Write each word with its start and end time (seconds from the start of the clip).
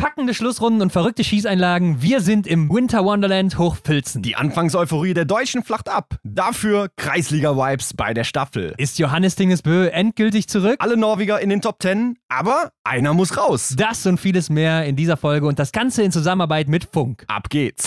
packende 0.00 0.32
Schlussrunden 0.32 0.80
und 0.80 0.92
verrückte 0.92 1.22
Schießeinlagen. 1.22 2.00
Wir 2.00 2.22
sind 2.22 2.46
im 2.46 2.70
Winter 2.70 3.04
Wonderland 3.04 3.58
Hochpilzen. 3.58 4.22
Die 4.22 4.34
Anfangseuphorie 4.34 5.12
der 5.12 5.26
Deutschen 5.26 5.62
flacht 5.62 5.90
ab. 5.90 6.16
Dafür 6.24 6.88
Kreisliga-Vibes 6.96 7.92
bei 7.92 8.14
der 8.14 8.24
Staffel. 8.24 8.72
Ist 8.78 8.98
Johannes 8.98 9.36
Dingesbö 9.36 9.88
endgültig 9.88 10.48
zurück? 10.48 10.76
Alle 10.78 10.96
Norweger 10.96 11.38
in 11.40 11.50
den 11.50 11.60
Top 11.60 11.82
10, 11.82 12.16
aber 12.30 12.70
einer 12.82 13.12
muss 13.12 13.36
raus. 13.36 13.74
Das 13.76 14.06
und 14.06 14.18
vieles 14.18 14.48
mehr 14.48 14.86
in 14.86 14.96
dieser 14.96 15.18
Folge 15.18 15.46
und 15.46 15.58
das 15.58 15.70
Ganze 15.70 16.02
in 16.02 16.12
Zusammenarbeit 16.12 16.68
mit 16.68 16.88
Funk. 16.90 17.24
Ab 17.28 17.50
geht's. 17.50 17.86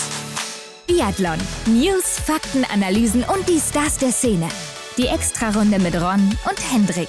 Biathlon. 0.86 1.38
News, 1.66 2.20
Fakten, 2.20 2.64
Analysen 2.72 3.24
und 3.24 3.48
die 3.48 3.58
Stars 3.58 3.98
der 3.98 4.12
Szene. 4.12 4.48
Die 4.96 5.08
Extrarunde 5.08 5.80
mit 5.80 6.00
Ron 6.00 6.30
und 6.48 6.72
Hendrik. 6.72 7.08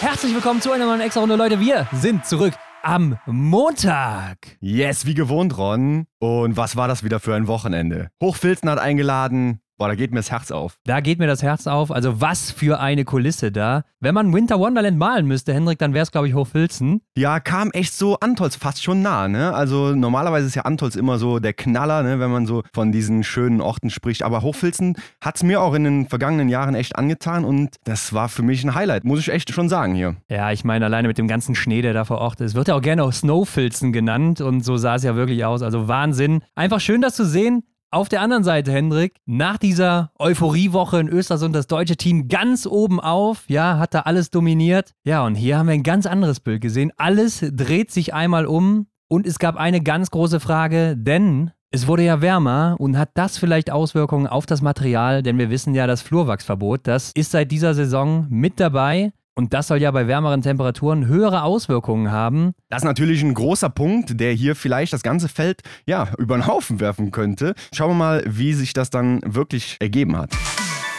Herzlich 0.00 0.34
willkommen 0.34 0.60
zu 0.60 0.72
einer 0.72 0.86
neuen 0.86 1.00
Extra-Runde, 1.00 1.36
Leute. 1.36 1.60
Wir 1.60 1.88
sind 1.92 2.26
zurück 2.26 2.54
am 2.82 3.18
Montag. 3.26 4.36
Yes, 4.60 5.06
wie 5.06 5.14
gewohnt, 5.14 5.56
Ron. 5.56 6.06
Und 6.18 6.56
was 6.56 6.76
war 6.76 6.88
das 6.88 7.02
wieder 7.04 7.20
für 7.20 7.34
ein 7.34 7.46
Wochenende? 7.46 8.08
Hochfilzen 8.22 8.68
hat 8.68 8.78
eingeladen, 8.78 9.60
Boah, 9.76 9.88
da 9.88 9.96
geht 9.96 10.12
mir 10.12 10.18
das 10.18 10.30
Herz 10.30 10.52
auf. 10.52 10.78
Da 10.84 11.00
geht 11.00 11.18
mir 11.18 11.26
das 11.26 11.42
Herz 11.42 11.66
auf. 11.66 11.90
Also 11.90 12.20
was 12.20 12.52
für 12.52 12.78
eine 12.78 13.04
Kulisse 13.04 13.50
da. 13.50 13.82
Wenn 13.98 14.14
man 14.14 14.32
Winter 14.32 14.60
Wonderland 14.60 14.98
malen 14.98 15.26
müsste, 15.26 15.52
Hendrik, 15.52 15.80
dann 15.80 15.94
wäre 15.94 16.04
es, 16.04 16.12
glaube 16.12 16.28
ich, 16.28 16.34
Hochfilzen. 16.34 17.00
Ja, 17.16 17.40
kam 17.40 17.72
echt 17.72 17.92
so 17.92 18.18
Antolz 18.20 18.54
fast 18.54 18.84
schon 18.84 19.02
nah, 19.02 19.26
ne? 19.26 19.52
Also 19.52 19.94
normalerweise 19.96 20.46
ist 20.46 20.54
ja 20.54 20.62
Antolz 20.62 20.94
immer 20.94 21.18
so 21.18 21.40
der 21.40 21.54
Knaller, 21.54 22.04
ne? 22.04 22.20
wenn 22.20 22.30
man 22.30 22.46
so 22.46 22.62
von 22.72 22.92
diesen 22.92 23.24
schönen 23.24 23.60
Orten 23.60 23.90
spricht. 23.90 24.22
Aber 24.22 24.42
Hochfilzen 24.42 24.96
hat 25.20 25.36
es 25.36 25.42
mir 25.42 25.60
auch 25.60 25.74
in 25.74 25.82
den 25.82 26.08
vergangenen 26.08 26.48
Jahren 26.48 26.76
echt 26.76 26.94
angetan 26.94 27.44
und 27.44 27.76
das 27.82 28.12
war 28.12 28.28
für 28.28 28.42
mich 28.42 28.62
ein 28.62 28.76
Highlight, 28.76 29.02
muss 29.02 29.18
ich 29.18 29.28
echt 29.28 29.52
schon 29.52 29.68
sagen 29.68 29.94
hier. 29.94 30.14
Ja, 30.28 30.52
ich 30.52 30.64
meine, 30.64 30.84
alleine 30.84 31.08
mit 31.08 31.18
dem 31.18 31.26
ganzen 31.26 31.56
Schnee, 31.56 31.82
der 31.82 31.94
da 31.94 32.04
vor 32.04 32.18
Ort 32.18 32.40
ist. 32.40 32.54
Wird 32.54 32.68
ja 32.68 32.76
auch 32.76 32.82
gerne 32.82 33.02
auch 33.02 33.12
Snowfilzen 33.12 33.92
genannt 33.92 34.40
und 34.40 34.64
so 34.64 34.76
sah 34.76 34.94
es 34.94 35.02
ja 35.02 35.16
wirklich 35.16 35.44
aus. 35.44 35.62
Also 35.62 35.88
Wahnsinn. 35.88 36.42
Einfach 36.54 36.78
schön, 36.78 37.00
das 37.00 37.16
zu 37.16 37.24
sehen. 37.24 37.64
Auf 37.94 38.08
der 38.08 38.22
anderen 38.22 38.42
Seite, 38.42 38.72
Hendrik, 38.72 39.20
nach 39.24 39.56
dieser 39.56 40.10
Euphoriewoche 40.18 40.98
in 40.98 41.08
Östersund 41.08 41.54
das 41.54 41.68
deutsche 41.68 41.96
Team 41.96 42.26
ganz 42.26 42.66
oben 42.66 42.98
auf, 42.98 43.44
ja, 43.46 43.78
hat 43.78 43.94
da 43.94 44.00
alles 44.00 44.30
dominiert. 44.30 44.94
Ja, 45.04 45.24
und 45.24 45.36
hier 45.36 45.58
haben 45.58 45.68
wir 45.68 45.74
ein 45.74 45.84
ganz 45.84 46.04
anderes 46.04 46.40
Bild 46.40 46.60
gesehen. 46.60 46.90
Alles 46.96 47.46
dreht 47.52 47.92
sich 47.92 48.12
einmal 48.12 48.46
um 48.46 48.88
und 49.06 49.28
es 49.28 49.38
gab 49.38 49.54
eine 49.54 49.80
ganz 49.80 50.10
große 50.10 50.40
Frage, 50.40 50.96
denn 50.96 51.52
es 51.70 51.86
wurde 51.86 52.02
ja 52.02 52.20
wärmer 52.20 52.74
und 52.80 52.98
hat 52.98 53.10
das 53.14 53.38
vielleicht 53.38 53.70
Auswirkungen 53.70 54.26
auf 54.26 54.44
das 54.44 54.60
Material, 54.60 55.22
denn 55.22 55.38
wir 55.38 55.50
wissen 55.50 55.72
ja, 55.72 55.86
das 55.86 56.02
Flurwachsverbot, 56.02 56.88
das 56.88 57.12
ist 57.14 57.30
seit 57.30 57.52
dieser 57.52 57.74
Saison 57.74 58.26
mit 58.28 58.58
dabei. 58.58 59.12
Und 59.36 59.52
das 59.52 59.66
soll 59.66 59.78
ja 59.78 59.90
bei 59.90 60.06
wärmeren 60.06 60.42
Temperaturen 60.42 61.06
höhere 61.06 61.42
Auswirkungen 61.42 62.12
haben. 62.12 62.52
Das 62.68 62.82
ist 62.82 62.84
natürlich 62.84 63.22
ein 63.22 63.34
großer 63.34 63.68
Punkt, 63.68 64.20
der 64.20 64.32
hier 64.32 64.54
vielleicht 64.54 64.92
das 64.92 65.02
ganze 65.02 65.28
Feld 65.28 65.62
ja, 65.86 66.08
über 66.18 66.36
den 66.36 66.46
Haufen 66.46 66.78
werfen 66.78 67.10
könnte. 67.10 67.54
Schauen 67.72 67.90
wir 67.90 67.94
mal, 67.94 68.24
wie 68.26 68.52
sich 68.52 68.74
das 68.74 68.90
dann 68.90 69.20
wirklich 69.24 69.76
ergeben 69.80 70.16
hat. 70.16 70.30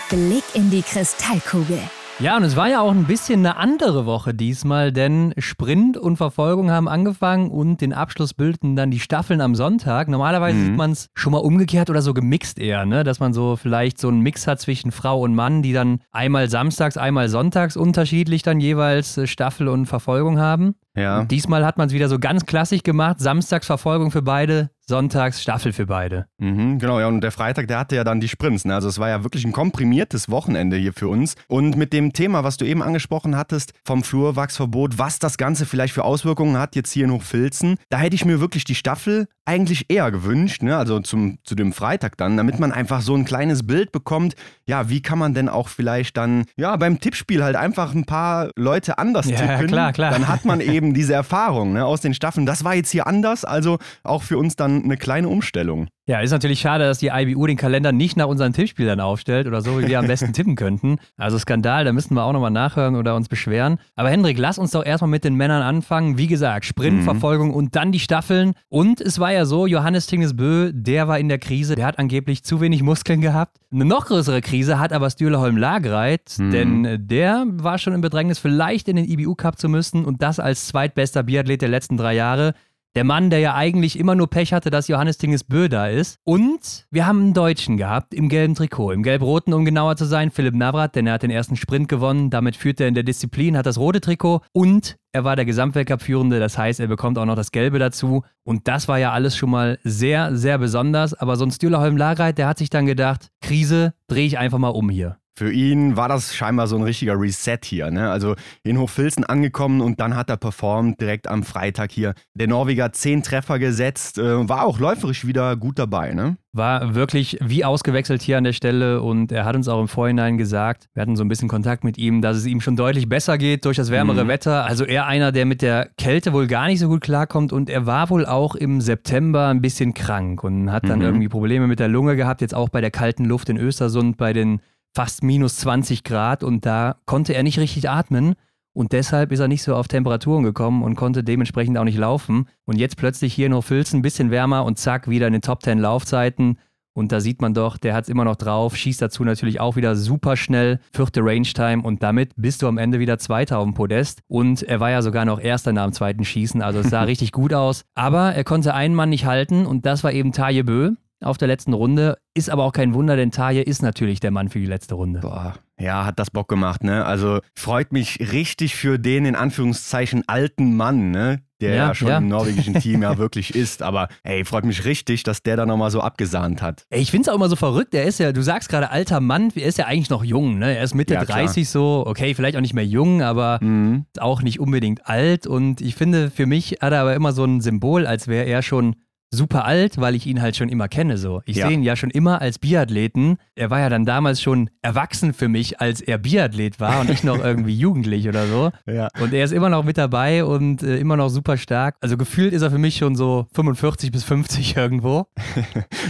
Blick 0.09 0.43
in 0.53 0.69
die 0.69 0.81
Kristallkugel. 0.81 1.79
Ja, 2.19 2.37
und 2.37 2.43
es 2.43 2.55
war 2.55 2.69
ja 2.69 2.79
auch 2.79 2.91
ein 2.91 3.03
bisschen 3.03 3.45
eine 3.45 3.57
andere 3.57 4.05
Woche 4.05 4.33
diesmal, 4.33 4.93
denn 4.93 5.33
Sprint 5.37 5.97
und 5.97 6.15
Verfolgung 6.15 6.71
haben 6.71 6.87
angefangen 6.87 7.51
und 7.51 7.81
den 7.81 7.91
Abschluss 7.91 8.33
bildeten 8.33 8.77
dann 8.77 8.89
die 8.89 9.01
Staffeln 9.01 9.41
am 9.41 9.53
Sonntag. 9.53 10.07
Normalerweise 10.07 10.57
mhm. 10.57 10.65
sieht 10.65 10.77
man 10.77 10.91
es 10.91 11.09
schon 11.13 11.33
mal 11.33 11.39
umgekehrt 11.39 11.89
oder 11.89 12.01
so 12.01 12.13
gemixt 12.13 12.57
eher, 12.57 12.85
ne? 12.85 13.03
dass 13.03 13.19
man 13.19 13.33
so 13.33 13.57
vielleicht 13.57 13.99
so 13.99 14.07
einen 14.07 14.21
Mix 14.21 14.47
hat 14.47 14.61
zwischen 14.61 14.93
Frau 14.93 15.19
und 15.19 15.35
Mann, 15.35 15.61
die 15.61 15.73
dann 15.73 15.99
einmal 16.11 16.49
samstags, 16.49 16.95
einmal 16.95 17.27
sonntags 17.27 17.75
unterschiedlich 17.75 18.43
dann 18.43 18.61
jeweils 18.61 19.17
äh, 19.17 19.27
Staffel 19.27 19.67
und 19.67 19.85
Verfolgung 19.85 20.39
haben. 20.39 20.75
Ja. 20.95 21.19
Und 21.19 21.31
diesmal 21.31 21.65
hat 21.65 21.77
man 21.77 21.87
es 21.87 21.93
wieder 21.93 22.07
so 22.07 22.17
ganz 22.17 22.45
klassisch 22.45 22.83
gemacht. 22.83 23.19
Samstags 23.19 23.67
Verfolgung 23.67 24.11
für 24.11 24.21
beide, 24.21 24.69
sonntags 24.87 25.41
Staffel 25.41 25.73
für 25.73 25.85
beide. 25.85 26.27
Mhm, 26.37 26.79
genau, 26.79 26.99
ja. 26.99 27.07
Und 27.07 27.21
der 27.21 27.31
Freitag, 27.31 27.67
der 27.67 27.79
hatte 27.79 27.95
ja 27.95 28.03
dann 28.03 28.19
die 28.19 28.27
Sprints. 28.27 28.65
Ne? 28.65 28.75
Also 28.75 28.87
es 28.87 28.99
war 28.99 29.09
ja 29.09 29.23
wirklich 29.23 29.45
ein 29.45 29.51
komprimiertes 29.51 30.29
Wochenende 30.29 30.77
hier 30.77 30.93
für 30.93 31.07
uns. 31.07 31.35
Und 31.47 31.75
mit 31.75 31.93
dem 31.93 32.13
Thema, 32.13 32.43
was 32.43 32.57
du 32.57 32.65
eben 32.65 32.83
angesprochen 32.83 33.35
hattest, 33.35 33.73
vom 33.83 34.03
Flurwachsverbot, 34.03 34.97
was 34.97 35.19
das 35.19 35.37
Ganze 35.37 35.65
vielleicht 35.65 35.93
für 35.93 36.03
Auswirkungen 36.03 36.57
hat, 36.57 36.75
jetzt 36.75 36.91
hier 36.91 37.05
in 37.05 37.11
Hochfilzen, 37.11 37.77
da 37.89 37.97
hätte 37.97 38.15
ich 38.15 38.25
mir 38.25 38.39
wirklich 38.39 38.63
die 38.63 38.75
Staffel 38.75 39.27
eigentlich 39.45 39.85
eher 39.89 40.11
gewünscht, 40.11 40.63
ne? 40.63 40.75
also 40.75 40.99
zum, 40.99 41.37
zu 41.43 41.55
dem 41.55 41.71
Freitag 41.71 42.17
dann, 42.17 42.35
damit 42.35 42.59
man 42.59 42.71
einfach 42.71 43.01
so 43.01 43.15
ein 43.15 43.25
kleines 43.25 43.65
Bild 43.65 43.91
bekommt, 43.91 44.35
ja, 44.67 44.89
wie 44.89 45.01
kann 45.01 45.19
man 45.19 45.33
denn 45.33 45.49
auch 45.49 45.69
vielleicht 45.69 46.17
dann, 46.17 46.45
ja, 46.57 46.75
beim 46.75 46.99
Tippspiel 46.99 47.43
halt 47.43 47.55
einfach 47.55 47.93
ein 47.93 48.05
paar 48.05 48.49
Leute 48.55 48.97
anders 48.97 49.29
ja, 49.29 49.37
tippen. 49.37 49.67
Klar, 49.67 49.93
klar. 49.93 50.11
Dann 50.11 50.27
hat 50.27 50.45
man 50.45 50.59
eben 50.61 50.93
diese 50.93 51.13
Erfahrung 51.13 51.73
ne, 51.73 51.85
aus 51.85 52.01
den 52.01 52.15
Staffeln. 52.15 52.45
Das 52.45 52.63
war 52.63 52.73
jetzt 52.73 52.89
hier 52.89 53.05
anders, 53.05 53.45
also 53.45 53.77
auch 54.03 54.23
für 54.23 54.37
uns 54.37 54.55
dann 54.55 54.83
eine 54.83 54.97
kleine 54.97 55.29
Umstellung. 55.29 55.87
Ja, 56.07 56.19
ist 56.19 56.29
natürlich 56.29 56.59
schade, 56.59 56.83
dass 56.83 56.99
die 56.99 57.07
IBU 57.07 57.47
den 57.47 57.57
Kalender 57.57 57.91
nicht 57.91 58.15
nach 58.15 58.27
unseren 58.27 58.53
Tippspielern 58.53 58.99
aufstellt 58.99 59.47
oder 59.47 59.61
so, 59.61 59.79
wie 59.79 59.87
wir 59.87 59.97
am 59.97 60.05
besten 60.05 60.33
tippen 60.33 60.55
könnten. 60.55 60.97
Also 61.17 61.39
Skandal, 61.39 61.83
da 61.83 61.93
müssten 61.93 62.13
wir 62.13 62.23
auch 62.23 62.31
nochmal 62.31 62.51
nachhören 62.51 62.95
oder 62.95 63.15
uns 63.15 63.27
beschweren. 63.27 63.79
Aber 63.95 64.11
Hendrik, 64.11 64.37
lass 64.37 64.59
uns 64.59 64.69
doch 64.69 64.85
erstmal 64.85 65.09
mit 65.09 65.23
den 65.23 65.33
Männern 65.33 65.63
anfangen. 65.63 66.19
Wie 66.19 66.27
gesagt, 66.27 66.65
Sprintverfolgung 66.65 67.49
mhm. 67.49 67.53
und 67.55 67.75
dann 67.75 67.91
die 67.91 67.99
Staffeln. 67.99 68.53
Und 68.69 69.01
es 69.01 69.17
war 69.17 69.33
ja 69.33 69.45
so, 69.45 69.65
Johannes 69.65 70.05
Tingesbö, 70.05 70.71
der 70.73 71.07
war 71.07 71.17
in 71.17 71.27
der 71.27 71.39
Krise, 71.39 71.73
der 71.73 71.87
hat 71.87 71.97
angeblich 71.97 72.43
zu 72.43 72.61
wenig 72.61 72.83
Muskeln 72.83 73.21
gehabt. 73.21 73.57
Eine 73.71 73.85
noch 73.85 74.05
größere 74.05 74.41
Krise 74.41 74.77
hat 74.77 74.93
aber 74.93 75.09
Stühleholm 75.09 75.57
Lagreit, 75.57 76.35
mhm. 76.37 76.51
denn 76.51 77.07
der 77.07 77.45
war 77.49 77.79
schon 77.79 77.93
im 77.93 78.01
Bedrängnis, 78.01 78.37
vielleicht 78.37 78.87
in 78.89 78.95
den 78.95 79.09
IBU 79.09 79.33
Cup 79.33 79.57
zu 79.57 79.69
müssen 79.69 80.05
und 80.05 80.21
das 80.21 80.39
als 80.39 80.67
zweitbester 80.67 81.23
Biathlet 81.23 81.63
der 81.63 81.69
letzten 81.69 81.97
drei 81.97 82.13
Jahre. 82.13 82.53
Der 82.95 83.03
Mann, 83.03 83.29
der 83.29 83.39
ja 83.39 83.55
eigentlich 83.55 83.99
immer 83.99 84.15
nur 84.15 84.29
Pech 84.29 84.53
hatte, 84.53 84.69
dass 84.69 84.87
Johannes 84.87 85.17
Tinges 85.17 85.43
Bö 85.43 85.67
da 85.67 85.87
ist. 85.87 86.17
Und 86.23 86.85
wir 86.91 87.05
haben 87.05 87.19
einen 87.19 87.33
Deutschen 87.33 87.75
gehabt 87.75 88.13
im 88.13 88.29
gelben 88.29 88.55
Trikot, 88.55 88.91
im 88.91 89.03
gelb-roten, 89.03 89.53
um 89.53 89.65
genauer 89.65 89.97
zu 89.97 90.05
sein, 90.05 90.31
Philipp 90.31 90.55
Navrat, 90.55 90.95
denn 90.95 91.05
er 91.05 91.15
hat 91.15 91.23
den 91.23 91.29
ersten 91.29 91.57
Sprint 91.57 91.89
gewonnen. 91.89 92.29
Damit 92.29 92.55
führt 92.55 92.79
er 92.79 92.87
in 92.87 92.93
der 92.93 93.03
Disziplin, 93.03 93.57
hat 93.57 93.65
das 93.65 93.77
rote 93.77 93.99
Trikot 93.99 94.43
und 94.53 94.95
er 95.11 95.25
war 95.25 95.35
der 95.35 95.43
Gesamtweltcup-Führende. 95.43 96.39
Das 96.39 96.57
heißt, 96.57 96.79
er 96.79 96.87
bekommt 96.87 97.17
auch 97.17 97.25
noch 97.25 97.35
das 97.35 97.51
Gelbe 97.51 97.79
dazu. 97.79 98.23
Und 98.45 98.69
das 98.69 98.87
war 98.87 98.97
ja 98.97 99.11
alles 99.11 99.35
schon 99.35 99.49
mal 99.49 99.77
sehr, 99.83 100.33
sehr 100.37 100.57
besonders. 100.57 101.13
Aber 101.13 101.35
so 101.35 101.45
ein 101.45 101.51
Stühlerholm 101.51 101.97
Lagreit, 101.97 102.37
der 102.37 102.47
hat 102.47 102.59
sich 102.59 102.69
dann 102.69 102.85
gedacht, 102.85 103.29
Krise, 103.41 103.93
drehe 104.07 104.25
ich 104.25 104.37
einfach 104.37 104.57
mal 104.57 104.69
um 104.69 104.89
hier. 104.89 105.17
Für 105.37 105.51
ihn 105.51 105.97
war 105.97 106.07
das 106.07 106.33
scheinbar 106.33 106.67
so 106.67 106.77
ein 106.77 106.83
richtiger 106.83 107.19
Reset 107.19 107.59
hier. 107.61 107.91
Ne? 107.91 108.09
Also 108.09 108.35
in 108.63 108.77
Hochfilzen 108.77 109.25
angekommen 109.25 109.81
und 109.81 109.99
dann 109.99 110.15
hat 110.15 110.29
er 110.29 110.37
performt 110.37 111.01
direkt 111.01 111.27
am 111.27 111.43
Freitag 111.43 111.91
hier. 111.91 112.13
Der 112.35 112.47
Norweger 112.47 112.93
zehn 112.93 113.21
Treffer 113.21 113.59
gesetzt, 113.59 114.17
äh, 114.17 114.47
war 114.47 114.65
auch 114.65 114.79
läuferisch 114.79 115.27
wieder 115.27 115.57
gut 115.57 115.77
dabei. 115.77 116.13
Ne? 116.13 116.37
War 116.53 116.95
wirklich 116.95 117.37
wie 117.41 117.65
ausgewechselt 117.65 118.21
hier 118.21 118.37
an 118.37 118.45
der 118.45 118.53
Stelle 118.53 119.01
und 119.01 119.33
er 119.33 119.43
hat 119.43 119.57
uns 119.57 119.67
auch 119.67 119.81
im 119.81 119.89
Vorhinein 119.89 120.37
gesagt, 120.37 120.87
wir 120.93 121.01
hatten 121.01 121.17
so 121.17 121.25
ein 121.25 121.27
bisschen 121.27 121.49
Kontakt 121.49 121.83
mit 121.83 121.97
ihm, 121.97 122.21
dass 122.21 122.37
es 122.37 122.45
ihm 122.45 122.61
schon 122.61 122.77
deutlich 122.77 123.09
besser 123.09 123.37
geht 123.37 123.65
durch 123.65 123.75
das 123.75 123.91
wärmere 123.91 124.23
mhm. 124.23 124.29
Wetter. 124.29 124.63
Also 124.63 124.85
er 124.85 125.05
einer, 125.05 125.33
der 125.33 125.45
mit 125.45 125.61
der 125.61 125.89
Kälte 125.97 126.31
wohl 126.31 126.47
gar 126.47 126.67
nicht 126.67 126.79
so 126.79 126.87
gut 126.87 127.01
klarkommt 127.01 127.51
und 127.51 127.69
er 127.69 127.85
war 127.85 128.09
wohl 128.09 128.25
auch 128.25 128.55
im 128.55 128.79
September 128.79 129.47
ein 129.47 129.61
bisschen 129.61 129.93
krank 129.93 130.45
und 130.45 130.71
hat 130.71 130.87
dann 130.87 130.99
mhm. 130.99 131.05
irgendwie 131.05 131.27
Probleme 131.27 131.67
mit 131.67 131.81
der 131.81 131.89
Lunge 131.89 132.15
gehabt, 132.15 132.39
jetzt 132.39 132.55
auch 132.55 132.69
bei 132.69 132.79
der 132.79 132.91
kalten 132.91 133.25
Luft 133.25 133.49
in 133.49 133.57
Östersund 133.57 134.15
bei 134.15 134.31
den 134.31 134.61
fast 134.95 135.23
minus 135.23 135.57
20 135.57 136.03
Grad 136.03 136.43
und 136.43 136.65
da 136.65 136.95
konnte 137.05 137.33
er 137.33 137.43
nicht 137.43 137.59
richtig 137.59 137.89
atmen. 137.89 138.35
Und 138.73 138.91
deshalb 138.91 139.31
ist 139.31 139.39
er 139.39 139.47
nicht 139.47 139.63
so 139.63 139.75
auf 139.75 139.87
Temperaturen 139.87 140.43
gekommen 140.43 140.83
und 140.83 140.95
konnte 140.95 141.23
dementsprechend 141.23 141.77
auch 141.77 141.85
nicht 141.85 141.97
laufen. 141.97 142.47
Und 142.65 142.77
jetzt 142.77 142.97
plötzlich 142.97 143.33
hier 143.33 143.47
nur 143.47 143.63
Filzen, 143.63 143.99
ein 143.99 144.01
bisschen 144.01 144.31
wärmer 144.31 144.65
und 144.65 144.77
zack, 144.77 145.09
wieder 145.09 145.27
in 145.27 145.33
den 145.33 145.41
Top 145.41 145.63
10 145.63 145.79
Laufzeiten. 145.79 146.57
Und 146.93 147.11
da 147.11 147.19
sieht 147.19 147.41
man 147.41 147.53
doch, 147.53 147.77
der 147.77 147.93
hat 147.93 148.05
es 148.05 148.09
immer 148.09 148.23
noch 148.23 148.37
drauf, 148.37 148.75
schießt 148.75 149.01
dazu 149.01 149.25
natürlich 149.25 149.59
auch 149.59 149.75
wieder 149.75 149.97
super 149.97 150.37
schnell, 150.37 150.79
vierte 150.93 151.21
Range-Time 151.21 151.83
und 151.83 152.01
damit 152.03 152.31
bist 152.37 152.61
du 152.61 152.67
am 152.69 152.77
Ende 152.77 152.99
wieder 152.99 153.17
Zweiter 153.17 153.59
auf 153.59 153.65
dem 153.65 153.73
Podest. 153.73 154.21
Und 154.27 154.63
er 154.63 154.79
war 154.79 154.91
ja 154.91 155.01
sogar 155.01 155.25
noch 155.25 155.41
Erster 155.41 155.73
nach 155.73 155.83
dem 155.83 155.91
zweiten 155.93 156.23
Schießen, 156.23 156.61
also 156.61 156.79
es 156.79 156.89
sah 156.89 157.03
richtig 157.03 157.33
gut 157.33 157.53
aus. 157.53 157.83
Aber 157.95 158.33
er 158.33 158.45
konnte 158.45 158.73
einen 158.73 158.95
Mann 158.95 159.09
nicht 159.09 159.25
halten 159.25 159.65
und 159.65 159.85
das 159.85 160.05
war 160.05 160.13
eben 160.13 160.31
Taje 160.31 160.63
Bö 160.63 160.93
auf 161.21 161.37
der 161.37 161.47
letzten 161.47 161.73
Runde. 161.73 162.17
Ist 162.33 162.49
aber 162.49 162.63
auch 162.63 162.73
kein 162.73 162.93
Wunder, 162.93 163.15
denn 163.15 163.31
Taje 163.31 163.61
ist 163.61 163.81
natürlich 163.81 164.19
der 164.19 164.31
Mann 164.31 164.49
für 164.49 164.59
die 164.59 164.65
letzte 164.65 164.95
Runde. 164.95 165.21
Boah, 165.21 165.55
ja, 165.79 166.05
hat 166.05 166.19
das 166.19 166.31
Bock 166.31 166.47
gemacht, 166.47 166.83
ne? 166.83 167.05
Also 167.05 167.39
freut 167.53 167.91
mich 167.91 168.19
richtig 168.31 168.75
für 168.75 168.97
den 168.97 169.25
in 169.25 169.35
Anführungszeichen 169.35 170.23
alten 170.27 170.75
Mann, 170.75 171.11
ne? 171.11 171.41
Der 171.61 171.69
ja, 171.69 171.87
ja 171.87 171.95
schon 171.95 172.07
ja. 172.09 172.17
im 172.17 172.27
norwegischen 172.27 172.73
Team 172.75 173.01
ja 173.01 173.17
wirklich 173.17 173.55
ist. 173.55 173.81
Aber 173.81 174.09
ey, 174.23 174.43
freut 174.43 174.65
mich 174.65 174.85
richtig, 174.85 175.23
dass 175.23 175.41
der 175.43 175.57
da 175.57 175.65
nochmal 175.65 175.91
so 175.91 176.01
abgesahnt 176.01 176.61
hat. 176.61 176.85
Ey, 176.89 177.01
ich 177.01 177.11
finde 177.11 177.23
es 177.23 177.29
auch 177.29 177.35
immer 177.35 177.49
so 177.49 177.55
verrückt. 177.55 177.93
Er 177.93 178.03
ist 178.03 178.19
ja, 178.19 178.31
du 178.31 178.41
sagst 178.41 178.69
gerade 178.69 178.89
alter 178.89 179.19
Mann, 179.21 179.51
er 179.55 179.67
ist 179.67 179.77
ja 179.77 179.85
eigentlich 179.85 180.09
noch 180.09 180.23
jung, 180.23 180.59
ne? 180.59 180.75
Er 180.75 180.83
ist 180.83 180.93
Mitte 180.93 181.13
ja, 181.13 181.25
30 181.25 181.67
so, 181.67 182.03
okay, 182.05 182.33
vielleicht 182.35 182.57
auch 182.57 182.61
nicht 182.61 182.73
mehr 182.73 182.85
jung, 182.85 183.21
aber 183.21 183.59
mhm. 183.61 184.05
auch 184.19 184.41
nicht 184.41 184.59
unbedingt 184.59 185.07
alt. 185.07 185.47
Und 185.47 185.81
ich 185.81 185.95
finde, 185.95 186.29
für 186.29 186.45
mich 186.45 186.77
hat 186.81 186.93
er 186.93 187.01
aber 187.01 187.15
immer 187.15 187.31
so 187.31 187.43
ein 187.43 187.61
Symbol, 187.61 188.05
als 188.05 188.27
wäre 188.27 188.45
er 188.45 188.61
schon 188.61 188.95
super 189.35 189.65
alt, 189.65 189.99
weil 189.99 190.15
ich 190.15 190.25
ihn 190.25 190.41
halt 190.41 190.55
schon 190.55 190.69
immer 190.69 190.87
kenne 190.87 191.17
so. 191.17 191.41
Ich 191.45 191.57
Ja. 191.57 191.67
sehe 191.67 191.75
ihn 191.75 191.83
ja 191.83 191.95
schon 191.95 192.09
immer 192.09 192.41
als 192.41 192.57
Biathleten. 192.59 193.37
Er 193.55 193.69
war 193.69 193.79
ja 193.79 193.89
dann 193.89 194.05
damals 194.05 194.41
schon 194.41 194.69
erwachsen 194.81 195.33
für 195.33 195.47
mich, 195.47 195.79
als 195.79 196.01
er 196.01 196.17
Biathlet 196.17 196.79
war 196.79 197.01
und 197.01 197.09
ich 197.09 197.23
noch 197.23 197.37
irgendwie 197.43 197.75
jugendlich 197.75 198.27
oder 198.27 198.47
so. 198.47 198.71
Ja. 198.85 199.09
Und 199.21 199.33
er 199.33 199.45
ist 199.45 199.51
immer 199.51 199.69
noch 199.69 199.83
mit 199.83 199.97
dabei 199.97 200.43
und 200.43 200.81
äh, 200.83 200.97
immer 200.97 201.17
noch 201.17 201.29
super 201.29 201.57
stark. 201.57 201.95
Also 202.01 202.17
gefühlt 202.17 202.53
ist 202.53 202.61
er 202.63 202.71
für 202.71 202.77
mich 202.77 202.97
schon 202.97 203.15
so 203.15 203.45
45 203.53 204.11
bis 204.11 204.23
50 204.23 204.75
irgendwo. 204.77 205.25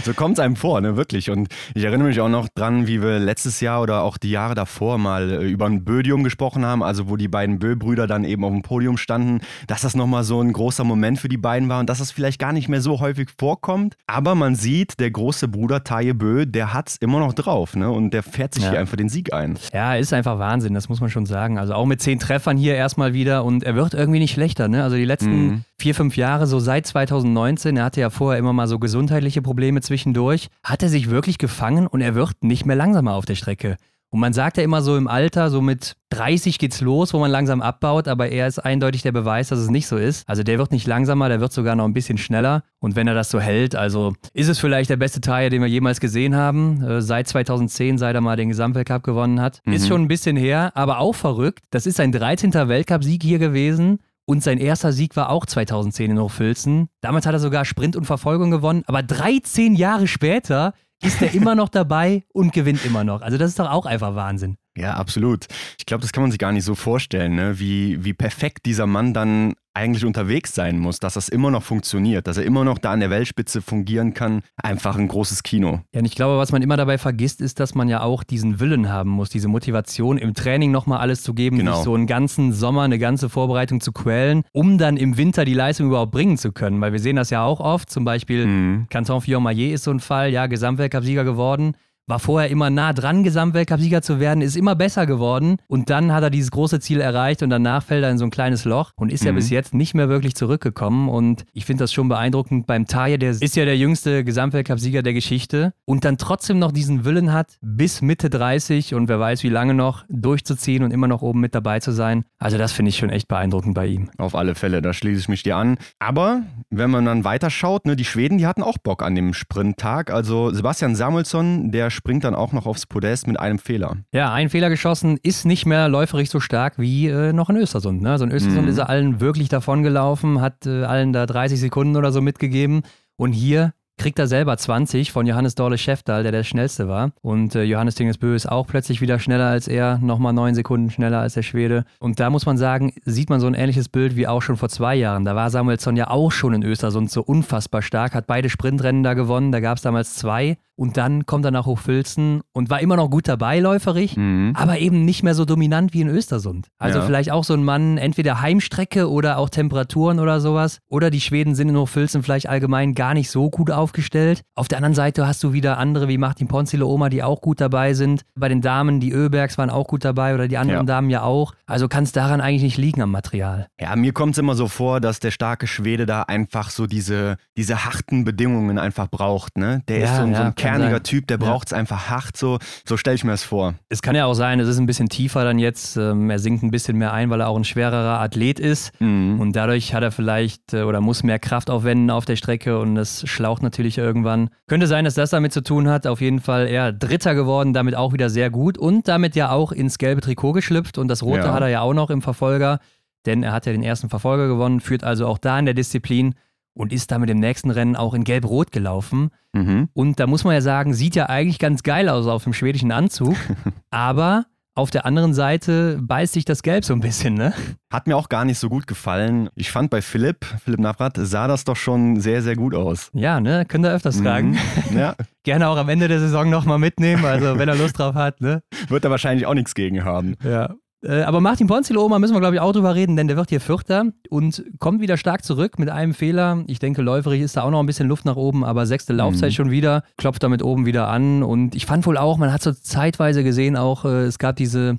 So 0.04 0.12
kommt 0.14 0.38
es 0.38 0.40
einem 0.40 0.56
vor, 0.56 0.80
ne, 0.80 0.96
wirklich. 0.96 1.30
Und 1.30 1.48
ich 1.74 1.84
erinnere 1.84 2.08
mich 2.08 2.20
auch 2.20 2.28
noch 2.28 2.48
dran, 2.54 2.86
wie 2.86 3.02
wir 3.02 3.18
letztes 3.18 3.60
Jahr 3.60 3.82
oder 3.82 4.02
auch 4.02 4.18
die 4.18 4.30
Jahre 4.30 4.54
davor 4.54 4.98
mal 4.98 5.30
äh, 5.30 5.44
über 5.50 5.66
ein 5.66 5.84
Bödium 5.84 6.22
gesprochen 6.22 6.64
haben, 6.64 6.82
also 6.82 7.08
wo 7.08 7.16
die 7.16 7.28
beiden 7.28 7.58
Bö-Brüder 7.58 8.06
dann 8.06 8.24
eben 8.24 8.44
auf 8.44 8.52
dem 8.52 8.62
Podium 8.62 8.96
standen, 8.98 9.40
dass 9.66 9.80
das 9.82 9.94
nochmal 9.96 10.22
so 10.24 10.40
ein 10.40 10.52
großer 10.52 10.84
Moment 10.84 11.18
für 11.18 11.28
die 11.28 11.38
beiden 11.38 11.68
war 11.68 11.80
und 11.80 11.88
dass 11.88 11.98
das 11.98 12.12
vielleicht 12.12 12.38
gar 12.38 12.52
nicht 12.52 12.68
mehr 12.68 12.80
so 12.80 13.00
häufig 13.00 13.15
vorkommt. 13.38 13.96
Aber 14.06 14.34
man 14.34 14.54
sieht, 14.54 15.00
der 15.00 15.10
große 15.10 15.48
Bruder 15.48 15.82
Taye 15.84 16.12
Bö, 16.12 16.46
der 16.46 16.72
hat's 16.74 16.96
immer 16.96 17.18
noch 17.18 17.32
drauf, 17.32 17.74
ne? 17.76 17.90
Und 17.90 18.12
der 18.12 18.22
fährt 18.22 18.54
sich 18.54 18.64
Ja. 18.64 18.70
hier 18.70 18.80
einfach 18.80 18.96
den 18.96 19.08
Sieg 19.08 19.32
ein. 19.32 19.58
Ja, 19.72 19.94
ist 19.96 20.12
einfach 20.12 20.38
Wahnsinn, 20.38 20.74
das 20.74 20.88
muss 20.88 21.00
man 21.00 21.10
schon 21.10 21.26
sagen. 21.26 21.58
Also 21.58 21.74
auch 21.74 21.86
mit 21.86 22.00
zehn 22.02 22.18
Treffern 22.18 22.56
hier 22.56 22.74
erstmal 22.74 23.12
wieder 23.14 23.44
und 23.44 23.64
er 23.64 23.74
wird 23.74 23.94
irgendwie 23.94 24.18
nicht 24.18 24.32
schlechter. 24.32 24.68
Ne? 24.68 24.82
Also 24.82 24.96
die 24.96 25.04
letzten 25.04 25.46
Mhm. 25.46 25.64
vier, 25.78 25.94
fünf 25.94 26.16
Jahre, 26.16 26.46
so 26.46 26.58
seit 26.60 26.86
2019, 26.86 27.76
er 27.76 27.84
hatte 27.84 28.00
ja 28.00 28.10
vorher 28.10 28.38
immer 28.38 28.52
mal 28.52 28.68
so 28.68 28.78
gesundheitliche 28.78 29.42
Probleme 29.42 29.80
zwischendurch, 29.80 30.48
hat 30.62 30.82
er 30.82 30.88
sich 30.88 31.10
wirklich 31.10 31.38
gefangen 31.38 31.86
und 31.86 32.00
er 32.00 32.14
wird 32.14 32.42
nicht 32.42 32.66
mehr 32.66 32.76
langsamer 32.76 33.14
auf 33.14 33.24
der 33.26 33.34
Strecke. 33.34 33.76
Und 34.10 34.20
man 34.20 34.32
sagt 34.32 34.56
ja 34.56 34.62
immer 34.62 34.82
so 34.82 34.96
im 34.96 35.08
Alter, 35.08 35.50
so 35.50 35.60
mit 35.60 35.94
30 36.10 36.58
geht's 36.58 36.80
los, 36.80 37.12
wo 37.12 37.18
man 37.18 37.30
langsam 37.30 37.60
abbaut, 37.60 38.06
aber 38.08 38.28
er 38.28 38.46
ist 38.46 38.58
eindeutig 38.60 39.02
der 39.02 39.12
Beweis, 39.12 39.48
dass 39.48 39.58
es 39.58 39.68
nicht 39.68 39.86
so 39.88 39.96
ist. 39.96 40.26
Also 40.28 40.42
der 40.42 40.58
wird 40.58 40.70
nicht 40.72 40.86
langsamer, 40.86 41.28
der 41.28 41.40
wird 41.40 41.52
sogar 41.52 41.74
noch 41.74 41.84
ein 41.84 41.92
bisschen 41.92 42.16
schneller. 42.16 42.62
Und 42.78 42.94
wenn 42.96 43.08
er 43.08 43.14
das 43.14 43.30
so 43.30 43.40
hält, 43.40 43.74
also 43.74 44.14
ist 44.32 44.48
es 44.48 44.58
vielleicht 44.58 44.90
der 44.90 44.96
beste 44.96 45.20
Tire, 45.20 45.50
den 45.50 45.60
wir 45.60 45.68
jemals 45.68 46.00
gesehen 46.00 46.36
haben. 46.36 46.82
Äh, 46.82 47.02
seit 47.02 47.26
2010, 47.28 47.98
seit 47.98 48.14
er 48.14 48.20
mal 48.20 48.36
den 48.36 48.48
Gesamtweltcup 48.48 49.02
gewonnen 49.02 49.40
hat. 49.40 49.60
Ist 49.66 49.84
Mhm. 49.84 49.88
schon 49.88 50.02
ein 50.02 50.08
bisschen 50.08 50.36
her, 50.36 50.70
aber 50.74 51.00
auch 51.00 51.14
verrückt. 51.14 51.64
Das 51.70 51.84
ist 51.86 51.96
sein 51.96 52.12
13. 52.12 52.68
Weltcupsieg 52.68 53.22
hier 53.22 53.38
gewesen. 53.40 53.98
Und 54.28 54.42
sein 54.42 54.58
erster 54.58 54.92
Sieg 54.92 55.14
war 55.14 55.30
auch 55.30 55.46
2010 55.46 56.10
in 56.10 56.18
Hochfilzen. 56.20 56.88
Damals 57.00 57.26
hat 57.26 57.34
er 57.34 57.38
sogar 57.38 57.64
Sprint 57.64 57.94
und 57.94 58.06
Verfolgung 58.06 58.50
gewonnen. 58.50 58.82
Aber 58.86 59.02
13 59.04 59.76
Jahre 59.76 60.08
später 60.08 60.74
ist 61.02 61.20
er 61.22 61.34
immer 61.34 61.54
noch 61.54 61.68
dabei 61.68 62.24
und 62.32 62.52
gewinnt 62.52 62.84
immer 62.84 63.04
noch. 63.04 63.22
Also 63.22 63.38
das 63.38 63.50
ist 63.50 63.58
doch 63.58 63.70
auch 63.70 63.86
einfach 63.86 64.14
Wahnsinn. 64.14 64.56
Ja, 64.76 64.94
absolut. 64.94 65.46
Ich 65.78 65.86
glaube, 65.86 66.02
das 66.02 66.12
kann 66.12 66.22
man 66.22 66.30
sich 66.30 66.38
gar 66.38 66.52
nicht 66.52 66.64
so 66.64 66.74
vorstellen, 66.74 67.34
ne? 67.34 67.58
wie, 67.58 68.04
wie 68.04 68.12
perfekt 68.12 68.66
dieser 68.66 68.86
Mann 68.86 69.14
dann 69.14 69.54
eigentlich 69.74 70.06
unterwegs 70.06 70.54
sein 70.54 70.78
muss, 70.78 71.00
dass 71.00 71.14
das 71.14 71.28
immer 71.28 71.50
noch 71.50 71.62
funktioniert, 71.62 72.26
dass 72.26 72.38
er 72.38 72.44
immer 72.44 72.64
noch 72.64 72.78
da 72.78 72.92
an 72.92 73.00
der 73.00 73.10
Weltspitze 73.10 73.60
fungieren 73.60 74.14
kann. 74.14 74.40
Einfach 74.62 74.96
ein 74.96 75.06
großes 75.06 75.42
Kino. 75.42 75.80
Ja, 75.92 76.00
und 76.00 76.06
ich 76.06 76.14
glaube, 76.14 76.38
was 76.38 76.50
man 76.50 76.62
immer 76.62 76.78
dabei 76.78 76.96
vergisst, 76.96 77.42
ist, 77.42 77.60
dass 77.60 77.74
man 77.74 77.86
ja 77.90 78.00
auch 78.00 78.24
diesen 78.24 78.58
Willen 78.58 78.88
haben 78.88 79.10
muss, 79.10 79.28
diese 79.28 79.48
Motivation 79.48 80.16
im 80.16 80.32
Training 80.32 80.70
nochmal 80.70 81.00
alles 81.00 81.22
zu 81.22 81.34
geben, 81.34 81.58
Genau. 81.58 81.74
sich 81.74 81.84
so 81.84 81.94
einen 81.94 82.06
ganzen 82.06 82.54
Sommer, 82.54 82.82
eine 82.82 82.98
ganze 82.98 83.28
Vorbereitung 83.28 83.82
zu 83.82 83.92
quälen, 83.92 84.44
um 84.52 84.78
dann 84.78 84.96
im 84.96 85.18
Winter 85.18 85.44
die 85.44 85.52
Leistung 85.52 85.88
überhaupt 85.88 86.12
bringen 86.12 86.38
zu 86.38 86.52
können. 86.52 86.80
Weil 86.80 86.92
wir 86.92 87.00
sehen 87.00 87.16
das 87.16 87.28
ja 87.28 87.44
auch 87.44 87.60
oft, 87.60 87.90
zum 87.90 88.06
Beispiel 88.06 88.46
Mhm. 88.46 88.86
Canton 88.88 89.20
Fillon-Maillet 89.20 89.74
ist 89.74 89.84
so 89.84 89.90
ein 89.90 90.00
Fall, 90.00 90.30
ja, 90.32 90.46
Gesamtweltcupsieger 90.46 91.24
geworden. 91.24 91.74
War 92.08 92.20
vorher 92.20 92.50
immer 92.50 92.70
nah 92.70 92.92
dran, 92.92 93.24
Gesamtweltcupsieger 93.24 94.00
zu 94.00 94.20
werden, 94.20 94.40
ist 94.40 94.56
immer 94.56 94.76
besser 94.76 95.06
geworden 95.06 95.56
und 95.66 95.90
dann 95.90 96.12
hat 96.12 96.22
er 96.22 96.30
dieses 96.30 96.52
große 96.52 96.78
Ziel 96.78 97.00
erreicht 97.00 97.42
und 97.42 97.50
danach 97.50 97.82
fällt 97.82 98.04
er 98.04 98.10
in 98.12 98.18
so 98.18 98.24
ein 98.24 98.30
kleines 98.30 98.64
Loch 98.64 98.92
und 98.94 99.10
ist 99.10 99.24
ja 99.24 99.32
Mhm. 99.32 99.36
bis 99.36 99.50
jetzt 99.50 99.74
nicht 99.74 99.94
mehr 99.94 100.08
wirklich 100.08 100.36
zurückgekommen 100.36 101.08
und 101.08 101.44
ich 101.52 101.64
finde 101.64 101.82
das 101.82 101.92
schon 101.92 102.08
beeindruckend 102.08 102.68
beim 102.68 102.86
Taje, 102.86 103.18
der 103.18 103.30
ist 103.32 103.56
ja 103.56 103.64
der 103.64 103.76
jüngste 103.76 104.22
Gesamtweltcupsieger 104.22 105.02
der 105.02 105.14
Geschichte 105.14 105.72
und 105.84 106.04
dann 106.04 106.16
trotzdem 106.16 106.60
noch 106.60 106.70
diesen 106.70 107.04
Willen 107.04 107.32
hat, 107.32 107.56
bis 107.60 108.02
Mitte 108.02 108.30
30 108.30 108.94
und 108.94 109.08
wer 109.08 109.18
weiß 109.18 109.42
wie 109.42 109.48
lange 109.48 109.74
noch 109.74 110.04
durchzuziehen 110.08 110.84
und 110.84 110.92
immer 110.92 111.08
noch 111.08 111.22
oben 111.22 111.40
mit 111.40 111.56
dabei 111.56 111.80
zu 111.80 111.90
sein. 111.90 112.24
Also 112.38 112.56
das 112.56 112.70
finde 112.70 112.90
ich 112.90 112.98
schon 112.98 113.10
echt 113.10 113.26
beeindruckend 113.26 113.74
bei 113.74 113.86
ihm. 113.86 114.10
Auf 114.18 114.36
alle 114.36 114.54
Fälle, 114.54 114.80
da 114.80 114.92
schließe 114.92 115.18
ich 115.22 115.28
mich 115.28 115.42
dir 115.42 115.56
an. 115.56 115.76
Aber 115.98 116.42
wenn 116.70 116.90
man 116.90 117.04
dann 117.04 117.24
weiterschaut, 117.24 117.84
ne, 117.84 117.96
die 117.96 118.04
Schweden, 118.04 118.38
die 118.38 118.46
hatten 118.46 118.62
auch 118.62 118.78
Bock 118.78 119.02
an 119.02 119.16
dem 119.16 119.34
Sprinttag. 119.34 120.12
Also 120.12 120.52
Sebastian 120.52 120.94
Samuelsson, 120.94 121.72
der 121.72 121.90
springt 121.96 122.22
dann 122.22 122.34
auch 122.36 122.52
noch 122.52 122.66
aufs 122.66 122.86
Podest 122.86 123.26
mit 123.26 123.40
einem 123.40 123.58
Fehler. 123.58 123.96
Ja, 124.12 124.32
ein 124.32 124.48
Fehler 124.50 124.68
geschossen, 124.70 125.18
ist 125.22 125.44
nicht 125.46 125.66
mehr 125.66 125.88
läuferig 125.88 126.30
so 126.30 126.38
stark 126.38 126.78
wie 126.78 127.08
äh, 127.08 127.32
noch 127.32 127.50
in 127.50 127.56
Östersund. 127.56 128.02
Ne? 128.02 128.12
Also 128.12 128.24
in 128.24 128.30
Östersund 128.30 128.62
Mhm. 128.62 128.68
ist 128.68 128.78
er 128.78 128.88
allen 128.88 129.20
wirklich 129.20 129.48
davongelaufen, 129.48 130.40
hat 130.40 130.66
äh, 130.66 130.84
allen 130.84 131.12
da 131.12 131.26
30 131.26 131.58
Sekunden 131.58 131.96
oder 131.96 132.12
so 132.12 132.20
mitgegeben. 132.20 132.82
Und 133.16 133.32
hier 133.32 133.72
kriegt 133.98 134.18
er 134.18 134.26
selber 134.26 134.54
20 134.58 135.10
von 135.10 135.24
Johannes 135.26 135.54
Dorle 135.54 135.78
Schäftal, 135.78 136.22
der 136.22 136.30
der 136.30 136.44
schnellste 136.44 136.86
war. 136.86 137.12
Und 137.22 137.54
äh, 137.54 137.62
Johannes 137.62 137.94
Dingesbö 137.94 138.34
ist 138.34 138.46
auch 138.46 138.66
plötzlich 138.66 139.00
wieder 139.00 139.18
schneller 139.18 139.46
als 139.46 139.68
er, 139.68 139.96
nochmal 140.02 140.34
neun 140.34 140.54
Sekunden 140.54 140.90
schneller 140.90 141.20
als 141.20 141.32
der 141.32 141.42
Schwede. 141.42 141.86
Und 141.98 142.20
da 142.20 142.28
muss 142.28 142.44
man 142.44 142.58
sagen, 142.58 142.92
sieht 143.06 143.30
man 143.30 143.40
so 143.40 143.46
ein 143.46 143.54
ähnliches 143.54 143.88
Bild 143.88 144.14
wie 144.14 144.26
auch 144.28 144.42
schon 144.42 144.58
vor 144.58 144.68
zwei 144.68 144.96
Jahren. 144.96 145.24
Da 145.24 145.34
war 145.34 145.48
Samuelsson 145.48 145.96
ja 145.96 146.10
auch 146.10 146.30
schon 146.30 146.52
in 146.52 146.62
Östersund 146.62 147.10
so 147.10 147.22
unfassbar 147.22 147.80
stark, 147.80 148.14
hat 148.14 148.26
beide 148.26 148.50
Sprintrennen 148.50 149.02
da 149.02 149.14
gewonnen, 149.14 149.50
da 149.50 149.60
gab 149.60 149.78
es 149.78 149.82
damals 149.82 150.14
zwei. 150.14 150.58
Und 150.76 150.96
dann 150.98 151.24
kommt 151.26 151.44
er 151.46 151.50
nach 151.50 151.64
Hochfilzen 151.66 152.42
und 152.52 152.68
war 152.70 152.80
immer 152.80 152.96
noch 152.96 153.08
gut 153.10 153.28
dabei 153.28 153.60
läuferig, 153.60 154.16
Mhm. 154.16 154.52
aber 154.54 154.78
eben 154.78 155.04
nicht 155.06 155.22
mehr 155.22 155.34
so 155.34 155.44
dominant 155.46 155.94
wie 155.94 156.02
in 156.02 156.08
Östersund. 156.08 156.68
Also 156.78 156.98
Ja. 156.98 157.04
vielleicht 157.06 157.30
auch 157.30 157.44
so 157.44 157.54
ein 157.54 157.64
Mann, 157.64 157.96
entweder 157.96 158.42
Heimstrecke 158.42 159.10
oder 159.10 159.38
auch 159.38 159.48
Temperaturen 159.48 160.20
oder 160.20 160.40
sowas. 160.40 160.78
Oder 160.88 161.10
die 161.10 161.20
Schweden 161.22 161.54
sind 161.54 161.70
in 161.70 161.76
Hochfilzen 161.76 162.22
vielleicht 162.22 162.48
allgemein 162.48 162.94
gar 162.94 163.14
nicht 163.14 163.30
so 163.30 163.48
gut 163.50 163.70
aufgestellt. 163.70 164.42
Auf 164.54 164.68
der 164.68 164.78
anderen 164.78 164.94
Seite 164.94 165.26
hast 165.26 165.42
du 165.42 165.52
wieder 165.54 165.78
andere 165.78 166.08
wie 166.08 166.18
Martin 166.18 166.46
Ponzile 166.48 166.84
Oma, 166.86 167.08
die 167.08 167.22
auch 167.22 167.40
gut 167.40 167.60
dabei 167.60 167.94
sind. 167.94 168.22
Bei 168.34 168.48
den 168.48 168.60
Damen, 168.60 169.00
die 169.00 169.12
Öbergs 169.12 169.56
waren 169.58 169.70
auch 169.70 169.86
gut 169.86 170.04
dabei 170.04 170.34
oder 170.34 170.46
die 170.48 170.58
anderen 170.58 170.86
Ja. 170.86 170.94
Damen 170.94 171.08
ja 171.10 171.22
auch. 171.22 171.54
Also 171.66 171.88
kann 171.88 172.04
es 172.04 172.12
daran 172.12 172.40
eigentlich 172.40 172.62
nicht 172.62 172.76
liegen 172.78 173.00
am 173.02 173.10
Material. 173.10 173.66
Ja, 173.80 173.96
mir 173.96 174.12
kommt 174.12 174.32
es 174.32 174.38
immer 174.38 174.54
so 174.54 174.68
vor, 174.68 175.00
dass 175.00 175.20
der 175.20 175.30
starke 175.30 175.66
Schwede 175.66 176.04
da 176.04 176.22
einfach 176.22 176.68
so 176.70 176.86
diese, 176.86 177.36
diese 177.56 177.84
harten 177.86 178.24
Bedingungen 178.24 178.78
einfach 178.78 179.08
braucht. 179.08 179.56
Ne? 179.56 179.82
Der 179.88 179.98
ist 179.98 180.10
Ja, 180.10 180.16
so, 180.16 180.22
ein- 180.22 180.34
so 180.34 180.40
ja, 180.42 180.46
ein 180.48 180.54
kerniger. 180.70 181.02
Typ, 181.02 181.26
der 181.26 181.38
Ja. 181.38 181.46
braucht 181.50 181.68
es 181.68 181.72
einfach 181.72 182.08
hart. 182.10 182.36
So, 182.36 182.58
so 182.86 182.96
stelle 182.96 183.14
ich 183.16 183.24
mir 183.24 183.30
das 183.32 183.42
vor. 183.44 183.74
Es 183.88 184.02
kann 184.02 184.14
ja 184.16 184.26
auch 184.26 184.34
sein, 184.34 184.60
es 184.60 184.68
ist 184.68 184.78
ein 184.78 184.86
bisschen 184.86 185.08
tiefer 185.08 185.44
dann 185.44 185.58
jetzt. 185.58 185.96
Ähm, 185.96 186.30
er 186.30 186.38
sinkt 186.38 186.62
ein 186.62 186.70
bisschen 186.70 186.96
mehr 186.98 187.12
ein, 187.12 187.30
weil 187.30 187.40
er 187.40 187.48
auch 187.48 187.56
ein 187.56 187.64
schwererer 187.64 188.20
Athlet 188.20 188.58
ist. 188.60 188.92
Mhm. 189.00 189.40
Und 189.40 189.54
dadurch 189.56 189.94
hat 189.94 190.02
er 190.02 190.10
vielleicht 190.10 190.72
äh, 190.74 190.82
oder 190.82 191.00
muss 191.00 191.22
mehr 191.22 191.38
Kraft 191.38 191.70
aufwenden 191.70 192.10
auf 192.10 192.24
der 192.24 192.36
Strecke 192.36 192.78
und 192.78 192.94
das 192.94 193.28
schlaucht 193.28 193.62
natürlich 193.62 193.98
irgendwann. 193.98 194.50
Könnte 194.66 194.86
sein, 194.86 195.04
dass 195.04 195.14
das 195.14 195.30
damit 195.30 195.52
zu 195.52 195.62
tun 195.62 195.88
hat. 195.88 196.06
Auf 196.06 196.20
jeden 196.20 196.40
Fall 196.40 196.66
er 196.66 196.92
Dritter 196.92 197.34
geworden, 197.34 197.72
damit 197.72 197.94
auch 197.94 198.12
wieder 198.12 198.30
sehr 198.30 198.50
gut 198.50 198.78
und 198.78 199.08
damit 199.08 199.36
ja 199.36 199.50
auch 199.50 199.72
ins 199.72 199.98
gelbe 199.98 200.20
Trikot 200.20 200.52
geschlüpft 200.52 200.98
und 200.98 201.08
das 201.08 201.22
rote 201.22 201.46
Ja. 201.46 201.52
hat 201.52 201.62
er 201.62 201.68
ja 201.68 201.80
auch 201.80 201.94
noch 201.94 202.10
im 202.10 202.22
Verfolger, 202.22 202.78
denn 203.26 203.42
er 203.42 203.52
hat 203.52 203.66
ja 203.66 203.72
den 203.72 203.82
ersten 203.82 204.08
Verfolger 204.08 204.46
gewonnen, 204.48 204.80
führt 204.80 205.04
also 205.04 205.26
auch 205.26 205.38
da 205.38 205.58
in 205.58 205.64
der 205.64 205.74
Disziplin 205.74 206.34
und 206.76 206.92
ist 206.92 207.10
damit 207.10 207.30
im 207.30 207.38
nächsten 207.40 207.70
Rennen 207.70 207.96
auch 207.96 208.14
in 208.14 208.24
gelb-rot 208.24 208.70
gelaufen. 208.70 209.30
Mhm. 209.52 209.88
Und 209.94 210.20
da 210.20 210.26
muss 210.26 210.44
man 210.44 210.54
ja 210.54 210.60
sagen, 210.60 210.94
sieht 210.94 211.16
ja 211.16 211.26
eigentlich 211.26 211.58
ganz 211.58 211.82
geil 211.82 212.08
aus 212.08 212.26
auf 212.26 212.44
dem 212.44 212.52
schwedischen 212.52 212.92
Anzug, 212.92 213.34
aber 213.90 214.44
auf 214.74 214.90
der 214.90 215.06
anderen 215.06 215.32
Seite 215.32 215.98
beißt 216.02 216.34
sich 216.34 216.44
das 216.44 216.62
Gelb 216.62 216.84
so 216.84 216.92
ein 216.92 217.00
bisschen, 217.00 217.32
ne? 217.32 217.54
Hat 217.90 218.06
mir 218.06 218.14
auch 218.14 218.28
gar 218.28 218.44
nicht 218.44 218.58
so 218.58 218.68
gut 218.68 218.86
gefallen. 218.86 219.48
Ich 219.54 219.70
fand 219.70 219.88
bei 219.88 220.02
Philipp, 220.02 220.44
Philipp 220.62 220.80
Navrat, 220.80 221.16
sah 221.16 221.48
das 221.48 221.64
doch 221.64 221.76
schon 221.76 222.20
sehr, 222.20 222.42
sehr 222.42 222.56
gut 222.56 222.74
aus. 222.74 223.10
Ja, 223.14 223.40
ne? 223.40 223.64
Könnt 223.66 223.86
ihr 223.86 223.92
öfters 223.92 224.20
fragen. 224.20 224.50
Mhm. 224.50 224.58
Ja, 224.96 225.14
Gerne 225.44 225.68
auch 225.68 225.78
am 225.78 225.88
Ende 225.88 226.08
der 226.08 226.20
Saison 226.20 226.50
nochmal 226.50 226.78
mitnehmen, 226.78 227.24
also 227.24 227.58
wenn 227.58 227.68
er 227.68 227.76
Lust 227.76 227.98
drauf 227.98 228.14
hat, 228.14 228.40
ne? 228.40 228.62
wird 228.88 229.04
er 229.04 229.10
wahrscheinlich 229.10 229.46
auch 229.46 229.54
nichts 229.54 229.74
gegen 229.74 230.04
haben. 230.04 230.34
Ja. 230.44 230.74
Äh, 231.02 231.22
aber 231.22 231.40
Martin 231.40 231.66
Ponzilo, 231.66 232.04
Oma, 232.04 232.18
müssen 232.18 232.34
wir, 232.34 232.40
glaube 232.40 232.56
ich, 232.56 232.60
auch 232.60 232.72
drüber 232.72 232.94
reden, 232.94 233.16
denn 233.16 233.28
der 233.28 233.36
wird 233.36 233.50
hier 233.50 233.60
Vierter 233.60 234.06
und 234.30 234.64
kommt 234.78 235.00
wieder 235.00 235.16
stark 235.16 235.44
zurück 235.44 235.78
mit 235.78 235.88
einem 235.90 236.14
Fehler. 236.14 236.64
Ich 236.68 236.78
denke, 236.78 237.02
läuferig 237.02 237.42
ist 237.42 237.56
da 237.56 237.62
auch 237.62 237.70
noch 237.70 237.80
ein 237.80 237.86
bisschen 237.86 238.08
Luft 238.08 238.24
nach 238.24 238.36
oben, 238.36 238.64
aber 238.64 238.86
sechste 238.86 239.12
Laufzeit 239.12 239.50
Mhm. 239.50 239.54
schon 239.54 239.70
wieder, 239.70 240.02
klopft 240.16 240.42
damit 240.42 240.62
oben 240.62 240.86
wieder 240.86 241.08
an. 241.08 241.42
Und 241.42 241.74
ich 241.74 241.86
fand 241.86 242.06
wohl 242.06 242.16
auch, 242.16 242.38
man 242.38 242.52
hat 242.52 242.62
so 242.62 242.72
zeitweise 242.72 243.44
gesehen, 243.44 243.76
auch 243.76 244.04
äh, 244.04 244.24
es 244.24 244.38
gab 244.38 244.56
diese, 244.56 244.98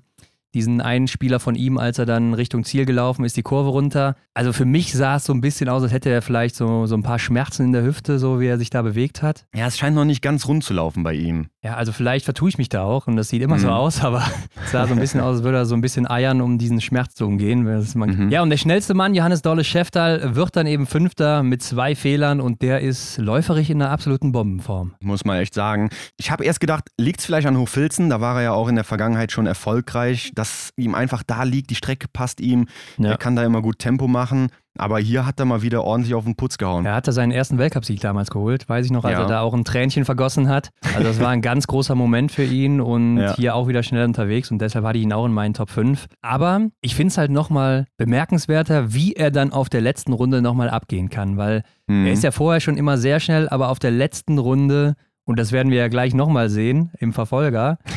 diesen 0.53 0.81
einen 0.81 1.07
Spieler 1.07 1.39
von 1.39 1.55
ihm, 1.55 1.77
als 1.77 1.99
er 1.99 2.05
dann 2.05 2.33
Richtung 2.33 2.63
Ziel 2.63 2.85
gelaufen 2.85 3.25
ist, 3.25 3.37
die 3.37 3.43
Kurve 3.43 3.69
runter. 3.69 4.15
Also 4.33 4.53
für 4.53 4.65
mich 4.65 4.93
sah 4.93 5.15
es 5.17 5.25
so 5.25 5.33
ein 5.33 5.41
bisschen 5.41 5.67
aus, 5.69 5.83
als 5.83 5.91
hätte 5.91 6.09
er 6.09 6.21
vielleicht 6.21 6.55
so, 6.55 6.85
so 6.85 6.95
ein 6.95 7.03
paar 7.03 7.19
Schmerzen 7.19 7.63
in 7.65 7.73
der 7.73 7.83
Hüfte, 7.83 8.17
so 8.19 8.39
wie 8.39 8.47
er 8.47 8.57
sich 8.57 8.69
da 8.69 8.81
bewegt 8.81 9.21
hat. 9.21 9.45
Ja, 9.55 9.67
es 9.67 9.77
scheint 9.77 9.95
noch 9.95 10.05
nicht 10.05 10.21
ganz 10.21 10.47
rund 10.47 10.63
zu 10.63 10.73
laufen 10.73 11.03
bei 11.03 11.13
ihm. 11.13 11.47
Ja, 11.63 11.75
also 11.75 11.91
vielleicht 11.91 12.23
vertue 12.25 12.49
ich 12.49 12.57
mich 12.57 12.69
da 12.69 12.83
auch 12.83 13.07
und 13.07 13.17
das 13.17 13.29
sieht 13.29 13.41
immer 13.41 13.59
so 13.59 13.67
Mhm. 13.67 13.73
aus, 13.73 14.03
aber 14.03 14.23
es 14.65 14.71
sah 14.71 14.87
so 14.87 14.93
ein 14.93 14.99
bisschen 14.99 15.19
aus, 15.21 15.37
als 15.37 15.43
würde 15.43 15.57
er 15.57 15.65
so 15.65 15.75
ein 15.75 15.81
bisschen 15.81 16.09
eiern, 16.09 16.39
um 16.41 16.57
diesen 16.57 16.79
Schmerz 16.81 17.13
zu 17.15 17.25
umgehen. 17.25 17.63
Mhm. 17.63 18.29
Ja, 18.29 18.41
und 18.41 18.49
der 18.49 18.57
schnellste 18.57 18.93
Mann, 18.93 19.13
Johannes 19.15 19.41
Dolle 19.41 19.63
Schäftal, 19.63 20.35
wird 20.35 20.55
dann 20.55 20.65
eben 20.67 20.87
Fünfter 20.87 21.43
mit 21.43 21.61
zwei 21.61 21.95
Fehlern 21.95 22.39
und 22.41 22.61
der 22.61 22.81
ist 22.81 23.17
läuferig 23.17 23.69
in 23.69 23.81
einer 23.81 23.91
absoluten 23.91 24.31
Bombenform. 24.31 24.93
muss 25.01 25.25
man 25.25 25.37
echt 25.39 25.53
sagen. 25.53 25.89
Ich 26.17 26.31
habe 26.31 26.45
erst 26.45 26.59
gedacht, 26.59 26.85
liegt 26.97 27.19
es 27.19 27.25
vielleicht 27.25 27.47
an 27.47 27.57
Hochfilzen? 27.57 28.09
Da 28.09 28.21
war 28.21 28.37
er 28.37 28.43
ja 28.43 28.51
auch 28.53 28.67
in 28.69 28.75
der 28.75 28.83
Vergangenheit 28.83 29.31
schon 29.31 29.45
erfolgreich, 29.47 30.31
dass 30.37 30.71
ihm 30.77 30.95
einfach 30.95 31.23
da 31.23 31.43
liegt, 31.43 31.69
die 31.69 31.75
Strecke 31.75 32.07
passt 32.11 32.39
ihm, 32.41 32.67
Ja. 32.97 33.11
er 33.11 33.17
kann 33.17 33.35
da 33.35 33.43
immer 33.43 33.61
gut 33.61 33.79
Tempo 33.79 34.07
machen. 34.07 34.49
Aber 34.79 34.99
hier 34.99 35.25
hat 35.25 35.39
er 35.39 35.45
mal 35.45 35.63
wieder 35.63 35.83
ordentlich 35.83 36.13
auf 36.13 36.25
den 36.25 36.35
Putz 36.35 36.59
gehauen. 36.59 36.85
Er 36.85 36.93
hatte 36.93 37.11
seinen 37.11 37.31
ersten 37.31 37.57
Weltcupsieg 37.57 37.99
damals 37.99 38.29
geholt, 38.29 38.69
weiß 38.69 38.85
ich 38.85 38.91
noch, 38.91 39.05
als 39.05 39.13
Ja. 39.17 39.23
er 39.23 39.27
da 39.27 39.41
auch 39.41 39.55
ein 39.55 39.65
Tränchen 39.65 40.05
vergossen 40.05 40.49
hat. 40.49 40.69
Also 40.93 41.01
das 41.07 41.19
war 41.19 41.29
ein 41.29 41.41
ganz 41.41 41.65
großer 41.65 41.95
Moment 41.95 42.31
für 42.31 42.43
ihn 42.43 42.79
und 42.79 43.17
Ja. 43.17 43.35
hier 43.35 43.55
auch 43.55 43.67
wieder 43.67 43.81
schnell 43.81 44.05
unterwegs 44.05 44.51
und 44.51 44.59
deshalb 44.59 44.85
hatte 44.85 44.99
ich 44.99 45.03
ihn 45.05 45.13
auch 45.13 45.25
in 45.25 45.33
meinen 45.33 45.55
Top 45.55 45.71
5. 45.71 46.05
Aber 46.21 46.67
ich 46.81 46.93
finde 46.93 47.07
es 47.09 47.17
halt 47.17 47.31
nochmal 47.31 47.87
bemerkenswerter, 47.97 48.93
wie 48.93 49.13
er 49.13 49.31
dann 49.31 49.51
auf 49.51 49.69
der 49.69 49.81
letzten 49.81 50.13
Runde 50.13 50.41
nochmal 50.43 50.69
abgehen 50.69 51.09
kann, 51.09 51.37
weil 51.37 51.63
Mhm. 51.87 52.05
er 52.05 52.13
ist 52.13 52.23
ja 52.23 52.31
vorher 52.31 52.59
schon 52.59 52.77
immer 52.77 52.97
sehr 52.99 53.19
schnell, 53.19 53.49
aber 53.49 53.69
auf 53.69 53.79
der 53.79 53.91
letzten 53.91 54.37
Runde 54.37 54.95
und 55.27 55.37
das 55.37 55.51
werden 55.51 55.71
wir 55.71 55.77
ja 55.77 55.89
gleich 55.89 56.13
nochmal 56.13 56.49
sehen 56.49 56.91
im 56.99 57.13
Verfolger. 57.13 57.77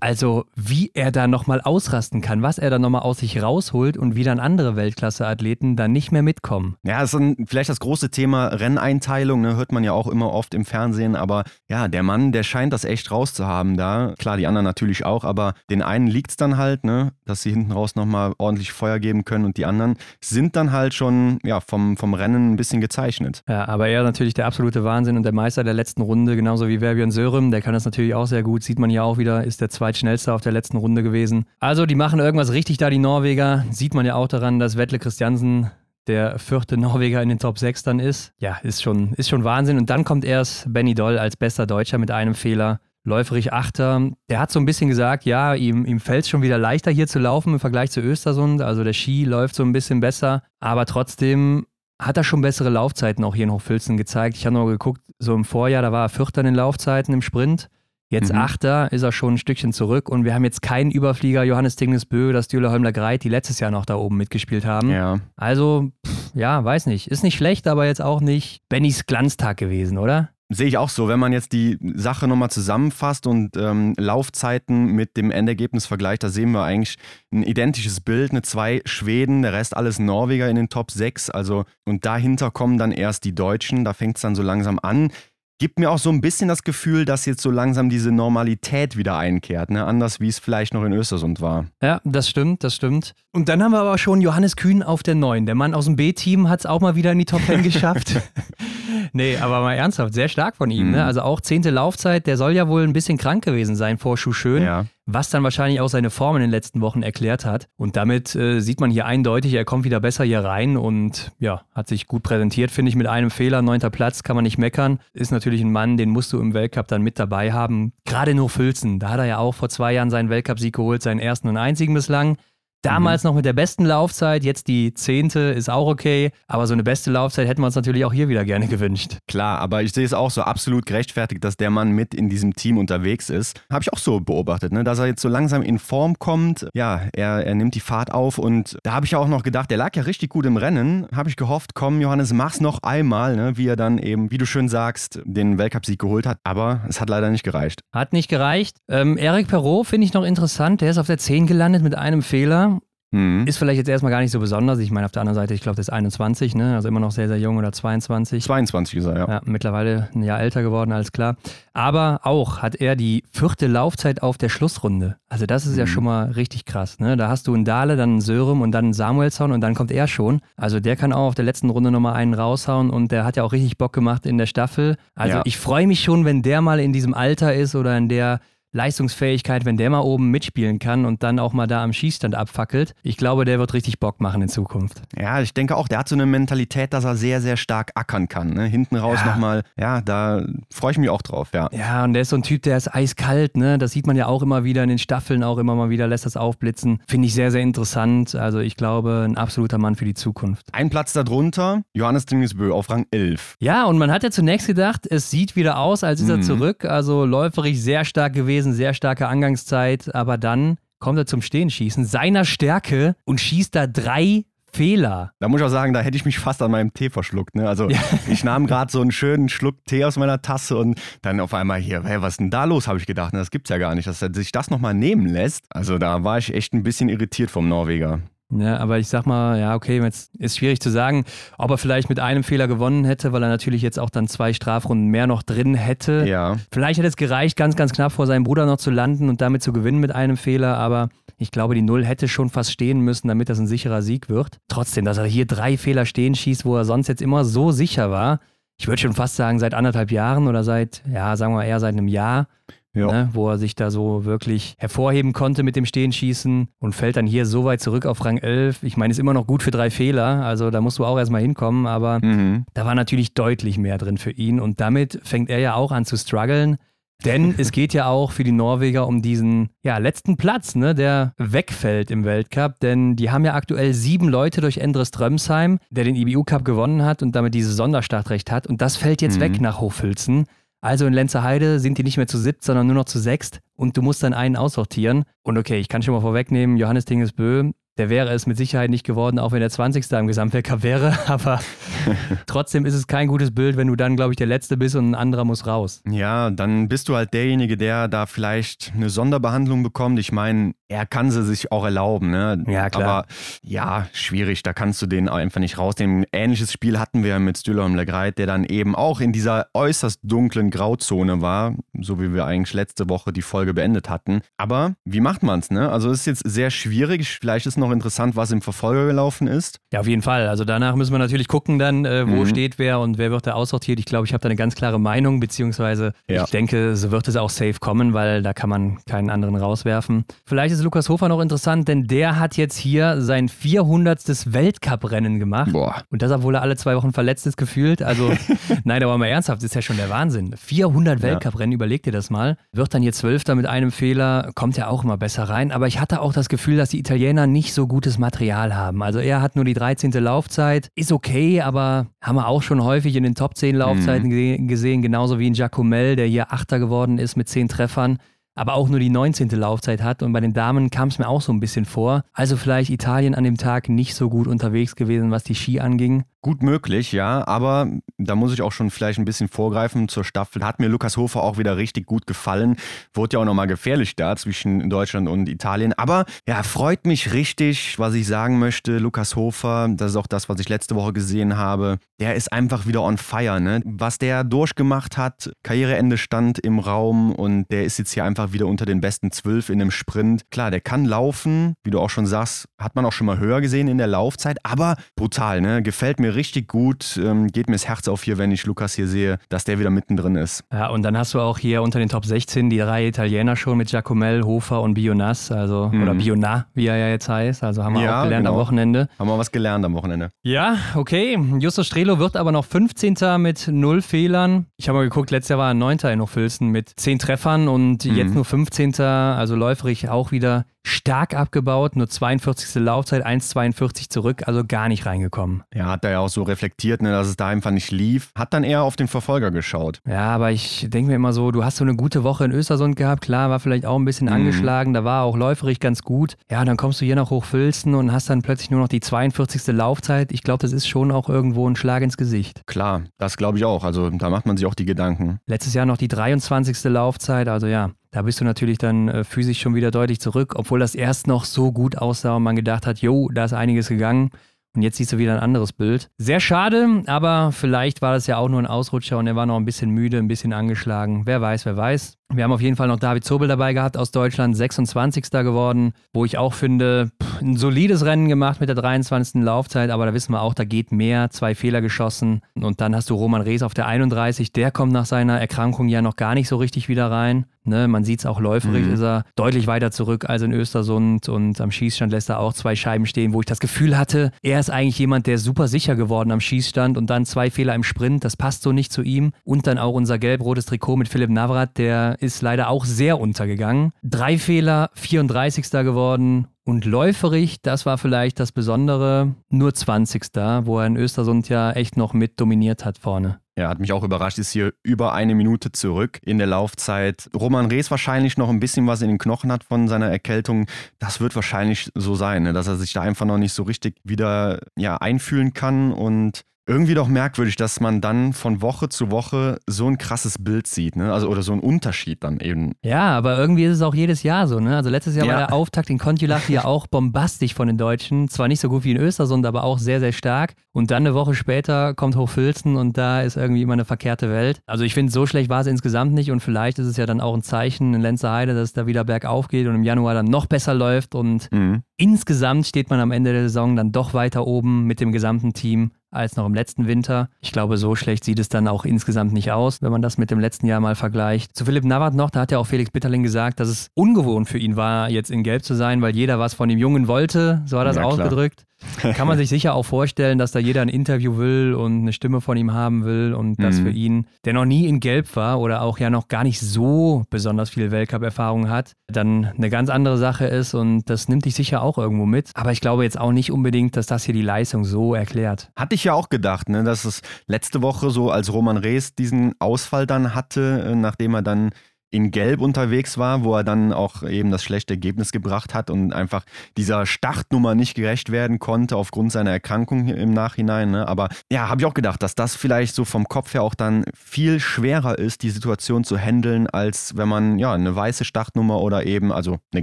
Also, 0.00 0.46
wie 0.56 0.90
er 0.94 1.12
da 1.12 1.26
nochmal 1.26 1.60
ausrasten 1.60 2.22
kann, 2.22 2.42
was 2.42 2.58
er 2.58 2.70
da 2.70 2.78
nochmal 2.78 3.02
aus 3.02 3.18
sich 3.18 3.42
rausholt 3.42 3.98
und 3.98 4.16
wie 4.16 4.24
dann 4.24 4.40
andere 4.40 4.74
Weltklasse-Athleten 4.74 5.76
dann 5.76 5.92
nicht 5.92 6.10
mehr 6.10 6.22
mitkommen. 6.22 6.76
Ja, 6.82 7.00
das 7.00 7.12
ist 7.12 7.20
ein, 7.20 7.46
vielleicht 7.46 7.68
das 7.68 7.80
große 7.80 8.10
Thema 8.10 8.46
Renneinteilung, 8.46 9.42
ne, 9.42 9.56
hört 9.56 9.72
man 9.72 9.84
ja 9.84 9.92
auch 9.92 10.06
immer 10.06 10.32
oft 10.32 10.54
im 10.54 10.64
Fernsehen, 10.64 11.16
aber 11.16 11.44
ja, 11.68 11.88
der 11.88 12.02
Mann, 12.02 12.32
der 12.32 12.44
scheint 12.44 12.72
das 12.72 12.84
echt 12.84 13.10
rauszuhaben 13.10 13.76
da. 13.76 14.14
Klar, 14.18 14.38
die 14.38 14.46
anderen 14.46 14.64
natürlich 14.64 15.04
auch, 15.04 15.24
aber 15.24 15.54
den 15.68 15.82
einen 15.82 16.06
liegt 16.06 16.30
es 16.30 16.36
dann 16.36 16.56
halt, 16.56 16.84
ne, 16.84 17.12
dass 17.26 17.42
sie 17.42 17.50
hinten 17.50 17.72
raus 17.72 17.94
nochmal 17.94 18.32
ordentlich 18.38 18.72
Feuer 18.72 18.98
geben 18.98 19.24
können 19.24 19.44
und 19.44 19.58
die 19.58 19.66
anderen 19.66 19.96
sind 20.22 20.56
dann 20.56 20.72
halt 20.72 20.94
schon 20.94 21.38
ja, 21.44 21.60
vom, 21.60 21.98
vom 21.98 22.14
Rennen 22.14 22.52
ein 22.52 22.56
bisschen 22.56 22.80
gezeichnet. 22.80 23.42
Ja, 23.48 23.68
aber 23.68 23.88
er 23.88 24.02
natürlich 24.02 24.34
der 24.34 24.46
absolute 24.46 24.82
Wahnsinn 24.82 25.16
und 25.18 25.24
der 25.24 25.34
Meister 25.34 25.62
der 25.62 25.74
letzten 25.74 26.00
Runde, 26.02 26.36
genauso 26.36 26.68
wie 26.68 26.69
Verbion 26.78 27.10
Sörem, 27.10 27.50
der 27.50 27.60
kann 27.60 27.74
das 27.74 27.84
natürlich 27.84 28.14
auch 28.14 28.26
sehr 28.26 28.42
gut, 28.42 28.62
sieht 28.62 28.78
man 28.78 28.90
ja 28.90 29.02
auch 29.02 29.18
wieder, 29.18 29.44
ist 29.44 29.60
der 29.60 29.70
zweitschnellste 29.70 30.32
auf 30.32 30.40
der 30.40 30.52
letzten 30.52 30.76
Runde 30.76 31.02
gewesen. 31.02 31.46
Also 31.58 31.86
die 31.86 31.94
machen 31.94 32.20
irgendwas 32.20 32.52
richtig 32.52 32.78
da, 32.78 32.90
die 32.90 32.98
Norweger, 32.98 33.64
sieht 33.70 33.94
man 33.94 34.06
ja 34.06 34.14
auch 34.14 34.28
daran, 34.28 34.58
dass 34.58 34.76
Wettle 34.76 34.98
Christiansen 34.98 35.70
der 36.06 36.38
vierte 36.38 36.76
Norweger 36.76 37.22
in 37.22 37.28
den 37.28 37.38
Top 37.38 37.58
6 37.58 37.82
dann 37.82 38.00
ist. 38.00 38.32
Ja, 38.38 38.58
ist 38.62 38.82
schon, 38.82 39.12
ist 39.14 39.28
schon 39.28 39.44
Wahnsinn. 39.44 39.78
Und 39.78 39.90
dann 39.90 40.04
kommt 40.04 40.24
erst 40.24 40.72
Benny 40.72 40.94
Doll 40.94 41.18
als 41.18 41.36
bester 41.36 41.66
Deutscher 41.66 41.98
mit 41.98 42.10
einem 42.10 42.34
Fehler. 42.34 42.80
Läuferich 43.02 43.52
Achter. 43.52 44.10
Der 44.28 44.40
hat 44.40 44.50
so 44.50 44.60
ein 44.60 44.66
bisschen 44.66 44.88
gesagt, 44.88 45.24
ja, 45.24 45.54
ihm, 45.54 45.86
ihm 45.86 46.00
fällt 46.00 46.24
es 46.24 46.28
schon 46.28 46.42
wieder 46.42 46.58
leichter 46.58 46.90
hier 46.90 47.06
zu 47.06 47.18
laufen 47.18 47.54
im 47.54 47.60
Vergleich 47.60 47.90
zu 47.90 48.00
Östersund. 48.00 48.60
Also 48.60 48.84
der 48.84 48.92
Ski 48.92 49.24
läuft 49.24 49.54
so 49.54 49.62
ein 49.62 49.72
bisschen 49.72 50.00
besser. 50.00 50.42
Aber 50.58 50.84
trotzdem 50.84 51.66
hat 52.00 52.16
er 52.16 52.24
schon 52.24 52.40
bessere 52.40 52.70
Laufzeiten 52.70 53.24
auch 53.24 53.34
hier 53.34 53.44
in 53.44 53.52
Hochfilzen 53.52 53.96
gezeigt. 53.96 54.36
Ich 54.36 54.46
habe 54.46 54.54
noch 54.54 54.64
mal 54.64 54.70
geguckt, 54.70 55.02
so 55.18 55.34
im 55.34 55.44
Vorjahr, 55.44 55.82
da 55.82 55.92
war 55.92 56.06
er 56.06 56.08
Vierter 56.08 56.40
in 56.40 56.46
den 56.46 56.54
Laufzeiten 56.54 57.12
im 57.14 57.22
Sprint. 57.22 57.68
Jetzt 58.08 58.32
Mhm. 58.32 58.38
Achter 58.38 58.90
ist 58.90 59.02
er 59.02 59.12
schon 59.12 59.34
ein 59.34 59.38
Stückchen 59.38 59.72
zurück 59.72 60.08
und 60.08 60.24
wir 60.24 60.34
haben 60.34 60.42
jetzt 60.42 60.62
keinen 60.62 60.90
Überflieger, 60.90 61.44
Johannes 61.44 61.76
Tingnesbö, 61.76 62.32
das 62.32 62.48
Düle 62.48 62.70
Holmler 62.70 62.90
Greit, 62.90 63.22
die 63.22 63.28
letztes 63.28 63.60
Jahr 63.60 63.70
noch 63.70 63.84
da 63.86 63.94
oben 63.94 64.16
mitgespielt 64.16 64.64
haben. 64.64 64.90
Ja. 64.90 65.20
Also, 65.36 65.92
pff, 66.04 66.34
ja, 66.34 66.64
weiß 66.64 66.86
nicht. 66.86 67.06
Ist 67.08 67.22
nicht 67.22 67.36
schlecht, 67.36 67.68
aber 67.68 67.86
jetzt 67.86 68.02
auch 68.02 68.20
nicht 68.20 68.62
Bennys 68.68 69.06
Glanztag 69.06 69.58
gewesen, 69.58 69.96
oder? 69.96 70.30
Sehe 70.52 70.66
ich 70.66 70.78
auch 70.78 70.88
so, 70.88 71.06
wenn 71.06 71.20
man 71.20 71.32
jetzt 71.32 71.52
die 71.52 71.78
Sache 71.94 72.26
nochmal 72.26 72.50
zusammenfasst 72.50 73.28
und 73.28 73.56
ähm, 73.56 73.94
Laufzeiten 73.96 74.86
mit 74.86 75.16
dem 75.16 75.30
Endergebnis 75.30 75.86
vergleicht, 75.86 76.24
da 76.24 76.28
sehen 76.28 76.50
wir 76.50 76.64
eigentlich 76.64 76.96
ein 77.32 77.44
identisches 77.44 78.00
Bild, 78.00 78.32
ne, 78.32 78.42
zwei 78.42 78.82
Schweden, 78.84 79.42
der 79.42 79.52
Rest 79.52 79.76
alles 79.76 80.00
Norweger 80.00 80.48
in 80.48 80.56
den 80.56 80.68
Top 80.68 80.90
6, 80.90 81.30
also 81.30 81.66
und 81.86 82.04
dahinter 82.04 82.50
kommen 82.50 82.78
dann 82.78 82.90
erst 82.90 83.24
die 83.24 83.34
Deutschen, 83.34 83.84
da 83.84 83.92
fängt 83.92 84.16
es 84.16 84.22
dann 84.22 84.34
so 84.34 84.42
langsam 84.42 84.80
an. 84.82 85.12
Gibt 85.60 85.78
mir 85.78 85.90
auch 85.90 85.98
so 85.98 86.10
ein 86.10 86.20
bisschen 86.20 86.48
das 86.48 86.64
Gefühl, 86.64 87.04
dass 87.04 87.26
jetzt 87.26 87.42
so 87.42 87.50
langsam 87.50 87.88
diese 87.88 88.10
Normalität 88.10 88.96
wieder 88.96 89.18
einkehrt, 89.18 89.70
ne? 89.70 89.84
anders 89.84 90.18
wie 90.18 90.28
es 90.28 90.40
vielleicht 90.40 90.74
noch 90.74 90.82
in 90.84 90.92
Östersund 90.92 91.40
war. 91.40 91.66
Ja, 91.80 92.00
das 92.02 92.28
stimmt, 92.28 92.64
das 92.64 92.74
stimmt. 92.74 93.14
Und 93.32 93.48
dann 93.48 93.62
haben 93.62 93.70
wir 93.70 93.80
aber 93.80 93.98
schon 93.98 94.20
Johannes 94.20 94.56
Kühn 94.56 94.82
auf 94.82 95.04
der 95.04 95.14
9. 95.14 95.46
Der 95.46 95.54
Mann 95.54 95.74
aus 95.74 95.84
dem 95.84 95.94
B-Team 95.94 96.48
hat 96.48 96.60
es 96.60 96.66
auch 96.66 96.80
mal 96.80 96.96
wieder 96.96 97.12
in 97.12 97.18
die 97.18 97.26
Top 97.26 97.42
10 97.46 97.62
geschafft. 97.62 98.14
nee, 99.12 99.36
aber 99.36 99.60
mal 99.60 99.74
ernsthaft, 99.74 100.14
sehr 100.14 100.28
stark 100.28 100.56
von 100.56 100.70
ihm. 100.70 100.86
Mhm. 100.86 100.92
Ne? 100.92 101.04
Also 101.04 101.22
auch 101.22 101.40
zehnte 101.40 101.70
Laufzeit, 101.70 102.26
der 102.26 102.36
soll 102.36 102.52
ja 102.52 102.68
wohl 102.68 102.82
ein 102.82 102.92
bisschen 102.92 103.18
krank 103.18 103.44
gewesen 103.44 103.76
sein 103.76 103.98
vor 103.98 104.16
Schuhschön. 104.16 104.62
Ja. 104.62 104.86
was 105.12 105.28
dann 105.30 105.42
wahrscheinlich 105.42 105.80
auch 105.80 105.88
seine 105.88 106.10
Form 106.10 106.36
in 106.36 106.42
den 106.42 106.50
letzten 106.50 106.80
Wochen 106.80 107.02
erklärt 107.02 107.44
hat. 107.44 107.68
Und 107.76 107.96
damit 107.96 108.34
äh, 108.36 108.60
sieht 108.60 108.80
man 108.80 108.90
hier 108.90 109.06
eindeutig, 109.06 109.54
er 109.54 109.64
kommt 109.64 109.84
wieder 109.84 109.98
besser 109.98 110.22
hier 110.24 110.44
rein 110.44 110.76
und 110.76 111.32
ja, 111.40 111.62
hat 111.74 111.88
sich 111.88 112.06
gut 112.06 112.22
präsentiert, 112.22 112.70
finde 112.70 112.90
ich, 112.90 112.96
mit 112.96 113.08
einem 113.08 113.30
Fehler. 113.30 113.60
Neunter 113.60 113.90
Platz, 113.90 114.22
kann 114.22 114.36
man 114.36 114.44
nicht 114.44 114.58
meckern. 114.58 115.00
Ist 115.12 115.32
natürlich 115.32 115.62
ein 115.62 115.72
Mann, 115.72 115.96
den 115.96 116.10
musst 116.10 116.32
du 116.32 116.38
im 116.38 116.54
Weltcup 116.54 116.86
dann 116.88 117.02
mit 117.02 117.18
dabei 117.18 117.52
haben. 117.52 117.92
Gerade 118.04 118.34
nur 118.34 118.48
Fülzen, 118.48 119.00
da 119.00 119.10
hat 119.10 119.18
er 119.18 119.26
ja 119.26 119.38
auch 119.38 119.54
vor 119.54 119.68
zwei 119.68 119.92
Jahren 119.92 120.10
seinen 120.10 120.30
Weltcupsieg 120.30 120.74
geholt, 120.76 121.02
seinen 121.02 121.18
ersten 121.18 121.48
und 121.48 121.56
einzigen 121.56 121.92
bislang. 121.94 122.36
Damals 122.82 123.24
noch 123.24 123.34
mit 123.34 123.44
der 123.44 123.52
besten 123.52 123.84
Laufzeit, 123.84 124.42
jetzt 124.42 124.66
die 124.66 124.94
zehnte, 124.94 125.40
ist 125.40 125.68
auch 125.68 125.86
okay. 125.86 126.30
Aber 126.46 126.66
so 126.66 126.72
eine 126.72 126.82
beste 126.82 127.10
Laufzeit 127.10 127.46
hätten 127.46 127.60
wir 127.60 127.66
uns 127.66 127.74
natürlich 127.74 128.06
auch 128.06 128.12
hier 128.12 128.28
wieder 128.28 128.44
gerne 128.46 128.68
gewünscht. 128.68 129.18
Klar, 129.28 129.58
aber 129.58 129.82
ich 129.82 129.92
sehe 129.92 130.04
es 130.04 130.14
auch 130.14 130.30
so 130.30 130.42
absolut 130.42 130.86
gerechtfertigt, 130.86 131.44
dass 131.44 131.58
der 131.58 131.68
Mann 131.68 131.92
mit 131.92 132.14
in 132.14 132.30
diesem 132.30 132.54
Team 132.54 132.78
unterwegs 132.78 133.28
ist. 133.28 133.60
Habe 133.70 133.82
ich 133.82 133.92
auch 133.92 133.98
so 133.98 134.20
beobachtet, 134.20 134.72
ne? 134.72 134.82
dass 134.82 134.98
er 134.98 135.06
jetzt 135.06 135.20
so 135.20 135.28
langsam 135.28 135.60
in 135.60 135.78
Form 135.78 136.18
kommt. 136.18 136.68
Ja, 136.72 137.02
er, 137.12 137.46
er 137.46 137.54
nimmt 137.54 137.74
die 137.74 137.80
Fahrt 137.80 138.12
auf 138.12 138.38
und 138.38 138.78
da 138.82 138.92
habe 138.92 139.04
ich 139.04 139.12
ja 139.12 139.18
auch 139.18 139.28
noch 139.28 139.42
gedacht, 139.42 139.70
der 139.70 139.76
lag 139.76 139.94
ja 139.94 140.04
richtig 140.04 140.30
gut 140.30 140.46
im 140.46 140.56
Rennen. 140.56 141.06
Habe 141.14 141.28
ich 141.28 141.36
gehofft, 141.36 141.74
komm 141.74 142.00
Johannes, 142.00 142.32
mach's 142.32 142.60
noch 142.60 142.82
einmal, 142.82 143.36
ne? 143.36 143.58
wie 143.58 143.66
er 143.66 143.76
dann 143.76 143.98
eben, 143.98 144.30
wie 144.30 144.38
du 144.38 144.46
schön 144.46 144.70
sagst, 144.70 145.20
den 145.24 145.58
Weltcupsieg 145.58 145.98
geholt 145.98 146.24
hat. 146.26 146.38
Aber 146.44 146.80
es 146.88 146.98
hat 146.98 147.10
leider 147.10 147.28
nicht 147.28 147.42
gereicht. 147.42 147.82
Hat 147.92 148.14
nicht 148.14 148.30
gereicht. 148.30 148.78
Ähm, 148.88 149.18
Eric 149.18 149.48
Perrault 149.48 149.86
finde 149.86 150.06
ich 150.06 150.14
noch 150.14 150.24
interessant. 150.24 150.80
Der 150.80 150.90
ist 150.90 150.98
auf 150.98 151.08
der 151.08 151.18
10 151.18 151.46
gelandet 151.46 151.82
mit 151.82 151.94
einem 151.94 152.22
Fehler. 152.22 152.69
Mhm. 153.12 153.44
Ist 153.46 153.58
vielleicht 153.58 153.78
jetzt 153.78 153.88
erstmal 153.88 154.12
gar 154.12 154.20
nicht 154.20 154.30
so 154.30 154.38
besonders. 154.38 154.78
Ich 154.78 154.92
meine, 154.92 155.04
auf 155.04 155.10
der 155.12 155.22
anderen 155.22 155.34
Seite, 155.34 155.52
ich 155.52 155.60
glaube, 155.62 155.74
der 155.74 155.80
ist 155.82 155.92
21, 155.92 156.54
ne? 156.54 156.76
also 156.76 156.86
immer 156.86 157.00
noch 157.00 157.10
sehr, 157.10 157.26
sehr 157.26 157.38
jung 157.38 157.56
oder 157.56 157.72
22. 157.72 158.44
22 158.44 158.98
ist 159.00 159.04
er, 159.06 159.16
ja. 159.18 159.28
Ja, 159.28 159.40
mittlerweile 159.44 160.08
ein 160.14 160.22
Jahr 160.22 160.40
älter 160.40 160.62
geworden, 160.62 160.92
alles 160.92 161.10
klar. 161.10 161.36
Aber 161.72 162.20
auch 162.22 162.58
hat 162.62 162.76
er 162.76 162.94
die 162.94 163.24
vierte 163.32 163.66
Laufzeit 163.66 164.22
auf 164.22 164.38
der 164.38 164.48
Schlussrunde. 164.48 165.16
Also 165.28 165.46
das 165.46 165.66
ist 165.66 165.76
ja 165.76 165.84
Mhm. 165.84 165.88
schon 165.88 166.04
mal 166.04 166.30
richtig 166.32 166.64
krass. 166.66 167.00
Ne? 167.00 167.16
Da 167.16 167.28
hast 167.28 167.48
du 167.48 167.54
einen 167.54 167.64
Dale, 167.64 167.96
dann 167.96 168.10
einen 168.10 168.20
Sörum 168.20 168.60
und 168.60 168.70
dann 168.72 168.84
einen 168.86 168.92
Samuelsson 168.94 169.50
und 169.50 169.60
dann 169.60 169.74
kommt 169.74 169.90
er 169.90 170.06
schon. 170.06 170.40
Also 170.56 170.78
der 170.78 170.94
kann 170.96 171.12
auch 171.12 171.26
auf 171.28 171.34
der 171.34 171.44
letzten 171.44 171.70
Runde 171.70 171.90
nochmal 171.90 172.14
einen 172.14 172.34
raushauen 172.34 172.90
und 172.90 173.10
der 173.10 173.24
hat 173.24 173.36
ja 173.36 173.42
auch 173.42 173.52
richtig 173.52 173.76
Bock 173.76 173.92
gemacht 173.92 174.24
in 174.24 174.38
der 174.38 174.46
Staffel. 174.46 174.96
Also 175.16 175.38
Ja. 175.38 175.42
ich 175.46 175.58
freue 175.58 175.86
mich 175.88 176.00
schon, 176.04 176.24
wenn 176.24 176.42
der 176.42 176.60
mal 176.60 176.78
in 176.78 176.92
diesem 176.92 177.14
Alter 177.14 177.54
ist 177.54 177.74
oder 177.74 177.96
in 177.96 178.08
der 178.08 178.40
Leistungsfähigkeit, 178.72 179.64
wenn 179.64 179.76
der 179.76 179.90
mal 179.90 180.00
oben 180.00 180.30
mitspielen 180.30 180.78
kann 180.78 181.04
und 181.04 181.22
dann 181.22 181.38
auch 181.38 181.52
mal 181.52 181.66
da 181.66 181.82
am 181.82 181.92
Schießstand 181.92 182.34
abfackelt. 182.34 182.94
Ich 183.02 183.16
glaube, 183.16 183.44
der 183.44 183.58
wird 183.58 183.72
richtig 183.74 183.98
Bock 184.00 184.20
machen 184.20 184.42
in 184.42 184.48
Zukunft. 184.48 185.02
Ja, 185.18 185.40
ich 185.40 185.54
denke 185.54 185.76
auch, 185.76 185.88
der 185.88 185.98
hat 185.98 186.08
so 186.08 186.14
eine 186.14 186.26
Mentalität, 186.26 186.92
dass 186.92 187.04
er 187.04 187.16
sehr, 187.16 187.40
sehr 187.40 187.56
stark 187.56 187.92
ackern 187.94 188.28
kann. 188.28 188.50
Ne? 188.50 188.64
Hinten 188.66 188.96
raus 188.96 189.18
Ja. 189.24 189.26
nochmal, 189.32 189.62
ja, 189.78 190.00
da 190.00 190.44
freue 190.72 190.92
ich 190.92 190.98
mich 190.98 191.08
auch 191.08 191.22
drauf, 191.22 191.50
ja. 191.54 191.68
Ja, 191.72 192.04
und 192.04 192.12
der 192.12 192.22
ist 192.22 192.30
so 192.30 192.36
ein 192.36 192.42
Typ, 192.42 192.62
der 192.62 192.76
ist 192.76 192.94
eiskalt, 192.94 193.56
ne? 193.56 193.78
Das 193.78 193.92
sieht 193.92 194.06
man 194.06 194.16
ja 194.16 194.26
auch 194.26 194.42
immer 194.42 194.64
wieder 194.64 194.82
in 194.82 194.88
den 194.88 194.98
Staffeln, 194.98 195.42
auch 195.42 195.58
immer 195.58 195.74
mal 195.74 195.90
wieder 195.90 196.06
lässt 196.06 196.26
das 196.26 196.36
aufblitzen. 196.36 197.00
Finde 197.06 197.26
ich 197.26 197.34
sehr, 197.34 197.50
sehr 197.50 197.62
interessant. 197.62 198.34
Also 198.34 198.58
ich 198.60 198.76
glaube, 198.76 199.24
ein 199.28 199.36
absoluter 199.36 199.78
Mann 199.78 199.94
für 199.94 200.04
die 200.04 200.14
Zukunft. 200.14 200.66
Ein 200.72 200.90
Platz 200.90 201.12
darunter, 201.12 201.82
Johannes 201.94 202.26
Dingesbö 202.26 202.72
auf 202.72 202.90
Rang 202.90 203.06
11. 203.10 203.56
Ja, 203.60 203.84
und 203.84 203.98
man 203.98 204.10
hat 204.10 204.22
ja 204.22 204.30
zunächst 204.30 204.66
gedacht, 204.66 205.06
es 205.08 205.30
sieht 205.30 205.56
wieder 205.56 205.78
aus, 205.78 206.04
als 206.04 206.20
ist 206.20 206.28
er 206.28 206.38
Mhm. 206.38 206.42
zurück. 206.42 206.84
Also 206.84 207.24
läuferig 207.24 207.80
sehr 207.82 208.04
stark 208.04 208.32
gewesen, 208.32 208.59
sehr 208.62 208.94
starke 208.94 209.28
Angangszeit, 209.28 210.14
aber 210.14 210.38
dann 210.38 210.78
kommt 210.98 211.18
er 211.18 211.26
zum 211.26 211.42
Stehenschießen 211.42 212.04
seiner 212.04 212.44
Stärke 212.44 213.16
und 213.24 213.40
schießt 213.40 213.74
da 213.74 213.86
drei 213.86 214.44
Fehler. 214.72 215.32
Da 215.40 215.48
muss 215.48 215.60
ich 215.60 215.66
auch 215.66 215.70
sagen, 215.70 215.92
da 215.92 216.00
hätte 216.00 216.16
ich 216.16 216.24
mich 216.24 216.38
fast 216.38 216.62
an 216.62 216.70
meinem 216.70 216.92
Tee 216.94 217.10
verschluckt. 217.10 217.56
Ne? 217.56 217.68
Also 217.68 217.88
ich 218.28 218.44
nahm 218.44 218.66
gerade 218.66 218.90
so 218.90 219.00
einen 219.00 219.10
schönen 219.10 219.48
Schluck 219.48 219.84
Tee 219.86 220.04
aus 220.04 220.16
meiner 220.16 220.42
Tasse 220.42 220.76
und 220.76 221.00
dann 221.22 221.40
auf 221.40 221.54
einmal 221.54 221.80
hier, 221.80 222.02
hey, 222.04 222.22
was 222.22 222.34
ist 222.34 222.40
denn 222.40 222.50
da 222.50 222.64
los, 222.64 222.86
habe 222.86 222.98
ich 222.98 223.06
gedacht. 223.06 223.32
Ne? 223.32 223.40
Das 223.40 223.50
gibt's 223.50 223.70
ja 223.70 223.78
gar 223.78 223.94
nicht, 223.94 224.06
dass 224.06 224.22
er 224.22 224.32
sich 224.32 224.52
das 224.52 224.70
nochmal 224.70 224.94
nehmen 224.94 225.26
lässt. 225.26 225.64
Also 225.70 225.98
da 225.98 226.22
war 226.24 226.38
ich 226.38 226.54
echt 226.54 226.72
ein 226.72 226.82
bisschen 226.82 227.08
irritiert 227.08 227.50
vom 227.50 227.68
Norweger. 227.68 228.20
Ja, 228.50 228.78
aber 228.78 228.98
ich 228.98 229.08
sag 229.08 229.26
mal, 229.26 229.58
ja, 229.58 229.74
okay, 229.74 230.02
jetzt 230.02 230.34
ist 230.36 230.56
schwierig 230.56 230.80
zu 230.80 230.90
sagen, 230.90 231.24
ob 231.56 231.70
er 231.70 231.78
vielleicht 231.78 232.08
mit 232.08 232.18
einem 232.18 232.42
Fehler 232.42 232.66
gewonnen 232.66 233.04
hätte, 233.04 233.32
weil 233.32 233.42
er 233.42 233.48
natürlich 233.48 233.82
jetzt 233.82 233.98
auch 233.98 234.10
dann 234.10 234.26
zwei 234.26 234.52
Strafrunden 234.52 235.06
mehr 235.08 235.26
noch 235.26 235.42
drin 235.42 235.74
hätte. 235.74 236.24
Ja. 236.26 236.56
Vielleicht 236.72 236.98
hätte 236.98 237.08
es 237.08 237.16
gereicht, 237.16 237.56
ganz, 237.56 237.76
ganz 237.76 237.92
knapp 237.92 238.12
vor 238.12 238.26
seinem 238.26 238.44
Bruder 238.44 238.66
noch 238.66 238.78
zu 238.78 238.90
landen 238.90 239.28
und 239.28 239.40
damit 239.40 239.62
zu 239.62 239.72
gewinnen 239.72 240.00
mit 240.00 240.12
einem 240.12 240.36
Fehler, 240.36 240.76
aber 240.76 241.10
ich 241.38 241.50
glaube, 241.52 241.74
die 241.74 241.82
Null 241.82 242.04
hätte 242.04 242.28
schon 242.28 242.50
fast 242.50 242.72
stehen 242.72 243.00
müssen, 243.00 243.28
damit 243.28 243.48
das 243.48 243.58
ein 243.58 243.66
sicherer 243.66 244.02
Sieg 244.02 244.28
wird. 244.28 244.58
Trotzdem, 244.68 245.04
dass 245.04 245.18
er 245.18 245.24
hier 245.24 245.46
drei 245.46 245.76
Fehler 245.76 246.04
stehen 246.04 246.34
schießt, 246.34 246.64
wo 246.64 246.76
er 246.76 246.84
sonst 246.84 247.08
jetzt 247.08 247.22
immer 247.22 247.44
so 247.44 247.70
sicher 247.72 248.10
war. 248.10 248.40
Ich 248.78 248.88
würde 248.88 249.00
schon 249.00 249.12
fast 249.12 249.36
sagen, 249.36 249.58
seit 249.58 249.74
anderthalb 249.74 250.10
Jahren 250.10 250.48
oder 250.48 250.64
seit, 250.64 251.02
ja, 251.10 251.36
sagen 251.36 251.54
wir 251.54 251.64
eher 251.64 251.80
seit 251.80 251.92
einem 251.92 252.08
Jahr, 252.08 252.48
Ja. 252.94 253.06
ne, 253.06 253.28
wo 253.32 253.48
er 253.48 253.56
sich 253.58 253.76
da 253.76 253.90
so 253.90 254.24
wirklich 254.24 254.74
hervorheben 254.78 255.32
konnte 255.32 255.62
mit 255.62 255.76
dem 255.76 255.86
Stehenschießen 255.86 256.68
und 256.80 256.94
fällt 256.94 257.16
dann 257.16 257.26
hier 257.26 257.46
so 257.46 257.64
weit 257.64 257.80
zurück 257.80 258.04
auf 258.04 258.24
Rang 258.24 258.38
11. 258.38 258.82
Ich 258.82 258.96
meine, 258.96 259.12
ist 259.12 259.18
immer 259.20 259.32
noch 259.34 259.46
gut 259.46 259.62
für 259.62 259.70
drei 259.70 259.90
Fehler, 259.90 260.44
also 260.44 260.70
da 260.70 260.80
musst 260.80 260.98
du 260.98 261.04
auch 261.04 261.16
erstmal 261.18 261.40
hinkommen, 261.42 261.86
aber 261.86 262.18
Mhm. 262.20 262.64
da 262.74 262.84
war 262.84 262.94
natürlich 262.96 263.34
deutlich 263.34 263.78
mehr 263.78 263.96
drin 263.98 264.18
für 264.18 264.32
ihn 264.32 264.58
und 264.58 264.80
damit 264.80 265.20
fängt 265.22 265.50
er 265.50 265.58
ja 265.60 265.74
auch 265.74 265.92
an 265.92 266.04
zu 266.04 266.16
strugglen. 266.16 266.78
Denn 267.24 267.54
es 267.58 267.70
geht 267.70 267.92
ja 267.92 268.06
auch 268.06 268.32
für 268.32 268.44
die 268.44 268.50
Norweger 268.52 269.06
um 269.06 269.20
diesen 269.20 269.68
ja, 269.82 269.98
letzten 269.98 270.36
Platz, 270.38 270.74
ne, 270.74 270.94
der 270.94 271.34
wegfällt 271.36 272.10
im 272.10 272.24
Weltcup. 272.24 272.80
Denn 272.80 273.14
die 273.14 273.30
haben 273.30 273.44
ja 273.44 273.54
aktuell 273.54 273.92
sieben 273.92 274.28
Leute 274.28 274.62
durch 274.62 274.78
Endres 274.78 275.10
Drömsheim, 275.10 275.78
der 275.90 276.04
den 276.04 276.16
IBU 276.16 276.44
Cup 276.44 276.64
gewonnen 276.64 277.04
hat 277.04 277.22
und 277.22 277.36
damit 277.36 277.54
dieses 277.54 277.76
Sonderstartrecht 277.76 278.50
hat. 278.50 278.66
Und 278.66 278.80
das 278.80 278.96
fällt 278.96 279.20
jetzt 279.20 279.36
mhm. 279.36 279.42
weg 279.42 279.60
nach 279.60 279.80
Hochfilzen. 279.80 280.46
Also 280.82 281.06
in 281.06 281.12
Lenzerheide 281.12 281.78
sind 281.78 281.98
die 281.98 282.04
nicht 282.04 282.16
mehr 282.16 282.26
zu 282.26 282.38
siebt, 282.38 282.64
sondern 282.64 282.86
nur 282.86 282.96
noch 282.96 283.04
zu 283.04 283.18
sechst 283.18 283.60
und 283.76 283.96
du 283.96 284.02
musst 284.02 284.22
dann 284.22 284.32
einen 284.32 284.56
aussortieren. 284.56 285.24
Und 285.42 285.58
okay, 285.58 285.78
ich 285.78 285.88
kann 285.88 286.02
schon 286.02 286.14
mal 286.14 286.22
vorwegnehmen, 286.22 286.78
Johannes 286.78 287.04
Dingesbö 287.04 287.70
der 288.00 288.08
wäre 288.08 288.30
es 288.30 288.46
mit 288.46 288.56
Sicherheit 288.56 288.88
nicht 288.88 289.04
geworden, 289.04 289.38
auch 289.38 289.52
wenn 289.52 289.60
er 289.60 289.68
20. 289.68 290.10
im 290.12 290.26
Gesamtweltcup 290.26 290.82
wäre. 290.82 291.18
Aber 291.26 291.60
trotzdem 292.46 292.86
ist 292.86 292.94
es 292.94 293.06
kein 293.06 293.28
gutes 293.28 293.54
Bild, 293.54 293.76
wenn 293.76 293.88
du 293.88 293.94
dann, 293.94 294.16
glaube 294.16 294.32
ich, 294.32 294.38
der 294.38 294.46
Letzte 294.46 294.78
bist 294.78 294.96
und 294.96 295.10
ein 295.10 295.14
anderer 295.14 295.44
muss 295.44 295.66
raus. 295.66 296.00
Ja, 296.08 296.48
dann 296.48 296.88
bist 296.88 297.10
du 297.10 297.16
halt 297.16 297.34
derjenige, 297.34 297.76
der 297.76 298.08
da 298.08 298.24
vielleicht 298.24 298.92
eine 298.96 299.10
Sonderbehandlung 299.10 299.82
bekommt. 299.82 300.18
Ich 300.18 300.32
meine, 300.32 300.72
er 300.88 301.04
kann 301.04 301.30
sie 301.30 301.44
sich 301.44 301.70
auch 301.70 301.84
erlauben. 301.84 302.30
Ne? 302.30 302.64
Ja, 302.66 302.88
klar. 302.88 303.04
Aber 303.04 303.26
ja, 303.62 304.08
schwierig. 304.12 304.62
Da 304.62 304.72
kannst 304.72 305.00
du 305.02 305.06
den 305.06 305.28
einfach 305.28 305.60
nicht 305.60 305.76
rausnehmen. 305.76 306.24
Ähnliches 306.32 306.72
Spiel 306.72 306.98
hatten 306.98 307.22
wir 307.22 307.38
mit 307.38 307.58
Stüller 307.58 307.84
und 307.84 307.94
Legreit, 307.94 308.38
der 308.38 308.46
dann 308.46 308.64
eben 308.64 308.96
auch 308.96 309.20
in 309.20 309.32
dieser 309.32 309.66
äußerst 309.74 310.20
dunklen 310.22 310.70
Grauzone 310.70 311.42
war, 311.42 311.76
so 312.00 312.20
wie 312.20 312.32
wir 312.32 312.46
eigentlich 312.46 312.72
letzte 312.74 313.08
Woche 313.08 313.32
die 313.32 313.42
Folge 313.42 313.74
beendet 313.74 314.08
hatten. 314.08 314.40
Aber 314.56 314.94
wie 315.04 315.20
macht 315.20 315.42
man 315.42 315.60
es? 315.60 315.70
Ne? 315.70 315.90
Also 315.90 316.10
es 316.10 316.20
ist 316.20 316.26
jetzt 316.26 316.42
sehr 316.44 316.70
schwierig. 316.70 317.38
Vielleicht 317.40 317.66
ist 317.66 317.76
noch 317.76 317.89
noch 317.90 317.96
interessant, 317.96 318.36
was 318.36 318.50
im 318.50 318.62
Verfolger 318.62 319.06
gelaufen 319.06 319.46
ist. 319.46 319.80
Ja, 319.92 320.00
auf 320.00 320.06
jeden 320.06 320.22
Fall. 320.22 320.48
Also 320.48 320.64
danach 320.64 320.94
müssen 320.94 321.12
wir 321.12 321.18
natürlich 321.18 321.48
gucken 321.48 321.78
dann, 321.78 322.04
äh, 322.04 322.26
wo 322.26 322.42
mhm. 322.42 322.46
steht 322.46 322.78
wer 322.78 323.00
und 323.00 323.18
wer 323.18 323.30
wird 323.30 323.46
da 323.46 323.52
aussortiert. 323.52 323.98
Ich 323.98 324.06
glaube, 324.06 324.26
ich 324.26 324.32
habe 324.32 324.40
da 324.40 324.48
eine 324.48 324.56
ganz 324.56 324.74
klare 324.74 324.98
Meinung, 324.98 325.40
beziehungsweise 325.40 326.12
ja. 326.28 326.44
ich 326.44 326.50
denke, 326.50 326.96
so 326.96 327.10
wird 327.10 327.28
es 327.28 327.36
auch 327.36 327.50
safe 327.50 327.74
kommen, 327.80 328.14
weil 328.14 328.42
da 328.42 328.52
kann 328.52 328.70
man 328.70 328.98
keinen 329.04 329.30
anderen 329.30 329.56
rauswerfen. 329.56 330.24
Vielleicht 330.46 330.72
ist 330.72 330.82
Lukas 330.82 331.08
Hofer 331.08 331.28
noch 331.28 331.40
interessant, 331.40 331.88
denn 331.88 332.06
der 332.06 332.38
hat 332.38 332.56
jetzt 332.56 332.76
hier 332.76 333.20
sein 333.20 333.48
400. 333.48 334.20
Weltcup-Rennen 334.52 335.38
gemacht. 335.38 335.72
Boah. 335.72 336.02
Und 336.10 336.22
das, 336.22 336.30
obwohl 336.30 336.54
er 336.54 336.62
alle 336.62 336.76
zwei 336.76 336.96
Wochen 336.96 337.12
verletzt 337.12 337.46
ist, 337.46 337.56
gefühlt. 337.56 338.02
Also, 338.02 338.32
nein, 338.84 339.02
aber 339.02 339.18
mal 339.18 339.26
ernsthaft, 339.26 339.58
das 339.58 339.66
ist 339.66 339.74
ja 339.74 339.82
schon 339.82 339.96
der 339.96 340.10
Wahnsinn. 340.10 340.54
400 340.56 341.22
Weltcup-Rennen, 341.22 341.72
überleg 341.72 342.02
dir 342.02 342.12
das 342.12 342.30
mal. 342.30 342.56
Wird 342.72 342.94
dann 342.94 343.02
hier 343.02 343.12
Zwölfter 343.12 343.54
mit 343.54 343.66
einem 343.66 343.90
Fehler, 343.90 344.50
kommt 344.54 344.76
ja 344.76 344.88
auch 344.88 345.04
immer 345.04 345.16
besser 345.16 345.44
rein. 345.44 345.72
Aber 345.72 345.86
ich 345.86 346.00
hatte 346.00 346.20
auch 346.20 346.32
das 346.32 346.48
Gefühl, 346.48 346.76
dass 346.76 346.90
die 346.90 346.98
Italiener 346.98 347.46
nicht 347.46 347.69
so 347.74 347.80
so 347.80 347.86
gutes 347.86 348.18
Material 348.18 348.74
haben. 348.74 349.02
Also 349.02 349.20
er 349.20 349.40
hat 349.40 349.56
nur 349.56 349.64
die 349.64 349.72
13. 349.72 350.12
Laufzeit, 350.12 350.90
ist 350.94 351.12
okay, 351.12 351.62
aber 351.62 352.08
haben 352.20 352.36
wir 352.36 352.46
auch 352.46 352.62
schon 352.62 352.84
häufig 352.84 353.16
in 353.16 353.22
den 353.22 353.34
Top 353.34 353.56
10 353.56 353.74
Laufzeiten 353.74 354.28
mhm. 354.28 354.68
gesehen, 354.68 355.00
genauso 355.00 355.38
wie 355.38 355.46
in 355.46 355.54
Giacomel, 355.54 356.14
der 356.14 356.26
hier 356.26 356.52
Achter 356.52 356.78
geworden 356.78 357.18
ist 357.18 357.36
mit 357.36 357.48
10 357.48 357.68
Treffern 357.68 358.18
aber 358.56 358.74
auch 358.74 358.90
nur 358.90 359.00
die 359.00 359.08
19. 359.08 359.48
Laufzeit 359.50 360.02
hat. 360.02 360.22
Und 360.22 360.34
bei 360.34 360.40
den 360.40 360.52
Damen 360.52 360.90
kam 360.90 361.08
es 361.08 361.18
mir 361.18 361.28
auch 361.28 361.40
so 361.40 361.50
ein 361.50 361.60
bisschen 361.60 361.86
vor. 361.86 362.24
Also 362.34 362.58
vielleicht 362.58 362.90
Italien 362.90 363.34
an 363.34 363.44
dem 363.44 363.56
Tag 363.56 363.88
nicht 363.88 364.14
so 364.14 364.28
gut 364.28 364.46
unterwegs 364.46 364.96
gewesen, 364.96 365.30
was 365.30 365.44
die 365.44 365.54
Ski 365.54 365.80
anging. 365.80 366.24
Gut 366.42 366.62
möglich, 366.62 367.12
ja, 367.12 367.46
aber 367.46 367.86
da 368.16 368.34
muss 368.34 368.54
ich 368.54 368.62
auch 368.62 368.72
schon 368.72 368.90
vielleicht 368.90 369.18
ein 369.18 369.26
bisschen 369.26 369.48
vorgreifen 369.48 370.08
zur 370.08 370.24
Staffel. 370.24 370.64
Hat 370.64 370.80
mir 370.80 370.88
Lukas 370.88 371.18
Hofer 371.18 371.42
auch 371.42 371.58
wieder 371.58 371.76
richtig 371.76 372.06
gut 372.06 372.26
gefallen. 372.26 372.76
Wurde 373.12 373.36
ja 373.36 373.40
auch 373.40 373.44
nochmal 373.44 373.66
gefährlich 373.66 374.16
da 374.16 374.34
zwischen 374.36 374.88
Deutschland 374.88 375.28
und 375.28 375.50
Italien. 375.50 375.92
Aber 375.92 376.24
ja, 376.48 376.62
freut 376.62 377.04
mich 377.04 377.34
richtig, 377.34 377.98
was 377.98 378.14
ich 378.14 378.26
sagen 378.26 378.58
möchte. 378.58 378.96
Lukas 378.96 379.36
Hofer, 379.36 379.88
das 379.90 380.12
ist 380.12 380.16
auch 380.16 380.26
das, 380.26 380.48
was 380.48 380.58
ich 380.60 380.70
letzte 380.70 380.94
Woche 380.94 381.12
gesehen 381.12 381.58
habe. 381.58 381.98
Der 382.20 382.34
ist 382.34 382.50
einfach 382.52 382.86
wieder 382.86 383.02
on 383.02 383.18
fire, 383.18 383.60
ne? 383.60 383.82
Was 383.84 384.16
der 384.16 384.42
durchgemacht 384.42 385.18
hat, 385.18 385.52
Karriereende 385.62 386.16
stand 386.16 386.58
im 386.58 386.78
Raum 386.78 387.34
und 387.34 387.66
der 387.70 387.84
ist 387.84 387.98
jetzt 387.98 388.12
hier 388.12 388.24
einfach 388.24 388.52
wieder 388.52 388.66
unter 388.66 388.86
den 388.86 389.02
besten 389.02 389.30
zwölf 389.30 389.68
in 389.68 389.80
einem 389.80 389.90
Sprint. 389.90 390.50
Klar, 390.50 390.70
der 390.70 390.80
kann 390.80 391.04
laufen, 391.04 391.74
wie 391.84 391.90
du 391.90 392.00
auch 392.00 392.10
schon 392.10 392.26
sagst, 392.26 392.66
hat 392.78 392.94
man 392.94 393.04
auch 393.04 393.12
schon 393.12 393.26
mal 393.26 393.38
höher 393.38 393.60
gesehen 393.60 393.88
in 393.88 393.98
der 393.98 394.06
Laufzeit, 394.06 394.56
aber 394.64 394.96
brutal, 395.16 395.60
ne? 395.60 395.82
Gefällt 395.82 396.18
mir 396.18 396.29
richtig 396.34 396.68
gut. 396.68 397.18
Ähm, 397.22 397.48
geht 397.48 397.68
mir 397.68 397.74
das 397.74 397.86
Herz 397.86 398.08
auf 398.08 398.22
hier, 398.22 398.38
wenn 398.38 398.52
ich 398.52 398.66
Lukas 398.66 398.94
hier 398.94 399.06
sehe, 399.06 399.38
dass 399.48 399.64
der 399.64 399.78
wieder 399.78 399.90
mittendrin 399.90 400.36
ist. 400.36 400.64
Ja, 400.72 400.88
und 400.88 401.02
dann 401.02 401.16
hast 401.16 401.34
du 401.34 401.40
auch 401.40 401.58
hier 401.58 401.82
unter 401.82 401.98
den 401.98 402.08
Top 402.08 402.24
16 402.24 402.70
die 402.70 402.78
drei 402.78 403.06
Italiener 403.06 403.56
schon 403.56 403.78
mit 403.78 403.88
Giacomel, 403.88 404.44
Hofer 404.44 404.82
und 404.82 404.94
Bionas, 404.94 405.50
also 405.50 405.90
mhm. 405.92 406.02
oder 406.02 406.14
Biona, 406.14 406.66
wie 406.74 406.86
er 406.86 406.96
ja 406.96 407.08
jetzt 407.08 407.28
heißt. 407.28 407.62
Also 407.62 407.84
haben 407.84 407.94
wir 407.94 408.02
ja, 408.02 408.20
auch 408.20 408.24
gelernt 408.24 408.46
genau. 408.46 408.56
am 408.56 408.60
Wochenende. 408.60 409.08
Haben 409.18 409.28
wir 409.28 409.38
was 409.38 409.52
gelernt 409.52 409.84
am 409.84 409.94
Wochenende. 409.94 410.30
Ja, 410.42 410.76
okay. 410.94 411.38
Justus 411.58 411.86
Strelo 411.86 412.18
wird 412.18 412.36
aber 412.36 412.52
noch 412.52 412.64
15. 412.64 413.16
mit 413.38 413.68
null 413.68 414.02
Fehlern. 414.02 414.66
Ich 414.76 414.88
habe 414.88 414.98
mal 414.98 415.04
geguckt, 415.04 415.30
letztes 415.30 415.50
Jahr 415.50 415.58
war 415.58 415.70
er 415.70 415.74
9. 415.74 415.98
in 416.12 416.20
Hochfilzen 416.20 416.68
mit 416.68 416.92
10 416.96 417.18
Treffern 417.18 417.68
und 417.68 418.04
mhm. 418.04 418.16
jetzt 418.16 418.34
nur 418.34 418.44
15. 418.44 419.00
Also 419.00 419.56
läuferig 419.56 420.08
auch 420.08 420.32
wieder 420.32 420.64
stark 420.86 421.34
abgebaut, 421.34 421.96
nur 421.96 422.08
42. 422.08 422.82
Laufzeit, 422.82 423.26
1,42 423.26 424.08
zurück, 424.08 424.42
also 424.46 424.64
gar 424.66 424.88
nicht 424.88 425.06
reingekommen. 425.06 425.62
Ja, 425.74 425.86
hat 425.86 426.04
er 426.04 426.12
ja 426.12 426.18
auch 426.20 426.28
so 426.28 426.42
reflektiert, 426.42 427.02
ne, 427.02 427.10
dass 427.10 427.28
es 427.28 427.36
da 427.36 427.48
einfach 427.48 427.70
nicht 427.70 427.90
lief. 427.90 428.30
Hat 428.36 428.54
dann 428.54 428.64
eher 428.64 428.82
auf 428.82 428.96
den 428.96 429.08
Verfolger 429.08 429.50
geschaut. 429.50 430.00
Ja, 430.06 430.30
aber 430.30 430.50
ich 430.52 430.86
denke 430.88 431.10
mir 431.10 431.16
immer 431.16 431.32
so, 431.32 431.50
du 431.50 431.64
hast 431.64 431.76
so 431.76 431.84
eine 431.84 431.96
gute 431.96 432.24
Woche 432.24 432.44
in 432.44 432.52
Östersund 432.52 432.96
gehabt, 432.96 433.22
klar, 433.22 433.50
war 433.50 433.60
vielleicht 433.60 433.86
auch 433.86 433.98
ein 433.98 434.04
bisschen 434.04 434.28
mhm. 434.28 434.34
angeschlagen, 434.34 434.94
da 434.94 435.04
war 435.04 435.24
auch 435.24 435.36
läuferig 435.36 435.80
ganz 435.80 436.02
gut. 436.02 436.36
Ja, 436.50 436.64
dann 436.64 436.76
kommst 436.76 437.00
du 437.00 437.04
hier 437.04 437.16
nach 437.16 437.30
Hochfilzen 437.30 437.94
und 437.94 438.12
hast 438.12 438.30
dann 438.30 438.42
plötzlich 438.42 438.70
nur 438.70 438.80
noch 438.80 438.88
die 438.88 439.00
42. 439.00 439.74
Laufzeit. 439.74 440.32
Ich 440.32 440.42
glaube, 440.42 440.62
das 440.62 440.72
ist 440.72 440.88
schon 440.88 441.10
auch 441.12 441.28
irgendwo 441.28 441.68
ein 441.68 441.76
Schlag 441.76 442.02
ins 442.02 442.16
Gesicht. 442.16 442.66
Klar, 442.66 443.02
das 443.18 443.36
glaube 443.36 443.58
ich 443.58 443.64
auch. 443.64 443.84
Also 443.84 444.10
da 444.10 444.30
macht 444.30 444.46
man 444.46 444.56
sich 444.56 444.66
auch 444.66 444.74
die 444.74 444.86
Gedanken. 444.86 445.40
Letztes 445.46 445.74
Jahr 445.74 445.86
noch 445.86 445.96
die 445.96 446.08
23. 446.08 446.84
Laufzeit, 446.84 447.48
also 447.48 447.66
ja, 447.66 447.90
da 448.10 448.22
bist 448.22 448.40
du 448.40 448.44
natürlich 448.44 448.78
dann 448.78 449.08
äh, 449.08 449.24
physisch 449.24 449.60
schon 449.60 449.74
wieder 449.74 449.90
deutlich 449.90 450.20
zurück, 450.20 450.54
obwohl 450.56 450.80
das 450.80 450.94
erst 450.94 451.26
noch 451.26 451.44
so 451.44 451.72
gut 451.72 451.96
aussah 451.96 452.36
und 452.36 452.42
man 452.42 452.56
gedacht 452.56 452.86
hat, 452.86 452.98
jo, 452.98 453.28
da 453.32 453.44
ist 453.44 453.52
einiges 453.52 453.88
gegangen. 453.88 454.30
Und 454.74 454.82
jetzt 454.82 454.98
siehst 454.98 455.12
du 455.12 455.18
wieder 455.18 455.34
ein 455.34 455.40
anderes 455.40 455.72
Bild. 455.72 456.10
Sehr 456.18 456.38
schade, 456.38 457.02
aber 457.06 457.50
vielleicht 457.50 458.02
war 458.02 458.12
das 458.12 458.28
ja 458.28 458.36
auch 458.36 458.48
nur 458.48 458.60
ein 458.60 458.66
Ausrutscher 458.66 459.18
und 459.18 459.26
er 459.26 459.34
war 459.34 459.46
noch 459.46 459.56
ein 459.56 459.64
bisschen 459.64 459.90
müde, 459.90 460.18
ein 460.18 460.28
bisschen 460.28 460.52
angeschlagen. 460.52 461.22
Wer 461.26 461.40
weiß, 461.40 461.66
wer 461.66 461.76
weiß. 461.76 462.19
Wir 462.32 462.44
haben 462.44 462.52
auf 462.52 462.60
jeden 462.60 462.76
Fall 462.76 462.86
noch 462.86 463.00
David 463.00 463.24
Zobel 463.24 463.48
dabei 463.48 463.72
gehabt 463.72 463.96
aus 463.96 464.12
Deutschland, 464.12 464.56
26. 464.56 465.30
geworden, 465.30 465.94
wo 466.12 466.24
ich 466.24 466.38
auch 466.38 466.54
finde, 466.54 467.10
pff, 467.20 467.42
ein 467.42 467.56
solides 467.56 468.04
Rennen 468.04 468.28
gemacht 468.28 468.60
mit 468.60 468.68
der 468.68 468.76
23. 468.76 469.42
Laufzeit, 469.42 469.90
aber 469.90 470.06
da 470.06 470.14
wissen 470.14 470.32
wir 470.32 470.40
auch, 470.40 470.54
da 470.54 470.64
geht 470.64 470.92
mehr, 470.92 471.30
zwei 471.30 471.56
Fehler 471.56 471.80
geschossen. 471.80 472.42
Und 472.54 472.80
dann 472.80 472.94
hast 472.94 473.10
du 473.10 473.16
Roman 473.16 473.42
Rees 473.42 473.64
auf 473.64 473.74
der 473.74 473.86
31, 473.86 474.52
der 474.52 474.70
kommt 474.70 474.92
nach 474.92 475.06
seiner 475.06 475.40
Erkrankung 475.40 475.88
ja 475.88 476.02
noch 476.02 476.14
gar 476.14 476.34
nicht 476.34 476.48
so 476.48 476.56
richtig 476.56 476.88
wieder 476.88 477.10
rein. 477.10 477.46
Ne, 477.62 477.88
man 477.88 478.04
sieht 478.04 478.20
es 478.20 478.26
auch 478.26 478.40
läuferig, 478.40 478.86
mhm. 478.86 478.94
ist 478.94 479.02
er 479.02 479.24
deutlich 479.36 479.66
weiter 479.66 479.90
zurück 479.90 480.24
als 480.30 480.40
in 480.40 480.50
Östersund 480.50 481.28
und 481.28 481.60
am 481.60 481.70
Schießstand 481.70 482.10
lässt 482.10 482.30
er 482.30 482.40
auch 482.40 482.54
zwei 482.54 482.74
Scheiben 482.74 483.04
stehen, 483.04 483.34
wo 483.34 483.40
ich 483.40 483.46
das 483.46 483.60
Gefühl 483.60 483.98
hatte, 483.98 484.32
er 484.42 484.58
ist 484.58 484.70
eigentlich 484.70 484.98
jemand, 484.98 485.26
der 485.26 485.36
super 485.36 485.68
sicher 485.68 485.94
geworden 485.94 486.30
am 486.30 486.40
Schießstand 486.40 486.96
und 486.96 487.10
dann 487.10 487.26
zwei 487.26 487.50
Fehler 487.50 487.74
im 487.74 487.82
Sprint, 487.82 488.24
das 488.24 488.34
passt 488.34 488.62
so 488.62 488.72
nicht 488.72 488.92
zu 488.92 489.02
ihm. 489.02 489.32
Und 489.44 489.66
dann 489.66 489.76
auch 489.76 489.92
unser 489.92 490.18
gelb-rotes 490.18 490.64
Trikot 490.64 490.96
mit 490.96 491.08
Philipp 491.08 491.28
Navrat, 491.28 491.76
der 491.76 492.16
ist 492.20 492.42
leider 492.42 492.68
auch 492.68 492.84
sehr 492.84 493.18
untergegangen. 493.18 493.92
Drei 494.02 494.38
Fehler, 494.38 494.90
34. 494.94 495.70
geworden 495.70 496.48
und 496.64 496.84
läuferig, 496.84 497.62
das 497.62 497.86
war 497.86 497.98
vielleicht 497.98 498.38
das 498.38 498.52
Besondere, 498.52 499.34
nur 499.48 499.74
20. 499.74 500.24
wo 500.62 500.78
er 500.78 500.86
in 500.86 500.96
Östersund 500.96 501.48
ja 501.48 501.72
echt 501.72 501.96
noch 501.96 502.12
mit 502.12 502.38
dominiert 502.40 502.84
hat 502.84 502.98
vorne. 502.98 503.40
Ja, 503.58 503.68
hat 503.68 503.80
mich 503.80 503.92
auch 503.92 504.04
überrascht, 504.04 504.38
ist 504.38 504.52
hier 504.52 504.72
über 504.82 505.12
eine 505.12 505.34
Minute 505.34 505.72
zurück 505.72 506.18
in 506.22 506.38
der 506.38 506.46
Laufzeit. 506.46 507.28
Roman 507.34 507.66
Rees 507.66 507.90
wahrscheinlich 507.90 508.38
noch 508.38 508.48
ein 508.48 508.60
bisschen 508.60 508.86
was 508.86 509.02
in 509.02 509.08
den 509.08 509.18
Knochen 509.18 509.52
hat 509.52 509.64
von 509.64 509.88
seiner 509.88 510.08
Erkältung. 510.08 510.66
Das 510.98 511.20
wird 511.20 511.34
wahrscheinlich 511.34 511.90
so 511.94 512.14
sein, 512.14 512.44
ne? 512.44 512.52
dass 512.52 512.68
er 512.68 512.76
sich 512.76 512.92
da 512.92 513.02
einfach 513.02 513.26
noch 513.26 513.38
nicht 513.38 513.52
so 513.52 513.64
richtig 513.64 513.96
wieder 514.04 514.60
ja, 514.76 514.96
einfühlen 514.96 515.52
kann 515.52 515.92
und 515.92 516.42
irgendwie 516.70 516.94
doch 516.94 517.08
merkwürdig, 517.08 517.56
dass 517.56 517.80
man 517.80 518.00
dann 518.00 518.32
von 518.32 518.62
Woche 518.62 518.88
zu 518.88 519.10
Woche 519.10 519.58
so 519.66 519.88
ein 519.88 519.98
krasses 519.98 520.36
Bild 520.38 520.68
sieht, 520.68 520.94
ne? 520.94 521.12
Also 521.12 521.28
oder 521.28 521.42
so 521.42 521.50
einen 521.50 521.60
Unterschied 521.60 522.22
dann 522.22 522.38
eben. 522.38 522.74
Ja, 522.84 523.08
aber 523.18 523.36
irgendwie 523.36 523.64
ist 523.64 523.74
es 523.74 523.82
auch 523.82 523.94
jedes 523.94 524.22
Jahr 524.22 524.46
so, 524.46 524.60
ne? 524.60 524.76
Also 524.76 524.88
letztes 524.88 525.16
Jahr 525.16 525.26
ja. 525.26 525.32
war 525.32 525.38
der 525.48 525.52
Auftakt 525.52 525.90
in 525.90 525.98
Kontiolahti 525.98 526.52
ja 526.52 526.64
auch 526.64 526.86
bombastisch 526.86 527.54
von 527.54 527.66
den 527.66 527.76
Deutschen. 527.76 528.28
Zwar 528.28 528.46
nicht 528.46 528.60
so 528.60 528.68
gut 528.68 528.84
wie 528.84 528.92
in 528.92 528.98
Östersund, 528.98 529.46
aber 529.46 529.64
auch 529.64 529.80
sehr, 529.80 529.98
sehr 529.98 530.12
stark. 530.12 530.54
Und 530.72 530.92
dann 530.92 531.04
eine 531.04 531.14
Woche 531.14 531.34
später 531.34 531.92
kommt 531.94 532.14
Hochfilzen 532.14 532.76
und 532.76 532.96
da 532.96 533.22
ist 533.22 533.36
irgendwie 533.36 533.62
immer 533.62 533.72
eine 533.72 533.84
verkehrte 533.84 534.30
Welt. 534.30 534.60
Also 534.66 534.84
ich 534.84 534.94
finde, 534.94 535.10
so 535.10 535.26
schlecht 535.26 535.50
war 535.50 535.62
es 535.62 535.66
insgesamt 535.66 536.12
nicht 536.12 536.30
und 536.30 536.38
vielleicht 536.38 536.78
ist 536.78 536.86
es 536.86 536.96
ja 536.96 537.06
dann 537.06 537.20
auch 537.20 537.34
ein 537.34 537.42
Zeichen 537.42 537.94
in 537.94 538.00
Lenzerheide, 538.00 538.54
dass 538.54 538.68
es 538.68 538.72
da 538.74 538.86
wieder 538.86 539.02
bergauf 539.02 539.48
geht 539.48 539.66
und 539.66 539.74
im 539.74 539.82
Januar 539.82 540.14
dann 540.14 540.26
noch 540.26 540.46
besser 540.46 540.74
läuft 540.74 541.16
und 541.16 541.50
mhm. 541.50 541.82
insgesamt 541.96 542.68
steht 542.68 542.90
man 542.90 543.00
am 543.00 543.10
Ende 543.10 543.32
der 543.32 543.42
Saison 543.42 543.74
dann 543.74 543.90
doch 543.90 544.14
weiter 544.14 544.46
oben 544.46 544.84
mit 544.84 545.00
dem 545.00 545.10
gesamten 545.10 545.52
Team 545.52 545.90
als 546.10 546.36
noch 546.36 546.46
im 546.46 546.54
letzten 546.54 546.86
Winter. 546.86 547.28
Ich 547.40 547.52
glaube, 547.52 547.76
so 547.76 547.94
schlecht 547.94 548.24
sieht 548.24 548.38
es 548.38 548.48
dann 548.48 548.68
auch 548.68 548.84
insgesamt 548.84 549.32
nicht 549.32 549.52
aus, 549.52 549.82
wenn 549.82 549.92
man 549.92 550.02
das 550.02 550.18
mit 550.18 550.30
dem 550.30 550.40
letzten 550.40 550.66
Jahr 550.66 550.80
mal 550.80 550.94
vergleicht. 550.94 551.56
Zu 551.56 551.64
Philipp 551.64 551.84
Navrat 551.84 552.14
noch, 552.14 552.30
da 552.30 552.40
hat 552.40 552.52
ja 552.52 552.58
auch 552.58 552.66
Felix 552.66 552.90
Bitterling 552.90 553.22
gesagt, 553.22 553.60
dass 553.60 553.68
es 553.68 553.88
ungewohnt 553.94 554.48
für 554.48 554.58
ihn 554.58 554.76
war, 554.76 555.10
jetzt 555.10 555.30
in 555.30 555.42
Gelb 555.42 555.64
zu 555.64 555.74
sein, 555.74 556.02
weil 556.02 556.14
jeder 556.14 556.38
was 556.38 556.54
von 556.54 556.68
dem 556.68 556.78
Jungen 556.78 557.08
wollte, 557.08 557.62
so 557.66 557.78
hat 557.78 557.86
er 557.86 557.90
es 557.90 557.96
ja, 557.96 558.02
ausgedrückt. 558.02 558.66
kann 559.14 559.26
man 559.26 559.38
sich 559.38 559.48
sicher 559.48 559.74
auch 559.74 559.84
vorstellen, 559.84 560.38
dass 560.38 560.52
da 560.52 560.58
jeder 560.58 560.82
ein 560.82 560.88
Interview 560.88 561.36
will 561.36 561.74
und 561.74 562.02
eine 562.02 562.12
Stimme 562.12 562.40
von 562.40 562.56
ihm 562.56 562.72
haben 562.72 563.04
will 563.04 563.34
und 563.34 563.58
mhm. 563.58 563.62
das 563.62 563.78
für 563.78 563.90
ihn, 563.90 564.26
der 564.44 564.52
noch 564.52 564.64
nie 564.64 564.86
in 564.86 565.00
Gelb 565.00 565.36
war 565.36 565.60
oder 565.60 565.82
auch 565.82 565.98
ja 565.98 566.10
noch 566.10 566.28
gar 566.28 566.44
nicht 566.44 566.60
so 566.60 567.24
besonders 567.30 567.70
viel 567.70 567.90
Weltcup-Erfahrung 567.90 568.68
hat, 568.68 568.92
dann 569.08 569.46
eine 569.56 569.70
ganz 569.70 569.90
andere 569.90 570.18
Sache 570.18 570.46
ist 570.46 570.74
und 570.74 571.04
das 571.10 571.28
nimmt 571.28 571.44
dich 571.44 571.54
sicher 571.54 571.82
auch 571.82 571.98
irgendwo 571.98 572.26
mit. 572.26 572.50
Aber 572.54 572.72
ich 572.72 572.80
glaube 572.80 573.04
jetzt 573.04 573.18
auch 573.18 573.32
nicht 573.32 573.52
unbedingt, 573.52 573.96
dass 573.96 574.06
das 574.06 574.24
hier 574.24 574.34
die 574.34 574.42
Leistung 574.42 574.84
so 574.84 575.14
erklärt. 575.14 575.70
Hatte 575.76 575.94
ich 575.94 576.04
ja 576.04 576.14
auch 576.14 576.28
gedacht, 576.28 576.68
ne, 576.68 576.84
dass 576.84 577.04
es 577.04 577.22
letzte 577.46 577.82
Woche 577.82 578.10
so, 578.10 578.30
als 578.30 578.52
Roman 578.52 578.76
Rees 578.76 579.14
diesen 579.14 579.54
Ausfall 579.58 580.06
dann 580.06 580.34
hatte, 580.34 580.84
äh, 580.86 580.94
nachdem 580.94 581.34
er 581.34 581.42
dann 581.42 581.70
in 582.10 582.30
Gelb 582.30 582.60
unterwegs 582.60 583.18
war, 583.18 583.44
wo 583.44 583.54
er 583.54 583.64
dann 583.64 583.92
auch 583.92 584.22
eben 584.22 584.50
das 584.50 584.64
schlechte 584.64 584.94
Ergebnis 584.94 585.30
gebracht 585.30 585.74
hat 585.74 585.90
und 585.90 586.12
einfach 586.12 586.44
dieser 586.76 587.06
Startnummer 587.06 587.74
nicht 587.74 587.94
gerecht 587.94 588.30
werden 588.32 588.58
konnte 588.58 588.96
aufgrund 588.96 589.32
seiner 589.32 589.50
Erkrankung 589.50 590.08
im 590.08 590.32
Nachhinein. 590.32 590.90
Ne? 590.90 591.06
Aber 591.06 591.28
ja, 591.50 591.68
habe 591.68 591.80
ich 591.80 591.86
auch 591.86 591.94
gedacht, 591.94 592.22
dass 592.22 592.34
das 592.34 592.56
vielleicht 592.56 592.94
so 592.94 593.04
vom 593.04 593.26
Kopf 593.26 593.54
her 593.54 593.62
auch 593.62 593.74
dann 593.74 594.04
viel 594.14 594.58
schwerer 594.58 595.18
ist, 595.18 595.42
die 595.42 595.50
Situation 595.50 596.04
zu 596.04 596.18
handeln, 596.18 596.66
als 596.66 597.16
wenn 597.16 597.28
man 597.28 597.58
ja 597.58 597.72
eine 597.72 597.94
weiße 597.94 598.24
Startnummer 598.24 598.80
oder 598.80 599.06
eben 599.06 599.32
also 599.32 599.58
eine 599.72 599.82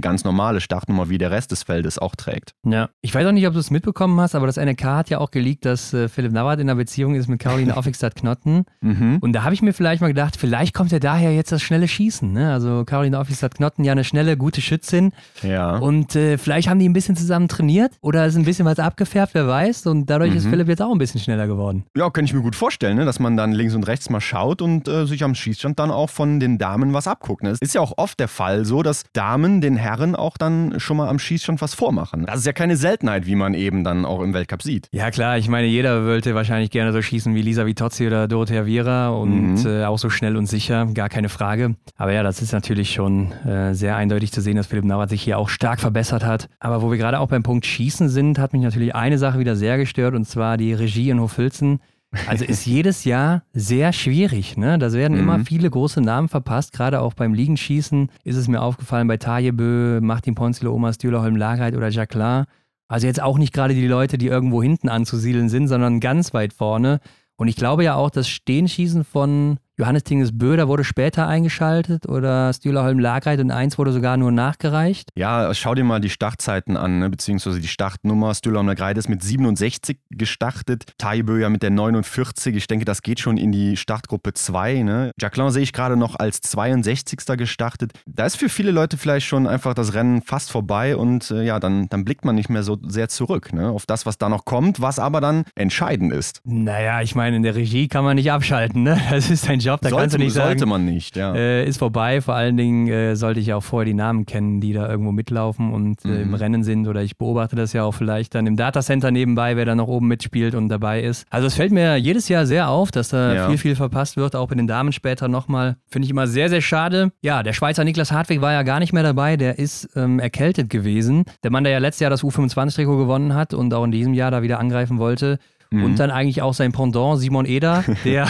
ganz 0.00 0.24
normale 0.24 0.60
Startnummer 0.60 1.08
wie 1.08 1.18
der 1.18 1.30
Rest 1.30 1.50
des 1.50 1.62
Feldes 1.62 1.98
auch 1.98 2.14
trägt. 2.14 2.54
Ja, 2.66 2.90
ich 3.00 3.14
weiß 3.14 3.26
auch 3.26 3.32
nicht, 3.32 3.46
ob 3.46 3.54
du 3.54 3.60
es 3.60 3.70
mitbekommen 3.70 4.20
hast, 4.20 4.34
aber 4.34 4.46
das 4.46 4.56
NRK 4.56 4.84
hat 4.84 5.10
ja 5.10 5.18
auch 5.18 5.30
geleakt, 5.30 5.64
dass 5.64 5.94
äh, 5.94 6.08
Philipp 6.08 6.32
Navrat 6.32 6.60
in 6.60 6.68
einer 6.68 6.76
Beziehung 6.76 7.14
ist 7.14 7.28
mit 7.28 7.40
Caroline 7.40 7.76
Offigstadt-Knotten. 7.76 8.64
mhm. 8.80 9.18
Und 9.20 9.32
da 9.32 9.44
habe 9.44 9.54
ich 9.54 9.62
mir 9.62 9.72
vielleicht 9.72 10.02
mal 10.02 10.08
gedacht, 10.08 10.36
vielleicht 10.36 10.74
kommt 10.74 10.92
ja 10.92 10.98
daher 10.98 11.34
jetzt 11.34 11.52
das 11.52 11.62
schnelle 11.62 11.88
Schießen 11.88 12.17
schießen. 12.18 12.32
Ne? 12.32 12.52
Also 12.52 12.84
Caroline 12.84 13.18
Office 13.18 13.42
hat 13.42 13.54
Knotten 13.54 13.84
ja 13.84 13.92
eine 13.92 14.04
schnelle, 14.04 14.36
gute 14.36 14.60
Schützin. 14.60 15.12
Ja. 15.42 15.76
Und 15.76 16.16
äh, 16.16 16.38
vielleicht 16.38 16.68
haben 16.68 16.78
die 16.78 16.88
ein 16.88 16.92
bisschen 16.92 17.16
zusammen 17.16 17.48
trainiert 17.48 17.92
oder 18.00 18.26
ist 18.26 18.36
ein 18.36 18.44
bisschen 18.44 18.66
was 18.66 18.78
abgefärbt, 18.78 19.34
wer 19.34 19.46
weiß. 19.46 19.86
Und 19.86 20.06
dadurch 20.06 20.30
mhm. 20.30 20.36
ist 20.36 20.46
Philipp 20.46 20.68
jetzt 20.68 20.82
auch 20.82 20.92
ein 20.92 20.98
bisschen 20.98 21.20
schneller 21.20 21.46
geworden. 21.46 21.84
Ja, 21.96 22.10
kann 22.10 22.24
ich 22.24 22.34
mir 22.34 22.42
gut 22.42 22.56
vorstellen, 22.56 22.96
ne? 22.96 23.04
dass 23.04 23.18
man 23.18 23.36
dann 23.36 23.52
links 23.52 23.74
und 23.74 23.86
rechts 23.86 24.10
mal 24.10 24.20
schaut 24.20 24.62
und 24.62 24.88
äh, 24.88 25.06
sich 25.06 25.24
am 25.24 25.34
Schießstand 25.34 25.78
dann 25.78 25.90
auch 25.90 26.10
von 26.10 26.40
den 26.40 26.58
Damen 26.58 26.92
was 26.92 27.06
abguckt. 27.06 27.42
Ne? 27.42 27.50
Es 27.50 27.60
ist 27.60 27.74
ja 27.74 27.80
auch 27.80 27.94
oft 27.96 28.18
der 28.20 28.28
Fall 28.28 28.64
so, 28.64 28.82
dass 28.82 29.04
Damen 29.12 29.60
den 29.60 29.76
Herren 29.76 30.14
auch 30.14 30.36
dann 30.36 30.78
schon 30.78 30.96
mal 30.96 31.08
am 31.08 31.18
Schießstand 31.18 31.60
was 31.60 31.74
vormachen. 31.74 32.26
Das 32.26 32.40
ist 32.40 32.46
ja 32.46 32.52
keine 32.52 32.76
Seltenheit, 32.76 33.26
wie 33.26 33.34
man 33.34 33.54
eben 33.54 33.84
dann 33.84 34.04
auch 34.04 34.20
im 34.20 34.34
Weltcup 34.34 34.62
sieht. 34.62 34.88
Ja 34.92 35.10
klar, 35.10 35.38
ich 35.38 35.48
meine, 35.48 35.66
jeder 35.66 36.04
wollte 36.04 36.34
wahrscheinlich 36.34 36.70
gerne 36.70 36.92
so 36.92 37.02
schießen 37.02 37.34
wie 37.34 37.42
Lisa 37.42 37.66
Vitozzi 37.66 38.06
oder 38.06 38.28
Dorothea 38.28 38.66
Viera 38.66 39.08
und 39.08 39.54
mhm. 39.54 39.66
äh, 39.66 39.84
auch 39.84 39.98
so 39.98 40.10
schnell 40.10 40.36
und 40.36 40.46
sicher, 40.46 40.86
gar 40.86 41.08
keine 41.08 41.28
Frage. 41.28 41.74
Aber 41.96 42.07
ja, 42.12 42.22
das 42.22 42.42
ist 42.42 42.52
natürlich 42.52 42.92
schon 42.92 43.32
äh, 43.44 43.74
sehr 43.74 43.96
eindeutig 43.96 44.32
zu 44.32 44.40
sehen, 44.40 44.56
dass 44.56 44.66
Philipp 44.66 44.84
Navrat 44.84 45.10
sich 45.10 45.22
hier 45.22 45.38
auch 45.38 45.48
stark 45.48 45.80
verbessert 45.80 46.24
hat. 46.24 46.48
Aber 46.60 46.82
wo 46.82 46.90
wir 46.90 46.98
gerade 46.98 47.20
auch 47.20 47.28
beim 47.28 47.42
Punkt 47.42 47.66
Schießen 47.66 48.08
sind, 48.08 48.38
hat 48.38 48.52
mich 48.52 48.62
natürlich 48.62 48.94
eine 48.94 49.18
Sache 49.18 49.38
wieder 49.38 49.56
sehr 49.56 49.78
gestört 49.78 50.14
und 50.14 50.24
zwar 50.24 50.56
die 50.56 50.72
Regie 50.72 51.10
in 51.10 51.20
Hofilzen. 51.20 51.80
Also 52.26 52.44
ist 52.44 52.66
jedes 52.66 53.04
Jahr 53.04 53.42
sehr 53.52 53.92
schwierig. 53.92 54.56
Ne? 54.56 54.78
Da 54.78 54.92
werden 54.92 55.14
mhm. 55.14 55.22
immer 55.22 55.38
viele 55.40 55.70
große 55.70 56.00
Namen 56.00 56.28
verpasst. 56.28 56.72
Gerade 56.72 57.00
auch 57.00 57.14
beim 57.14 57.34
Liegenschießen 57.34 58.10
ist 58.24 58.36
es 58.36 58.48
mir 58.48 58.62
aufgefallen 58.62 59.08
bei 59.08 59.16
Tajebö, 59.16 60.00
Martin 60.00 60.34
Ponzilo, 60.34 60.72
Oma 60.72 60.92
Stühlerholm, 60.92 61.36
Lagreit 61.36 61.76
oder 61.76 61.88
Jacqueline. 61.88 62.46
Also 62.88 63.06
jetzt 63.06 63.22
auch 63.22 63.38
nicht 63.38 63.52
gerade 63.52 63.74
die 63.74 63.86
Leute, 63.86 64.16
die 64.16 64.28
irgendwo 64.28 64.62
hinten 64.62 64.88
anzusiedeln 64.88 65.48
sind, 65.48 65.68
sondern 65.68 66.00
ganz 66.00 66.32
weit 66.32 66.54
vorne. 66.54 67.00
Und 67.36 67.48
ich 67.48 67.56
glaube 67.56 67.84
ja 67.84 67.94
auch, 67.94 68.10
das 68.10 68.28
Stehenschießen 68.28 69.04
von 69.04 69.58
Johannes 69.80 70.02
Tinges 70.02 70.36
Böder 70.36 70.66
wurde 70.66 70.82
später 70.82 71.28
eingeschaltet 71.28 72.08
oder 72.08 72.52
Stühlerholm 72.52 72.98
Lagreit 72.98 73.38
und 73.38 73.52
eins 73.52 73.78
wurde 73.78 73.92
sogar 73.92 74.16
nur 74.16 74.32
nachgereicht? 74.32 75.10
Ja, 75.14 75.54
schau 75.54 75.76
dir 75.76 75.84
mal 75.84 76.00
die 76.00 76.10
Startzeiten 76.10 76.76
an, 76.76 76.98
ne? 76.98 77.08
beziehungsweise 77.08 77.60
die 77.60 77.68
Startnummer. 77.68 78.34
Stühlerholm 78.34 78.66
Lagreit 78.66 78.98
ist 78.98 79.08
mit 79.08 79.22
67 79.22 80.00
gestartet, 80.10 80.94
Taibö 80.98 81.38
ja 81.38 81.48
mit 81.48 81.62
der 81.62 81.70
49. 81.70 82.56
Ich 82.56 82.66
denke, 82.66 82.86
das 82.86 83.02
geht 83.02 83.20
schon 83.20 83.36
in 83.36 83.52
die 83.52 83.76
Startgruppe 83.76 84.32
2. 84.32 84.82
Ne? 84.82 85.12
Jacqueline 85.20 85.52
sehe 85.52 85.62
ich 85.62 85.72
gerade 85.72 85.96
noch 85.96 86.16
als 86.16 86.40
62. 86.40 87.20
gestartet. 87.36 87.92
Da 88.04 88.26
ist 88.26 88.36
für 88.36 88.48
viele 88.48 88.72
Leute 88.72 88.96
vielleicht 88.96 89.28
schon 89.28 89.46
einfach 89.46 89.74
das 89.74 89.94
Rennen 89.94 90.22
fast 90.22 90.50
vorbei 90.50 90.96
und 90.96 91.30
äh, 91.30 91.44
ja, 91.44 91.60
dann, 91.60 91.88
dann 91.88 92.04
blickt 92.04 92.24
man 92.24 92.34
nicht 92.34 92.48
mehr 92.48 92.64
so 92.64 92.78
sehr 92.82 93.08
zurück 93.08 93.52
ne? 93.52 93.68
auf 93.68 93.86
das, 93.86 94.06
was 94.06 94.18
da 94.18 94.28
noch 94.28 94.44
kommt, 94.44 94.80
was 94.80 94.98
aber 94.98 95.20
dann 95.20 95.44
entscheidend 95.54 96.12
ist. 96.12 96.40
Naja, 96.44 97.00
ich 97.00 97.14
meine, 97.14 97.36
in 97.36 97.44
der 97.44 97.54
Regie 97.54 97.86
kann 97.86 98.02
man 98.02 98.16
nicht 98.16 98.32
abschalten. 98.32 98.82
Ne? 98.82 99.00
Das 99.08 99.30
ist 99.30 99.48
ein 99.48 99.60
Job, 99.68 99.80
da 99.82 99.90
sollte, 99.90 100.02
kannst 100.02 100.14
du 100.14 100.18
nicht 100.18 100.32
sagen. 100.32 100.48
Sollte 100.48 100.66
man 100.66 100.84
nicht, 100.84 101.16
ja. 101.16 101.34
Äh, 101.34 101.66
ist 101.68 101.78
vorbei. 101.78 102.20
Vor 102.22 102.34
allen 102.34 102.56
Dingen 102.56 102.88
äh, 102.88 103.16
sollte 103.16 103.40
ich 103.40 103.52
auch 103.52 103.62
vorher 103.62 103.84
die 103.84 103.94
Namen 103.94 104.24
kennen, 104.24 104.60
die 104.60 104.72
da 104.72 104.88
irgendwo 104.88 105.12
mitlaufen 105.12 105.72
und 105.72 106.04
äh, 106.04 106.22
im 106.22 106.28
mhm. 106.28 106.34
Rennen 106.34 106.62
sind. 106.64 106.88
Oder 106.88 107.02
ich 107.02 107.18
beobachte 107.18 107.54
das 107.54 107.74
ja 107.74 107.84
auch 107.84 107.92
vielleicht 107.92 108.34
dann 108.34 108.46
im 108.46 108.56
Datacenter 108.56 109.10
nebenbei, 109.10 109.56
wer 109.56 109.66
da 109.66 109.74
noch 109.74 109.88
oben 109.88 110.08
mitspielt 110.08 110.54
und 110.54 110.68
dabei 110.68 111.02
ist. 111.02 111.26
Also 111.28 111.46
es 111.46 111.54
fällt 111.54 111.72
mir 111.72 111.96
jedes 111.96 112.28
Jahr 112.28 112.46
sehr 112.46 112.70
auf, 112.70 112.90
dass 112.90 113.10
da 113.10 113.34
ja. 113.34 113.48
viel, 113.48 113.58
viel 113.58 113.76
verpasst 113.76 114.16
wird, 114.16 114.34
auch 114.34 114.48
bei 114.48 114.54
den 114.54 114.66
Damen 114.66 114.92
später 114.92 115.28
nochmal. 115.28 115.76
Finde 115.86 116.06
ich 116.06 116.10
immer 116.10 116.26
sehr, 116.26 116.48
sehr 116.48 116.62
schade. 116.62 117.12
Ja, 117.20 117.42
der 117.42 117.52
Schweizer 117.52 117.84
Niklas 117.84 118.10
Hartwig 118.10 118.40
war 118.40 118.52
ja 118.52 118.62
gar 118.62 118.80
nicht 118.80 118.94
mehr 118.94 119.02
dabei. 119.02 119.36
Der 119.36 119.58
ist 119.58 119.90
ähm, 119.96 120.18
erkältet 120.18 120.70
gewesen. 120.70 121.24
Der 121.42 121.50
Mann, 121.50 121.64
der 121.64 121.74
ja 121.74 121.78
letztes 121.78 122.00
Jahr 122.00 122.10
das 122.10 122.24
U25-Trikot 122.24 122.96
gewonnen 122.96 123.34
hat 123.34 123.52
und 123.52 123.74
auch 123.74 123.84
in 123.84 123.90
diesem 123.90 124.14
Jahr 124.14 124.30
da 124.30 124.42
wieder 124.42 124.58
angreifen 124.58 124.98
wollte. 124.98 125.38
Mhm. 125.70 125.84
Und 125.84 125.98
dann 125.98 126.10
eigentlich 126.10 126.40
auch 126.42 126.54
sein 126.54 126.72
Pendant, 126.72 127.20
Simon 127.20 127.44
Eder, 127.44 127.84
der 128.04 128.26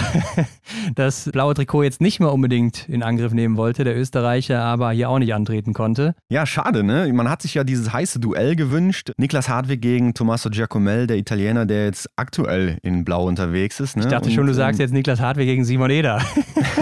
das 0.94 1.30
blaue 1.32 1.54
Trikot 1.54 1.84
jetzt 1.84 2.00
nicht 2.00 2.20
mehr 2.20 2.32
unbedingt 2.32 2.88
in 2.88 3.02
Angriff 3.02 3.32
nehmen 3.32 3.56
wollte, 3.56 3.84
der 3.84 3.96
Österreicher, 3.96 4.62
aber 4.62 4.90
hier 4.90 5.08
auch 5.08 5.18
nicht 5.18 5.34
antreten 5.34 5.72
konnte. 5.72 6.14
Ja, 6.28 6.46
schade, 6.46 6.82
ne? 6.82 7.10
Man 7.12 7.28
hat 7.28 7.42
sich 7.42 7.54
ja 7.54 7.64
dieses 7.64 7.92
heiße 7.92 8.18
Duell 8.18 8.56
gewünscht. 8.56 9.12
Niklas 9.16 9.48
Hartwig 9.48 9.80
gegen 9.80 10.14
Tommaso 10.14 10.50
Giacomel, 10.50 11.06
der 11.06 11.16
Italiener, 11.16 11.66
der 11.66 11.86
jetzt 11.86 12.10
aktuell 12.16 12.78
in 12.82 13.04
Blau 13.04 13.26
unterwegs 13.26 13.80
ist. 13.80 13.96
Ne? 13.96 14.02
Ich 14.04 14.08
dachte 14.08 14.28
Und, 14.28 14.34
schon, 14.34 14.46
du 14.46 14.54
sagst 14.54 14.80
ähm, 14.80 14.84
jetzt 14.84 14.92
Niklas 14.92 15.20
Hartwig 15.20 15.46
gegen 15.46 15.64
Simon 15.64 15.90
Eder. 15.90 16.20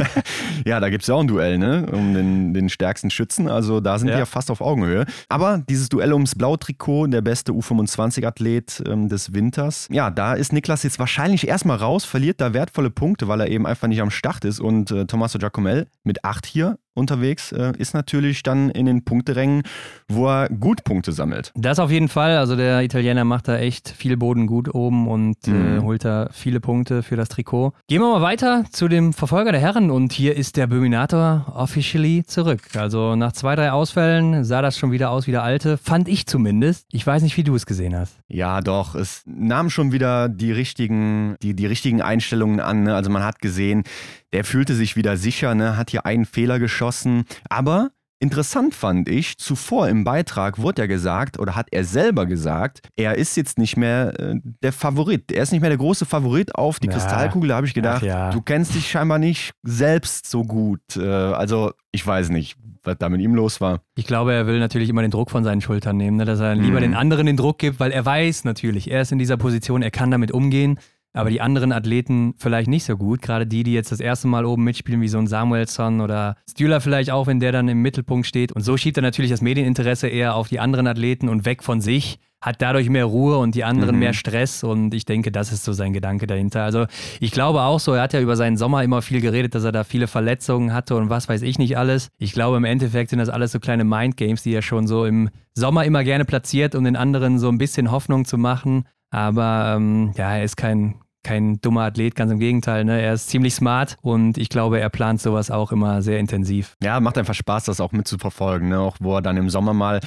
ja, 0.65 0.81
da 0.81 0.89
gibt 0.89 1.03
es 1.03 1.09
ja 1.09 1.15
auch 1.15 1.21
ein 1.21 1.29
Duell, 1.29 1.59
ne? 1.59 1.87
Um 1.93 2.15
den, 2.15 2.55
den 2.55 2.69
stärksten 2.69 3.11
Schützen. 3.11 3.49
Also 3.49 3.81
da 3.81 3.99
sind 3.99 4.09
ja. 4.09 4.15
wir 4.15 4.21
ja 4.21 4.27
fast 4.27 4.51
auf 4.51 4.61
Augenhöhe. 4.61 5.05
Aber 5.29 5.63
dieses 5.69 5.89
Duell 5.89 6.13
ums 6.13 6.35
blaue 6.35 6.59
Trikot, 6.59 7.09
der 7.09 7.21
beste 7.21 7.53
U25-Athlet 7.53 8.83
ähm, 8.87 9.09
des 9.09 9.35
Winters, 9.35 9.89
ja, 9.91 10.11
da 10.11 10.35
ist 10.35 10.46
ist 10.47 10.53
Niklas 10.53 10.85
jetzt 10.85 11.01
wahrscheinlich 11.01 11.49
erstmal 11.49 11.79
raus, 11.79 12.05
verliert 12.05 12.41
da 12.41 12.55
wertvolle 12.55 12.91
Punkte, 12.91 13.27
weil 13.27 13.41
er 13.41 13.49
eben 13.49 13.67
einfach 13.67 13.89
nicht 13.89 14.01
am 14.01 14.13
Start 14.13 14.45
ist. 14.45 14.61
Und 14.61 14.93
äh, 14.93 15.05
Tommaso 15.05 15.41
Giacomel 15.41 15.89
mit 16.05 16.25
8 16.25 16.47
hier 16.47 16.79
unterwegs 16.97 17.53
äh, 17.53 17.73
ist 17.79 17.95
natürlich 17.95 18.43
dann 18.43 18.71
in 18.71 18.87
den 18.87 19.05
Punkterängen, 19.05 19.63
wo 20.09 20.29
er 20.29 20.49
gut 20.49 20.85
Punkte 20.85 21.13
sammelt. 21.13 21.53
Das 21.55 21.79
auf 21.79 21.91
jeden 21.91 22.09
Fall. 22.09 22.37
Also 22.37 22.57
der 22.57 22.83
Italiener 22.83 23.25
macht 23.25 23.49
da 23.49 23.59
echt 23.59 23.89
viel 23.89 24.17
Boden 24.17 24.47
gut 24.47 24.75
oben 24.75 25.09
und 25.09 25.37
äh, 25.47 25.51
mhm. 25.51 25.79
äh, 25.79 25.81
holt 25.83 26.05
da 26.05 26.29
viele 26.33 26.61
Punkte 26.61 27.03
für 27.03 27.17
das 27.17 27.29
Trikot. 27.29 27.73
Gehen 27.89 28.01
wir 28.01 28.11
mal 28.11 28.23
weiter 28.23 28.65
zu 28.71 28.89
dem 28.89 29.13
Verfolger 29.13 29.53
der 29.53 29.61
Herren 29.61 29.91
und 29.91 30.13
hier 30.13 30.37
ist 30.37 30.57
der 30.57 30.67
Böminator 30.67 31.53
officially 31.55 32.25
zurück. 32.27 32.63
Also 32.77 33.17
nach 33.17 33.33
zwei, 33.33 33.57
drei 33.57 33.73
Ausfällen 33.73 34.45
sah 34.45 34.63
das 34.63 34.79
schon 34.79 34.93
wieder 34.93 35.11
aus 35.11 35.27
wie 35.27 35.33
der 35.33 35.43
alte, 35.43 35.77
fand 35.77 36.09
ich 36.09 36.27
zumindest. 36.27 36.87
Ich 36.93 37.07
weiß 37.07 37.23
nicht, 37.23 37.37
wie 37.37 37.45
du 37.45 37.55
es 37.55 37.67
gesehen 37.67 37.97
hast. 37.97 38.19
Ja, 38.29 38.61
doch. 38.61 38.95
Es 38.95 39.23
nahm 39.27 39.71
schon 39.71 39.93
wieder 39.93 40.29
die 40.29 40.53
richtigen, 40.53 41.37
die, 41.43 41.55
die 41.55 41.67
richtigen 41.67 42.03
Einstellungen 42.03 42.61
an. 42.61 42.85
Ne? 42.85 42.95
Also 42.95 43.11
man 43.11 43.23
hat 43.23 43.41
gesehen, 43.41 43.85
der 44.33 44.45
fühlte 44.45 44.75
sich 44.75 44.97
wieder 44.97 45.17
sicher, 45.17 45.55
ne? 45.55 45.77
hat 45.77 45.91
hier 45.91 46.05
einen 46.05 46.25
Fehler 46.25 46.59
geschossen. 46.87 47.25
Aber 47.49 47.91
Interessant 48.19 48.75
fand 48.75 49.11
ich, 49.11 49.37
zuvor 49.37 49.89
im 49.89 50.03
Beitrag 50.03 50.59
wurde 50.59 50.81
ja 50.81 50.87
gesagt, 50.87 51.39
oder 51.39 51.55
hat 51.55 51.67
er 51.71 51.85
selber 51.85 52.25
gesagt, 52.25 52.81
er 52.97 53.17
ist 53.17 53.37
jetzt 53.37 53.59
nicht 53.59 53.77
mehr 53.77 54.19
äh, 54.19 54.37
der 54.63 54.73
Favorit. 54.73 55.31
Er 55.31 55.43
ist 55.43 55.53
nicht 55.53 55.61
mehr 55.61 55.69
der 55.69 55.77
große 55.77 56.07
Favorit 56.07 56.55
auf 56.55 56.81
die 56.81 56.87
ja. 56.87 56.95
Kristallkugel. 56.95 57.51
Da 57.51 57.57
habe 57.57 57.67
ich 57.67 57.75
gedacht, 57.75 58.03
ja. 58.03 58.31
du 58.31 58.41
kennst 58.41 58.75
dich 58.75 58.91
scheinbar 58.91 59.19
nicht 59.19 59.53
selbst 59.65 60.31
so 60.31 60.45
gut. 60.45 60.81
Äh, 60.97 61.05
also, 61.07 61.73
ich 61.93 62.07
weiß 62.07 62.31
nicht, 62.31 62.57
was 62.85 62.97
da 62.99 63.11
mit 63.11 63.21
ihm 63.21 63.35
los 63.35 63.61
war. 63.61 63.83
Ich 63.97 64.07
glaube, 64.07 64.33
er 64.33 64.47
will 64.47 64.61
natürlich 64.61 64.89
immer 64.89 65.03
den 65.03 65.11
Druck 65.11 65.31
von 65.31 65.45
seinen 65.45 65.61
Schultern 65.61 65.99
nehmen, 65.99 66.17
ne? 66.17 66.25
dass 66.25 66.41
er 66.41 66.55
lieber 66.55 66.79
mhm. 66.79 66.85
den 66.85 66.95
anderen 66.95 67.27
den 67.27 67.37
Druck 67.37 67.59
gibt, 67.59 67.81
weil 67.81 67.93
er 67.93 68.07
weiß 68.07 68.45
natürlich, 68.45 68.91
er 68.91 69.03
ist 69.03 69.13
in 69.13 69.19
dieser 69.19 69.37
Position, 69.37 69.83
er 69.83 69.91
kann 69.91 70.11
damit 70.11 70.33
umgehen 70.33 70.79
aber 71.17 71.31
die 71.31 71.41
anderen 71.41 71.73
Athleten 71.73 72.35
vielleicht 72.39 72.69
nicht 72.69 72.85
so 72.85 72.97
gut. 72.97 73.23
Gerade 73.23 73.47
die, 73.47 73.63
die 73.63 73.73
jetzt 73.73 73.93
das 73.93 74.01
erste 74.01 74.29
Mal 74.29 74.45
oben 74.45 74.65
mitspielen, 74.65 75.01
wie 75.01 75.09
so 75.09 75.19
ein 75.19 75.27
Samuelson 75.27 76.01
oder 76.01 76.37
Stühler 76.49 76.81
vielleicht 76.81 77.11
auch, 77.11 77.27
wenn 77.27 77.41
der 77.41 77.53
dann 77.53 77.69
im 77.69 77.83
Mittelpunkt 77.83 78.27
steht. 78.27 78.53
Und 78.53 78.63
so 78.63 78.77
schiebt 78.77 78.99
er 78.99 79.03
natürlich 79.03 79.31
das 79.31 79.41
Medieninteresse 79.41 80.09
eher 80.09 80.35
auf 80.35 80.49
die 80.49 80.61
anderen 80.61 80.87
Athleten 80.87 81.29
und 81.29 81.45
weg 81.45 81.63
von 81.63 81.81
sich 81.81 82.19
hat 82.41 82.61
dadurch 82.61 82.89
mehr 82.91 83.07
Ruhe 83.07 83.39
und 83.39 83.55
die 83.55 83.65
anderen 83.65 83.95
mhm. 83.95 84.01
mehr 84.01 84.13
Stress 84.13 84.63
und 84.63 84.95
ich 84.95 85.05
denke, 85.05 85.33
das 85.33 85.53
ist 85.53 85.65
so 85.65 85.73
sein 85.73 85.93
Gedanke 85.93 86.27
dahinter. 86.27 86.63
Also 86.63 86.87
ich 87.19 87.33
glaube 87.33 87.63
auch 87.63 87.81
so, 87.81 87.95
er 87.95 88.03
hat 88.03 88.13
ja 88.13 88.21
über 88.21 88.37
seinen 88.37 88.57
Sommer 88.57 88.85
immer 88.85 89.03
viel 89.03 89.21
geredet, 89.21 89.55
dass 89.55 89.65
er 89.65 89.73
da 89.73 89.85
viele 89.85 90.07
Verletzungen 90.07 90.73
hatte 90.73 90.97
und 90.97 91.09
was 91.09 91.29
weiß 91.29 91.43
ich 91.43 91.59
nicht 91.59 91.79
alles. 91.79 92.09
Ich 92.19 92.33
glaube 92.33 92.59
im 92.59 92.65
Endeffekt 92.65 93.11
sind 93.11 93.19
das 93.19 93.31
alles 93.31 93.53
so 93.53 93.59
kleine 93.59 93.85
Mindgames, 93.85 94.43
die 94.43 94.55
er 94.55 94.63
schon 94.63 94.87
so 94.87 95.07
im 95.07 95.31
Sommer 95.55 95.85
immer 95.85 96.05
gerne 96.05 96.25
platziert, 96.25 96.75
um 96.75 96.85
den 96.85 96.95
anderen 96.95 97.39
so 97.39 97.49
ein 97.49 97.59
bisschen 97.59 97.91
Hoffnung 97.91 98.27
zu 98.27 98.39
machen. 98.39 98.85
Aber 99.11 99.75
ähm, 99.77 100.13
ja, 100.17 100.37
er 100.37 100.45
ist 100.45 100.57
kein, 100.57 100.97
kein 101.27 101.61
dummer 101.61 101.83
Athlet, 101.83 102.15
ganz 102.15 102.31
im 102.31 102.39
Gegenteil. 102.39 102.85
Ne? 102.85 103.03
Er 103.03 103.13
ist 103.13 103.29
ziemlich 103.29 103.53
smart 103.53 103.97
und 104.01 104.39
ich 104.39 104.49
glaube, 104.49 104.79
er 104.79 104.89
plant 104.91 105.21
sowas 105.21 105.51
auch 105.51 105.73
immer 105.73 106.01
sehr 106.01 106.21
intensiv. 106.21 106.77
Ja, 106.81 107.01
macht 107.01 107.19
einfach 107.19 107.35
Spaß, 107.35 107.65
das 107.65 107.81
auch 107.81 107.91
mitzuverfolgen. 107.91 108.69
Ne? 108.69 108.79
Auch 108.79 108.97
wo 109.01 109.17
er 109.17 109.23
dann 109.23 109.37
im 109.37 109.51
Sommer 109.51 109.75
mal 109.75 109.99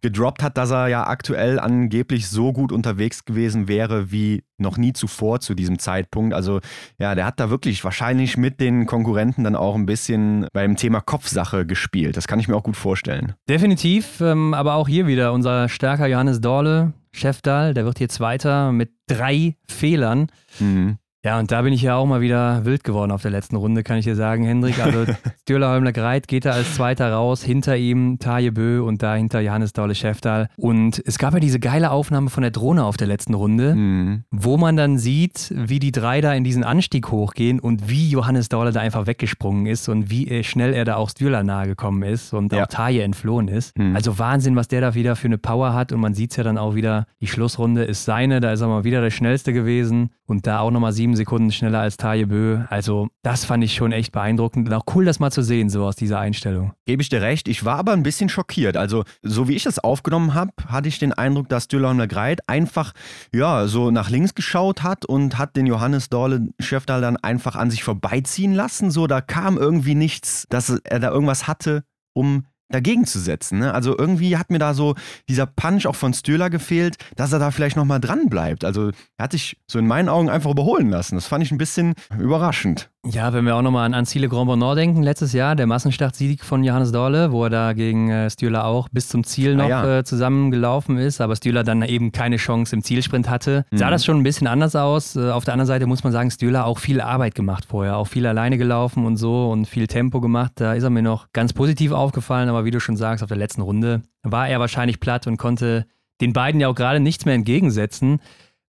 gedroppt 0.00 0.42
hat, 0.42 0.56
dass 0.56 0.70
er 0.70 0.88
ja 0.88 1.06
aktuell 1.06 1.60
angeblich 1.60 2.28
so 2.28 2.54
gut 2.54 2.72
unterwegs 2.72 3.26
gewesen 3.26 3.68
wäre 3.68 4.10
wie 4.10 4.44
noch 4.56 4.78
nie 4.78 4.94
zuvor 4.94 5.40
zu 5.40 5.54
diesem 5.54 5.78
Zeitpunkt. 5.78 6.32
Also 6.32 6.60
ja, 6.98 7.14
der 7.14 7.26
hat 7.26 7.38
da 7.38 7.50
wirklich 7.50 7.84
wahrscheinlich 7.84 8.38
mit 8.38 8.58
den 8.58 8.86
Konkurrenten 8.86 9.44
dann 9.44 9.56
auch 9.56 9.74
ein 9.74 9.84
bisschen 9.84 10.46
beim 10.54 10.76
Thema 10.76 11.00
Kopfsache 11.00 11.66
gespielt. 11.66 12.16
Das 12.16 12.26
kann 12.26 12.40
ich 12.40 12.48
mir 12.48 12.56
auch 12.56 12.62
gut 12.62 12.76
vorstellen. 12.76 13.34
Definitiv, 13.46 14.22
ähm, 14.22 14.54
aber 14.54 14.74
auch 14.74 14.88
hier 14.88 15.06
wieder 15.06 15.34
unser 15.34 15.68
starker 15.68 16.06
Johannes 16.06 16.40
Dorle, 16.40 16.94
Chefdal, 17.12 17.74
der 17.74 17.84
wird 17.84 17.98
hier 17.98 18.08
Zweiter 18.08 18.72
mit 18.72 18.92
drei 19.06 19.56
Fehlern. 19.68 20.28
Mhm. 20.58 20.98
Ja, 21.24 21.38
und 21.38 21.52
da 21.52 21.62
bin 21.62 21.72
ich 21.72 21.82
ja 21.82 21.94
auch 21.94 22.06
mal 22.06 22.20
wieder 22.20 22.64
wild 22.64 22.82
geworden 22.82 23.12
auf 23.12 23.22
der 23.22 23.30
letzten 23.30 23.54
Runde, 23.54 23.84
kann 23.84 23.96
ich 23.96 24.04
dir 24.04 24.16
sagen, 24.16 24.44
Hendrik. 24.44 24.84
Also 24.84 25.04
Stürler 25.42 25.92
Greit 25.92 26.26
geht 26.26 26.44
da 26.44 26.50
als 26.50 26.74
Zweiter 26.74 27.12
raus, 27.12 27.44
hinter 27.44 27.76
ihm 27.76 28.18
Taje 28.18 28.50
Bö 28.50 28.82
und 28.82 29.04
dahinter 29.04 29.40
Johannes 29.40 29.72
Daule 29.72 29.94
Schäftal. 29.94 30.48
Und 30.56 31.00
es 31.06 31.18
gab 31.18 31.34
ja 31.34 31.38
diese 31.38 31.60
geile 31.60 31.92
Aufnahme 31.92 32.28
von 32.28 32.42
der 32.42 32.50
Drohne 32.50 32.84
auf 32.84 32.96
der 32.96 33.06
letzten 33.06 33.34
Runde, 33.34 33.76
mhm. 33.76 34.24
wo 34.32 34.56
man 34.56 34.76
dann 34.76 34.98
sieht, 34.98 35.54
wie 35.56 35.78
die 35.78 35.92
drei 35.92 36.20
da 36.20 36.34
in 36.34 36.42
diesen 36.42 36.64
Anstieg 36.64 37.12
hochgehen 37.12 37.60
und 37.60 37.88
wie 37.88 38.10
Johannes 38.10 38.48
Daule 38.48 38.72
da 38.72 38.80
einfach 38.80 39.06
weggesprungen 39.06 39.66
ist 39.66 39.88
und 39.88 40.10
wie 40.10 40.42
schnell 40.42 40.74
er 40.74 40.84
da 40.84 40.96
auch 40.96 41.10
Stürler 41.10 41.44
nahe 41.44 41.68
gekommen 41.68 42.02
ist 42.02 42.34
und 42.34 42.52
ja. 42.52 42.64
auch 42.64 42.66
Taje 42.66 43.04
entflohen 43.04 43.46
ist. 43.46 43.78
Mhm. 43.78 43.94
Also 43.94 44.18
Wahnsinn, 44.18 44.56
was 44.56 44.66
der 44.66 44.80
da 44.80 44.94
wieder 44.94 45.14
für 45.14 45.28
eine 45.28 45.38
Power 45.38 45.72
hat 45.72 45.92
und 45.92 46.00
man 46.00 46.14
sieht 46.14 46.32
es 46.32 46.36
ja 46.36 46.42
dann 46.42 46.58
auch 46.58 46.74
wieder, 46.74 47.06
die 47.20 47.28
Schlussrunde 47.28 47.84
ist 47.84 48.04
seine, 48.04 48.40
da 48.40 48.52
ist 48.52 48.60
er 48.60 48.66
mal 48.66 48.82
wieder 48.82 49.00
der 49.00 49.10
Schnellste 49.10 49.52
gewesen 49.52 50.10
und 50.26 50.46
da 50.46 50.60
auch 50.60 50.70
nochmal 50.70 50.92
sieben 50.92 51.11
sieben 51.12 51.16
Sekunden 51.16 51.52
schneller 51.52 51.80
als 51.80 51.96
Taje 51.96 52.26
Bö. 52.26 52.60
Also 52.70 53.08
das 53.22 53.44
fand 53.44 53.62
ich 53.64 53.74
schon 53.74 53.92
echt 53.92 54.12
beeindruckend 54.12 54.68
und 54.68 54.74
auch 54.74 54.84
cool, 54.94 55.04
das 55.04 55.20
mal 55.20 55.30
zu 55.30 55.42
sehen, 55.42 55.68
so 55.68 55.84
aus 55.84 55.96
dieser 55.96 56.18
Einstellung. 56.18 56.72
Gebe 56.86 57.02
ich 57.02 57.08
dir 57.08 57.20
recht. 57.20 57.48
Ich 57.48 57.64
war 57.64 57.76
aber 57.78 57.92
ein 57.92 58.02
bisschen 58.02 58.28
schockiert. 58.28 58.76
Also 58.76 59.04
so 59.22 59.48
wie 59.48 59.54
ich 59.54 59.64
das 59.64 59.78
aufgenommen 59.78 60.34
habe, 60.34 60.52
hatte 60.68 60.88
ich 60.88 60.98
den 60.98 61.12
Eindruck, 61.12 61.48
dass 61.48 61.68
Dürlauner 61.68 62.06
Greit 62.06 62.48
einfach 62.48 62.92
ja 63.32 63.66
so 63.66 63.90
nach 63.90 64.10
links 64.10 64.34
geschaut 64.34 64.82
hat 64.82 65.04
und 65.04 65.38
hat 65.38 65.56
den 65.56 65.66
Johannes 65.66 66.08
Dorle 66.08 66.48
Schäftal 66.58 67.00
dann 67.00 67.16
einfach 67.16 67.56
an 67.56 67.70
sich 67.70 67.84
vorbeiziehen 67.84 68.54
lassen. 68.54 68.90
So, 68.90 69.06
da 69.06 69.20
kam 69.20 69.58
irgendwie 69.58 69.94
nichts, 69.94 70.46
dass 70.48 70.70
er 70.70 71.00
da 71.00 71.10
irgendwas 71.10 71.46
hatte, 71.46 71.84
um 72.14 72.44
dagegen 72.68 73.04
zu 73.04 73.18
setzen. 73.18 73.58
Ne? 73.58 73.74
Also 73.74 73.96
irgendwie 73.96 74.36
hat 74.36 74.50
mir 74.50 74.58
da 74.58 74.74
so 74.74 74.94
dieser 75.28 75.46
Punch 75.46 75.86
auch 75.86 75.96
von 75.96 76.14
Stöhler 76.14 76.50
gefehlt, 76.50 76.96
dass 77.16 77.32
er 77.32 77.38
da 77.38 77.50
vielleicht 77.50 77.76
nochmal 77.76 78.00
dran 78.00 78.28
bleibt. 78.28 78.64
Also 78.64 78.90
er 79.16 79.24
hat 79.24 79.32
sich 79.32 79.58
so 79.66 79.78
in 79.78 79.86
meinen 79.86 80.08
Augen 80.08 80.30
einfach 80.30 80.50
überholen 80.50 80.90
lassen. 80.90 81.16
Das 81.16 81.26
fand 81.26 81.44
ich 81.44 81.52
ein 81.52 81.58
bisschen 81.58 81.94
überraschend. 82.18 82.91
Ja, 83.04 83.32
wenn 83.32 83.44
wir 83.44 83.56
auch 83.56 83.62
nochmal 83.62 83.84
an 83.84 83.94
Anziele 83.94 84.28
Grand 84.28 84.46
Bonheur 84.46 84.76
denken, 84.76 85.02
letztes 85.02 85.32
Jahr, 85.32 85.56
der 85.56 85.66
Massenstartsieg 85.66 86.44
von 86.44 86.62
Johannes 86.62 86.92
Dorle, 86.92 87.32
wo 87.32 87.42
er 87.42 87.50
da 87.50 87.72
gegen 87.72 88.08
äh, 88.10 88.30
Stühler 88.30 88.64
auch 88.64 88.88
bis 88.90 89.08
zum 89.08 89.24
Ziel 89.24 89.56
noch 89.56 89.64
ah, 89.64 89.68
ja. 89.68 89.98
äh, 89.98 90.04
zusammengelaufen 90.04 90.98
ist, 90.98 91.20
aber 91.20 91.34
Stühler 91.34 91.64
dann 91.64 91.82
eben 91.82 92.12
keine 92.12 92.36
Chance 92.36 92.76
im 92.76 92.84
Zielsprint 92.84 93.28
hatte, 93.28 93.64
mhm. 93.72 93.78
sah 93.78 93.90
das 93.90 94.04
schon 94.04 94.18
ein 94.18 94.22
bisschen 94.22 94.46
anders 94.46 94.76
aus. 94.76 95.16
Äh, 95.16 95.30
auf 95.30 95.44
der 95.44 95.54
anderen 95.54 95.66
Seite 95.66 95.86
muss 95.86 96.04
man 96.04 96.12
sagen, 96.12 96.30
Stühler 96.30 96.64
auch 96.64 96.78
viel 96.78 97.00
Arbeit 97.00 97.34
gemacht 97.34 97.64
vorher, 97.68 97.96
auch 97.96 98.06
viel 98.06 98.24
alleine 98.24 98.56
gelaufen 98.56 99.04
und 99.04 99.16
so 99.16 99.50
und 99.50 99.66
viel 99.66 99.88
Tempo 99.88 100.20
gemacht. 100.20 100.52
Da 100.54 100.74
ist 100.74 100.84
er 100.84 100.90
mir 100.90 101.02
noch 101.02 101.32
ganz 101.32 101.52
positiv 101.52 101.90
aufgefallen, 101.90 102.48
aber 102.48 102.64
wie 102.64 102.70
du 102.70 102.78
schon 102.78 102.96
sagst, 102.96 103.24
auf 103.24 103.28
der 103.28 103.36
letzten 103.36 103.62
Runde 103.62 104.02
war 104.22 104.48
er 104.48 104.60
wahrscheinlich 104.60 105.00
platt 105.00 105.26
und 105.26 105.38
konnte 105.38 105.86
den 106.20 106.32
beiden 106.32 106.60
ja 106.60 106.68
auch 106.68 106.76
gerade 106.76 107.00
nichts 107.00 107.24
mehr 107.24 107.34
entgegensetzen. 107.34 108.20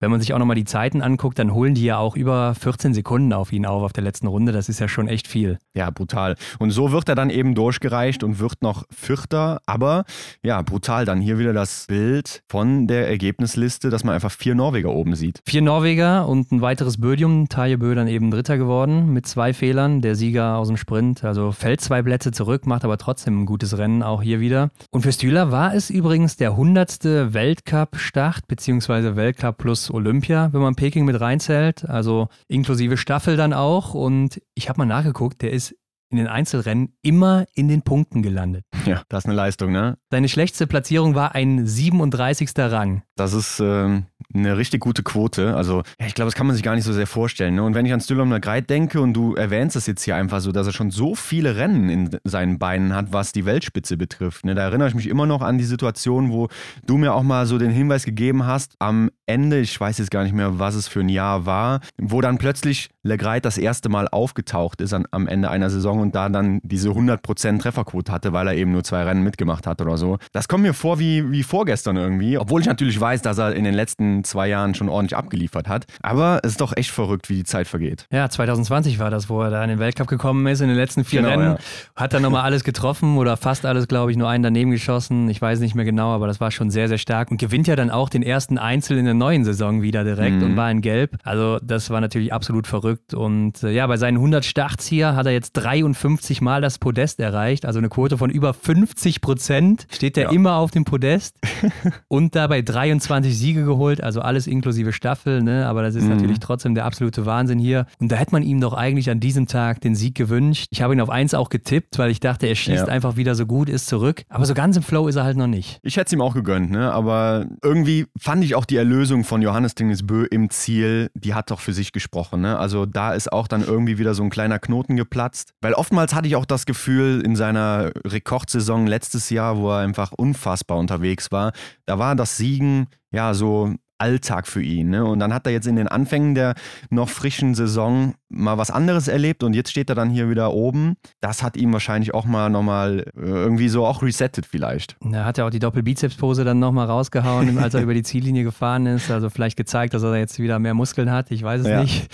Wenn 0.03 0.11
man 0.11 0.21
sich 0.21 0.33
auch 0.33 0.39
nochmal 0.39 0.57
die 0.57 0.65
Zeiten 0.65 1.03
anguckt, 1.03 1.39
dann 1.39 1.53
holen 1.53 1.75
die 1.75 1.85
ja 1.85 1.99
auch 1.99 2.17
über 2.17 2.55
14 2.55 2.95
Sekunden 2.95 3.35
auf 3.35 3.53
ihn 3.53 3.67
auf 3.67 3.83
auf 3.83 3.93
der 3.93 4.03
letzten 4.03 4.29
Runde. 4.29 4.51
Das 4.51 4.71
ist 4.71 4.81
ja 4.81 4.89
schon 4.89 5.09
echt 5.09 5.29
viel. 5.29 5.59
Ja, 5.75 5.91
brutal. 5.91 6.37
Und 6.59 6.71
so 6.71 6.91
wird 6.91 7.11
er 7.11 7.15
dann 7.15 7.29
eben 7.29 7.55
durchgereicht 7.55 8.25
und 8.25 8.39
wird 8.39 8.63
noch 8.63 8.85
Vierter. 8.91 9.61
Aber 9.67 10.05
ja, 10.43 10.63
brutal. 10.63 11.05
Dann 11.05 11.21
hier 11.21 11.39
wieder 11.39 11.53
das 11.53 11.85
Bild 11.87 12.43
von 12.49 12.87
der 12.87 13.09
Ergebnisliste, 13.09 13.91
dass 13.91 14.03
man 14.03 14.15
einfach 14.15 14.33
vier 14.33 14.55
Norweger 14.55 14.89
oben 14.89 15.17
sieht. 15.17 15.41
Vier 15.47 15.61
Norweger 15.61 16.27
und 16.27 16.51
ein 16.51 16.63
weiteres 16.63 16.99
Bödium. 16.99 17.51
Taje 17.51 17.77
Bö 17.77 17.95
dann 17.95 18.09
eben 18.09 18.31
Dritter 18.31 18.57
geworden 18.57 19.13
mit 19.13 19.27
zwei 19.27 19.53
Fehlern. 19.53 20.01
Der 20.01 20.15
Sieger 20.15 20.57
aus 20.57 20.69
dem 20.69 20.79
Sprint. 20.79 21.25
Also 21.25 21.53
fällt 21.53 21.83
zwei 21.83 22.03
Plätze 22.03 22.33
zurück, 22.33 22.67
macht 22.67 22.87
aber 22.87 22.97
trotzdem 22.97 23.43
ein 23.43 23.47
gutes 23.47 23.77
Rennen 23.77 24.03
auch 24.03 24.23
hier 24.23 24.41
wieder. 24.41 24.71
Und 24.91 25.03
für 25.03 25.13
Stühler 25.13 25.51
war 25.51 25.75
es 25.75 25.91
übrigens 25.91 26.37
der 26.37 26.53
100. 26.53 27.05
Weltcup-Start, 27.35 28.49
beziehungsweise 28.49 29.15
Weltcup 29.15 29.59
plus 29.59 29.90
Olympia, 29.91 30.53
wenn 30.53 30.61
man 30.61 30.75
Peking 30.75 31.05
mit 31.05 31.21
reinzählt, 31.21 31.89
also 31.89 32.29
inklusive 32.49 32.97
Staffel 32.97 33.37
dann 33.37 33.53
auch. 33.53 33.95
Und 33.95 34.41
ich 34.55 34.69
habe 34.69 34.79
mal 34.79 34.87
nachgeguckt, 34.87 35.43
der 35.43 35.53
ist 35.53 35.75
in 36.11 36.19
den 36.19 36.27
Einzelrennen 36.27 36.97
immer 37.03 37.47
in 37.55 37.69
den 37.69 37.83
Punkten 37.83 38.23
gelandet. 38.23 38.65
Ja, 38.85 39.03
das 39.09 39.25
ist 39.25 39.27
eine 39.27 39.37
Leistung, 39.37 39.71
ne? 39.71 39.97
Seine 40.11 40.29
schlechteste 40.29 40.67
Platzierung 40.67 41.15
war 41.15 41.35
ein 41.35 41.67
37. 41.67 42.51
Rang. 42.57 43.03
Das 43.15 43.33
ist 43.33 43.61
ähm, 43.61 44.07
eine 44.33 44.57
richtig 44.57 44.81
gute 44.81 45.03
Quote. 45.03 45.57
Also, 45.57 45.83
ja, 45.99 46.07
ich 46.07 46.15
glaube, 46.15 46.27
das 46.27 46.35
kann 46.35 46.47
man 46.47 46.55
sich 46.55 46.63
gar 46.63 46.75
nicht 46.75 46.85
so 46.85 46.93
sehr 46.93 47.07
vorstellen. 47.07 47.55
Ne? 47.55 47.63
Und 47.63 47.75
wenn 47.75 47.87
ich 47.87 47.93
an 47.93 48.01
Stylom 48.01 48.31
Greit 48.41 48.71
denke 48.71 49.01
und 49.01 49.15
du 49.15 49.35
erwähnst 49.35 49.77
es 49.77 49.87
jetzt 49.87 50.03
hier 50.03 50.17
einfach 50.17 50.41
so, 50.41 50.53
dass 50.53 50.67
er 50.67 50.73
schon 50.73 50.91
so 50.91 51.15
viele 51.15 51.57
Rennen 51.57 51.89
in 51.89 52.11
seinen 52.25 52.59
Beinen 52.59 52.95
hat, 52.95 53.13
was 53.13 53.33
die 53.33 53.45
Weltspitze 53.45 53.97
betrifft. 53.97 54.45
Ne? 54.45 54.55
Da 54.55 54.63
erinnere 54.63 54.89
ich 54.89 54.95
mich 54.95 55.09
immer 55.09 55.27
noch 55.27 55.43
an 55.43 55.59
die 55.59 55.65
Situation, 55.65 56.31
wo 56.31 56.49
du 56.87 56.97
mir 56.97 57.15
auch 57.15 57.23
mal 57.23 57.47
so 57.47 57.59
den 57.59 57.71
Hinweis 57.71 58.05
gegeben 58.05 58.47
hast, 58.47 58.75
am 58.79 59.11
Ende, 59.27 59.61
ich 59.61 59.81
weiß 59.81 59.99
jetzt 59.99 60.11
gar 60.11 60.25
nicht 60.25 60.35
mehr, 60.35 60.59
was 60.59 60.75
es 60.75 60.89
für 60.89 61.01
ein 61.01 61.09
Jahr 61.09 61.47
war, 61.47 61.81
wo 62.01 62.21
dann 62.21 62.39
plötzlich 62.39 62.91
Legreit 63.03 63.45
das 63.45 63.59
erste 63.59 63.89
Mal 63.89 64.09
aufgetaucht 64.09 64.81
ist 64.81 64.93
an, 64.93 65.07
am 65.11 65.27
Ende 65.27 65.51
einer 65.51 65.71
Saison 65.71 66.01
und 66.01 66.15
da 66.15 66.29
dann 66.29 66.61
diese 66.63 66.91
100% 66.91 67.61
Trefferquote 67.61 68.13
hatte, 68.13 68.33
weil 68.33 68.49
er 68.49 68.55
eben 68.55 68.73
nur 68.73 68.85
zwei 68.85 69.05
Rennen 69.05 69.23
mitgemacht 69.23 69.67
hat 69.67 69.81
oder 69.81 69.97
so. 69.97 70.19
Das 70.33 70.49
kommt 70.49 70.65
mir 70.65 70.75
vor 70.75 70.99
wie, 70.99 71.31
wie 71.31 71.43
vorgestern 71.43 71.97
irgendwie, 71.97 72.39
obwohl 72.39 72.61
ich 72.61 72.67
natürlich 72.67 73.01
weiß, 73.01 73.23
dass 73.23 73.39
er 73.39 73.55
in 73.55 73.65
den 73.65 73.75
letzten 73.75 74.10
zwei 74.25 74.49
Jahren 74.49 74.75
schon 74.75 74.89
ordentlich 74.89 75.17
abgeliefert 75.17 75.69
hat. 75.69 75.87
Aber 76.03 76.41
es 76.43 76.53
ist 76.53 76.61
doch 76.61 76.77
echt 76.77 76.91
verrückt, 76.91 77.29
wie 77.29 77.37
die 77.37 77.45
Zeit 77.45 77.69
vergeht. 77.69 78.07
Ja, 78.13 78.29
2020 78.29 78.99
war 78.99 79.11
das, 79.11 79.29
wo 79.29 79.41
er 79.43 79.51
da 79.51 79.63
in 79.63 79.71
den 79.71 79.79
Weltcup 79.79 80.09
gekommen 80.09 80.47
ist, 80.47 80.61
in 80.61 80.69
den 80.69 80.77
letzten 80.77 81.05
vier 81.05 81.23
genau, 81.23 81.33
Rennen. 81.33 81.53
Ja. 81.53 81.59
Hat 81.97 82.13
dann 82.13 82.23
nochmal 82.23 82.43
alles 82.43 82.65
getroffen 82.65 83.17
oder 83.17 83.37
fast 83.37 83.65
alles, 83.67 83.89
glaube 83.89 84.11
ich, 84.11 84.17
nur 84.17 84.29
einen 84.29 84.43
daneben 84.43 84.71
geschossen. 84.71 85.29
Ich 85.29 85.41
weiß 85.41 85.61
nicht 85.61 85.75
mehr 85.75 85.85
genau, 85.85 86.15
aber 86.15 86.27
das 86.27 86.41
war 86.41 86.51
schon 86.51 86.71
sehr, 86.71 86.89
sehr 86.89 86.99
stark 86.99 87.31
und 87.31 87.39
gewinnt 87.39 87.67
ja 87.67 87.77
dann 87.77 87.91
auch 87.91 88.09
den 88.09 88.23
ersten 88.23 88.59
Einzel 88.59 88.99
in 88.99 89.05
der 89.05 89.15
neuen 89.15 89.45
Saison 89.45 89.83
wieder 89.83 90.05
direkt 90.05 90.37
mhm. 90.37 90.43
und 90.43 90.57
war 90.57 90.71
in 90.71 90.81
Gelb. 90.81 91.17
Also 91.25 91.59
das 91.63 91.91
war 91.91 92.01
natürlich 92.01 92.33
absolut 92.33 92.67
verrückt 92.67 93.15
und 93.15 93.63
äh, 93.63 93.71
ja, 93.71 93.87
bei 93.87 93.97
seinen 93.97 94.17
100 94.17 94.45
Starts 94.45 94.87
hier 94.87 95.15
hat 95.15 95.27
er 95.27 95.33
jetzt 95.33 95.53
53 95.53 96.41
Mal 96.41 96.61
das 96.61 96.79
Podest 96.79 97.21
erreicht, 97.21 97.65
also 97.65 97.79
eine 97.79 97.89
Quote 97.89 98.19
von 98.19 98.31
über 98.31 98.55
50 98.55 99.21
Prozent. 99.21 99.87
Steht 99.91 100.17
er 100.17 100.25
ja. 100.25 100.31
immer 100.31 100.55
auf 100.57 100.71
dem 100.71 100.85
Podest 100.85 101.37
und 102.09 102.35
dabei 102.35 102.63
23 102.63 103.37
Siege 103.37 103.65
geholt, 103.65 104.00
also 104.03 104.21
alles 104.21 104.47
inklusive 104.47 104.93
Staffel, 104.93 105.43
ne? 105.43 105.67
aber 105.67 105.83
das 105.83 105.95
ist 105.95 106.05
mhm. 106.05 106.11
natürlich 106.11 106.41
trotzdem 106.41 106.75
der 106.75 106.85
absolute 106.85 107.27
Wahnsinn 107.27 107.59
hier. 107.59 107.87
Und 107.99 108.11
da 108.11 108.17
hätte 108.17 108.33
man 108.33 108.43
ihm 108.43 108.61
doch 108.61 108.75
eigentlich 108.75 109.11
an 109.11 109.21
diesem 109.21 109.47
Tag 109.47 109.81
den 109.81 109.95
Sieg 109.95 110.15
gewünscht. 110.15 110.67
Ich 110.71 110.83
habe 110.83 110.95
ihn 110.95 111.01
auf 111.01 111.11
1 111.11 111.35
auch 111.35 111.49
getippt, 111.49 111.99
weil 111.99 112.11
ich 112.11 112.21
dachte, 112.21 112.47
er 112.47 112.55
schießt 112.55 112.87
ja. 112.87 112.93
einfach 112.93 113.17
wieder 113.17 113.35
so 113.35 113.47
gut, 113.47 113.69
ist 113.69 113.87
zurück. 113.87 114.23
Aber 114.29 114.47
so 114.47 114.55
ganz 114.55 114.77
im 114.77 114.83
Flow 114.83 115.09
ist 115.09 115.17
er 115.17 115.25
halt 115.25 115.37
noch 115.37 115.47
nicht. 115.47 115.79
Ich 115.83 115.97
hätte 115.97 116.07
es 116.07 116.13
ihm 116.13 116.21
auch 116.21 116.35
gegönnt, 116.35 116.71
ne? 116.71 116.93
aber 116.93 117.47
irgendwie 117.63 118.07
fand 118.19 118.45
ich 118.45 118.55
auch 118.55 118.65
die 118.65 118.77
Erlösung 118.77 119.25
von 119.25 119.43
Johannes 119.43 119.75
Dingesbö 119.75 120.27
im 120.31 120.51
Ziel, 120.51 121.11
die 121.15 121.35
hat 121.35 121.51
doch 121.51 121.61
für 121.61 121.73
sich 121.73 121.93
gesprochen. 121.93 122.41
Ne? 122.41 122.59
Also 122.59 122.87
da 122.87 123.15
ist 123.15 123.33
auch 123.33 123.49
dann 123.49 123.65
irgendwie 123.65 123.99
wieder 123.99 124.15
so 124.15 124.23
ein 124.23 124.31
kleiner 124.31 124.59
Knoten 124.59 124.97
geplatzt. 124.97 125.53
Weil 125.61 125.75
oftmals 125.75 126.15
hatte 126.15 126.29
ich 126.29 126.37
auch 126.37 126.45
das 126.45 126.67
Gefühl, 126.67 127.23
in 127.25 127.37
seiner 127.37 127.93
Rekordsaison 128.05 128.87
letztes 128.87 129.31
Jahr, 129.31 129.59
wo 129.59 129.71
er 129.71 129.79
einfach 129.79 130.13
unfassbar 130.13 130.79
unterwegs 130.79 131.33
war, 131.33 131.53
da 131.87 131.99
war 131.99 132.15
das 132.15 132.37
Siegen 132.37 132.87
ja 133.11 133.35
so 133.35 133.75
Alltag 134.01 134.47
für 134.47 134.63
ihn. 134.63 134.91
Ne? 134.91 135.05
Und 135.05 135.21
dann 135.21 135.35
hat 135.35 135.47
er 135.47 135.53
jetzt 135.53 135.67
in 135.67 135.77
den 135.77 135.89
Anfängen 135.89 136.35
der 136.35 136.55
noch 136.91 137.09
frischen 137.09 137.55
Saison 137.55 138.15
mal 138.31 138.59
was 138.59 138.71
anderes 138.71 139.09
erlebt 139.09 139.43
und 139.43 139.55
jetzt 139.55 139.71
steht 139.71 139.89
er 139.89 139.97
dann 139.97 140.09
hier 140.09 140.31
wieder 140.31 140.53
oben. 140.53 140.95
Das 141.21 141.43
hat 141.43 141.57
ihm 141.57 141.73
wahrscheinlich 141.73 142.15
auch 142.15 142.25
mal 142.25 142.49
nochmal 142.49 143.01
äh, 143.17 143.21
irgendwie 143.21 143.69
so 143.69 143.85
auch 143.85 144.03
resettet 144.03 144.47
vielleicht. 144.47 144.97
Er 145.13 145.25
hat 145.25 145.39
ja 145.39 145.47
auch 145.47 145.51
die 145.51 145.59
Doppelbizeps-Pose 145.59 146.45
dann 146.45 146.61
nochmal 146.61 146.87
rausgehauen, 146.87 147.59
als 147.63 147.75
er 147.75 147.83
über 147.83 147.95
die 147.95 148.05
Ziellinie 148.05 148.45
gefahren 148.45 148.87
ist. 148.87 149.11
Also 149.11 149.31
vielleicht 149.31 149.57
gezeigt, 149.57 149.95
dass 149.95 150.03
er 150.03 150.17
jetzt 150.17 150.39
wieder 150.39 150.59
mehr 150.61 150.75
Muskeln 150.75 151.11
hat. 151.11 151.31
Ich 151.31 151.43
weiß 151.43 151.63
es 151.63 151.67
ja. 151.67 151.83
nicht. 151.83 152.09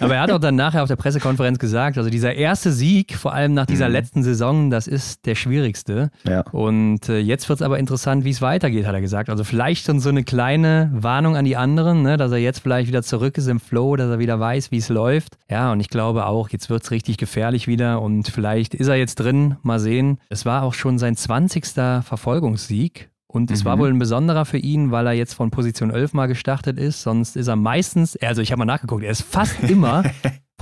Aber 0.00 0.14
er 0.14 0.22
hat 0.22 0.30
auch 0.30 0.38
dann 0.38 0.56
nachher 0.56 0.82
auf 0.82 0.88
der 0.88 0.96
Pressekonferenz 0.96 1.58
gesagt, 1.58 1.98
also 1.98 2.08
dieser 2.08 2.34
erste 2.34 2.72
Sieg, 2.72 3.14
vor 3.14 3.34
allem 3.34 3.52
nach 3.52 3.66
dieser 3.66 3.88
mhm. 3.88 3.92
letzten 3.92 4.22
Saison, 4.22 4.70
das 4.70 4.86
ist 4.86 5.26
der 5.26 5.34
schwierigste. 5.34 6.10
Ja. 6.24 6.42
Und 6.52 7.08
äh, 7.08 7.18
jetzt 7.18 7.48
wird 7.48 7.60
es 7.60 7.62
aber 7.62 7.78
interessant, 7.78 8.24
wie 8.24 8.30
es 8.30 8.40
weitergeht, 8.40 8.86
hat 8.86 8.94
er 8.94 9.00
gesagt. 9.00 9.28
Also 9.28 9.44
vielleicht 9.44 9.84
schon 9.84 10.00
so 10.00 10.08
eine 10.08 10.24
kleine 10.24 10.90
Warnung 11.12 11.36
an 11.36 11.44
die 11.44 11.58
anderen, 11.58 12.00
ne, 12.02 12.16
dass 12.16 12.32
er 12.32 12.38
jetzt 12.38 12.60
vielleicht 12.60 12.88
wieder 12.88 13.02
zurück 13.02 13.36
ist 13.36 13.46
im 13.46 13.60
Flow, 13.60 13.96
dass 13.96 14.08
er 14.08 14.18
wieder 14.18 14.40
weiß, 14.40 14.70
wie 14.70 14.78
es 14.78 14.88
läuft. 14.88 15.36
Ja, 15.50 15.70
und 15.70 15.78
ich 15.78 15.90
glaube 15.90 16.24
auch, 16.24 16.48
jetzt 16.48 16.70
wird 16.70 16.84
es 16.84 16.90
richtig 16.90 17.18
gefährlich 17.18 17.66
wieder 17.68 18.00
und 18.00 18.28
vielleicht 18.28 18.74
ist 18.74 18.88
er 18.88 18.96
jetzt 18.96 19.16
drin. 19.16 19.56
Mal 19.62 19.78
sehen. 19.78 20.18
Es 20.30 20.46
war 20.46 20.62
auch 20.62 20.72
schon 20.72 20.98
sein 20.98 21.14
20. 21.14 21.66
Verfolgungssieg 22.02 23.10
Und 23.26 23.50
es 23.50 23.64
war 23.66 23.76
Mhm. 23.76 23.80
wohl 23.80 23.88
ein 23.90 23.98
besonderer 23.98 24.44
für 24.46 24.58
ihn, 24.58 24.90
weil 24.90 25.06
er 25.06 25.12
jetzt 25.14 25.34
von 25.34 25.50
Position 25.50 25.90
11 25.90 26.12
mal 26.14 26.28
gestartet 26.28 26.78
ist. 26.78 27.02
Sonst 27.02 27.36
ist 27.36 27.48
er 27.48 27.56
meistens, 27.56 28.16
also 28.22 28.40
ich 28.40 28.50
habe 28.52 28.60
mal 28.60 28.64
nachgeguckt, 28.66 29.04
er 29.04 29.10
ist 29.10 29.22
fast 29.22 29.58
immer 29.68 30.02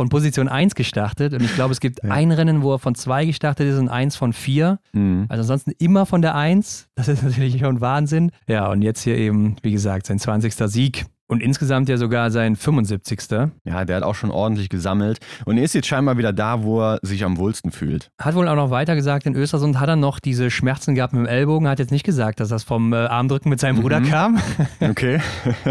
von 0.00 0.08
Position 0.08 0.48
1 0.48 0.74
gestartet. 0.74 1.34
Und 1.34 1.42
ich 1.42 1.54
glaube, 1.54 1.72
es 1.72 1.80
gibt 1.80 2.02
Ja. 2.02 2.10
ein 2.10 2.32
Rennen, 2.32 2.62
wo 2.62 2.72
er 2.72 2.78
von 2.78 2.94
2 2.94 3.26
gestartet 3.26 3.68
ist 3.68 3.78
und 3.78 3.90
eins 3.90 4.16
von 4.16 4.32
4. 4.32 4.78
Mhm. 4.94 5.26
Also 5.28 5.42
ansonsten 5.42 5.72
immer 5.78 6.06
von 6.06 6.22
der 6.22 6.34
1. 6.34 6.88
Das 6.94 7.06
ist 7.08 7.22
natürlich 7.22 7.58
schon 7.60 7.82
Wahnsinn. 7.82 8.30
Ja, 8.46 8.70
und 8.70 8.80
jetzt 8.80 9.02
hier 9.02 9.18
eben, 9.18 9.56
wie 9.62 9.72
gesagt, 9.72 10.06
sein 10.06 10.18
20. 10.18 10.54
Sieg. 10.68 11.04
Und 11.30 11.42
insgesamt 11.42 11.88
ja 11.88 11.96
sogar 11.96 12.30
sein 12.30 12.56
75. 12.56 13.20
Ja, 13.64 13.84
der 13.84 13.96
hat 13.96 14.02
auch 14.02 14.14
schon 14.14 14.30
ordentlich 14.30 14.68
gesammelt 14.68 15.18
und 15.44 15.58
ist 15.58 15.74
jetzt 15.74 15.86
scheinbar 15.86 16.18
wieder 16.18 16.32
da, 16.32 16.62
wo 16.64 16.80
er 16.82 16.98
sich 17.02 17.24
am 17.24 17.36
wohlsten 17.38 17.70
fühlt. 17.70 18.10
Hat 18.20 18.34
wohl 18.34 18.48
auch 18.48 18.56
noch 18.56 18.70
weiter 18.70 18.94
gesagt, 18.96 19.26
in 19.26 19.34
Östersund 19.36 19.78
hat 19.78 19.88
er 19.88 19.96
noch 19.96 20.18
diese 20.18 20.50
Schmerzen 20.50 20.94
gehabt 20.94 21.12
mit 21.12 21.22
dem 21.22 21.26
Ellbogen. 21.28 21.68
Hat 21.68 21.78
jetzt 21.78 21.92
nicht 21.92 22.04
gesagt, 22.04 22.40
dass 22.40 22.48
das 22.48 22.64
vom 22.64 22.92
äh, 22.92 22.96
Armdrücken 22.96 23.48
mit 23.48 23.60
seinem 23.60 23.80
Bruder 23.80 24.00
Mhm. 24.00 24.08
kam. 24.08 24.38
Okay. 24.80 25.20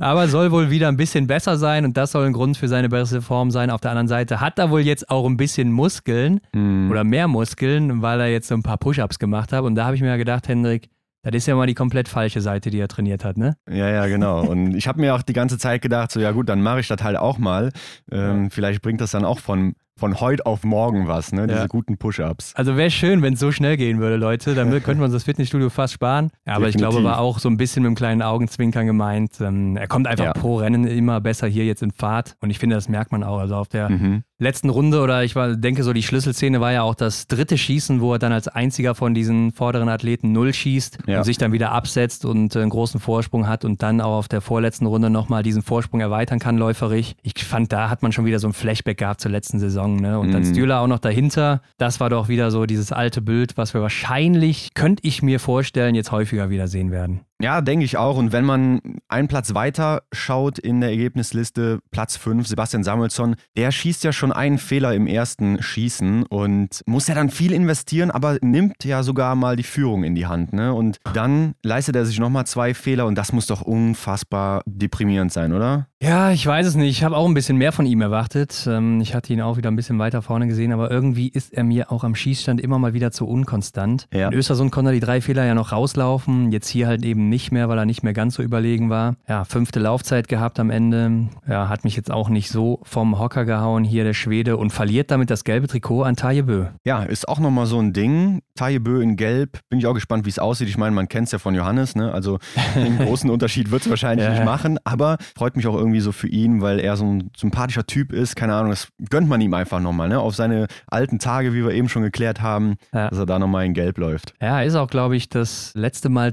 Aber 0.00 0.28
soll 0.28 0.50
wohl 0.52 0.70
wieder 0.70 0.88
ein 0.88 0.96
bisschen 0.96 1.26
besser 1.26 1.56
sein 1.56 1.84
und 1.84 1.96
das 1.96 2.12
soll 2.12 2.26
ein 2.26 2.32
Grund 2.32 2.56
für 2.56 2.68
seine 2.68 2.88
bessere 2.88 3.22
Form 3.22 3.50
sein. 3.50 3.70
Auf 3.70 3.80
der 3.80 3.92
anderen 3.92 4.08
Seite 4.08 4.40
hat 4.40 4.58
er 4.58 4.70
wohl 4.70 4.80
jetzt 4.82 5.08
auch 5.10 5.26
ein 5.26 5.36
bisschen 5.36 5.72
Muskeln 5.72 6.40
Mhm. 6.54 6.90
oder 6.90 7.04
mehr 7.04 7.28
Muskeln, 7.28 8.02
weil 8.02 8.20
er 8.20 8.26
jetzt 8.28 8.48
so 8.48 8.54
ein 8.54 8.62
paar 8.62 8.76
Push-Ups 8.76 9.18
gemacht 9.18 9.52
hat. 9.52 9.62
Und 9.62 9.74
da 9.74 9.86
habe 9.86 9.96
ich 9.96 10.02
mir 10.02 10.08
ja 10.08 10.16
gedacht, 10.16 10.48
Hendrik, 10.48 10.88
das 11.30 11.38
ist 11.42 11.46
ja 11.46 11.54
mal 11.54 11.66
die 11.66 11.74
komplett 11.74 12.08
falsche 12.08 12.40
Seite, 12.40 12.70
die 12.70 12.78
er 12.78 12.88
trainiert 12.88 13.24
hat, 13.24 13.36
ne? 13.36 13.56
Ja, 13.68 13.88
ja, 13.88 14.06
genau. 14.06 14.42
Und 14.46 14.74
ich 14.74 14.86
habe 14.88 15.00
mir 15.00 15.14
auch 15.14 15.22
die 15.22 15.32
ganze 15.32 15.58
Zeit 15.58 15.82
gedacht, 15.82 16.10
so 16.12 16.20
ja 16.20 16.32
gut, 16.32 16.48
dann 16.48 16.62
mache 16.62 16.80
ich 16.80 16.88
das 16.88 17.02
halt 17.02 17.16
auch 17.16 17.38
mal. 17.38 17.72
Ähm, 18.10 18.50
Vielleicht 18.50 18.82
bringt 18.82 19.00
das 19.00 19.10
dann 19.10 19.24
auch 19.24 19.40
von, 19.40 19.74
von 19.98 20.20
heute 20.20 20.44
auf 20.44 20.62
morgen 20.64 21.08
was, 21.08 21.32
ne? 21.32 21.46
Diese 21.46 21.60
Ja. 21.60 21.66
guten 21.66 21.96
Push-Ups. 21.96 22.52
Also 22.54 22.76
wäre 22.76 22.90
schön, 22.90 23.22
wenn 23.22 23.34
es 23.34 23.40
so 23.40 23.50
schnell 23.50 23.76
gehen 23.78 23.98
würde, 23.98 24.16
Leute. 24.16 24.54
Dann 24.54 24.70
könnten 24.82 25.00
wir 25.00 25.04
uns 25.06 25.14
das 25.14 25.24
Fitnessstudio 25.24 25.70
fast 25.70 25.94
sparen. 25.94 26.30
Ja, 26.46 26.54
aber 26.56 26.68
ich 26.68 26.74
Definitiv. 26.76 27.00
glaube, 27.00 27.04
war 27.04 27.18
auch 27.20 27.38
so 27.38 27.48
ein 27.48 27.56
bisschen 27.56 27.82
mit 27.82 27.88
einem 27.88 27.96
kleinen 27.96 28.22
Augenzwinkern 28.22 28.86
gemeint. 28.86 29.40
Ähm, 29.40 29.76
er 29.76 29.86
kommt 29.88 30.06
einfach 30.06 30.24
Ja. 30.26 30.32
pro 30.34 30.56
Rennen 30.56 30.86
immer 30.86 31.20
besser 31.22 31.46
hier 31.46 31.64
jetzt 31.64 31.82
in 31.82 31.92
Fahrt. 31.92 32.36
Und 32.40 32.50
ich 32.50 32.58
finde, 32.58 32.76
das 32.76 32.88
merkt 32.90 33.10
man 33.10 33.22
auch. 33.24 33.38
Also 33.38 33.54
auf 33.56 33.68
der 33.68 33.88
Mhm. 33.88 34.22
letzten 34.38 34.68
Runde 34.68 35.00
oder 35.00 35.24
ich 35.24 35.34
war, 35.34 35.56
denke 35.56 35.82
so, 35.82 35.94
die 35.94 36.02
Schlüsselszene 36.02 36.60
war 36.60 36.72
ja 36.72 36.82
auch 36.82 36.94
das 36.94 37.26
dritte 37.26 37.56
Schießen, 37.56 38.02
wo 38.02 38.12
er 38.12 38.18
dann 38.18 38.32
als 38.32 38.48
einziger 38.48 38.94
von 38.94 39.14
diesen 39.14 39.52
vorderen 39.52 39.88
Athleten 39.88 40.32
null 40.32 40.52
schießt 40.52 40.98
und 41.06 41.24
sich 41.24 41.38
dann 41.38 41.52
wieder 41.52 41.72
absetzt 41.72 42.26
und 42.26 42.54
äh, 42.54 42.60
einen 42.60 42.68
großen 42.70 43.00
Vorsprung 43.00 43.48
hat 43.48 43.64
und 43.64 43.82
dann 43.82 44.02
auch 44.02 44.18
auf 44.18 44.28
der 44.28 44.42
vorletzten 44.42 44.84
Runde 44.84 45.08
nochmal 45.08 45.42
diesen 45.42 45.62
Vorsprung 45.62 46.00
erweitern 46.00 46.38
kann, 46.38 46.58
läuferig. 46.58 47.16
Ich 47.22 47.42
fand, 47.44 47.72
da 47.72 47.88
hat 47.88 48.02
man 48.02 48.12
schon 48.12 48.26
wieder 48.26 48.38
so 48.40 48.46
ein 48.46 48.52
Flashback 48.52 48.98
gehabt 48.98 49.22
zur 49.22 49.30
letzten 49.30 49.58
Saison. 49.58 49.85
Ne? 49.94 50.18
Und 50.18 50.32
dann 50.32 50.42
Mhm. 50.42 50.52
Stühler 50.52 50.80
auch 50.80 50.88
noch 50.88 50.98
dahinter. 50.98 51.62
Das 51.78 52.00
war 52.00 52.10
doch 52.10 52.26
wieder 52.26 52.50
so 52.50 52.66
dieses 52.66 52.90
alte 52.90 53.22
Bild, 53.22 53.56
was 53.56 53.72
wir 53.72 53.80
wahrscheinlich, 53.82 54.74
könnte 54.74 55.06
ich 55.06 55.22
mir 55.22 55.38
vorstellen, 55.38 55.94
jetzt 55.94 56.10
häufiger 56.10 56.50
wieder 56.50 56.66
sehen 56.66 56.90
werden. 56.90 57.20
Ja, 57.40 57.60
denke 57.60 57.84
ich 57.84 57.96
auch. 57.98 58.16
Und 58.16 58.32
wenn 58.32 58.44
man 58.44 58.80
einen 59.08 59.28
Platz 59.28 59.54
weiter 59.54 60.02
schaut 60.12 60.58
in 60.58 60.80
der 60.80 60.90
Ergebnisliste, 60.90 61.80
Platz 61.90 62.16
5, 62.16 62.46
Sebastian 62.46 62.82
Samuelsson, 62.82 63.36
der 63.56 63.70
schießt 63.72 64.04
ja 64.04 64.12
schon 64.12 64.32
einen 64.32 64.58
Fehler 64.58 64.94
im 64.94 65.06
ersten 65.06 65.62
Schießen 65.62 66.24
und 66.24 66.82
muss 66.86 67.08
ja 67.08 67.14
dann 67.14 67.30
viel 67.30 67.52
investieren, 67.52 68.10
aber 68.10 68.38
nimmt 68.40 68.84
ja 68.84 69.02
sogar 69.02 69.34
mal 69.34 69.56
die 69.56 69.62
Führung 69.64 70.04
in 70.04 70.14
die 70.14 70.26
Hand. 70.26 70.52
Ne? 70.52 70.72
Und 70.72 70.98
dann 71.12 71.54
leistet 71.62 71.96
er 71.96 72.06
sich 72.06 72.18
nochmal 72.18 72.46
zwei 72.46 72.72
Fehler 72.72 73.06
und 73.06 73.16
das 73.16 73.32
muss 73.32 73.46
doch 73.46 73.62
unfassbar 73.62 74.62
deprimierend 74.66 75.32
sein, 75.32 75.52
oder? 75.52 75.88
Ja, 76.02 76.30
ich 76.30 76.46
weiß 76.46 76.66
es 76.66 76.74
nicht. 76.74 76.90
Ich 76.90 77.04
habe 77.04 77.16
auch 77.16 77.26
ein 77.26 77.34
bisschen 77.34 77.56
mehr 77.56 77.72
von 77.72 77.86
ihm 77.86 78.00
erwartet. 78.00 78.66
Ähm, 78.68 79.00
Ich 79.00 79.14
hatte 79.14 79.32
ihn 79.32 79.40
auch 79.40 79.56
wieder 79.56 79.70
ein 79.70 79.76
bisschen 79.76 79.98
weiter 79.98 80.22
vorne 80.22 80.46
gesehen, 80.46 80.72
aber 80.72 80.90
irgendwie 80.90 81.28
ist 81.28 81.52
er 81.52 81.64
mir 81.64 81.90
auch 81.90 82.04
am 82.04 82.14
Schießstand 82.14 82.60
immer 82.60 82.78
mal 82.78 82.92
wieder 82.94 83.12
zu 83.12 83.26
unkonstant. 83.26 84.06
Ja. 84.12 84.28
In 84.28 84.34
Östersund 84.34 84.72
konnte 84.72 84.90
er 84.90 84.94
die 84.94 85.00
drei 85.00 85.20
Fehler 85.20 85.44
ja 85.44 85.54
noch 85.54 85.72
rauslaufen, 85.72 86.52
jetzt 86.52 86.68
hier 86.68 86.86
halt 86.86 87.04
eben 87.04 87.25
nicht 87.28 87.52
mehr, 87.52 87.68
weil 87.68 87.78
er 87.78 87.86
nicht 87.86 88.02
mehr 88.02 88.12
ganz 88.12 88.34
so 88.34 88.42
überlegen 88.42 88.90
war. 88.90 89.16
Ja, 89.28 89.44
fünfte 89.44 89.80
Laufzeit 89.80 90.28
gehabt 90.28 90.58
am 90.60 90.70
Ende. 90.70 91.28
Ja, 91.48 91.68
hat 91.68 91.84
mich 91.84 91.96
jetzt 91.96 92.10
auch 92.10 92.28
nicht 92.28 92.50
so 92.50 92.80
vom 92.82 93.18
Hocker 93.18 93.44
gehauen 93.44 93.84
hier 93.84 94.04
der 94.04 94.14
Schwede 94.14 94.56
und 94.56 94.70
verliert 94.72 95.10
damit 95.10 95.30
das 95.30 95.44
gelbe 95.44 95.66
Trikot 95.68 96.02
an 96.02 96.16
Taje 96.16 96.42
Bö. 96.44 96.66
Ja, 96.84 97.02
ist 97.02 97.28
auch 97.28 97.38
nochmal 97.38 97.66
so 97.66 97.78
ein 97.80 97.92
Ding. 97.92 98.42
Taille 98.56 98.80
Bö 98.80 99.02
in 99.02 99.16
Gelb. 99.16 99.60
Bin 99.68 99.78
ich 99.78 99.86
auch 99.86 99.94
gespannt, 99.94 100.24
wie 100.24 100.30
es 100.30 100.38
aussieht. 100.38 100.68
Ich 100.68 100.78
meine, 100.78 100.94
man 100.94 101.08
kennt 101.08 101.26
es 101.26 101.32
ja 101.32 101.38
von 101.38 101.54
Johannes, 101.54 101.94
ne? 101.94 102.12
Also 102.12 102.38
einen 102.74 102.98
großen 103.06 103.28
Unterschied 103.30 103.70
wird 103.70 103.82
es 103.82 103.90
wahrscheinlich 103.90 104.26
Ja. 104.26 104.32
nicht 104.32 104.44
machen, 104.44 104.78
aber 104.84 105.18
freut 105.36 105.56
mich 105.56 105.66
auch 105.66 105.74
irgendwie 105.74 106.00
so 106.00 106.12
für 106.12 106.28
ihn, 106.28 106.62
weil 106.62 106.80
er 106.80 106.96
so 106.96 107.04
ein 107.04 107.30
sympathischer 107.36 107.86
Typ 107.86 108.12
ist. 108.12 108.34
Keine 108.36 108.54
Ahnung, 108.54 108.70
das 108.70 108.88
gönnt 109.10 109.28
man 109.28 109.40
ihm 109.40 109.52
einfach 109.54 109.80
nochmal, 109.80 110.08
ne? 110.08 110.18
Auf 110.20 110.34
seine 110.34 110.66
alten 110.86 111.18
Tage, 111.18 111.52
wie 111.52 111.62
wir 111.64 111.72
eben 111.72 111.88
schon 111.88 112.02
geklärt 112.02 112.40
haben, 112.40 112.76
Ja. 112.94 113.08
dass 113.10 113.18
er 113.18 113.26
da 113.26 113.38
nochmal 113.38 113.66
in 113.66 113.74
Gelb 113.74 113.98
läuft. 113.98 114.32
Ja, 114.40 114.62
ist 114.62 114.74
auch, 114.74 114.88
glaube 114.88 115.16
ich, 115.16 115.28
das 115.28 115.72
letzte 115.74 116.08
Mal 116.08 116.32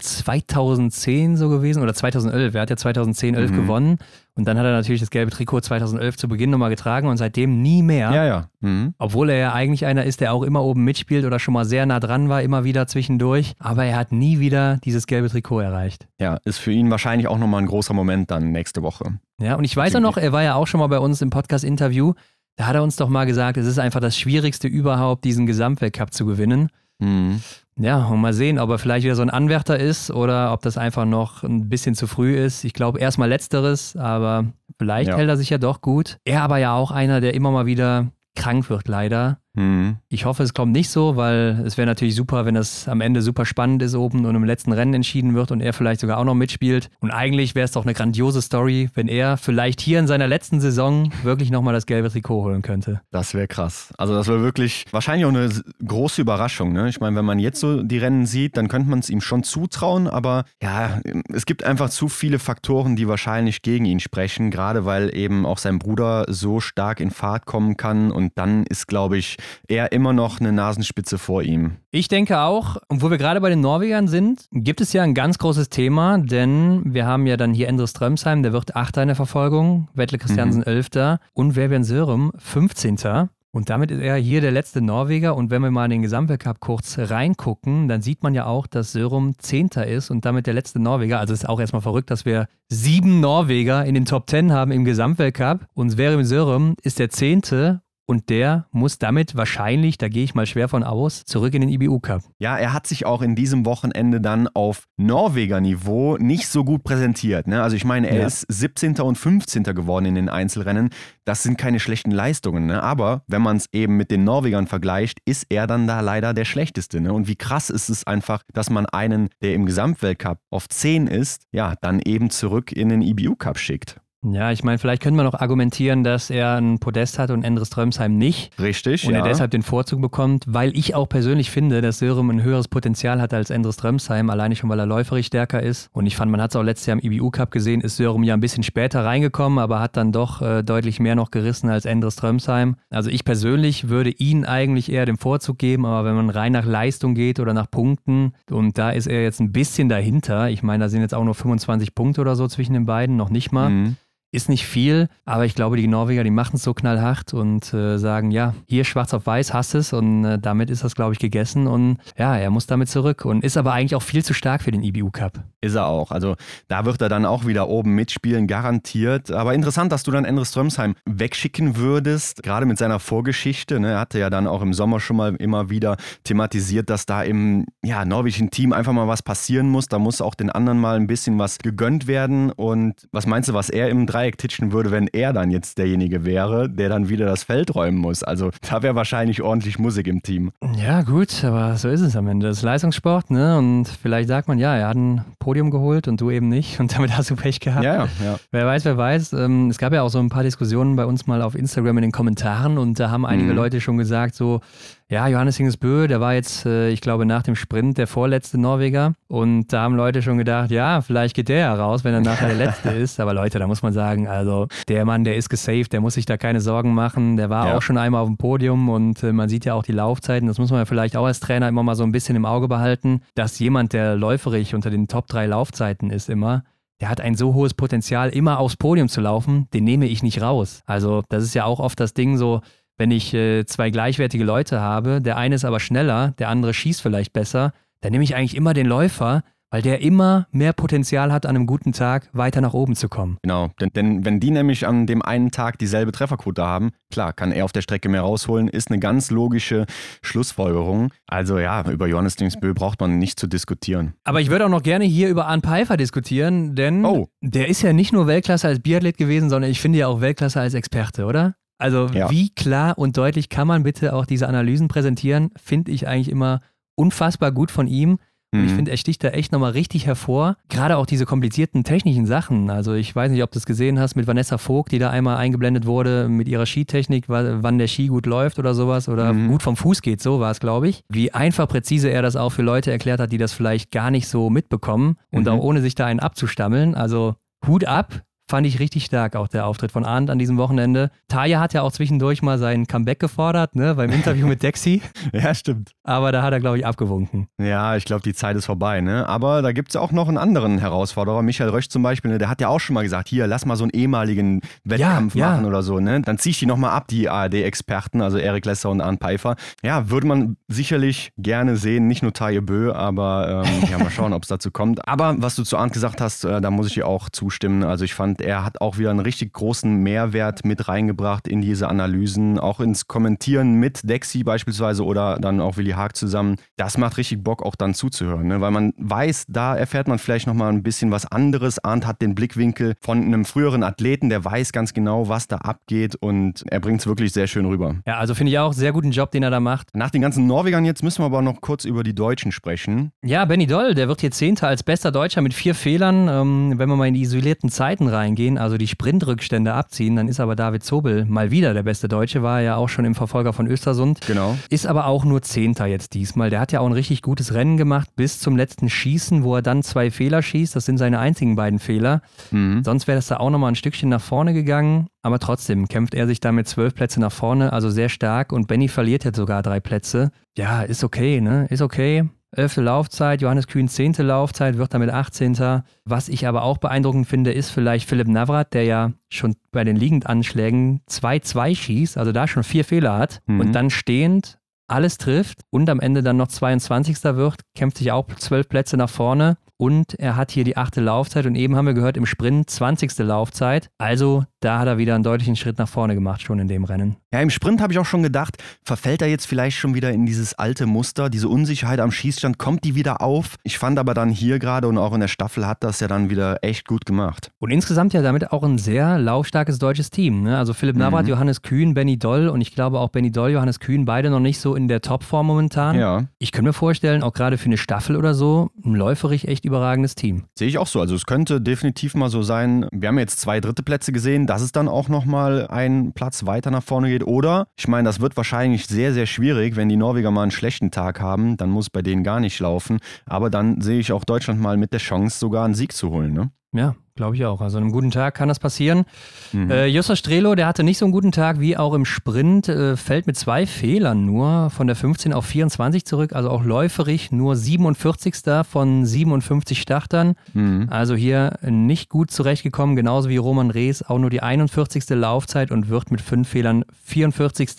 2010 0.89 1.37
so 1.37 1.49
gewesen 1.49 1.81
oder 1.83 1.93
2011. 1.93 2.55
Er 2.55 2.61
hat 2.61 2.69
ja 2.69 2.77
2010, 2.77 3.35
11 3.35 3.51
Mhm. 3.51 3.55
gewonnen 3.55 3.97
und 4.35 4.47
dann 4.47 4.57
hat 4.57 4.65
er 4.65 4.71
natürlich 4.71 5.01
das 5.01 5.09
gelbe 5.09 5.31
Trikot 5.31 5.61
2011 5.61 6.17
zu 6.17 6.27
Beginn 6.27 6.49
nochmal 6.49 6.69
getragen 6.69 7.07
und 7.07 7.17
seitdem 7.17 7.61
nie 7.61 7.81
mehr. 7.83 8.11
Ja, 8.13 8.25
ja. 8.25 8.47
Mhm. 8.61 8.93
Obwohl 8.97 9.29
er 9.29 9.37
ja 9.37 9.53
eigentlich 9.53 9.85
einer 9.85 10.03
ist, 10.05 10.21
der 10.21 10.33
auch 10.33 10.43
immer 10.43 10.63
oben 10.63 10.83
mitspielt 10.83 11.25
oder 11.25 11.39
schon 11.39 11.53
mal 11.53 11.65
sehr 11.65 11.85
nah 11.85 11.99
dran 11.99 12.29
war, 12.29 12.41
immer 12.41 12.63
wieder 12.63 12.87
zwischendurch. 12.87 13.53
Aber 13.59 13.85
er 13.85 13.97
hat 13.97 14.11
nie 14.11 14.39
wieder 14.39 14.77
dieses 14.83 15.07
gelbe 15.07 15.29
Trikot 15.29 15.59
erreicht. 15.59 16.07
Ja, 16.19 16.37
ist 16.45 16.57
für 16.59 16.71
ihn 16.71 16.89
wahrscheinlich 16.91 17.27
auch 17.27 17.37
nochmal 17.37 17.61
ein 17.61 17.67
großer 17.67 17.93
Moment 17.93 18.31
dann 18.31 18.51
nächste 18.51 18.81
Woche. 18.83 19.19
Ja, 19.39 19.55
und 19.55 19.63
ich 19.63 19.75
weiß 19.75 19.95
auch 19.95 19.99
noch, 20.01 20.17
er 20.17 20.31
war 20.31 20.43
ja 20.43 20.55
auch 20.55 20.67
schon 20.67 20.79
mal 20.79 20.87
bei 20.87 20.99
uns 20.99 21.21
im 21.21 21.29
Podcast-Interview. 21.29 22.13
Da 22.55 22.67
hat 22.67 22.75
er 22.75 22.83
uns 22.83 22.95
doch 22.97 23.09
mal 23.09 23.25
gesagt, 23.25 23.57
es 23.57 23.65
ist 23.65 23.79
einfach 23.79 23.99
das 23.99 24.15
Schwierigste 24.17 24.67
überhaupt, 24.67 25.23
diesen 25.23 25.45
Gesamtweltcup 25.47 26.13
zu 26.13 26.25
gewinnen. 26.25 26.69
Mhm. 26.99 27.41
Ja, 27.75 28.05
und 28.05 28.21
mal 28.21 28.33
sehen, 28.33 28.59
ob 28.59 28.69
er 28.69 28.77
vielleicht 28.77 29.03
wieder 29.03 29.15
so 29.15 29.23
ein 29.23 29.31
Anwärter 29.31 29.79
ist 29.79 30.11
oder 30.11 30.53
ob 30.53 30.61
das 30.61 30.77
einfach 30.77 31.05
noch 31.05 31.41
ein 31.43 31.69
bisschen 31.69 31.95
zu 31.95 32.05
früh 32.05 32.35
ist. 32.35 32.63
Ich 32.63 32.73
glaube 32.73 32.99
erstmal 32.99 33.29
letzteres, 33.29 33.95
aber 33.95 34.45
vielleicht 34.77 35.09
Ja. 35.09 35.17
hält 35.17 35.29
er 35.29 35.37
sich 35.37 35.49
ja 35.49 35.57
doch 35.57 35.81
gut. 35.81 36.17
Er 36.23 36.43
aber 36.43 36.57
ja 36.57 36.75
auch 36.75 36.91
einer, 36.91 37.19
der 37.19 37.33
immer 37.33 37.49
mal 37.51 37.65
wieder 37.65 38.11
krank 38.35 38.69
wird, 38.69 38.87
leider. 38.87 39.39
Mhm. 39.55 39.97
Ich 40.09 40.25
hoffe, 40.25 40.43
es 40.43 40.53
kommt 40.53 40.71
nicht 40.71 40.89
so, 40.89 41.15
weil 41.15 41.63
es 41.65 41.77
wäre 41.77 41.85
natürlich 41.85 42.15
super, 42.15 42.45
wenn 42.45 42.55
das 42.55 42.87
am 42.87 43.01
Ende 43.01 43.21
super 43.21 43.45
spannend 43.45 43.83
ist 43.83 43.95
oben 43.95 44.25
und 44.25 44.35
im 44.35 44.43
letzten 44.43 44.71
Rennen 44.71 44.93
entschieden 44.93 45.35
wird 45.35 45.51
und 45.51 45.61
er 45.61 45.73
vielleicht 45.73 46.01
sogar 46.01 46.17
auch 46.17 46.23
noch 46.23 46.33
mitspielt. 46.33 46.89
Und 47.01 47.11
eigentlich 47.11 47.53
wäre 47.53 47.65
es 47.65 47.71
doch 47.71 47.83
eine 47.83 47.93
grandiose 47.93 48.41
Story, 48.41 48.89
wenn 48.95 49.07
er 49.07 49.37
vielleicht 49.37 49.79
hier 49.79 49.99
in 49.99 50.07
seiner 50.07 50.27
letzten 50.27 50.59
Saison 50.59 51.11
wirklich 51.23 51.51
nochmal 51.51 51.73
das 51.73 51.85
gelbe 51.85 52.09
Trikot 52.09 52.43
holen 52.43 52.61
könnte. 52.63 53.01
Das 53.11 53.33
wäre 53.33 53.47
krass. 53.47 53.93
Also 53.97 54.15
das 54.15 54.27
wäre 54.27 54.41
wirklich 54.41 54.85
wahrscheinlich 54.91 55.25
auch 55.25 55.29
eine 55.29 55.49
große 55.85 56.21
Überraschung. 56.21 56.73
Ne? 56.73 56.89
Ich 56.89 56.99
meine, 56.99 57.15
wenn 57.15 57.25
man 57.25 57.37
jetzt 57.39 57.59
so 57.59 57.83
die 57.83 57.99
Rennen 57.99 58.25
sieht, 58.25 58.57
dann 58.57 58.67
könnte 58.67 58.89
man 58.89 58.99
es 58.99 59.09
ihm 59.09 59.21
schon 59.21 59.43
zutrauen, 59.43 60.07
aber 60.07 60.45
ja, 60.61 60.99
es 61.31 61.45
gibt 61.45 61.63
einfach 61.63 61.89
zu 61.89 62.07
viele 62.07 62.39
Faktoren, 62.39 62.95
die 62.95 63.07
wahrscheinlich 63.07 63.61
gegen 63.61 63.85
ihn 63.85 63.99
sprechen, 63.99 64.49
gerade 64.49 64.85
weil 64.85 65.15
eben 65.15 65.45
auch 65.45 65.59
sein 65.59 65.77
Bruder 65.77 66.25
so 66.27 66.59
stark 66.59 66.99
in 66.99 67.11
Fahrt 67.11 67.45
kommen 67.45 67.77
kann 67.77 68.11
und 68.11 68.31
dann 68.35 68.63
ist, 68.65 68.87
glaube 68.87 69.17
ich, 69.17 69.37
er 69.67 69.91
immer 69.91 70.13
noch 70.13 70.39
eine 70.39 70.51
Nasenspitze 70.51 71.17
vor 71.17 71.43
ihm. 71.43 71.77
Ich 71.91 72.07
denke 72.07 72.39
auch, 72.39 72.77
und 72.87 73.01
wo 73.01 73.09
wir 73.09 73.17
gerade 73.17 73.41
bei 73.41 73.49
den 73.49 73.61
Norwegern 73.61 74.07
sind, 74.07 74.47
gibt 74.51 74.81
es 74.81 74.93
ja 74.93 75.03
ein 75.03 75.13
ganz 75.13 75.37
großes 75.37 75.69
Thema, 75.69 76.17
denn 76.17 76.93
wir 76.93 77.05
haben 77.05 77.27
ja 77.27 77.37
dann 77.37 77.53
hier 77.53 77.67
Endre 77.67 77.87
Strömsheim, 77.87 78.43
der 78.43 78.53
wird 78.53 78.75
Achter 78.75 79.01
in 79.01 79.07
der 79.07 79.15
Verfolgung, 79.15 79.87
Wettle 79.93 80.17
Christiansen 80.17 80.63
Elfter 80.63 81.19
und 81.33 81.53
Verbian 81.53 81.83
Sörum 81.83 82.31
15. 82.37 83.29
Und 83.55 83.69
damit 83.69 83.91
ist 83.91 84.01
er 84.01 84.15
hier 84.15 84.41
der 84.41 84.49
letzte 84.49 84.81
Norweger. 84.81 85.35
Und 85.35 85.51
wenn 85.51 85.61
wir 85.61 85.69
mal 85.69 85.85
in 85.85 85.91
den 85.91 86.01
Gesamtweltcup 86.01 86.59
kurz 86.59 86.97
reingucken, 86.97 87.87
dann 87.87 88.01
sieht 88.01 88.23
man 88.23 88.33
ja 88.33 88.47
auch, 88.47 88.65
dass 88.65 88.93
Sörum 88.93 89.37
Zehnter 89.37 89.85
ist 89.85 90.09
und 90.09 90.25
damit 90.25 90.47
der 90.47 90.55
letzte 90.55 90.79
Norweger. 90.79 91.19
Also 91.19 91.35
ist 91.35 91.47
auch 91.47 91.59
erstmal 91.59 91.83
verrückt, 91.83 92.09
dass 92.09 92.25
wir 92.25 92.47
sieben 92.69 93.19
Norweger 93.19 93.85
in 93.85 93.93
den 93.93 94.05
Top 94.05 94.25
Ten 94.25 94.51
haben 94.51 94.71
im 94.71 94.85
Gesamtweltcup. 94.85 95.67
Und 95.75 95.91
Sverim 95.91 96.23
Sörum 96.23 96.73
ist 96.81 96.97
der 96.97 97.11
Zehnte 97.11 97.82
und 98.05 98.29
der 98.29 98.67
muss 98.71 98.99
damit 98.99 99.35
wahrscheinlich, 99.35 99.97
da 99.97 100.09
gehe 100.09 100.23
ich 100.23 100.35
mal 100.35 100.45
schwer 100.45 100.67
von 100.67 100.83
aus, 100.83 101.23
zurück 101.25 101.53
in 101.53 101.61
den 101.61 101.69
IBU 101.69 101.99
Cup. 101.99 102.21
Ja, 102.39 102.57
er 102.57 102.73
hat 102.73 102.85
sich 102.87 103.05
auch 103.05 103.21
in 103.21 103.35
diesem 103.35 103.65
Wochenende 103.65 104.19
dann 104.19 104.47
auf 104.53 104.83
Norweger 104.97 105.61
Niveau 105.61 106.17
nicht 106.17 106.47
so 106.47 106.63
gut 106.63 106.83
präsentiert. 106.83 107.47
Ne? 107.47 107.63
Also 107.63 107.75
ich 107.75 107.85
meine, 107.85 108.09
er 108.09 108.21
Ja. 108.21 108.27
ist 108.27 108.45
17. 108.49 108.95
und 109.03 109.17
15. 109.17 109.63
geworden 109.73 110.05
in 110.05 110.15
den 110.15 110.29
Einzelrennen. 110.29 110.89
Das 111.25 111.43
sind 111.43 111.57
keine 111.57 111.79
schlechten 111.79 112.11
Leistungen. 112.11 112.65
Ne? 112.65 112.83
Aber 112.83 113.23
wenn 113.27 113.41
man 113.41 113.57
es 113.57 113.67
eben 113.71 113.95
mit 113.95 114.11
den 114.11 114.23
Norwegern 114.25 114.67
vergleicht, 114.67 115.19
ist 115.25 115.45
er 115.49 115.67
dann 115.67 115.87
da 115.87 116.01
leider 116.01 116.33
der 116.33 116.45
Schlechteste. 116.45 116.99
Ne? 116.99 117.13
Und 117.13 117.27
wie 117.27 117.35
krass 117.37 117.69
ist 117.69 117.89
es 117.89 118.05
einfach, 118.05 118.43
dass 118.53 118.69
man 118.69 118.85
einen, 118.85 119.29
der 119.41 119.53
im 119.53 119.65
Gesamtweltcup 119.65 120.39
auf 120.49 120.67
10 120.67 121.07
ist, 121.07 121.43
ja, 121.51 121.75
dann 121.81 122.01
eben 122.03 122.29
zurück 122.29 122.71
in 122.73 122.89
den 122.89 123.01
IBU 123.01 123.35
Cup 123.35 123.57
schickt. 123.57 124.01
Ja, 124.23 124.51
ich 124.51 124.63
meine, 124.63 124.77
vielleicht 124.77 125.01
könnte 125.01 125.17
man 125.17 125.25
noch 125.25 125.39
argumentieren, 125.39 126.03
dass 126.03 126.29
er 126.29 126.55
ein 126.55 126.79
Podest 126.79 127.19
hat 127.19 127.29
und 127.29 127.43
Endres 127.43 127.67
Strömsheim 127.67 128.17
nicht. 128.17 128.57
Richtig, 128.59 129.05
und 129.05 129.13
ja. 129.13 129.19
er 129.19 129.23
deshalb 129.23 129.51
den 129.51 129.63
Vorzug 129.63 130.01
bekommt, 130.01 130.45
weil 130.47 130.75
ich 130.77 130.95
auch 130.95 131.09
persönlich 131.09 131.51
finde, 131.51 131.81
dass 131.81 131.99
Sörum 131.99 132.29
ein 132.29 132.41
höheres 132.41 132.69
Potenzial 132.69 133.19
hat 133.19 133.33
als 133.33 133.49
Endres 133.49 133.75
Strömsheim, 133.75 134.29
alleine 134.29 134.55
schon, 134.55 134.69
weil 134.69 134.79
er 134.79 134.85
läuferig 134.85 135.25
stärker 135.25 135.61
ist. 135.61 135.89
Und 135.91 136.05
ich 136.05 136.15
fand, 136.15 136.31
man 136.31 136.41
hat 136.41 136.51
es 136.51 136.55
auch 136.55 136.63
letztes 136.63 136.87
Jahr 136.87 136.97
im 136.99 137.11
IBU 137.11 137.31
Cup 137.31 137.51
gesehen, 137.51 137.81
ist 137.81 137.97
Sörum 137.97 138.23
ja 138.23 138.33
ein 138.33 138.39
bisschen 138.39 138.63
später 138.63 139.03
reingekommen, 139.03 139.59
aber 139.59 139.81
hat 139.81 139.97
dann 139.97 140.11
doch 140.13 140.41
äh, 140.41 140.63
deutlich 140.63 140.99
mehr 140.99 141.15
noch 141.15 141.31
gerissen 141.31 141.69
als 141.69 141.85
Endres 141.85 142.13
Strömsheim. 142.13 142.77
Also 142.89 143.09
ich 143.09 143.25
persönlich 143.25 143.89
würde 143.89 144.11
ihn 144.11 144.45
eigentlich 144.45 144.91
eher 144.91 145.05
den 145.05 145.17
Vorzug 145.17 145.57
geben, 145.57 145.85
aber 145.85 146.07
wenn 146.07 146.15
man 146.15 146.29
rein 146.29 146.53
nach 146.53 146.65
Leistung 146.65 147.13
geht 147.13 147.39
oder 147.39 147.53
nach 147.53 147.69
Punkten, 147.69 148.33
und 148.49 148.77
da 148.77 148.91
ist 148.91 149.07
er 149.07 149.21
jetzt 149.21 149.41
ein 149.41 149.51
bisschen 149.51 149.89
dahinter, 149.89 150.49
ich 150.49 150.63
meine, 150.63 150.85
da 150.85 150.89
sind 150.89 151.01
jetzt 151.01 151.13
auch 151.13 151.25
nur 151.25 151.35
25 151.35 151.93
Punkte 151.93 152.21
oder 152.21 152.35
so 152.35 152.47
zwischen 152.47 152.73
den 152.73 152.85
beiden, 152.85 153.17
noch 153.17 153.29
nicht 153.29 153.51
mal. 153.51 153.69
Mhm. 153.69 153.97
Ist 154.33 154.49
nicht 154.49 154.65
viel, 154.65 155.09
aber 155.25 155.45
ich 155.45 155.53
glaube, 155.53 155.77
die 155.77 155.85
Norweger, 155.85 156.23
die 156.23 156.31
machen 156.31 156.55
es 156.55 156.63
so 156.63 156.73
knallhart 156.73 157.35
und 157.35 157.71
äh, 157.71 157.99
sagen, 157.99 158.31
ja, 158.31 158.55
hier 158.65 158.83
schwarz 158.83 159.13
auf 159.13 159.27
weiß, 159.27 159.53
hast 159.53 159.75
es 159.75 159.93
und 159.93 160.25
äh, 160.25 160.39
damit 160.39 160.71
ist 160.71 160.83
das, 160.83 160.95
glaube 160.95 161.13
ich, 161.13 161.19
gegessen 161.19 161.67
und 161.67 161.97
ja, 162.17 162.35
er 162.35 162.49
muss 162.49 162.65
damit 162.65 162.89
zurück 162.89 163.25
und 163.25 163.43
ist 163.43 163.57
aber 163.57 163.73
eigentlich 163.73 163.93
auch 163.93 164.01
viel 164.01 164.25
zu 164.25 164.33
stark 164.33 164.63
für 164.63 164.71
den 164.71 164.81
IBU 164.81 165.11
Cup. 165.11 165.43
Ist 165.61 165.75
er 165.75 165.85
auch. 165.85 166.11
Also 166.11 166.35
da 166.67 166.83
wird 166.83 167.01
er 167.01 167.09
dann 167.09 167.25
auch 167.25 167.45
wieder 167.45 167.69
oben 167.69 167.93
mitspielen, 167.95 168.47
garantiert. 168.47 169.31
Aber 169.31 169.53
interessant, 169.53 169.91
dass 169.91 170.03
du 170.03 170.11
dann 170.11 170.25
Endre 170.25 170.45
Strömsheim 170.45 170.95
wegschicken 171.05 171.77
würdest, 171.77 172.43
gerade 172.43 172.65
mit 172.65 172.77
seiner 172.77 172.99
Vorgeschichte. 172.99 173.79
Ne? 173.79 173.91
Er 173.91 173.99
hatte 173.99 174.19
ja 174.19 174.29
dann 174.29 174.47
auch 174.47 174.61
im 174.61 174.73
Sommer 174.73 174.99
schon 174.99 175.15
mal 175.15 175.35
immer 175.35 175.69
wieder 175.69 175.95
thematisiert, 176.23 176.89
dass 176.89 177.05
da 177.05 177.23
im 177.23 177.65
ja, 177.81 178.03
norwegischen 178.03 178.49
Team 178.49 178.73
einfach 178.73 178.93
mal 178.93 179.07
was 179.07 179.21
passieren 179.21 179.69
muss. 179.69 179.87
Da 179.87 179.99
muss 179.99 180.21
auch 180.21 180.35
den 180.35 180.49
anderen 180.49 180.79
mal 180.79 180.97
ein 180.97 181.07
bisschen 181.07 181.39
was 181.39 181.59
gegönnt 181.59 182.07
werden. 182.07 182.51
Und 182.51 183.07
was 183.11 183.25
meinst 183.25 183.47
du, 183.47 183.53
was 183.53 183.69
er 183.69 183.89
im 183.89 184.05
Dreieck 184.23 184.37
titschen 184.37 184.71
würde, 184.71 184.89
wenn 184.91 185.07
er 185.07 185.33
dann 185.33 185.51
jetzt 185.51 185.77
derjenige 185.77 186.23
wäre, 186.23 186.69
der 186.69 186.87
dann 186.87 187.09
wieder 187.09 187.25
das 187.25 187.43
Feld 187.43 187.75
räumen 187.75 187.97
muss? 187.97 188.23
Also 188.23 188.51
da 188.61 188.81
wäre 188.81 188.95
wahrscheinlich 188.95 189.41
ordentlich 189.41 189.79
Musik 189.79 190.07
im 190.07 190.23
Team. 190.23 190.51
Ja, 190.77 191.01
gut, 191.01 191.43
aber 191.43 191.75
so 191.75 191.89
ist 191.89 191.99
es 191.99 192.15
am 192.15 192.27
Ende. 192.27 192.47
Das 192.47 192.57
ist 192.57 192.63
Leistungssport, 192.63 193.31
ne? 193.31 193.57
Und 193.57 193.85
vielleicht 193.87 194.29
sagt 194.29 194.47
man, 194.47 194.59
ja, 194.59 194.75
er 194.77 194.87
hat 194.87 194.95
ein 194.95 195.25
Podium 195.39 195.71
geholt 195.71 196.07
und 196.07 196.21
du 196.21 196.31
eben 196.31 196.47
nicht 196.47 196.79
und 196.79 196.95
damit 196.95 197.17
hast 197.17 197.31
du 197.31 197.35
Pech 197.35 197.59
gehabt. 197.59 197.83
Ja, 197.83 198.07
ja. 198.23 198.39
Wer 198.51 198.65
weiß, 198.65 198.85
wer 198.85 198.97
weiß. 198.97 199.33
Ähm, 199.33 199.69
es 199.69 199.77
gab 199.77 199.91
ja 199.91 200.01
auch 200.03 200.09
so 200.09 200.19
ein 200.19 200.29
paar 200.29 200.43
Diskussionen 200.43 200.95
bei 200.95 201.05
uns 201.05 201.27
mal 201.27 201.41
auf 201.41 201.55
Instagram 201.55 201.97
in 201.97 202.03
den 202.03 202.11
Kommentaren 202.13 202.77
und 202.77 202.99
da 202.99 203.09
haben 203.11 203.25
einige 203.25 203.49
Mhm. 203.51 203.57
Leute 203.57 203.81
schon 203.81 203.97
gesagt, 203.97 204.35
so, 204.35 204.61
ja, 205.09 205.27
Johannes 205.27 205.57
Hingesbö, 205.57 206.07
der 206.07 206.19
war 206.21 206.33
jetzt, 206.33 206.65
äh, 206.65 206.89
ich 206.89 207.01
glaube, 207.01 207.25
nach 207.25 207.43
dem 207.43 207.55
Sprint 207.55 207.97
der 207.97 208.07
vorletzte 208.07 208.57
Norweger. 208.57 209.13
Und 209.27 209.67
da 209.71 209.81
haben 209.81 209.95
Leute 209.95 210.21
schon 210.21 210.37
gedacht, 210.37 210.71
ja, 210.71 211.01
vielleicht 211.01 211.35
geht 211.35 211.49
der 211.49 211.57
ja 211.59 211.73
raus, 211.75 212.03
wenn 212.03 212.13
er 212.13 212.21
nachher 212.21 212.47
der 212.47 212.57
Letzte 212.57 212.89
ist. 212.91 213.19
Aber 213.19 213.33
Leute, 213.33 213.59
da 213.59 213.67
muss 213.67 213.83
man 213.83 213.93
sagen, 213.93 214.27
also 214.27 214.67
der 214.87 215.05
Mann, 215.05 215.23
der 215.23 215.35
ist 215.35 215.49
gesaved, 215.49 215.93
der 215.93 216.01
muss 216.01 216.15
sich 216.15 216.25
da 216.25 216.37
keine 216.37 216.61
Sorgen 216.61 216.93
machen. 216.95 217.37
Der 217.37 217.49
war 217.49 217.67
Ja. 217.67 217.77
auch 217.77 217.81
schon 217.81 217.97
einmal 217.97 218.21
auf 218.21 218.27
dem 218.27 218.37
Podium 218.37 218.89
und 218.89 219.21
äh, 219.23 219.33
man 219.33 219.49
sieht 219.49 219.65
ja 219.65 219.73
auch 219.75 219.83
die 219.83 219.91
Laufzeiten. 219.91 220.47
Das 220.47 220.57
muss 220.57 220.71
man 220.71 220.79
ja 220.79 220.85
vielleicht 220.85 221.15
auch 221.15 221.25
als 221.25 221.39
Trainer 221.39 221.67
immer 221.67 221.83
mal 221.83 221.95
so 221.95 222.03
ein 222.03 222.11
bisschen 222.11 222.35
im 222.35 222.45
Auge 222.45 222.67
behalten, 222.67 223.21
dass 223.35 223.59
jemand, 223.59 223.93
der 223.93 224.15
läuferig 224.15 224.73
unter 224.73 224.89
den 224.89 225.07
Top 225.07 225.27
3 225.27 225.45
Laufzeiten 225.45 226.09
ist 226.09 226.29
immer, 226.29 226.63
der 227.01 227.09
hat 227.09 227.19
ein 227.19 227.35
so 227.35 227.53
hohes 227.53 227.73
Potenzial, 227.73 228.29
immer 228.29 228.59
aufs 228.59 228.77
Podium 228.77 229.09
zu 229.09 229.19
laufen, 229.19 229.67
den 229.73 229.83
nehme 229.83 230.05
ich 230.05 230.23
nicht 230.23 230.41
raus. 230.41 230.81
Also 230.85 231.21
das 231.29 231.43
ist 231.43 231.53
ja 231.53 231.65
auch 231.65 231.79
oft 231.79 231.99
das 231.99 232.13
Ding 232.13 232.37
so, 232.37 232.61
wenn 232.97 233.11
ich 233.11 233.33
äh, 233.33 233.65
zwei 233.65 233.89
gleichwertige 233.89 234.43
Leute 234.43 234.79
habe, 234.81 235.21
der 235.21 235.37
eine 235.37 235.55
ist 235.55 235.65
aber 235.65 235.79
schneller, 235.79 236.33
der 236.39 236.49
andere 236.49 236.73
schießt 236.73 237.01
vielleicht 237.01 237.33
besser, 237.33 237.73
dann 238.01 238.11
nehme 238.11 238.23
ich 238.23 238.35
eigentlich 238.35 238.55
immer 238.55 238.73
den 238.73 238.85
Läufer, 238.87 239.43
weil 239.71 239.81
der 239.81 240.01
immer 240.01 240.45
mehr 240.51 240.71
Potenzial 240.71 241.31
hat, 241.31 241.47
an 241.47 241.55
einem 241.55 241.65
guten 241.65 241.93
Tag 241.93 242.29
weiter 242.31 242.61
nach 242.61 242.75
oben 242.75 242.95
zu 242.95 243.09
kommen. 243.09 243.39
Genau, 243.41 243.71
denn, 243.81 243.89
denn 243.95 244.23
wenn 244.25 244.39
die 244.39 244.51
nämlich 244.51 244.85
an 244.85 245.07
dem 245.07 245.23
einen 245.23 245.49
Tag 245.49 245.79
dieselbe 245.79 246.11
Trefferquote 246.11 246.61
haben, 246.63 246.91
klar, 247.11 247.33
kann 247.33 247.51
er 247.51 247.65
auf 247.65 247.71
der 247.71 247.81
Strecke 247.81 248.07
mehr 248.07 248.21
rausholen, 248.21 248.67
ist 248.67 248.91
eine 248.91 248.99
ganz 248.99 249.31
logische 249.31 249.87
Schlussfolgerung. 250.21 251.11
Also 251.27 251.57
ja, 251.57 251.89
über 251.89 252.07
Johannes 252.07 252.35
Dingsbö 252.35 252.73
braucht 252.73 252.99
man 252.99 253.17
nicht 253.17 253.39
zu 253.39 253.47
diskutieren. 253.47 254.13
Aber 254.25 254.41
ich 254.41 254.49
würde 254.49 254.65
auch 254.65 254.69
noch 254.69 254.83
gerne 254.83 255.05
hier 255.05 255.29
über 255.29 255.47
Arne 255.47 255.61
Pfeiffer 255.61 255.97
diskutieren, 255.97 256.75
denn 256.75 257.05
Oh. 257.05 257.27
der 257.41 257.67
ist 257.67 257.81
ja 257.81 257.93
nicht 257.93 258.13
nur 258.13 258.27
Weltklasse 258.27 258.67
als 258.67 258.79
Biathlet 258.79 259.17
gewesen, 259.17 259.49
sondern 259.49 259.71
ich 259.71 259.79
finde 259.81 259.99
ja 259.99 260.07
auch 260.07 260.21
Weltklasse 260.21 260.59
als 260.59 260.73
Experte, 260.73 261.25
oder? 261.25 261.55
Also 261.77 262.07
Ja. 262.13 262.29
wie 262.29 262.49
klar 262.49 262.97
und 262.97 263.17
deutlich 263.17 263.49
kann 263.49 263.67
man 263.67 263.83
bitte 263.83 264.13
auch 264.13 264.25
diese 264.25 264.47
Analysen 264.47 264.87
präsentieren, 264.87 265.51
finde 265.61 265.91
ich 265.91 266.07
eigentlich 266.07 266.29
immer 266.29 266.61
unfassbar 266.95 267.51
gut 267.51 267.71
von 267.71 267.87
ihm. 267.87 268.19
Und 268.53 268.65
ich 268.65 268.71
Mhm. 268.71 268.75
finde, 268.75 268.91
er 268.91 268.97
sticht 268.97 269.23
da 269.23 269.29
echt 269.29 269.51
nochmal 269.51 269.71
richtig 269.71 270.05
hervor. 270.05 270.57
Gerade 270.69 270.97
auch 270.97 271.07
diese 271.07 271.25
komplizierten 271.25 271.83
technischen 271.83 272.27
Sachen. 272.27 272.69
Also 272.69 272.93
ich 272.93 273.15
weiß 273.15 273.31
nicht, 273.31 273.41
ob 273.41 273.49
du 273.51 273.57
es 273.57 273.65
gesehen 273.65 273.99
hast 273.99 274.15
mit 274.15 274.27
Vanessa 274.27 274.59
Vogt, 274.59 274.91
die 274.91 274.99
da 274.99 275.09
einmal 275.09 275.37
eingeblendet 275.37 275.87
wurde 275.87 276.29
mit 276.29 276.47
ihrer 276.47 276.67
Skitechnik, 276.67 277.29
wa- 277.29 277.63
wann 277.63 277.79
der 277.79 277.87
Ski 277.87 278.07
gut 278.09 278.27
läuft 278.27 278.59
oder 278.59 278.75
sowas 278.75 279.09
oder 279.09 279.33
Mhm. 279.33 279.47
gut 279.47 279.63
vom 279.63 279.75
Fuß 279.75 280.03
geht, 280.03 280.21
so 280.21 280.39
war 280.39 280.51
es, 280.51 280.59
glaube 280.59 280.87
ich. 280.87 281.03
Wie 281.09 281.33
einfach 281.33 281.67
präzise 281.67 282.09
er 282.11 282.21
das 282.21 282.35
auch 282.35 282.51
für 282.51 282.61
Leute 282.61 282.91
erklärt 282.91 283.19
hat, 283.19 283.31
die 283.31 283.39
das 283.39 283.53
vielleicht 283.53 283.89
gar 283.91 284.11
nicht 284.11 284.27
so 284.27 284.51
mitbekommen 284.51 285.17
und 285.31 285.47
Mhm. 285.47 285.47
auch 285.49 285.59
ohne 285.63 285.81
sich 285.81 285.95
da 285.95 286.05
einen 286.05 286.19
abzustammeln. 286.19 286.93
Also 286.93 287.33
Hut 287.65 287.85
ab. 287.85 288.21
Fand 288.49 288.67
ich 288.67 288.79
richtig 288.79 289.05
stark, 289.05 289.35
auch 289.35 289.47
der 289.47 289.65
Auftritt 289.65 289.91
von 289.91 290.03
Arndt 290.03 290.29
an 290.29 290.37
diesem 290.37 290.57
Wochenende. 290.57 291.11
Taya 291.27 291.59
hat 291.59 291.73
ja 291.73 291.81
auch 291.81 291.91
zwischendurch 291.91 292.41
mal 292.41 292.57
sein 292.57 292.87
Comeback 292.87 293.19
gefordert, 293.19 293.75
ne, 293.75 293.95
beim 293.95 294.09
Interview 294.11 294.47
mit 294.47 294.63
Dexy. 294.63 295.01
Ja, 295.31 295.55
stimmt. 295.55 295.91
Aber 296.03 296.31
da 296.31 296.43
hat 296.43 296.53
er, 296.53 296.59
glaube 296.59 296.77
ich, 296.77 296.85
abgewunken. 296.85 297.47
Ja, 297.57 297.95
ich 297.95 298.05
glaube, 298.05 298.21
die 298.21 298.33
Zeit 298.33 298.55
ist 298.57 298.65
vorbei, 298.65 299.01
ne? 299.01 299.27
Aber 299.27 299.61
da 299.61 299.71
gibt 299.71 299.89
es 299.89 299.95
auch 299.95 300.11
noch 300.11 300.27
einen 300.27 300.37
anderen 300.37 300.77
Herausforderer. 300.77 301.41
Michael 301.41 301.69
Rösch 301.69 301.87
zum 301.87 302.03
Beispiel, 302.03 302.31
ne? 302.31 302.37
der 302.37 302.49
hat 302.49 302.59
ja 302.61 302.67
auch 302.67 302.79
schon 302.79 302.93
mal 302.93 303.03
gesagt, 303.03 303.29
hier, 303.29 303.47
lass 303.47 303.65
mal 303.65 303.75
so 303.75 303.85
einen 303.85 303.91
ehemaligen 303.91 304.61
Wettkampf 304.83 305.35
ja. 305.35 305.51
machen 305.51 305.65
oder 305.65 305.81
so, 305.81 305.99
ne? 305.99 306.21
Dann 306.21 306.37
zieh 306.37 306.49
ich 306.49 306.59
die 306.59 306.65
nochmal 306.65 306.91
ab, 306.91 307.07
die 307.07 307.29
ARD-Experten, 307.29 308.21
also 308.21 308.37
Erik 308.37 308.65
Lesser 308.65 308.89
und 308.89 309.01
Arne 309.01 309.17
Pfeiffer. 309.17 309.55
Ja, 309.81 310.09
würde 310.09 310.27
man 310.27 310.57
sicherlich 310.67 311.31
gerne 311.37 311.77
sehen, 311.77 312.07
nicht 312.07 312.23
nur 312.23 312.33
Taye 312.33 312.61
Bö, 312.61 312.91
aber 312.91 313.63
ähm, 313.65 313.89
ja, 313.89 313.97
mal 313.97 314.11
schauen, 314.11 314.33
ob 314.33 314.43
es 314.43 314.49
dazu 314.49 314.71
kommt. 314.71 315.07
Aber 315.07 315.35
was 315.37 315.55
du 315.55 315.63
zu 315.63 315.77
Arndt 315.77 315.93
gesagt 315.93 316.21
hast, 316.21 316.43
äh, 316.43 316.61
da 316.61 316.71
muss 316.71 316.87
ich 316.87 316.93
dir 316.95 317.07
auch 317.07 317.29
zustimmen. 317.29 317.83
Also 317.83 318.05
ich 318.05 318.13
fand, 318.13 318.32
er 318.41 318.63
hat 318.63 318.81
auch 318.81 318.97
wieder 318.97 319.09
einen 319.09 319.19
richtig 319.19 319.53
großen 319.53 319.93
Mehrwert 319.95 320.65
mit 320.65 320.87
reingebracht 320.87 321.47
in 321.47 321.61
diese 321.61 321.87
Analysen, 321.87 322.59
auch 322.59 322.79
ins 322.79 323.07
Kommentieren 323.07 323.75
mit 323.75 324.07
Dexy 324.07 324.43
beispielsweise 324.43 325.05
oder 325.05 325.37
dann 325.39 325.61
auch 325.61 325.77
Willi 325.77 325.91
Haag 325.91 326.15
zusammen. 326.15 326.57
Das 326.77 326.97
macht 326.97 327.17
richtig 327.17 327.43
Bock, 327.43 327.63
auch 327.63 327.75
dann 327.75 327.93
zuzuhören, 327.93 328.47
ne? 328.47 328.61
weil 328.61 328.71
man 328.71 328.93
weiß, 328.97 329.45
da 329.47 329.75
erfährt 329.75 330.07
man 330.07 330.19
vielleicht 330.19 330.47
nochmal 330.47 330.71
ein 330.71 330.83
bisschen 330.83 331.11
was 331.11 331.25
anderes. 331.25 331.83
Arndt 331.83 332.05
hat 332.05 332.21
den 332.21 332.35
Blickwinkel 332.35 332.95
von 333.01 333.21
einem 333.23 333.45
früheren 333.45 333.83
Athleten, 333.83 334.29
der 334.29 334.43
weiß 334.43 334.71
ganz 334.71 334.93
genau, 334.93 335.29
was 335.29 335.47
da 335.47 335.57
abgeht 335.57 336.15
und 336.15 336.63
er 336.69 336.79
bringt 336.79 337.01
es 337.01 337.07
wirklich 337.07 337.33
sehr 337.33 337.47
schön 337.47 337.65
rüber. 337.65 337.95
Ja, 338.05 338.17
also 338.17 338.35
finde 338.35 338.51
ich 338.51 338.59
auch 338.59 338.73
sehr 338.73 338.91
guten 338.91 339.11
Job, 339.11 339.31
den 339.31 339.43
er 339.43 339.51
da 339.51 339.59
macht. 339.59 339.95
Nach 339.95 340.09
den 340.09 340.21
ganzen 340.21 340.47
Norwegern 340.47 340.85
jetzt 340.85 341.03
müssen 341.03 341.21
wir 341.21 341.25
aber 341.25 341.41
noch 341.41 341.61
kurz 341.61 341.85
über 341.85 342.03
die 342.03 342.15
Deutschen 342.15 342.51
sprechen. 342.51 343.11
Ja, 343.23 343.45
Benny 343.45 343.67
Doll, 343.67 343.93
der 343.93 344.07
wird 344.07 344.21
hier 344.21 344.31
Zehnter 344.31 344.67
als 344.67 344.83
bester 344.83 345.11
Deutscher 345.11 345.41
mit 345.41 345.53
vier 345.53 345.75
Fehlern. 345.75 346.27
Ähm, 346.27 346.73
wenn 346.77 346.89
wir 346.89 346.95
mal 346.95 347.07
in 347.07 347.13
die 347.13 347.21
isolierten 347.21 347.69
Zeiten 347.69 348.07
reingehen, 348.23 348.57
also 348.57 348.77
die 348.77 348.87
Sprintrückstände 348.87 349.73
abziehen, 349.73 350.15
dann 350.15 350.27
ist 350.27 350.39
aber 350.39 350.55
David 350.55 350.83
Zobel 350.83 351.25
mal 351.25 351.51
wieder 351.51 351.73
der 351.73 351.83
beste 351.83 352.07
Deutsche, 352.07 352.41
war 352.41 352.59
er 352.59 352.63
ja 352.63 352.75
auch 352.77 352.89
schon 352.89 353.05
im 353.05 353.15
Verfolger 353.15 353.53
von 353.53 353.67
Östersund. 353.67 354.21
Genau. 354.25 354.57
Ist 354.69 354.87
aber 354.87 355.07
auch 355.07 355.25
nur 355.25 355.41
Zehnter 355.41 355.85
jetzt 355.85 356.13
diesmal. 356.13 356.49
Der 356.49 356.59
hat 356.59 356.71
ja 356.71 356.79
auch 356.79 356.85
ein 356.85 356.93
richtig 356.93 357.21
gutes 357.21 357.53
Rennen 357.53 357.77
gemacht 357.77 358.09
bis 358.15 358.39
zum 358.39 358.55
letzten 358.55 358.89
Schießen, 358.89 359.43
wo 359.43 359.55
er 359.55 359.61
dann 359.61 359.83
zwei 359.83 360.09
Fehler 360.09 360.41
schießt. 360.41 360.75
Das 360.75 360.85
sind 360.85 360.97
seine 360.97 361.19
einzigen 361.19 361.55
beiden 361.55 361.79
Fehler. 361.79 362.21
Mhm. 362.51 362.83
Sonst 362.83 363.07
wäre 363.07 363.17
das 363.17 363.27
da 363.27 363.37
auch 363.37 363.49
nochmal 363.49 363.71
ein 363.71 363.75
Stückchen 363.75 364.09
nach 364.09 364.21
vorne 364.21 364.53
gegangen. 364.53 365.07
Aber 365.21 365.39
trotzdem 365.39 365.87
kämpft 365.87 366.15
er 366.15 366.27
sich 366.27 366.39
da 366.39 366.51
mit 366.51 366.67
zwölf 366.67 366.95
Plätze 366.95 367.19
nach 367.19 367.31
vorne, 367.31 367.71
also 367.71 367.89
sehr 367.89 368.09
stark. 368.09 368.51
Und 368.51 368.67
Benny 368.67 368.87
verliert 368.87 369.23
jetzt 369.23 369.37
sogar 369.37 369.63
drei 369.63 369.79
Plätze. 369.79 370.31
Ja, 370.57 370.81
ist 370.81 371.03
okay, 371.03 371.39
ne? 371.39 371.67
Ist 371.69 371.81
okay. 371.81 372.25
Elfte 372.55 372.81
Laufzeit, 372.81 373.41
Johannes 373.41 373.67
Kühn 373.67 373.87
zehnte 373.87 374.21
Laufzeit, 374.23 374.77
wird 374.77 374.93
damit 374.93 375.09
18. 375.09 375.81
Was 376.05 376.29
ich 376.29 376.47
aber 376.47 376.63
auch 376.63 376.77
beeindruckend 376.77 377.27
finde, 377.27 377.51
ist 377.51 377.71
vielleicht 377.71 378.07
Philipp 378.07 378.27
Navrat, 378.27 378.73
der 378.73 378.83
ja 378.83 379.11
schon 379.29 379.55
bei 379.71 379.83
den 379.83 379.95
Liegendanschlägen 379.95 381.01
2-2 381.09 381.75
schießt, 381.75 382.17
also 382.17 382.31
da 382.31 382.47
schon 382.47 382.63
vier 382.63 382.85
Fehler 382.85 383.17
hat 383.17 383.41
Mhm. 383.47 383.59
und 383.59 383.71
dann 383.73 383.89
stehend 383.89 384.59
alles 384.87 385.17
trifft 385.17 385.61
und 385.71 385.89
am 385.89 385.99
Ende 385.99 386.21
dann 386.21 386.37
noch 386.37 386.49
22. 386.49 387.35
wird, 387.35 387.61
kämpft 387.73 387.97
sich 387.97 388.11
auch 388.11 388.27
zwölf 388.35 388.69
Plätze 388.69 388.97
nach 388.97 389.09
vorne 389.09 389.57
und 389.77 390.13
er 390.19 390.35
hat 390.35 390.51
hier 390.51 390.63
die 390.65 390.77
achte 390.77 391.01
Laufzeit 391.01 391.45
und 391.47 391.55
eben 391.55 391.75
haben 391.75 391.85
wir 391.87 391.93
gehört 391.93 392.17
im 392.17 392.25
Sprint 392.27 392.69
20. 392.69 393.17
Laufzeit. 393.19 393.89
Also 393.97 394.43
da 394.63 394.79
hat 394.79 394.87
er 394.87 394.97
wieder 394.97 395.15
einen 395.15 395.23
deutlichen 395.23 395.55
Schritt 395.55 395.77
nach 395.77 395.87
vorne 395.87 396.15
gemacht, 396.15 396.41
schon 396.41 396.59
in 396.59 396.67
dem 396.67 396.83
Rennen. 396.83 397.17
Ja, 397.33 397.41
im 397.41 397.49
Sprint 397.49 397.81
habe 397.81 397.91
ich 397.93 397.99
auch 397.99 398.05
schon 398.05 398.23
gedacht, 398.23 398.57
verfällt 398.83 399.21
er 399.21 399.27
jetzt 399.27 399.45
vielleicht 399.45 399.77
schon 399.77 399.95
wieder 399.95 400.11
in 400.11 400.25
dieses 400.25 400.53
alte 400.53 400.85
Muster, 400.85 401.29
diese 401.29 401.49
Unsicherheit 401.49 401.99
am 401.99 402.11
Schießstand, 402.11 402.57
kommt 402.57 402.83
die 402.83 402.95
wieder 402.95 403.21
auf? 403.21 403.55
Ich 403.63 403.77
fand 403.77 403.99
aber 403.99 404.13
dann 404.13 404.29
hier 404.29 404.59
gerade 404.59 404.87
und 404.87 404.97
auch 404.97 405.13
in 405.13 405.19
der 405.19 405.27
Staffel 405.27 405.67
hat 405.67 405.83
das 405.83 405.99
ja 405.99 406.07
dann 406.07 406.29
wieder 406.29 406.59
echt 406.61 406.87
gut 406.87 407.05
gemacht. 407.05 407.51
Und 407.59 407.71
insgesamt 407.71 408.13
ja 408.13 408.21
damit 408.21 408.51
auch 408.51 408.63
ein 408.63 408.77
sehr 408.77 409.17
laufstarkes 409.17 409.79
deutsches 409.79 410.09
Team. 410.09 410.43
Ne? 410.43 410.57
Also 410.57 410.73
Philipp 410.73 410.95
Navrat, 410.95 411.23
mhm. 411.23 411.29
Johannes 411.29 411.61
Kühn, 411.61 411.93
Benny 411.93 412.17
Doll 412.17 412.47
und 412.47 412.61
ich 412.61 412.73
glaube 412.73 412.99
auch 412.99 413.09
Benny 413.09 413.31
Doll, 413.31 413.51
Johannes 413.51 413.79
Kühn, 413.79 414.05
beide 414.05 414.29
noch 414.29 414.39
nicht 414.39 414.59
so 414.59 414.75
in 414.75 414.87
der 414.87 415.01
Topform 415.01 415.47
momentan. 415.47 415.97
Ja. 415.97 416.25
Ich 416.39 416.51
könnte 416.51 416.69
mir 416.69 416.73
vorstellen, 416.73 417.23
auch 417.23 417.33
gerade 417.33 417.57
für 417.57 417.65
eine 417.65 417.77
Staffel 417.77 418.15
oder 418.15 418.33
so, 418.33 418.69
ein 418.85 418.93
läuferig 418.93 419.47
echt 419.47 419.65
überragendes 419.65 420.15
Team. 420.15 420.43
Sehe 420.57 420.67
ich 420.67 420.77
auch 420.77 420.87
so. 420.87 421.01
Also 421.01 421.15
es 421.15 421.25
könnte 421.25 421.59
definitiv 421.59 422.15
mal 422.15 422.29
so 422.29 422.43
sein, 422.43 422.87
wir 422.91 423.09
haben 423.09 423.19
jetzt 423.19 423.39
zwei 423.41 423.59
dritte 423.59 423.83
Plätze 423.83 424.11
gesehen, 424.11 424.47
dass 424.53 424.61
es 424.61 424.71
dann 424.71 424.87
auch 424.87 425.09
nochmal 425.09 425.65
einen 425.65 426.13
Platz 426.13 426.45
weiter 426.45 426.69
nach 426.69 426.83
vorne 426.83 427.09
geht. 427.09 427.25
Oder, 427.25 427.65
ich 427.75 427.87
meine, 427.87 428.07
das 428.07 428.19
wird 428.19 428.37
wahrscheinlich 428.37 428.85
sehr, 428.85 429.11
sehr 429.11 429.25
schwierig, 429.25 429.75
wenn 429.75 429.89
die 429.89 429.95
Norweger 429.95 430.29
mal 430.29 430.43
einen 430.43 430.51
schlechten 430.51 430.91
Tag 430.91 431.19
haben, 431.19 431.57
dann 431.57 431.71
muss 431.71 431.89
bei 431.89 432.03
denen 432.03 432.23
gar 432.23 432.39
nicht 432.39 432.59
laufen. 432.59 432.99
Aber 433.25 433.49
dann 433.49 433.81
sehe 433.81 433.97
ich 433.97 434.11
auch 434.11 434.23
Deutschland 434.23 434.61
mal 434.61 434.77
mit 434.77 434.93
der 434.93 434.99
Chance, 434.99 435.39
sogar 435.39 435.65
einen 435.65 435.73
Sieg 435.73 435.93
zu 435.93 436.11
holen. 436.11 436.33
Ne? 436.33 436.51
Ja, 436.71 436.93
glaube 437.15 437.35
ich 437.35 437.45
auch. 437.45 437.61
Also 437.61 437.77
an 437.77 437.83
einem 437.83 437.91
guten 437.91 438.11
Tag 438.11 438.33
kann 438.33 438.47
das 438.47 438.59
passieren. 438.59 439.05
Mhm. 439.51 439.69
Äh, 439.69 439.85
Jossa 439.85 440.15
Strelo, 440.15 440.55
der 440.55 440.65
hatte 440.65 440.83
nicht 440.83 440.97
so 440.97 441.05
einen 441.05 441.11
guten 441.11 441.31
Tag 441.31 441.59
wie 441.59 441.77
auch 441.77 441.93
im 441.93 442.05
Sprint, 442.05 442.67
äh, 442.69 442.97
fällt 442.97 443.27
mit 443.27 443.37
zwei 443.37 443.67
Fehlern 443.67 444.25
nur 444.25 444.71
von 444.71 444.87
der 444.87 444.95
15 444.95 445.31
auf 445.31 445.45
24 445.45 446.05
zurück, 446.05 446.33
also 446.33 446.49
auch 446.49 446.63
läuferig 446.63 447.31
nur 447.31 447.55
47. 447.55 448.63
von 448.67 449.05
57 449.05 449.79
Startern. 449.79 450.35
Mhm. 450.53 450.87
Also 450.89 451.13
hier 451.13 451.59
nicht 451.61 452.09
gut 452.09 452.31
zurechtgekommen, 452.31 452.95
genauso 452.95 453.29
wie 453.29 453.37
Roman 453.37 453.69
Rees, 453.69 454.01
auch 454.01 454.17
nur 454.17 454.31
die 454.31 454.41
41. 454.41 455.07
Laufzeit 455.09 455.71
und 455.71 455.89
wird 455.89 456.09
mit 456.09 456.21
fünf 456.21 456.49
Fehlern 456.49 456.83
44. 457.03 457.69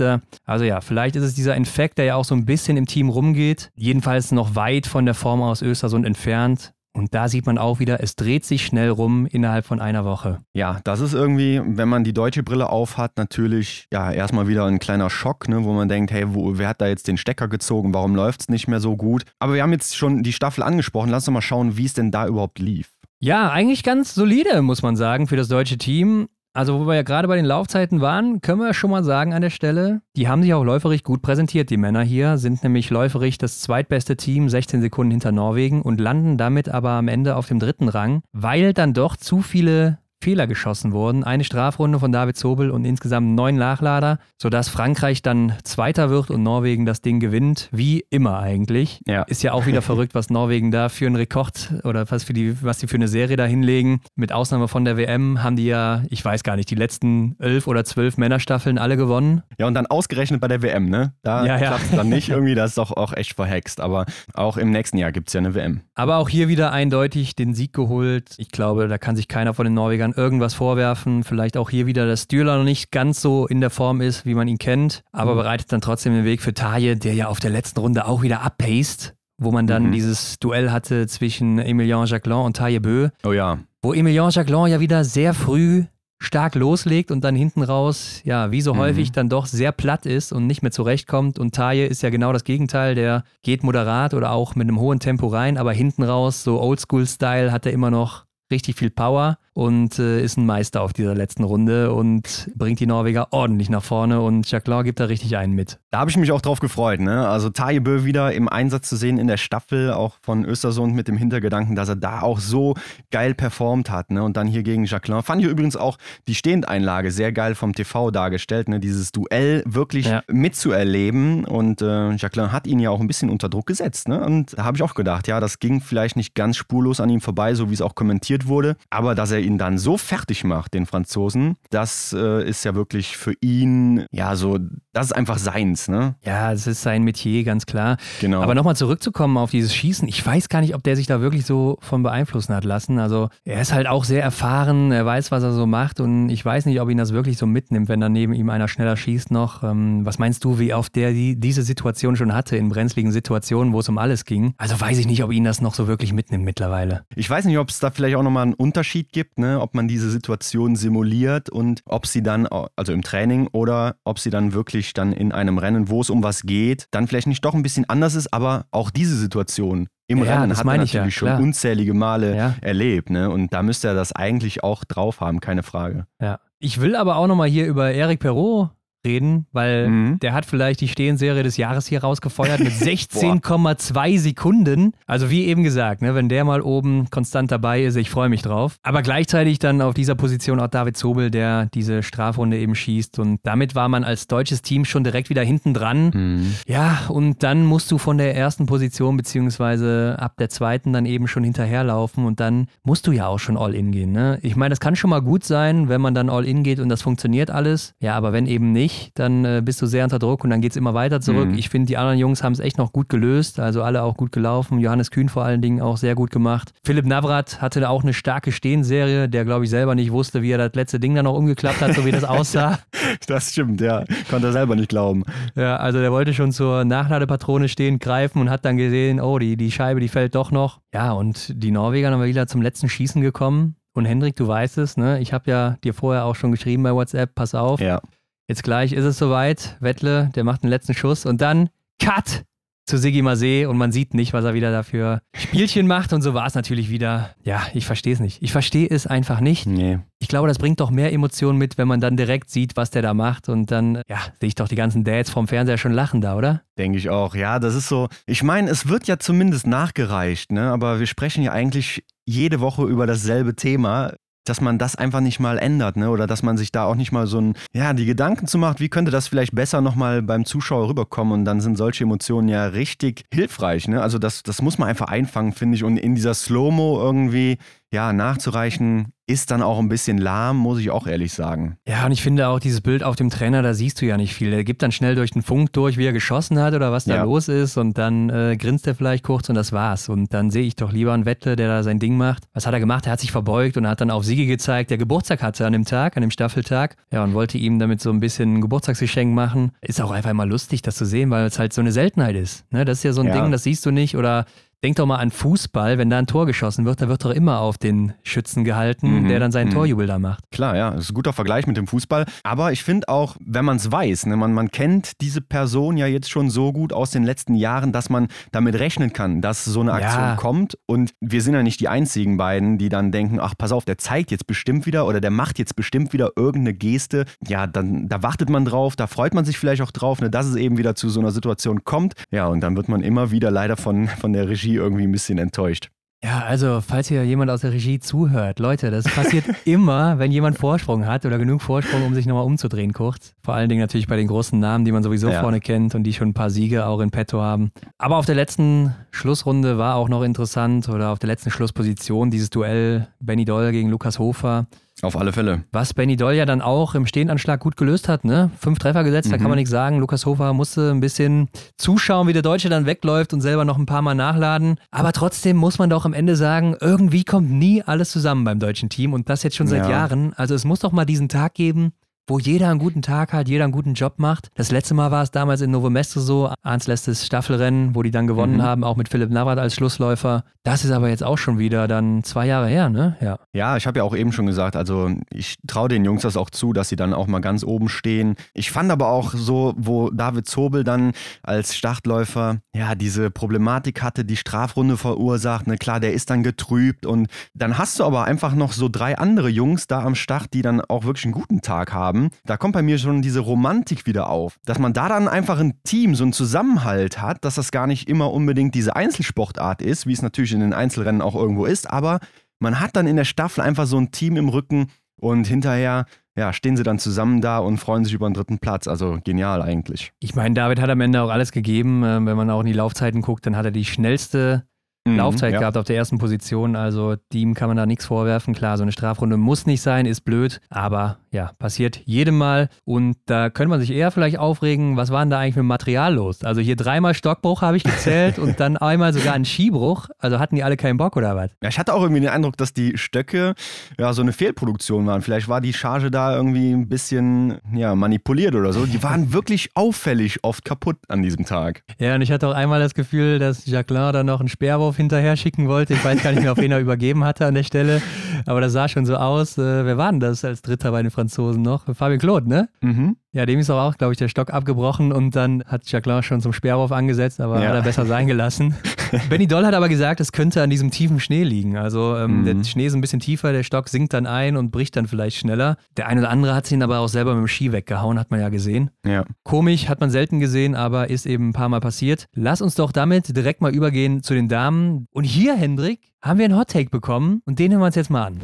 Also 0.45 0.65
ja, 0.65 0.81
vielleicht 0.81 1.17
ist 1.17 1.25
es 1.25 1.35
dieser 1.35 1.57
Infekt, 1.57 1.99
der 1.99 2.05
ja 2.05 2.15
auch 2.15 2.25
so 2.25 2.35
ein 2.35 2.45
bisschen 2.45 2.77
im 2.77 2.87
Team 2.87 3.09
rumgeht. 3.09 3.73
Jedenfalls 3.75 4.31
noch 4.31 4.55
weit 4.55 4.87
von 4.87 5.05
der 5.05 5.15
Form 5.15 5.43
aus 5.43 5.61
Östersund 5.61 6.07
entfernt. 6.07 6.73
Und 6.97 7.13
da 7.13 7.29
sieht 7.29 7.45
man 7.45 7.59
auch 7.59 7.81
wieder, 7.81 8.01
es 8.03 8.15
dreht 8.15 8.45
sich 8.45 8.65
schnell 8.65 8.89
rum 8.89 9.27
innerhalb 9.27 9.67
von 9.67 9.81
einer 9.81 10.05
Woche. 10.05 10.39
Ja, 10.53 10.81
das 10.85 11.01
ist 11.01 11.13
irgendwie, 11.13 11.61
wenn 11.65 11.89
man 11.89 12.05
die 12.05 12.13
deutsche 12.13 12.45
Brille 12.45 12.71
aufhat, 12.71 13.17
natürlich 13.17 13.89
ja 13.93 14.13
erstmal 14.13 14.47
wieder 14.47 14.65
ein 14.67 14.79
kleiner 14.79 15.11
Schock, 15.11 15.49
ne, 15.49 15.65
wo 15.65 15.73
man 15.73 15.89
denkt, 15.89 16.13
hey, 16.13 16.33
wo, 16.33 16.57
wer 16.57 16.69
hat 16.69 16.81
da 16.81 16.87
jetzt 16.87 17.09
den 17.09 17.17
Stecker 17.17 17.49
gezogen? 17.49 17.93
Warum 17.93 18.15
läuft 18.15 18.43
es 18.43 18.49
nicht 18.49 18.69
mehr 18.69 18.79
so 18.79 18.97
gut? 18.97 19.25
Aber 19.41 19.55
wir 19.55 19.63
haben 19.63 19.73
jetzt 19.73 19.97
schon 19.97 20.23
die 20.23 20.33
Staffel 20.33 20.63
angesprochen. 20.63 21.11
Lass 21.11 21.27
uns 21.27 21.35
mal 21.35 21.43
schauen, 21.43 21.77
wie 21.77 21.85
es 21.85 21.95
denn 21.95 22.13
da 22.13 22.29
überhaupt 22.29 22.61
lief. 22.61 22.93
Ja, 23.19 23.51
eigentlich 23.51 23.83
ganz 23.83 24.15
solide, 24.15 24.63
muss 24.63 24.83
man 24.83 24.97
sagen, 24.97 25.27
für 25.27 25.37
das 25.37 25.49
deutsche 25.49 25.79
Team. 25.79 26.29
Also, 26.57 26.79
wo 26.79 26.87
wir 26.87 26.95
ja 26.95 27.03
gerade 27.03 27.27
bei 27.27 27.35
den 27.35 27.45
Laufzeiten 27.45 28.01
waren, 28.01 28.41
können 28.41 28.61
wir 28.61 28.75
schon 28.75 28.93
mal 28.93 29.03
sagen 29.03 29.35
an 29.35 29.43
der 29.43 29.51
Stelle, 29.51 30.03
die 30.15 30.29
haben 30.29 30.41
sich 30.41 30.55
auch 30.55 30.63
läuferig 30.63 31.03
gut 31.03 31.21
präsentiert. 31.21 31.69
Die 31.69 31.77
Männer 31.77 32.03
hier 32.03 32.39
sind 32.39 32.63
nämlich 32.63 32.91
läuferig 32.91 33.39
das 33.39 33.61
zweitbeste 33.61 34.17
Team, 34.17 34.49
16 34.49 34.81
Sekunden 34.81 35.11
hinter 35.11 35.33
Norwegen 35.33 35.83
und 35.83 36.01
landen 36.01 36.39
damit 36.39 36.69
aber 36.69 36.91
am 36.91 37.09
Ende 37.09 37.35
auf 37.35 37.49
dem 37.49 37.59
dritten 37.59 37.89
Rang, 37.89 38.23
weil 38.33 38.73
dann 38.73 38.95
doch 38.95 39.17
zu 39.17 39.43
viele 39.43 39.99
Fehler 40.25 40.47
geschossen 40.47 40.93
wurden. 40.93 41.23
Eine 41.23 41.45
Strafrunde 41.45 42.01
von 42.01 42.11
David 42.11 42.39
Zobel 42.39 42.71
und 42.71 42.87
insgesamt 42.87 43.35
neun 43.35 43.57
Nachlader, 43.57 44.19
sodass 44.41 44.71
Frankreich 44.71 45.21
dann 45.21 45.53
Zweiter 45.65 46.09
wird 46.09 46.31
und 46.31 46.43
Norwegen 46.43 46.87
das 46.87 47.03
Ding 47.03 47.21
gewinnt. 47.21 47.69
Wie 47.73 48.07
immer 48.09 48.39
eigentlich. 48.39 49.03
Ja. 49.07 49.25
Ist 49.25 49.43
ja 49.43 49.53
auch 49.53 49.67
wieder 49.67 49.83
verrückt, 49.83 50.15
was 50.15 50.31
Norwegen 50.31 50.71
da 50.71 50.89
für 50.89 51.07
einen 51.07 51.17
Rekord 51.17 51.75
oder 51.85 52.11
was, 52.11 52.25
für 52.25 52.33
die, 52.33 52.57
was 52.63 52.79
die 52.79 52.87
für 52.87 52.97
eine 52.97 53.07
Serie 53.07 53.37
da 53.37 53.45
hinlegen. 53.45 54.01
Mit 54.17 54.33
Ausnahme 54.33 54.67
von 54.67 54.87
der 54.87 54.97
WM 54.97 55.43
haben 55.43 55.57
die 55.57 55.67
ja, 55.67 56.03
ich 56.09 56.25
weiß 56.25 56.43
gar 56.43 56.57
nicht, 56.57 56.71
die 56.71 56.75
letzten 56.75 57.37
elf 57.39 57.67
oder 57.67 57.85
zwölf 57.85 58.17
Männerstaffeln 58.17 58.79
alle 58.79 58.97
gewonnen. 58.97 59.43
Ja, 59.59 59.67
und 59.67 59.75
dann 59.75 59.87
ausgerechnet 59.87 60.41
bei 60.41 60.49
der 60.49 60.63
WM, 60.63 60.89
ne? 60.89 61.13
Da 61.23 61.45
ja, 61.45 61.59
ja. 61.59 61.67
klappt 61.69 61.85
es 61.85 61.91
dann 61.91 62.09
nicht 62.09 62.31
irgendwie, 62.31 62.55
das 62.55 62.71
ist 62.71 62.79
doch 62.79 62.93
auch 62.93 63.13
echt 63.13 63.35
verhext. 63.35 63.79
Aber 63.79 64.07
auch 64.33 64.57
im 64.57 64.71
nächsten 64.71 64.97
Jahr 64.97 65.13
gibt 65.13 65.29
es 65.29 65.35
ja 65.35 65.41
eine 65.41 65.55
WM. 65.55 65.83
Aber 65.95 66.17
auch 66.17 66.31
hier 66.31 66.49
wieder 66.49 66.73
eindeutig 66.73 67.37
den 67.37 67.53
Sieg 67.53 67.75
geholt. 67.75 68.31
Ich 68.39 68.49
glaube, 68.49 68.89
da 68.89 68.97
kann 68.97 69.17
sich 69.17 69.29
keiner 69.29 69.53
von 69.53 69.65
den 69.65 69.75
Norwegern 69.75 70.14
irgendwas 70.17 70.55
vorwerfen. 70.55 71.25
Vielleicht 71.25 71.57
auch 71.57 71.71
hier 71.71 71.87
wieder, 71.87 72.07
dass 72.07 72.23
Stühler 72.23 72.57
noch 72.59 72.65
nicht 72.65 72.91
ganz 72.91 73.21
so 73.21 73.47
in 73.47 73.61
der 73.61 73.71
Form 73.71 74.01
ist, 74.01 74.27
wie 74.27 74.35
man 74.35 74.49
ihn 74.49 74.59
kennt, 74.59 75.03
aber 75.13 75.33
mhm. 75.33 75.39
bereitet 75.39 75.73
dann 75.73 75.81
trotzdem 75.81 76.15
den 76.15 76.25
Weg 76.25 76.43
für 76.43 76.55
Taje, 76.55 76.97
der 76.97 77.15
ja 77.15 77.29
auf 77.29 77.41
der 77.41 77.51
letzten 77.51 77.81
Runde 77.81 78.07
auch 78.07 78.23
wieder 78.23 78.43
abpaced, 78.43 79.15
wo 79.39 79.51
man 79.51 79.67
dann 79.67 79.89
mhm. 79.89 79.93
dieses 79.93 80.39
Duell 80.39 80.71
hatte 80.71 81.07
zwischen 81.07 81.59
Emilien 81.59 82.07
Jacquelin 82.07 82.39
und 82.39 82.57
Taje 82.57 82.81
Bö. 82.81 83.09
Oh 83.25 83.33
ja. 83.33 83.59
Wo 83.83 83.93
Emilien 83.93 84.31
Jacquelin 84.31 84.67
ja 84.67 84.81
wieder 84.81 85.05
sehr 85.05 85.35
früh 85.35 85.85
stark 86.21 86.55
loslegt 86.55 87.11
und 87.11 87.23
dann 87.23 87.37
hinten 87.37 87.63
raus, 87.63 88.21
ja, 88.25 88.51
wie 88.51 88.61
so 88.61 88.75
mhm. 88.75 88.79
häufig 88.79 89.13
dann 89.13 89.29
doch 89.29 89.47
sehr 89.47 89.73
platt 89.73 90.07
ist 90.07 90.33
und 90.33 90.47
nicht 90.47 90.63
mehr 90.63 90.73
zurechtkommt. 90.73 91.39
Und 91.39 91.55
Taye 91.55 91.87
ist 91.87 92.03
ja 92.03 92.11
genau 92.11 92.33
das 92.33 92.45
Gegenteil, 92.45 92.95
der 92.95 93.25
geht 93.43 93.63
moderat 93.63 94.15
oder 94.15 94.33
auch 94.33 94.55
mit 94.55 94.69
einem 94.69 94.81
hohen 94.81 95.01
Tempo 95.01 95.27
rein, 95.29 95.59
aber 95.59 95.73
hinten 95.73 96.03
raus, 96.03 96.43
so 96.43 96.61
Oldschool-Style, 96.61 97.53
hat 97.53 97.67
er 97.67 97.73
immer 97.73 97.91
noch 97.91 98.25
richtig 98.51 98.77
viel 98.77 98.91
Power 98.91 99.39
und 99.55 99.99
äh, 100.01 100.23
ist 100.23 100.37
ein 100.37 100.47
Meister 100.47 100.83
auf 100.83 100.93
dieser 100.93 101.15
letzten 101.15 101.45
Runde 101.45 101.93
und 101.93 102.51
bringt 102.57 102.81
die 102.81 102.87
Norweger 102.87 103.29
ordentlich 103.31 103.71
nach 103.71 103.83
vorne 103.83 104.21
und 104.21 104.51
Jacques 104.51 104.65
gibt 104.85 104.99
da 104.99 105.05
richtig 105.05 105.37
einen 105.37 105.55
mit. 105.55 105.79
Da 105.91 106.01
habe 106.01 106.11
ich 106.11 106.17
mich 106.17 106.33
auch 106.33 106.41
drauf 106.41 106.59
gefreut. 106.59 107.01
Ne? 107.01 107.29
Also 107.29 107.51
Bö 107.51 108.05
wieder 108.05 108.33
im 108.33 108.49
Einsatz 108.49 108.89
zu 108.89 108.97
sehen 108.97 109.19
in 109.19 109.29
der 109.29 109.37
Staffel, 109.37 109.93
auch 109.93 110.17
von 110.23 110.45
Östersund 110.45 110.95
mit 110.95 111.07
dem 111.07 111.17
Hintergedanken, 111.17 111.77
dass 111.77 111.89
er 111.89 111.95
da 111.95 112.23
auch 112.23 112.41
so 112.41 112.75
geil 113.13 113.35
performt 113.35 113.91
hat. 113.91 114.11
Ne? 114.11 114.25
Und 114.25 114.37
dann 114.37 114.49
hier 114.49 114.65
gegen 114.65 114.87
Jacqueline. 114.87 115.23
Fand 115.23 115.43
ich 115.43 115.49
übrigens 115.49 115.77
auch 115.77 115.99
die 116.27 116.35
Stehendeinlage 116.35 117.13
sehr 117.13 117.31
geil 117.31 117.55
vom 117.55 117.75
TV 117.75 118.11
dargestellt. 118.11 118.69
Ne? 118.69 118.81
Dieses 118.81 119.13
Duell 119.13 119.63
wirklich 119.67 120.07
ja. 120.07 120.23
mitzuerleben. 120.27 121.45
Und 121.45 121.81
äh, 121.81 122.11
Jacqueline 122.17 122.51
hat 122.51 122.67
ihn 122.67 122.81
ja 122.81 122.91
auch 122.91 123.01
ein 123.01 123.07
bisschen 123.07 123.31
unter 123.31 123.49
Druck 123.49 123.67
gesetzt. 123.67 124.09
Ne? 124.09 124.25
Und 124.25 124.59
da 124.59 124.65
habe 124.65 124.77
ich 124.77 124.83
auch 124.83 124.95
gedacht, 124.95 125.29
ja, 125.29 125.39
das 125.39 125.61
ging 125.61 125.81
vielleicht 125.81 126.17
nicht 126.17 126.35
ganz 126.35 126.57
spurlos 126.57 126.99
an 126.99 127.09
ihm 127.09 127.21
vorbei, 127.21 127.55
so 127.55 127.71
wie 127.71 127.75
es 127.75 127.83
auch 127.83 127.95
kommentiert 127.95 128.49
wurde. 128.49 128.77
Aber 128.91 129.15
dass 129.15 129.31
er 129.31 129.44
ihn 129.45 129.59
dann 129.59 129.79
so 129.79 129.97
fertig 129.97 130.45
macht, 130.45 130.75
den 130.75 130.87
Franzosen, 130.87 131.57
das 131.71 132.13
äh, 132.13 132.49
ist 132.49 132.65
ja 132.65 132.75
wirklich 132.75 133.17
für 133.17 133.33
ihn, 133.41 134.07
ja, 134.11 134.37
so, 134.37 134.59
das 134.93 135.07
ist 135.07 135.13
einfach 135.13 135.39
seins, 135.39 135.89
ne? 135.89 136.17
Ja, 136.25 136.53
es 136.53 136.67
ist 136.67 136.83
sein 136.83 137.03
Metier, 137.03 137.45
ganz 137.45 137.67
klar. 137.67 137.97
Genau. 138.21 138.43
Aber 138.43 138.55
nochmal 138.55 138.77
zurückzukommen 138.77 139.37
auf 139.37 139.51
dieses 139.51 139.75
Schießen, 139.75 140.09
ich 140.09 140.25
weiß 140.25 140.49
gar 140.49 140.61
nicht, 140.61 140.75
ob 140.75 140.83
der 140.83 140.97
sich 140.97 141.07
da 141.07 141.21
wirklich 141.21 141.47
so 141.47 141.79
von 141.81 142.03
beeinflussen 142.03 142.55
hat 142.55 142.65
lassen. 142.65 142.99
Also, 142.99 143.29
er 143.45 143.61
ist 143.61 143.73
halt 143.73 143.87
auch 143.87 144.05
sehr 144.05 144.23
erfahren, 144.23 144.93
er 144.93 145.05
weiß, 145.05 145.31
was 145.31 145.43
er 145.43 145.53
so 145.53 145.67
macht 145.67 146.01
und 146.01 146.29
ich 146.29 146.45
weiß 146.45 146.67
nicht, 146.67 146.81
ob 146.81 146.91
ihn 146.91 146.99
das 146.99 147.13
wirklich 147.13 147.39
so 147.39 147.47
mitnimmt, 147.47 147.89
wenn 147.89 148.01
dann 148.01 148.13
neben 148.13 148.33
ihm 148.33 148.51
einer 148.51 148.69
schneller 148.69 148.97
schießt 148.97 149.31
noch. 149.31 149.63
Ähm, 149.63 150.05
was 150.05 150.19
meinst 150.19 150.45
du, 150.45 150.59
wie 150.59 150.75
oft 150.75 150.95
der 150.97 151.13
die, 151.13 151.39
diese 151.39 151.63
Situation 151.63 152.17
schon 152.17 152.33
hatte, 152.33 152.57
in 152.57 152.69
brenzligen 152.69 153.13
Situationen, 153.13 153.73
wo 153.73 153.81
es 153.81 153.89
um 153.89 153.99
alles 153.99 154.25
ging? 154.25 154.55
Also 154.59 154.81
weiß 154.81 154.99
ich 154.99 155.07
nicht, 155.07 155.23
ob 155.23 155.33
ihn 155.33 155.45
das 155.45 155.61
noch 155.61 155.75
so 155.75 155.87
wirklich 155.87 156.13
mitnimmt 156.13 156.45
mittlerweile. 156.45 157.05
Ich 157.15 157.29
weiß 157.29 157.45
nicht, 157.45 157.59
ob 157.59 157.69
es 157.69 157.81
da 157.81 157.91
vielleicht 157.91 158.17
auch 158.17 158.23
nochmal 158.23 158.45
einen 158.45 158.55
Unterschied 158.55 159.13
gibt, 159.13 159.34
ne? 159.39 159.61
ob 159.61 159.75
man 159.75 159.89
diese 159.89 160.11
Situation 160.11 160.77
simuliert 160.77 161.51
und 161.51 161.83
ob 161.87 162.07
sie 162.07 162.23
dann, 162.23 162.47
also 162.47 162.93
im 162.93 163.03
Training 163.03 163.49
oder 163.53 163.97
ob 164.05 164.19
sie 164.19 164.31
dann 164.31 164.53
wirklich 164.53 164.93
dann 164.93 165.13
in 165.13 165.33
einem 165.33 165.59
Rennen, 165.59 165.89
wo 165.89 166.01
es 166.01 166.11
um 166.11 166.23
was 166.23 166.43
geht, 166.43 166.87
dann 166.91 167.07
vielleicht 167.07 167.27
nicht 167.27 167.45
doch 167.45 167.55
ein 167.55 167.63
bisschen 167.63 167.89
anders 167.89 168.15
ist, 168.15 168.33
aber 168.33 168.67
auch 168.71 168.91
diese 168.91 169.17
Situation 169.17 169.89
im 170.07 170.19
ja, 170.19 170.41
Rennen 170.41 170.57
hat 170.57 170.65
man 170.65 170.79
natürlich 170.79 170.93
ja, 170.93 171.11
schon 171.11 171.43
unzählige 171.43 171.95
Male 171.95 172.37
ja. 172.37 172.55
erlebt. 172.61 173.11
Ne? 173.11 173.31
Und 173.31 173.53
da 173.55 173.63
müsste 173.63 173.89
er 173.89 173.95
das 173.95 174.13
eigentlich 174.13 174.63
auch 174.63 174.85
drauf 174.85 175.21
haben, 175.21 175.41
keine 175.41 175.63
Frage. 175.63 176.07
Ja. 176.21 176.41
Ich 176.59 176.81
will 176.81 176.97
aber 176.97 177.17
auch 177.17 177.27
nochmal 177.27 177.49
hier 177.49 177.67
über 177.67 177.93
Eric 177.93 178.21
Perrault 178.21 178.71
reden, 179.05 179.47
weil 179.53 179.89
mhm. 179.89 180.19
der 180.21 180.33
hat 180.33 180.47
vielleicht 180.47 180.81
die 180.81 180.89
Stehenserie 180.89 181.43
des 181.43 181.57
Jahres 181.57 181.87
hier 181.87 182.03
rausgefeuert 182.03 182.61
mit 182.61 182.73
16,2 182.73 184.19
Sekunden. 184.19 184.93
Also 185.07 185.31
wie 185.31 185.45
eben 185.45 185.63
gesagt, 185.63 186.03
ne, 186.03 186.15
wenn 186.15 186.29
der 186.29 186.45
mal 186.45 186.61
oben 186.61 187.09
konstant 187.11 187.51
dabei 187.51 187.85
ist, 187.85 187.97
ich 187.97 188.11
freue 188.11 188.29
mich 188.29 188.43
drauf. 188.43 188.77
Aber 188.83 189.03
gleichzeitig 189.03 189.59
dann 189.59 189.81
auf 189.81 189.95
dieser 189.95 190.15
Position 190.15 190.61
auch 190.61 190.69
David 190.69 190.97
Zobel, 190.97 191.31
der 191.31 191.67
diese 191.67 192.03
Strafrunde 192.03 192.59
eben 192.59 192.75
schießt. 192.75 193.19
Und 193.19 193.41
damit 193.43 193.75
war 193.75 193.89
man 193.89 194.05
als 194.05 194.27
deutsches 194.27 194.63
Team 194.63 194.85
schon 194.85 195.05
direkt 195.05 195.31
wieder 195.31 195.43
hinten 195.43 195.75
dran. 195.75 196.11
Mhm. 196.15 196.55
Ja, 196.67 197.03
und 197.09 197.43
dann 197.43 197.65
musst 197.65 197.91
du 197.91 197.99
von 197.99 198.19
der 198.19 198.37
ersten 198.37 198.67
Position 198.67 199.17
beziehungsweise 199.17 200.17
ab 200.19 200.37
der 200.39 200.49
zweiten 200.49 200.93
dann 200.93 201.07
eben 201.07 201.29
schon 201.29 201.45
hinterherlaufen 201.45 202.25
und 202.25 202.41
dann 202.41 202.67
musst 202.83 203.07
du 203.07 203.13
ja 203.13 203.27
auch 203.27 203.39
schon 203.39 203.57
all 203.57 203.75
in 203.75 203.93
gehen. 203.93 204.13
Ne? 204.13 204.39
Ich 204.43 204.57
meine, 204.57 204.71
das 204.71 204.81
kann 204.81 204.97
schon 204.97 205.11
mal 205.11 205.21
gut 205.23 205.45
sein, 205.45 205.89
wenn 205.89 206.01
man 206.01 206.15
dann 206.15 206.31
all 206.31 206.45
in 206.45 206.63
geht 206.63 206.81
und 206.81 206.89
das 206.89 207.03
funktioniert 207.03 207.51
alles. 207.51 207.95
Ja, 208.01 208.15
aber 208.15 208.33
wenn 208.33 208.47
eben 208.47 208.73
nicht, 208.73 208.94
nicht, 208.95 209.19
dann 209.19 209.45
äh, 209.45 209.63
bist 209.65 209.81
du 209.83 209.87
sehr 209.87 210.05
unter 210.05 210.19
Druck 210.19 210.45
und 210.45 210.51
dann 210.51 210.61
geht 210.61 210.73
es 210.73 210.77
immer 210.77 210.95
weiter 210.95 211.21
zurück. 211.21 211.49
Mhm. 211.49 211.59
Ich 211.59 211.69
finde, 211.69 211.87
die 211.87 211.97
anderen 211.97 212.19
Jungs 212.19 212.43
haben 212.43 212.53
es 212.53 212.61
echt 212.61 212.79
noch 212.79 212.93
gut 212.93 213.09
gelöst, 213.09 213.61
also 213.61 213.83
alle 213.83 214.03
auch 214.03 214.17
gut 214.17 214.33
gelaufen. 214.33 214.79
Johannes 214.79 215.11
Kühn 215.11 215.29
vor 215.29 215.45
allen 215.45 215.63
Dingen 215.63 215.81
auch 215.81 215.97
sehr 215.97 216.15
gut 216.15 216.31
gemacht. 216.31 216.73
Philipp 216.85 217.07
Navrat 217.07 217.61
hatte 217.61 217.81
da 217.81 217.89
auch 217.89 218.03
eine 218.03 218.13
starke 218.15 218.53
Stehenserie, 218.53 219.29
der 219.29 219.45
glaube 219.45 219.65
ich 219.65 219.71
selber 219.71 219.95
nicht 219.95 220.13
wusste, 220.13 220.43
wie 220.43 220.51
er 220.51 220.59
das 220.59 220.75
letzte 220.75 221.01
Ding 221.01 221.15
dann 221.15 221.25
noch 221.25 221.35
umgeklappt 221.35 221.81
hat, 221.81 221.95
so 221.95 222.05
wie 222.05 222.13
das 222.13 222.25
aussah. 222.35 222.79
das 223.27 223.53
stimmt, 223.53 223.81
ja. 223.81 224.05
Konnte 224.31 224.49
er 224.49 224.53
selber 224.53 224.77
nicht 224.77 224.89
glauben. 224.89 225.25
Ja, 225.55 225.77
also 225.77 225.99
der 225.99 226.13
wollte 226.13 226.35
schon 226.35 226.53
zur 226.53 226.85
Nachladepatrone 226.85 227.69
stehen, 227.69 227.99
greifen 227.99 228.41
und 228.41 228.51
hat 228.51 228.65
dann 228.65 228.77
gesehen, 228.77 229.21
oh, 229.21 229.39
die, 229.39 229.57
die 229.57 229.71
Scheibe, 229.71 230.01
die 230.01 230.09
fällt 230.09 230.35
doch 230.35 230.51
noch. 230.51 230.81
Ja, 230.93 231.13
und 231.13 231.53
die 231.63 231.71
Norweger 231.71 232.11
haben 232.11 232.23
wieder 232.25 232.47
zum 232.47 232.63
letzten 232.63 232.89
Schießen 232.89 233.21
gekommen 233.21 233.77
Und 233.95 234.05
Hendrik, 234.05 234.37
du 234.37 234.47
weißt 234.47 234.79
es, 234.79 234.97
ne? 234.97 235.21
Ich 235.21 235.33
habe 235.33 235.51
ja 235.51 235.77
dir 235.85 235.95
vorher 235.95 236.25
auch 236.25 236.35
schon 236.37 236.51
geschrieben 236.51 236.83
bei 236.83 236.93
WhatsApp, 236.93 237.35
pass 237.35 237.55
auf. 237.55 237.81
Ja. 237.81 238.01
Jetzt 238.49 238.63
gleich 238.63 238.93
ist 238.93 239.05
es 239.05 239.19
soweit. 239.19 239.77
Wettle, 239.81 240.31
der 240.35 240.45
macht 240.45 240.63
den 240.63 240.71
letzten 240.71 240.93
Schuss 240.93 241.25
und 241.25 241.41
dann 241.41 241.71
Cut 241.99 242.45
zu 242.87 242.99
Siggi 242.99 243.23
Masé 243.23 243.67
und 243.67 243.79
man 243.79 243.93
sieht 243.93 244.13
nicht, 244.13 244.35
was 244.35 244.45
er 244.45 244.53
wieder 244.53 244.71
dafür 244.71 245.23
Spielchen 245.35 245.87
macht 245.87 246.13
und 246.13 246.21
so 246.21 246.35
war 246.35 246.47
es 246.47 246.55
natürlich 246.55 246.91
wieder. 246.91 247.31
Ja, 247.43 247.63
ich 247.73 247.87
verstehe 247.87 248.13
es 248.13 248.21
nicht. 248.21 248.43
Ich 248.43 248.53
verstehe 248.53 248.87
es 248.87 249.07
einfach 249.07 249.41
nicht. 249.41 249.65
Nee. 249.65 250.01
Ich 250.19 250.29
glaube, 250.29 250.49
das 250.49 250.59
bringt 250.59 250.81
doch 250.81 250.91
mehr 250.91 251.11
Emotionen 251.13 251.59
mit, 251.59 251.79
wenn 251.79 251.89
man 251.89 252.01
dann 252.01 252.19
direkt 252.19 252.51
sieht, 252.51 252.77
was 252.77 252.91
der 252.91 253.01
da 253.01 253.15
macht 253.15 253.49
und 253.49 253.71
dann, 253.71 254.03
ja, 254.07 254.19
sehe 254.39 254.49
ich 254.49 254.55
doch 254.55 254.69
die 254.69 254.77
ganzen 254.77 255.05
Dads 255.05 255.31
vom 255.31 255.49
Fernseher 255.49 255.79
schon 255.79 255.93
lachen 255.93 256.21
da, 256.21 256.37
oder? 256.37 256.61
Denke 256.77 256.99
ich 256.99 257.09
auch. 257.09 257.35
Ja, 257.35 257.59
das 257.59 257.75
ist 257.75 257.89
so. 257.89 258.09
Ich 258.27 258.43
meine, 258.43 258.69
es 258.71 258.87
wird 258.89 259.07
ja 259.07 259.19
zumindest 259.19 259.67
nachgereicht, 259.67 260.53
ne? 260.53 260.71
Aber 260.71 261.01
wir 261.01 261.07
sprechen 261.07 261.43
ja 261.43 261.53
eigentlich 261.53 262.05
jede 262.27 262.61
Woche 262.61 262.85
über 262.85 263.07
dasselbe 263.07 263.55
Thema 263.55 264.13
dass 264.45 264.61
man 264.61 264.79
das 264.79 264.97
einfach 264.97 265.21
nicht 265.21 265.41
mal 265.41 265.59
ändert, 265.59 265.97
ne? 265.97 266.11
Oder 266.11 266.27
dass 266.27 266.43
man 266.43 266.57
sich 266.57 266.71
da 266.71 266.85
auch 266.85 266.95
nicht 266.95 267.13
mal 267.13 267.27
so 267.27 267.41
ein, 267.41 267.55
ja, 267.73 267.93
die 267.93 268.05
Gedanken 268.05 268.47
zu 268.47 268.59
macht, 268.59 268.81
wie 268.81 268.89
könnte 268.89 269.11
das 269.11 269.29
vielleicht 269.29 269.55
besser 269.55 269.81
nochmal 269.81 270.23
beim 270.23 270.45
Zuschauer 270.45 270.89
rüberkommen? 270.89 271.33
Und 271.33 271.45
dann 271.45 271.61
sind 271.61 271.77
solche 271.77 272.05
Emotionen 272.05 272.49
ja 272.49 272.67
richtig 272.67 273.25
hilfreich, 273.33 273.89
ne? 273.89 274.03
Also 274.03 274.19
das, 274.19 274.43
das 274.43 274.63
muss 274.63 274.79
man 274.79 274.89
einfach 274.89 275.09
einfangen, 275.09 275.53
finde 275.53 275.77
ich. 275.77 275.85
Und 275.85 275.97
in 275.97 276.15
dieser 276.15 276.35
Slow-Mo 276.35 277.01
irgendwie, 277.01 277.59
ja, 277.95 278.13
nachzureichen, 278.13 279.13
ist 279.27 279.51
dann 279.51 279.63
auch 279.63 279.79
ein 279.79 279.89
bisschen 279.89 280.19
lahm, 280.19 280.59
muss 280.59 280.79
ich 280.81 280.91
auch 280.91 281.07
ehrlich 281.07 281.33
sagen. 281.33 281.79
Ja, 281.89 282.05
und 282.05 282.13
ich 282.13 282.23
finde 282.23 282.47
auch 282.49 282.61
dieses 282.61 282.83
Bild 282.83 283.03
auf 283.03 283.17
dem 283.17 283.31
Trainer, 283.31 283.63
da 283.63 283.73
siehst 283.73 284.03
du 284.03 284.05
ja 284.07 284.19
nicht 284.19 284.35
viel. 284.35 284.51
Der 284.51 284.65
gibt 284.65 284.83
dann 284.83 284.93
schnell 284.93 285.15
durch 285.15 285.31
den 285.31 285.41
Funk 285.41 285.73
durch, 285.73 285.97
wie 285.97 286.05
er 286.05 286.13
geschossen 286.13 286.59
hat 286.59 286.75
oder 286.75 286.93
was 286.93 287.07
da 287.07 287.15
Ja. 287.17 287.23
los 287.25 287.49
ist 287.49 287.79
und 287.79 287.97
dann 287.97 288.29
äh, 288.29 288.59
grinst 288.59 288.87
er 288.87 288.95
vielleicht 288.95 289.25
kurz 289.25 289.49
und 289.49 289.55
das 289.55 289.73
war's. 289.73 290.11
Und 290.11 290.35
dann 290.35 290.51
sehe 290.51 290.65
ich 290.65 290.77
doch 290.77 290.93
lieber 290.93 291.15
einen 291.15 291.25
Wettle, 291.25 291.57
der 291.57 291.69
da 291.69 291.83
sein 291.83 291.99
Ding 291.99 292.19
macht. 292.19 292.43
Was 292.53 292.67
hat 292.67 292.75
er 292.75 292.81
gemacht? 292.81 293.07
Er 293.07 293.13
hat 293.13 293.21
sich 293.21 293.33
verbeugt 293.33 293.79
und 293.79 293.87
hat 293.89 294.03
dann 294.03 294.11
auf 294.11 294.25
Sigi 294.27 294.45
gezeigt, 294.45 294.91
der 294.91 294.99
Geburtstag 294.99 295.41
hatte 295.43 295.65
an 295.67 295.73
dem 295.73 295.87
Tag, 295.87 296.19
an 296.19 296.21
dem 296.21 296.31
Staffeltag. 296.31 296.97
Ja, 297.11 297.25
und 297.25 297.33
wollte 297.33 297.57
ihm 297.57 297.79
damit 297.79 298.03
so 298.03 298.11
ein 298.11 298.21
bisschen 298.21 298.57
ein 298.57 298.61
Geburtstagsgeschenk 298.61 299.33
machen. 299.35 299.71
Ist 299.81 300.03
auch 300.03 300.11
einfach 300.11 300.35
mal 300.35 300.47
lustig, 300.49 300.83
das 300.83 300.97
zu 300.97 301.07
sehen, 301.07 301.31
weil 301.31 301.47
es 301.47 301.59
halt 301.59 301.73
so 301.73 301.81
eine 301.81 301.93
Seltenheit 301.93 302.37
ist. 302.37 302.71
Ne? 302.71 302.85
Das 302.85 302.99
ist 302.99 303.05
ja 303.05 303.15
so 303.15 303.23
ein 303.23 303.29
Ja. 303.29 303.41
Ding, 303.41 303.53
das 303.53 303.63
siehst 303.63 303.87
du 303.87 303.91
nicht 303.91 304.17
oder 304.19 304.45
Denk 304.83 304.97
doch 304.97 305.07
mal 305.07 305.17
an 305.17 305.31
Fußball, 305.31 305.99
wenn 305.99 306.11
da 306.11 306.19
ein 306.19 306.27
Tor 306.27 306.47
geschossen 306.47 306.85
wird, 306.85 307.01
da 307.01 307.09
wird 307.09 307.25
doch 307.25 307.31
immer 307.31 307.61
auf 307.61 307.79
den 307.79 308.13
Schützen 308.23 308.65
gehalten, 308.65 309.23
Mhm, 309.23 309.29
der 309.29 309.41
dann 309.41 309.53
seinen 309.53 309.69
mhm. 309.69 309.75
Torjubel 309.75 310.07
da 310.07 310.19
macht. 310.19 310.43
Klar, 310.51 310.77
ja, 310.77 310.91
das 310.91 311.05
ist 311.05 311.11
ein 311.11 311.15
guter 311.15 311.33
Vergleich 311.33 311.67
mit 311.67 311.77
dem 311.77 311.87
Fußball. 311.87 312.27
Aber 312.43 312.73
ich 312.73 312.83
finde 312.85 313.09
auch, 313.09 313.37
wenn 313.45 313.65
man 313.65 313.77
es 313.77 313.91
weiß, 313.91 314.27
ne, 314.27 314.37
man, 314.37 314.53
man 314.53 314.71
kennt 314.71 315.21
diese 315.21 315.41
Person 315.41 315.97
ja 315.97 316.07
jetzt 316.07 316.31
schon 316.31 316.51
so 316.51 316.73
gut 316.73 316.93
aus 316.93 317.11
den 317.11 317.25
letzten 317.25 317.55
Jahren, 317.55 317.93
dass 317.93 318.11
man 318.11 318.29
damit 318.53 318.79
rechnen 318.79 319.13
kann, 319.13 319.41
dass 319.41 319.65
so 319.65 319.81
eine 319.81 319.93
Aktion 319.93 320.23
Ja. 320.23 320.37
kommt. 320.37 320.77
Und 320.87 321.13
wir 321.21 321.41
sind 321.43 321.55
ja 321.55 321.63
nicht 321.63 321.81
die 321.81 321.89
einzigen 321.89 322.37
beiden, 322.37 322.79
die 322.79 322.89
dann 322.89 323.13
denken, 323.13 323.39
ach, 323.41 323.55
pass 323.57 323.73
auf, 323.73 323.85
der 323.85 323.99
zeigt 323.99 324.31
jetzt 324.31 324.47
bestimmt 324.47 324.87
wieder 324.87 325.07
oder 325.07 325.21
der 325.21 325.31
macht 325.31 325.59
jetzt 325.59 325.77
bestimmt 325.77 326.13
wieder 326.13 326.31
irgendeine 326.37 326.75
Geste. 326.75 327.25
Ja, 327.47 327.67
dann 327.67 328.09
da 328.09 328.23
wartet 328.23 328.51
man 328.51 328.65
drauf, 328.65 328.97
da 328.97 329.07
freut 329.07 329.35
man 329.35 329.45
sich 329.45 329.59
vielleicht 329.59 329.83
auch 329.83 329.91
drauf, 329.91 330.21
ne, 330.21 330.31
dass 330.31 330.47
es 330.47 330.57
eben 330.57 330.79
wieder 330.79 330.95
zu 330.95 331.09
so 331.09 331.21
einer 331.21 331.31
Situation 331.31 331.85
kommt. 331.85 332.15
Ja, 332.31 332.47
und 332.47 332.61
dann 332.61 332.77
wird 332.77 332.89
man 332.89 333.03
immer 333.03 333.31
wieder 333.31 333.51
leider 333.51 333.77
von, 333.77 334.09
von 334.09 334.33
der 334.33 334.49
Regie 334.49 334.64
irgendwie 334.73 335.05
ein 335.05 335.13
bisschen 335.13 335.37
enttäuscht. 335.39 335.91
Ja, 336.25 336.39
also, 336.41 336.81
falls 336.81 337.09
hier 337.09 337.23
jemand 337.27 337.51
aus 337.51 337.61
der 337.61 337.73
Regie 337.73 337.99
zuhört, 338.01 338.59
Leute, 338.59 338.91
das 338.91 339.05
passiert 339.05 339.45
immer, 339.67 340.19
wenn 340.19 340.33
jemand 340.33 340.57
Vorsprung 340.57 341.05
hat 341.05 341.27
oder 341.27 341.37
genug 341.37 341.61
Vorsprung, 341.61 342.03
um 342.03 342.15
sich 342.15 342.25
nochmal 342.25 342.47
umzudrehen 342.47 342.95
kurz. 342.95 343.35
Vor 343.43 343.53
allen 343.53 343.69
Dingen 343.69 343.83
natürlich 343.83 344.07
bei 344.07 344.17
den 344.17 344.27
großen 344.29 344.59
Namen, 344.59 344.87
die 344.87 344.93
man 344.93 345.03
sowieso 345.03 345.29
Ja. 345.29 345.43
vorne 345.43 345.61
kennt 345.61 345.95
und 345.95 346.05
die 346.05 346.15
schon 346.15 346.29
ein 346.29 346.33
paar 346.35 346.49
Siege 346.49 346.87
auch 346.87 347.01
in 347.01 347.11
petto 347.11 347.43
haben. 347.43 347.73
Aber 347.99 348.17
auf 348.17 348.25
der 348.25 348.37
letzten 348.37 348.95
Schlussrunde 349.11 349.77
war 349.77 349.97
auch 349.97 350.09
noch 350.09 350.23
interessant 350.23 350.89
oder 350.89 351.11
auf 351.11 351.19
der 351.19 351.27
letzten 351.27 351.51
Schlussposition 351.51 352.31
dieses 352.31 352.49
Duell 352.49 353.07
Benny 353.21 353.45
Doll 353.45 353.71
gegen 353.73 353.91
Lukas 353.91 354.19
Hofer. 354.19 354.67
Auf 355.05 355.17
alle 355.17 355.33
Fälle. 355.33 355.65
Was 355.73 355.95
Benny 355.95 356.17
Doll 356.17 356.35
ja 356.35 356.47
dann 356.47 356.61
auch 356.63 356.95
im 356.95 357.07
Stehendanschlag 357.07 357.61
gut 357.61 357.77
gelöst 357.77 358.09
hat, 358.09 358.25
ne? 358.25 358.51
Fünf 358.59 358.79
Treffer 358.79 359.05
gesetzt, 359.05 359.29
da 359.31 359.37
kann 359.37 359.45
Mhm. 359.45 359.49
man 359.51 359.59
nichts 359.59 359.71
sagen. 359.71 359.99
Lukas 359.99 360.25
Hofer 360.27 360.53
musste 360.53 360.91
ein 360.91 361.01
bisschen 361.01 361.49
zuschauen, 361.77 362.27
wie 362.29 362.33
der 362.33 362.43
Deutsche 362.43 362.69
dann 362.69 362.87
wegläuft 362.87 363.33
und 363.33 363.41
selber 363.41 363.65
noch 363.65 363.79
ein 363.79 363.87
paar 363.87 364.03
Mal 364.03 364.15
nachladen. 364.15 364.77
Aber 364.91 365.13
trotzdem 365.13 365.57
muss 365.57 365.79
man 365.79 365.91
doch 365.91 366.05
am 366.05 366.13
Ende 366.15 366.37
sagen, 366.37 366.77
irgendwie 366.81 367.25
kommt 367.25 367.51
nie 367.51 367.83
alles 367.83 368.11
zusammen 368.11 368.45
beim 368.45 368.59
deutschen 368.59 368.89
Team 368.89 369.13
und 369.13 369.29
das 369.29 369.43
jetzt 369.43 369.57
schon 369.57 369.67
seit 369.67 369.85
Ja. 369.85 369.91
Jahren. 369.91 370.33
Also 370.37 370.55
es 370.55 370.65
muss 370.65 370.81
doch 370.81 370.93
mal 370.93 371.05
diesen 371.05 371.29
Tag 371.29 371.55
geben, 371.55 371.93
wo 372.27 372.39
jeder 372.39 372.71
einen 372.71 372.79
guten 372.79 373.03
Tag 373.03 373.33
hat, 373.33 373.49
jeder 373.49 373.65
einen 373.65 373.73
guten 373.73 373.95
Job 373.95 374.15
macht. 374.19 374.49
Das 374.55 374.71
letzte 374.71 374.95
Mal 374.95 375.11
war 375.11 375.23
es 375.23 375.31
damals 375.31 375.61
in 375.61 375.71
Novo 375.71 375.91
Mesto 375.91 376.21
so, 376.21 376.51
Arns 376.63 376.87
letztes 376.87 377.27
Staffelrennen, 377.27 377.95
wo 377.95 378.03
die 378.03 378.11
dann 378.11 378.27
gewonnen 378.27 378.57
Mhm. 378.57 378.63
haben, 378.63 378.85
auch 378.85 378.97
mit 378.97 379.09
Philipp 379.09 379.31
Navrat 379.31 379.59
als 379.59 379.75
Schlussläufer. 379.75 380.45
Das 380.63 380.85
ist 380.85 380.91
aber 380.93 381.11
jetzt 381.11 381.23
auch 381.23 381.37
schon 381.37 381.59
wieder 381.59 381.87
dann 381.89 382.25
zwei 382.25 382.47
Jahre 382.47 382.69
her, 382.69 382.89
ne? 382.89 383.17
Ja. 383.21 383.39
Ja, 383.53 383.77
ich 383.77 383.87
habe 383.87 383.99
ja 383.99 384.05
auch 384.05 384.17
eben 384.17 384.33
schon 384.33 384.47
gesagt, 384.47 384.77
also 384.77 385.11
ich 385.31 385.57
traue 385.67 385.89
den 385.91 386.05
Jungs 386.07 386.23
das 386.23 386.39
auch 386.39 386.49
zu, 386.49 386.73
dass 386.73 386.89
sie 386.89 386.97
dann 386.97 387.13
auch 387.13 387.27
mal 387.27 387.41
ganz 387.41 387.63
oben 387.65 387.91
stehen. 387.91 388.37
Ich 388.55 388.71
fand 388.71 388.91
aber 388.91 389.09
auch 389.09 389.35
so, 389.35 389.75
wo 389.77 390.09
David 390.11 390.47
Zobel 390.49 390.83
dann 390.85 391.13
als 391.43 391.75
Startläufer 391.77 392.59
ja 392.75 392.95
diese 392.95 393.31
Problematik 393.31 394.03
hatte, 394.03 394.25
die 394.25 394.37
Strafrunde 394.37 394.97
verursacht. 394.97 395.67
Ne, 395.67 395.77
klar, 395.77 396.01
der 396.01 396.15
ist 396.15 396.31
dann 396.31 396.43
getrübt 396.43 397.05
und 397.05 397.29
dann 397.53 397.77
hast 397.77 397.99
du 398.01 398.05
aber 398.05 398.25
einfach 398.25 398.55
noch 398.55 398.73
so 398.73 398.89
drei 398.89 399.19
andere 399.19 399.49
Jungs 399.51 399.87
da 399.87 400.03
am 400.03 400.15
Start, 400.15 400.55
die 400.55 400.63
dann 400.63 400.81
auch 400.81 401.05
wirklich 401.05 401.25
einen 401.27 401.35
guten 401.35 401.61
Tag 401.61 401.93
haben. 401.93 402.14
Da 402.45 402.57
kommt 402.57 402.75
bei 402.75 402.83
mir 402.83 402.99
schon 402.99 403.23
diese 403.23 403.41
Romantik 403.41 404.07
wieder 404.07 404.29
auf, 404.29 404.59
dass 404.65 404.79
man 404.79 404.93
da 404.93 405.09
dann 405.09 405.29
einfach 405.29 405.59
ein 405.59 405.81
Team, 405.85 406.15
so 406.15 406.25
einen 406.25 406.33
Zusammenhalt 406.33 407.21
hat, 407.21 407.45
dass 407.45 407.57
das 407.57 407.71
gar 407.71 407.87
nicht 407.87 408.09
immer 408.09 408.33
unbedingt 408.33 408.75
diese 408.75 408.97
Einzelsportart 408.97 409.83
ist, 409.83 410.07
wie 410.07 410.13
es 410.13 410.23
natürlich 410.23 410.53
in 410.53 410.61
den 410.61 410.73
Einzelrennen 410.73 411.23
auch 411.23 411.35
irgendwo 411.35 411.67
ist, 411.67 411.91
aber 411.91 412.21
man 412.59 412.81
hat 412.81 412.97
dann 412.97 413.07
in 413.07 413.17
der 413.17 413.25
Staffel 413.25 413.63
einfach 413.63 413.87
so 413.87 413.99
ein 413.99 414.11
Team 414.11 414.37
im 414.37 414.49
Rücken 414.49 414.89
und 415.21 415.47
hinterher 415.47 416.07
ja, 416.37 416.53
stehen 416.53 416.77
sie 416.77 416.83
dann 416.83 416.99
zusammen 416.99 417.41
da 417.41 417.59
und 417.59 417.79
freuen 417.79 418.05
sich 418.05 418.13
über 418.13 418.29
den 418.29 418.35
dritten 418.35 418.59
Platz. 418.59 418.89
Also 418.89 419.19
genial 419.23 419.63
eigentlich. 419.63 420.13
Ich 420.19 420.35
meine, 420.35 420.55
David 420.55 420.81
hat 420.81 420.91
am 420.91 421.01
Ende 421.01 421.23
auch 421.23 421.31
alles 421.31 421.53
gegeben. 421.53 422.03
Ähm, 422.05 422.27
Wenn 422.27 422.37
man 422.37 422.51
auch 422.51 422.61
in 422.61 422.67
die 422.67 422.73
Laufzeiten 422.73 423.23
guckt, 423.23 423.47
dann 423.47 423.57
hat 423.57 423.65
er 423.65 423.71
die 423.71 423.85
schnellste 423.85 424.67
Laufzeit 425.07 425.51
Mhm, 425.51 425.55
ja. 425.55 425.61
gehabt 425.61 425.77
auf 425.77 425.85
der 425.85 425.97
ersten 425.97 426.19
Position. 426.19 426.77
Also 426.77 427.17
dem 427.33 427.55
kann 427.55 427.69
man 427.69 427.77
da 427.77 427.85
nichts 427.85 428.07
vorwerfen. 428.07 428.55
Klar, 428.55 428.77
so 428.79 428.83
eine 428.83 428.93
Strafrunde 428.93 429.37
muss 429.37 429.67
nicht 429.67 429.83
sein, 429.83 430.07
ist 430.07 430.23
blöd. 430.23 430.61
Aber 430.71 431.19
ja, 431.31 431.51
passiert 431.59 432.01
jedem 432.07 432.39
Mal. 432.39 432.69
Und 432.85 433.17
da 433.27 433.51
könnte 433.51 433.69
man 433.69 433.81
sich 433.81 433.91
eher 433.91 434.11
vielleicht 434.11 434.39
aufregen, 434.39 434.97
was 434.97 435.11
war 435.11 435.21
denn 435.21 435.31
da 435.31 435.41
eigentlich 435.41 435.57
mit 435.57 435.65
dem 435.65 435.67
Material 435.67 436.15
los? 436.15 436.43
Also 436.43 436.61
hier 436.63 436.77
dreimal 436.77 437.13
Stockbruch 437.15 437.61
habe 437.61 437.77
ich 437.77 437.83
gezählt 437.85 438.39
und 438.39 438.61
dann 438.61 438.77
einmal 438.79 439.13
sogar 439.13 439.35
einen 439.35 439.45
Skibruch. 439.45 440.09
Also 440.19 440.39
hatten 440.39 440.57
die 440.57 440.63
alle 440.63 440.77
keinen 440.77 440.97
Bock 440.97 441.17
oder 441.17 441.37
was? 441.37 441.51
Ja, 441.63 441.69
ich 441.69 441.79
hatte 441.79 441.93
auch 441.93 442.01
irgendwie 442.03 442.21
den 442.23 442.31
Eindruck, 442.31 442.57
dass 442.57 442.73
die 442.73 442.97
Stöcke 442.97 443.55
ja 443.99 444.13
so 444.15 444.23
eine 444.23 444.33
Fehlproduktion 444.33 445.07
waren. 445.07 445.21
Vielleicht 445.21 445.49
war 445.49 445.61
die 445.61 445.73
Charge 445.75 446.11
da 446.11 446.35
irgendwie 446.35 446.73
ein 446.73 446.89
bisschen 446.89 447.59
ja, 447.75 447.95
manipuliert 447.95 448.55
oder 448.55 448.73
so. 448.73 448.87
Die 448.87 449.03
waren 449.03 449.33
wirklich 449.35 449.71
auffällig 449.75 450.39
oft 450.43 450.65
kaputt 450.65 450.97
an 451.09 451.23
diesem 451.23 451.45
Tag. 451.45 451.83
Ja, 451.99 452.15
und 452.15 452.23
ich 452.23 452.33
hatte 452.33 452.49
auch 452.49 452.55
einmal 452.55 452.81
das 452.81 452.95
Gefühl, 452.95 453.39
dass 453.39 453.67
Jacqueline 453.67 454.13
da 454.13 454.25
noch 454.25 454.41
einen 454.41 454.49
Speerwurf 454.49 454.94
hinterher 454.97 455.37
schicken 455.37 455.69
wollte. 455.69 455.95
Ich 455.95 456.05
weiß 456.05 456.23
gar 456.23 456.31
nicht 456.33 456.43
mehr, 456.43 456.53
auf 456.53 456.59
wen 456.59 456.73
er 456.73 456.81
übergeben 456.81 457.25
hatte 457.25 457.47
an 457.47 457.55
der 457.55 457.63
Stelle. 457.63 458.03
Aber 458.47 458.61
das 458.61 458.73
sah 458.73 458.89
schon 458.89 459.07
so 459.07 459.17
aus. 459.17 459.57
Äh, 459.59 459.85
wer 459.85 459.97
war 459.99 460.11
denn 460.11 460.21
das 460.21 460.45
als 460.45 460.63
Dritter 460.63 460.91
bei 460.91 461.03
den 461.03 461.11
Franzosen 461.11 461.63
noch? 461.63 461.83
Fabien 461.95 462.21
Claude, 462.21 462.49
ne? 462.49 462.69
Mhm. 462.81 463.17
Ja, 463.33 463.47
dem 463.47 463.59
ist 463.59 463.71
aber 463.71 463.83
auch, 463.83 463.97
glaube 463.97 464.13
ich, 464.13 464.19
der 464.19 464.29
Stock 464.29 464.53
abgebrochen 464.53 465.13
und 465.13 465.35
dann 465.35 465.65
hat 465.67 465.91
Jacqueline 465.91 466.23
schon 466.23 466.41
zum 466.41 466.53
Speerwurf 466.53 466.93
angesetzt, 466.93 467.41
aber 467.41 467.61
Ja. 467.63 467.69
hat 467.69 467.75
er 467.77 467.83
besser 467.83 468.07
sein 468.07 468.27
gelassen. 468.27 468.75
Benny 469.29 469.47
Doll 469.47 469.65
hat 469.67 469.75
aber 469.75 469.89
gesagt, 469.89 470.21
es 470.21 470.33
könnte 470.33 470.63
an 470.63 470.71
diesem 470.71 470.91
tiefen 470.91 471.21
Schnee 471.21 471.43
liegen. 471.45 471.77
Also 471.77 472.17
ähm, 472.17 472.41
Mhm. 472.41 472.45
der 472.45 472.65
Schnee 472.65 472.87
ist 472.87 472.95
ein 472.95 473.01
bisschen 473.01 473.21
tiefer, 473.21 473.53
der 473.53 473.63
Stock 473.63 473.89
sinkt 473.89 474.13
dann 474.13 474.27
ein 474.27 474.57
und 474.57 474.71
bricht 474.71 474.97
dann 474.97 475.07
vielleicht 475.07 475.37
schneller. 475.37 475.77
Der 475.97 476.09
eine 476.09 476.21
oder 476.21 476.31
andere 476.31 476.55
hat 476.55 476.71
ihn 476.71 476.83
aber 476.83 476.99
auch 476.99 477.09
selber 477.09 477.35
mit 477.35 477.43
dem 477.45 477.49
Ski 477.49 477.73
weggehauen, 477.73 478.19
hat 478.19 478.31
man 478.31 478.41
ja 478.41 478.49
gesehen. 478.49 478.91
Ja. 479.07 479.25
Komisch, 479.43 479.89
hat 479.89 480.01
man 480.01 480.11
selten 480.11 480.41
gesehen, 480.41 480.75
aber 480.75 481.11
ist 481.11 481.27
eben 481.27 481.51
ein 481.51 481.53
paar 481.53 481.69
Mal 481.69 481.81
passiert. 481.81 482.27
Lass 482.35 482.61
uns 482.63 482.75
doch 482.75 482.93
damit 482.93 483.37
direkt 483.37 483.61
mal 483.61 483.75
übergehen 483.75 484.23
zu 484.23 484.35
den 484.35 484.49
Damen. 484.49 485.07
Und 485.13 485.25
hier, 485.25 485.55
Hendrik, 485.57 486.01
haben 486.23 486.39
wir 486.39 486.47
einen 486.47 486.57
Hot 486.57 486.69
Take 486.69 486.91
bekommen 486.91 487.43
und 487.45 487.59
den 487.59 487.71
hören 487.73 487.81
wir 487.81 487.87
uns 487.87 487.95
jetzt 487.97 488.11
mal 488.11 488.25
an. 488.27 488.41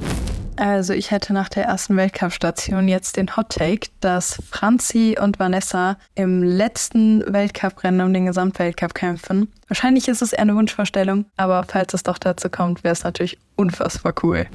Also 0.61 0.93
ich 0.93 1.11
hätte 1.11 1.33
nach 1.33 1.49
der 1.49 1.65
ersten 1.65 1.97
Weltcup-Station 1.97 2.87
jetzt 2.87 3.17
den 3.17 3.35
Hot 3.35 3.49
Take, 3.49 3.89
dass 4.01 4.43
Franzi 4.51 5.17
und 5.19 5.39
Vanessa 5.39 5.97
im 6.15 6.43
letzten 6.43 7.25
Weltcuprennen 7.33 8.03
um 8.07 8.13
den 8.13 8.27
Gesamtweltcup 8.27 8.93
kämpfen. 8.93 9.51
Wahrscheinlich 9.69 10.07
ist 10.07 10.21
es 10.21 10.35
eher 10.35 10.41
eine 10.41 10.55
Wunschvorstellung, 10.55 11.25
aber 11.39 11.65
falls 11.67 11.95
es 11.95 12.03
doch 12.03 12.19
dazu 12.19 12.51
kommt, 12.51 12.85
wäre 12.85 12.93
es 12.93 13.05
natürlich 13.05 13.39
unfassbar 13.57 14.13
cool. 14.23 14.49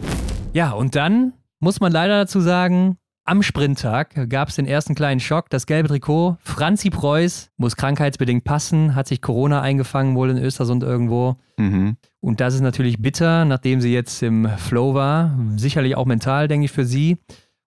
Ja, 0.53 0.74
und 0.74 0.95
dann 0.95 1.34
muss 1.60 1.80
man 1.80 1.91
leider 1.91 2.20
dazu 2.20 2.39
sagen, 2.39 2.97
am 3.26 3.41
Sprinttag 3.41 4.30
gab 4.30 4.49
es 4.49 4.55
den 4.55 4.67
ersten 4.67 4.95
kleinen 4.95 5.19
Schock. 5.19 5.49
Das 5.49 5.65
gelbe 5.65 5.89
Trikot, 5.89 6.38
Franzi 6.41 6.89
Preuß, 6.91 7.49
muss 7.57 7.76
krankheitsbedingt 7.76 8.43
passen, 8.43 8.95
hat 8.95 9.07
sich 9.07 9.21
Corona 9.21 9.61
eingefangen, 9.61 10.15
wohl 10.15 10.30
in 10.30 10.38
Östersund 10.38 10.84
irgendwo. 10.84 11.36
Mhm. 11.57 11.97
Und 12.21 12.39
das 12.39 12.53
ist 12.53 12.61
natürlich 12.61 13.01
bitter, 13.01 13.45
nachdem 13.45 13.82
sie 13.82 13.93
jetzt 13.93 14.21
im 14.23 14.47
Flow 14.57 14.93
war. 14.93 15.38
Sicherlich 15.57 15.95
auch 15.95 16.05
mental, 16.05 16.47
denke 16.47 16.65
ich, 16.65 16.71
für 16.71 16.86
sie. 16.86 17.17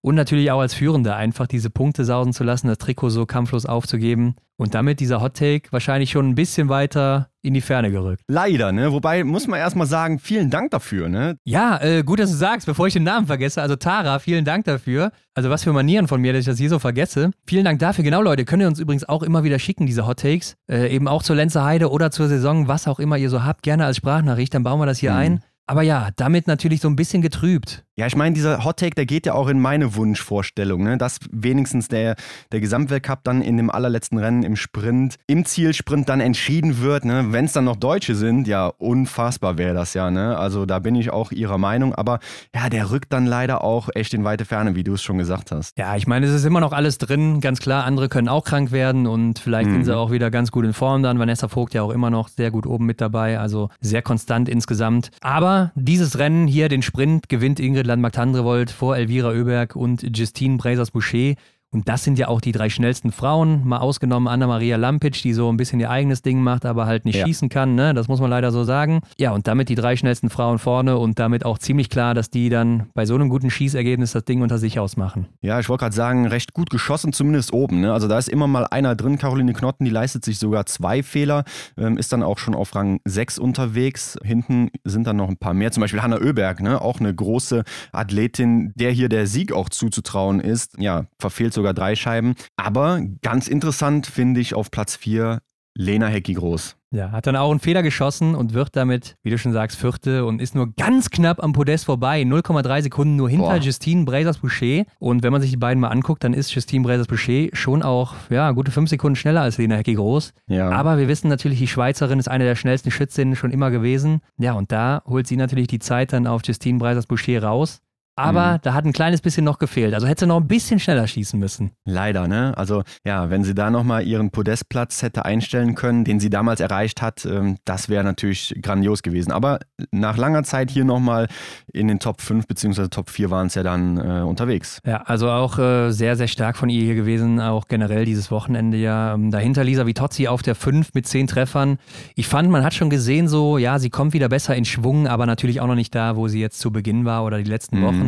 Und 0.09 0.15
natürlich 0.15 0.51
auch 0.51 0.61
als 0.61 0.73
Führende 0.73 1.15
einfach 1.15 1.47
diese 1.47 1.69
Punkte 1.69 2.03
sausen 2.03 2.33
zu 2.33 2.43
lassen, 2.43 2.67
das 2.67 2.79
Trikot 2.79 3.11
so 3.11 3.27
kampflos 3.27 3.67
aufzugeben 3.67 4.37
und 4.57 4.73
damit 4.75 5.01
dieser 5.01 5.21
Hot 5.21 5.35
Take 5.35 5.71
wahrscheinlich 5.71 6.11
schon 6.13 6.31
ein 6.31 6.35
bisschen 6.35 6.71
weiter 6.71 7.29
in 7.43 7.53
die 7.53 7.61
Ferne 7.61 7.91
gerückt. 7.91 8.23
Leider, 8.27 8.73
ne? 8.73 8.91
Wobei 8.91 9.23
muss 9.23 9.47
man 9.47 9.61
erstmal 9.61 9.87
sagen, 9.87 10.19
vielen 10.19 10.49
Dank 10.49 10.71
dafür, 10.71 11.11
ne? 11.11 11.37
Ja, 11.45 11.79
äh, 11.83 12.05
gut, 12.05 12.21
dass 12.21 12.31
du 12.31 12.37
sagst, 12.39 12.65
bevor 12.67 12.87
ich 12.87 12.95
den 12.95 13.03
Namen 13.03 13.27
vergesse. 13.27 13.61
Also 13.61 13.77
Tara, 13.77 14.19
vielen 14.19 14.47
Dank 14.47 14.65
dafür. 14.65 15.13
Also 15.35 15.51
was 15.51 15.63
für 15.63 15.75
Manieren 15.75 16.09
von 16.09 16.23
mir, 16.23 16.33
dass 16.33 16.41
ich 16.41 16.47
das 16.47 16.57
hier 16.57 16.71
so 16.71 16.79
vergesse. 16.79 17.31
Vielen 17.47 17.67
Dank 17.67 17.79
dafür. 17.79 18.03
Genau, 18.03 18.23
Leute, 18.23 18.47
könnt 18.47 18.63
ihr 18.63 18.69
uns 18.69 18.81
übrigens 18.81 19.07
auch 19.07 19.23
immer 19.23 19.45
wieder 19.45 19.59
schicken, 19.59 19.85
diese 19.85 20.07
Hot 20.07 20.21
Takes. 20.21 20.57
Äh, 20.71 20.89
eben 20.89 21.07
auch 21.07 21.23
zur 21.23 21.37
Lenzer 21.37 21.65
Heide 21.65 21.91
oder 21.91 22.11
zur 22.11 22.29
Saison, 22.29 22.67
was 22.67 22.89
auch 22.89 22.99
immer 22.99 23.19
ihr 23.19 23.29
so 23.29 23.45
habt, 23.45 23.63
gerne 23.63 23.85
als 23.85 23.99
Sprachnachricht, 23.99 24.55
dann 24.55 24.63
bauen 24.63 24.81
wir 24.81 24.87
das 24.87 25.01
hier 25.01 25.13
mhm. 25.13 25.19
ein. 25.19 25.43
Aber 25.67 25.83
ja, 25.83 26.09
damit 26.17 26.47
natürlich 26.47 26.81
so 26.81 26.89
ein 26.89 26.97
bisschen 26.97 27.21
getrübt. 27.21 27.85
Ja, 27.99 28.07
ich 28.07 28.15
meine, 28.15 28.33
dieser 28.33 28.65
Hot 28.65 28.77
Take, 28.77 28.95
der 28.95 29.07
geht 29.07 29.27
ja 29.27 29.35
auch 29.35 29.49
in 29.49 29.59
meine 29.59 29.97
Wunschvorstellung, 29.97 30.85
ne? 30.85 30.99
dass 30.99 31.19
wenigstens 31.33 31.89
der, 31.89 32.15
der 32.53 32.61
Gesamtweltcup 32.61 33.25
dann 33.25 33.43
in 33.43 33.57
dem 33.57 33.71
allerletzten 33.71 34.19
Rennen 34.19 34.45
im 34.45 34.55
Sprint, 34.55 35.17
im 35.27 35.45
Zielsprint 35.45 36.09
dann 36.09 36.21
entschieden 36.21 36.81
wird. 36.81 37.05
Ne? 37.05 37.33
Wenn 37.33 37.47
es 37.47 37.55
dann 37.55 37.65
noch 37.65 37.75
Deutsche 37.75 38.15
sind, 38.15 38.47
ja, 38.47 38.69
unfassbar 38.69 39.59
wäre 39.59 39.75
das 39.75 39.95
ja. 39.95 40.13
Ne? 40.13 40.39
Also 40.39 40.65
da 40.65 40.79
bin 40.79 40.95
ich 40.95 41.11
auch 41.11 41.33
ihrer 41.33 41.59
Meinung. 41.59 41.93
Aber 41.93 42.21
ja, 42.55 42.69
der 42.69 42.93
rückt 42.93 43.13
dann 43.13 43.27
leider 43.27 43.65
auch 43.65 43.89
echt 43.93 44.15
in 44.15 44.23
weite 44.23 44.45
Ferne, 44.45 44.77
wie 44.77 44.85
du 44.85 44.95
es 44.95 45.03
schon 45.03 45.19
gesagt 45.19 45.51
hast. 45.51 45.77
Ja, 45.77 45.97
ich 45.97 46.07
meine, 46.07 46.27
es 46.27 46.33
ist 46.33 46.45
immer 46.45 46.61
noch 46.61 46.73
alles 46.73 46.99
drin. 46.99 47.41
Ganz 47.41 47.59
klar, 47.59 47.83
andere 47.83 48.09
können 48.09 48.29
auch 48.29 48.45
krank 48.45 48.71
werden 48.71 49.09
und 49.09 49.41
vielleicht 49.41 49.71
mhm. 49.71 49.75
sind 49.75 49.85
sie 49.87 49.97
auch 49.97 50.13
wieder 50.13 50.31
ganz 50.31 50.53
gut 50.53 50.65
in 50.65 50.73
Form 50.73 51.03
dann. 51.03 51.19
Vanessa 51.19 51.49
Vogt 51.49 51.75
ja 51.75 51.83
auch 51.83 51.91
immer 51.91 52.11
noch 52.11 52.29
sehr 52.29 52.53
gut 52.53 52.65
oben 52.65 52.87
mit 52.87 53.01
dabei. 53.01 53.41
Also 53.41 53.71
sehr 53.81 54.03
konstant 54.03 54.49
insgesamt. 54.49 55.11
Aber 55.21 55.73
dieses 55.75 56.17
Rennen 56.21 56.47
hier, 56.47 56.69
den 56.69 56.83
Sprint, 56.83 57.29
gewinnt 57.29 57.59
Ingrid 57.59 57.88
Landmark-Tandrevold 57.89 58.71
vor 58.71 58.97
Elvira 58.97 59.31
Oeberg 59.31 59.75
und 59.75 60.17
Justine 60.17 60.59
Brazers-Boucher. 60.59 61.35
Und 61.71 61.87
das 61.87 62.03
sind 62.03 62.19
ja 62.19 62.29
auch 62.29 62.41
die 62.41 62.53
drei 62.53 62.71
schnellsten 62.71 63.13
Frauen, 63.13 63.67
mal 63.67 63.79
ausgenommen 63.79 64.27
Anna-Maria 64.27 64.77
Lampic, 64.77 65.21
die 65.23 65.35
so 65.35 65.53
ein 65.53 65.59
bisschen 65.59 65.81
ihr 65.81 65.91
eigenes 65.91 66.23
Ding 66.23 66.41
macht, 66.41 66.65
aber 66.65 66.87
halt 66.87 67.05
nicht 67.05 67.17
ja. 67.17 67.27
schießen 67.27 67.51
kann, 67.51 67.75
ne? 67.75 67.93
das 67.93 68.09
muss 68.09 68.21
man 68.21 68.31
leider 68.31 68.51
so 68.53 68.65
sagen. 68.65 69.03
Ja, 69.19 69.33
und 69.33 69.47
damit 69.47 69.69
die 69.69 69.75
drei 69.75 69.95
schnellsten 69.95 70.31
Frauen 70.31 70.59
vorne 70.59 70.97
und 70.97 71.19
damit 71.19 71.45
auch 71.45 71.59
ziemlich 71.59 71.91
klar, 71.91 72.15
dass 72.15 72.31
die 72.31 72.49
dann 72.49 72.89
bei 72.95 73.05
so 73.05 73.15
einem 73.15 73.29
guten 73.29 73.51
Schießergebnis 73.51 74.13
das 74.13 74.25
Ding 74.25 74.41
unter 74.41 74.57
sich 74.57 74.79
ausmachen. 74.79 75.27
Ja, 75.43 75.61
ich 75.61 75.69
wollte 75.69 75.83
gerade 75.83 75.95
sagen, 75.95 76.27
recht 76.27 76.55
gut 76.55 76.71
geschossen, 76.71 77.13
zumindest 77.13 77.53
oben. 77.53 77.83
Ne? 77.83 77.93
Also 77.93 78.09
da 78.09 78.17
ist 78.17 78.31
immer 78.31 78.47
mal 78.47 78.67
einer 78.67 78.97
drin, 78.97 79.19
Caroline 79.19 79.53
Knotten, 79.53 79.85
die 79.85 79.91
leistet 79.91 80.25
sich 80.25 80.39
sogar 80.39 80.65
zwei 80.65 81.03
Fehler, 81.03 81.45
ähm, 81.77 81.99
ist 81.99 82.15
dann 82.15 82.23
auch 82.23 82.39
schon 82.39 82.55
auf 82.55 82.75
Rang 82.75 83.01
6 83.05 83.39
unterwegs. 83.39 84.19
Hinten 84.25 84.71
sind 84.85 85.07
dann 85.07 85.17
noch 85.17 85.29
ein 85.29 85.37
paar 85.37 85.53
mehr, 85.53 85.71
zum 85.71 85.83
Beispiel 85.83 86.01
Hanna 86.01 86.17
Oeberg, 86.17 86.63
ne? 86.63 86.81
auch 86.81 86.99
eine 86.99 87.15
große 87.15 87.63
Athletin, 87.93 88.73
der 88.75 88.91
hier 88.91 89.11
der 89.11 89.27
Sieg 89.27 89.53
auch 89.53 89.69
zuzutrauen 89.69 90.41
ist. 90.41 90.79
Ja, 90.79 91.05
verfehlt 91.19 91.58
sogar 91.59 91.75
drei 91.75 91.97
Scheiben. 91.97 92.35
Aber 92.57 93.03
ganz 93.23 93.49
interessant 93.49 94.07
finde 94.07 94.41
ich 94.41 94.55
auf 94.55 94.71
Platz 94.71 94.97
4 94.97 95.41
Lena 95.75 96.07
Hecki 96.07 96.35
groß. 96.35 96.77
Ja, 96.91 97.13
hat 97.13 97.27
dann 97.27 97.37
auch 97.37 97.51
einen 97.51 97.61
Fehler 97.61 97.83
geschossen 97.83 98.35
und 98.35 98.55
wird 98.55 98.75
damit, 98.75 99.17
wie 99.23 99.31
du 99.31 99.37
schon 99.37 99.53
sagst, 99.53 99.79
Vierte 99.79 100.25
und 100.25 100.41
ist 100.41 100.55
nur 100.55 100.73
ganz 100.75 101.11
knapp 101.11 101.43
am 101.43 101.53
Podest 101.53 101.85
vorbei. 101.85 102.23
0,3 102.23 102.83
Sekunden 102.83 103.15
nur 103.15 103.29
hinter 103.29 103.47
Boah. 103.47 103.57
Justine 103.59 104.05
Brazers-Boucher. 104.05 104.85
Und 104.99 105.23
wenn 105.23 105.31
man 105.31 105.43
sich 105.43 105.51
die 105.51 105.57
beiden 105.57 105.81
mal 105.81 105.89
anguckt, 105.89 106.25
dann 106.25 106.33
ist 106.33 106.53
Justine 106.55 106.83
Brazers-Boucher 106.85 107.51
schon 107.53 107.83
auch, 107.83 108.15
ja, 108.31 108.51
gute 108.53 108.73
fünf 108.73 108.89
Sekunden 108.89 109.17
schneller 109.17 109.43
als 109.43 109.59
Lena 109.59 109.77
Hecki 109.77 109.95
groß. 109.95 110.33
Ja. 110.49 110.71
Aber 110.71 110.99
wir 110.99 111.09
wissen 111.09 111.29
natürlich, 111.29 111.59
die 111.59 111.69
Schweizerin 111.69 112.19
ist 112.19 112.29
eine 112.29 112.45
der 112.45 112.57
schnellsten 112.57 112.91
Schützinnen 112.91 113.37
schon 113.37 113.51
immer 113.51 113.71
gewesen. 113.71 114.21
Ja, 114.39 114.55
und 114.55 114.73
da 114.73 115.03
holt 115.07 115.27
sie 115.27 115.37
natürlich 115.37 115.69
die 115.69 115.81
Zeit 115.81 116.13
dann 116.15 116.27
auf 116.27 116.41
Justine 116.45 116.79
Brazers-Boucher 116.79 117.43
raus. 117.43 117.83
Aber 118.19 118.55
mhm. 118.55 118.59
da 118.63 118.75
hat 118.75 118.85
ein 118.85 118.93
kleines 118.93 119.21
bisschen 119.21 119.45
noch 119.45 119.59
gefehlt. 119.59 119.95
Also 119.95 120.07
hätte 120.07 120.21
sie 120.21 120.27
noch 120.27 120.41
ein 120.41 120.49
bisschen 120.49 120.81
schneller 120.81 121.07
schießen 121.07 121.39
müssen. 121.39 121.73
Leider, 121.85 122.29
ne? 122.29 122.53
Also 122.57 122.83
ja, 123.05 123.31
wenn 123.31 123.45
sie 123.45 123.55
da 123.55 123.71
nochmal 123.71 124.07
ihren 124.07 124.31
Podestplatz 124.31 125.03
hätte 125.03 125.25
einstellen 125.25 125.75
können, 125.75 126.05
den 126.05 126.21
sie 126.21 126.31
damals 126.31 126.61
erreicht 126.61 127.03
hat, 127.03 127.25
ähm, 127.25 127.59
das 127.65 127.89
wäre 127.89 128.05
natürlich 128.05 128.55
grandios 128.61 129.03
gewesen. 129.03 129.33
Aber 129.33 129.61
nach 129.93 130.17
langer 130.17 130.43
Zeit 130.43 130.71
hier 130.71 130.85
nochmal 130.85 131.29
in 131.73 131.89
den 131.89 132.01
Top 132.01 132.21
5 132.21 132.47
bzw. 132.47 132.89
Top 132.89 133.11
4 133.11 133.31
waren 133.31 133.47
es 133.47 133.55
ja 133.55 133.63
dann 133.63 133.99
äh, 133.99 134.23
unterwegs. 134.23 134.81
Ja, 134.85 135.03
also 135.03 135.31
auch 135.31 135.59
äh, 135.59 135.91
sehr, 135.91 136.17
sehr 136.17 136.29
stark 136.29 136.57
von 136.57 136.69
ihr 136.69 136.83
hier 136.83 136.95
gewesen. 136.95 137.41
Auch 137.41 137.69
generell 137.69 138.05
dieses 138.05 138.31
Wochenende 138.31 138.77
ja. 138.77 139.15
Ähm, 139.15 139.31
dahinter 139.31 139.65
Lisa 139.65 139.87
Vitozzi 139.87 140.29
auf 140.29 140.43
der 140.43 140.55
5 140.55 140.95
mit 140.95 141.07
10 141.07 141.29
Treffern. 141.29 141.79
Ich 142.17 142.27
fand, 142.27 142.51
man 142.51 142.65
hat 142.65 142.75
schon 142.75 142.91
gesehen, 142.91 143.29
so, 143.29 143.59
ja, 143.59 143.79
sie 143.79 143.91
kommt 143.91 144.13
wieder 144.13 144.29
besser 144.29 144.57
in 144.57 144.65
Schwung, 144.65 145.07
aber 145.07 145.27
natürlich 145.27 145.61
auch 145.61 145.67
noch 145.67 145.75
nicht 145.75 145.95
da, 145.95 146.17
wo 146.17 146.29
sie 146.29 146.41
jetzt 146.41 146.59
zu 146.59 146.73
Beginn 146.73 147.05
war 147.05 147.25
oder 147.25 147.39
die 147.39 147.49
letzten 147.49 147.79
mhm. 147.79 147.85
Wochen. 147.85 148.08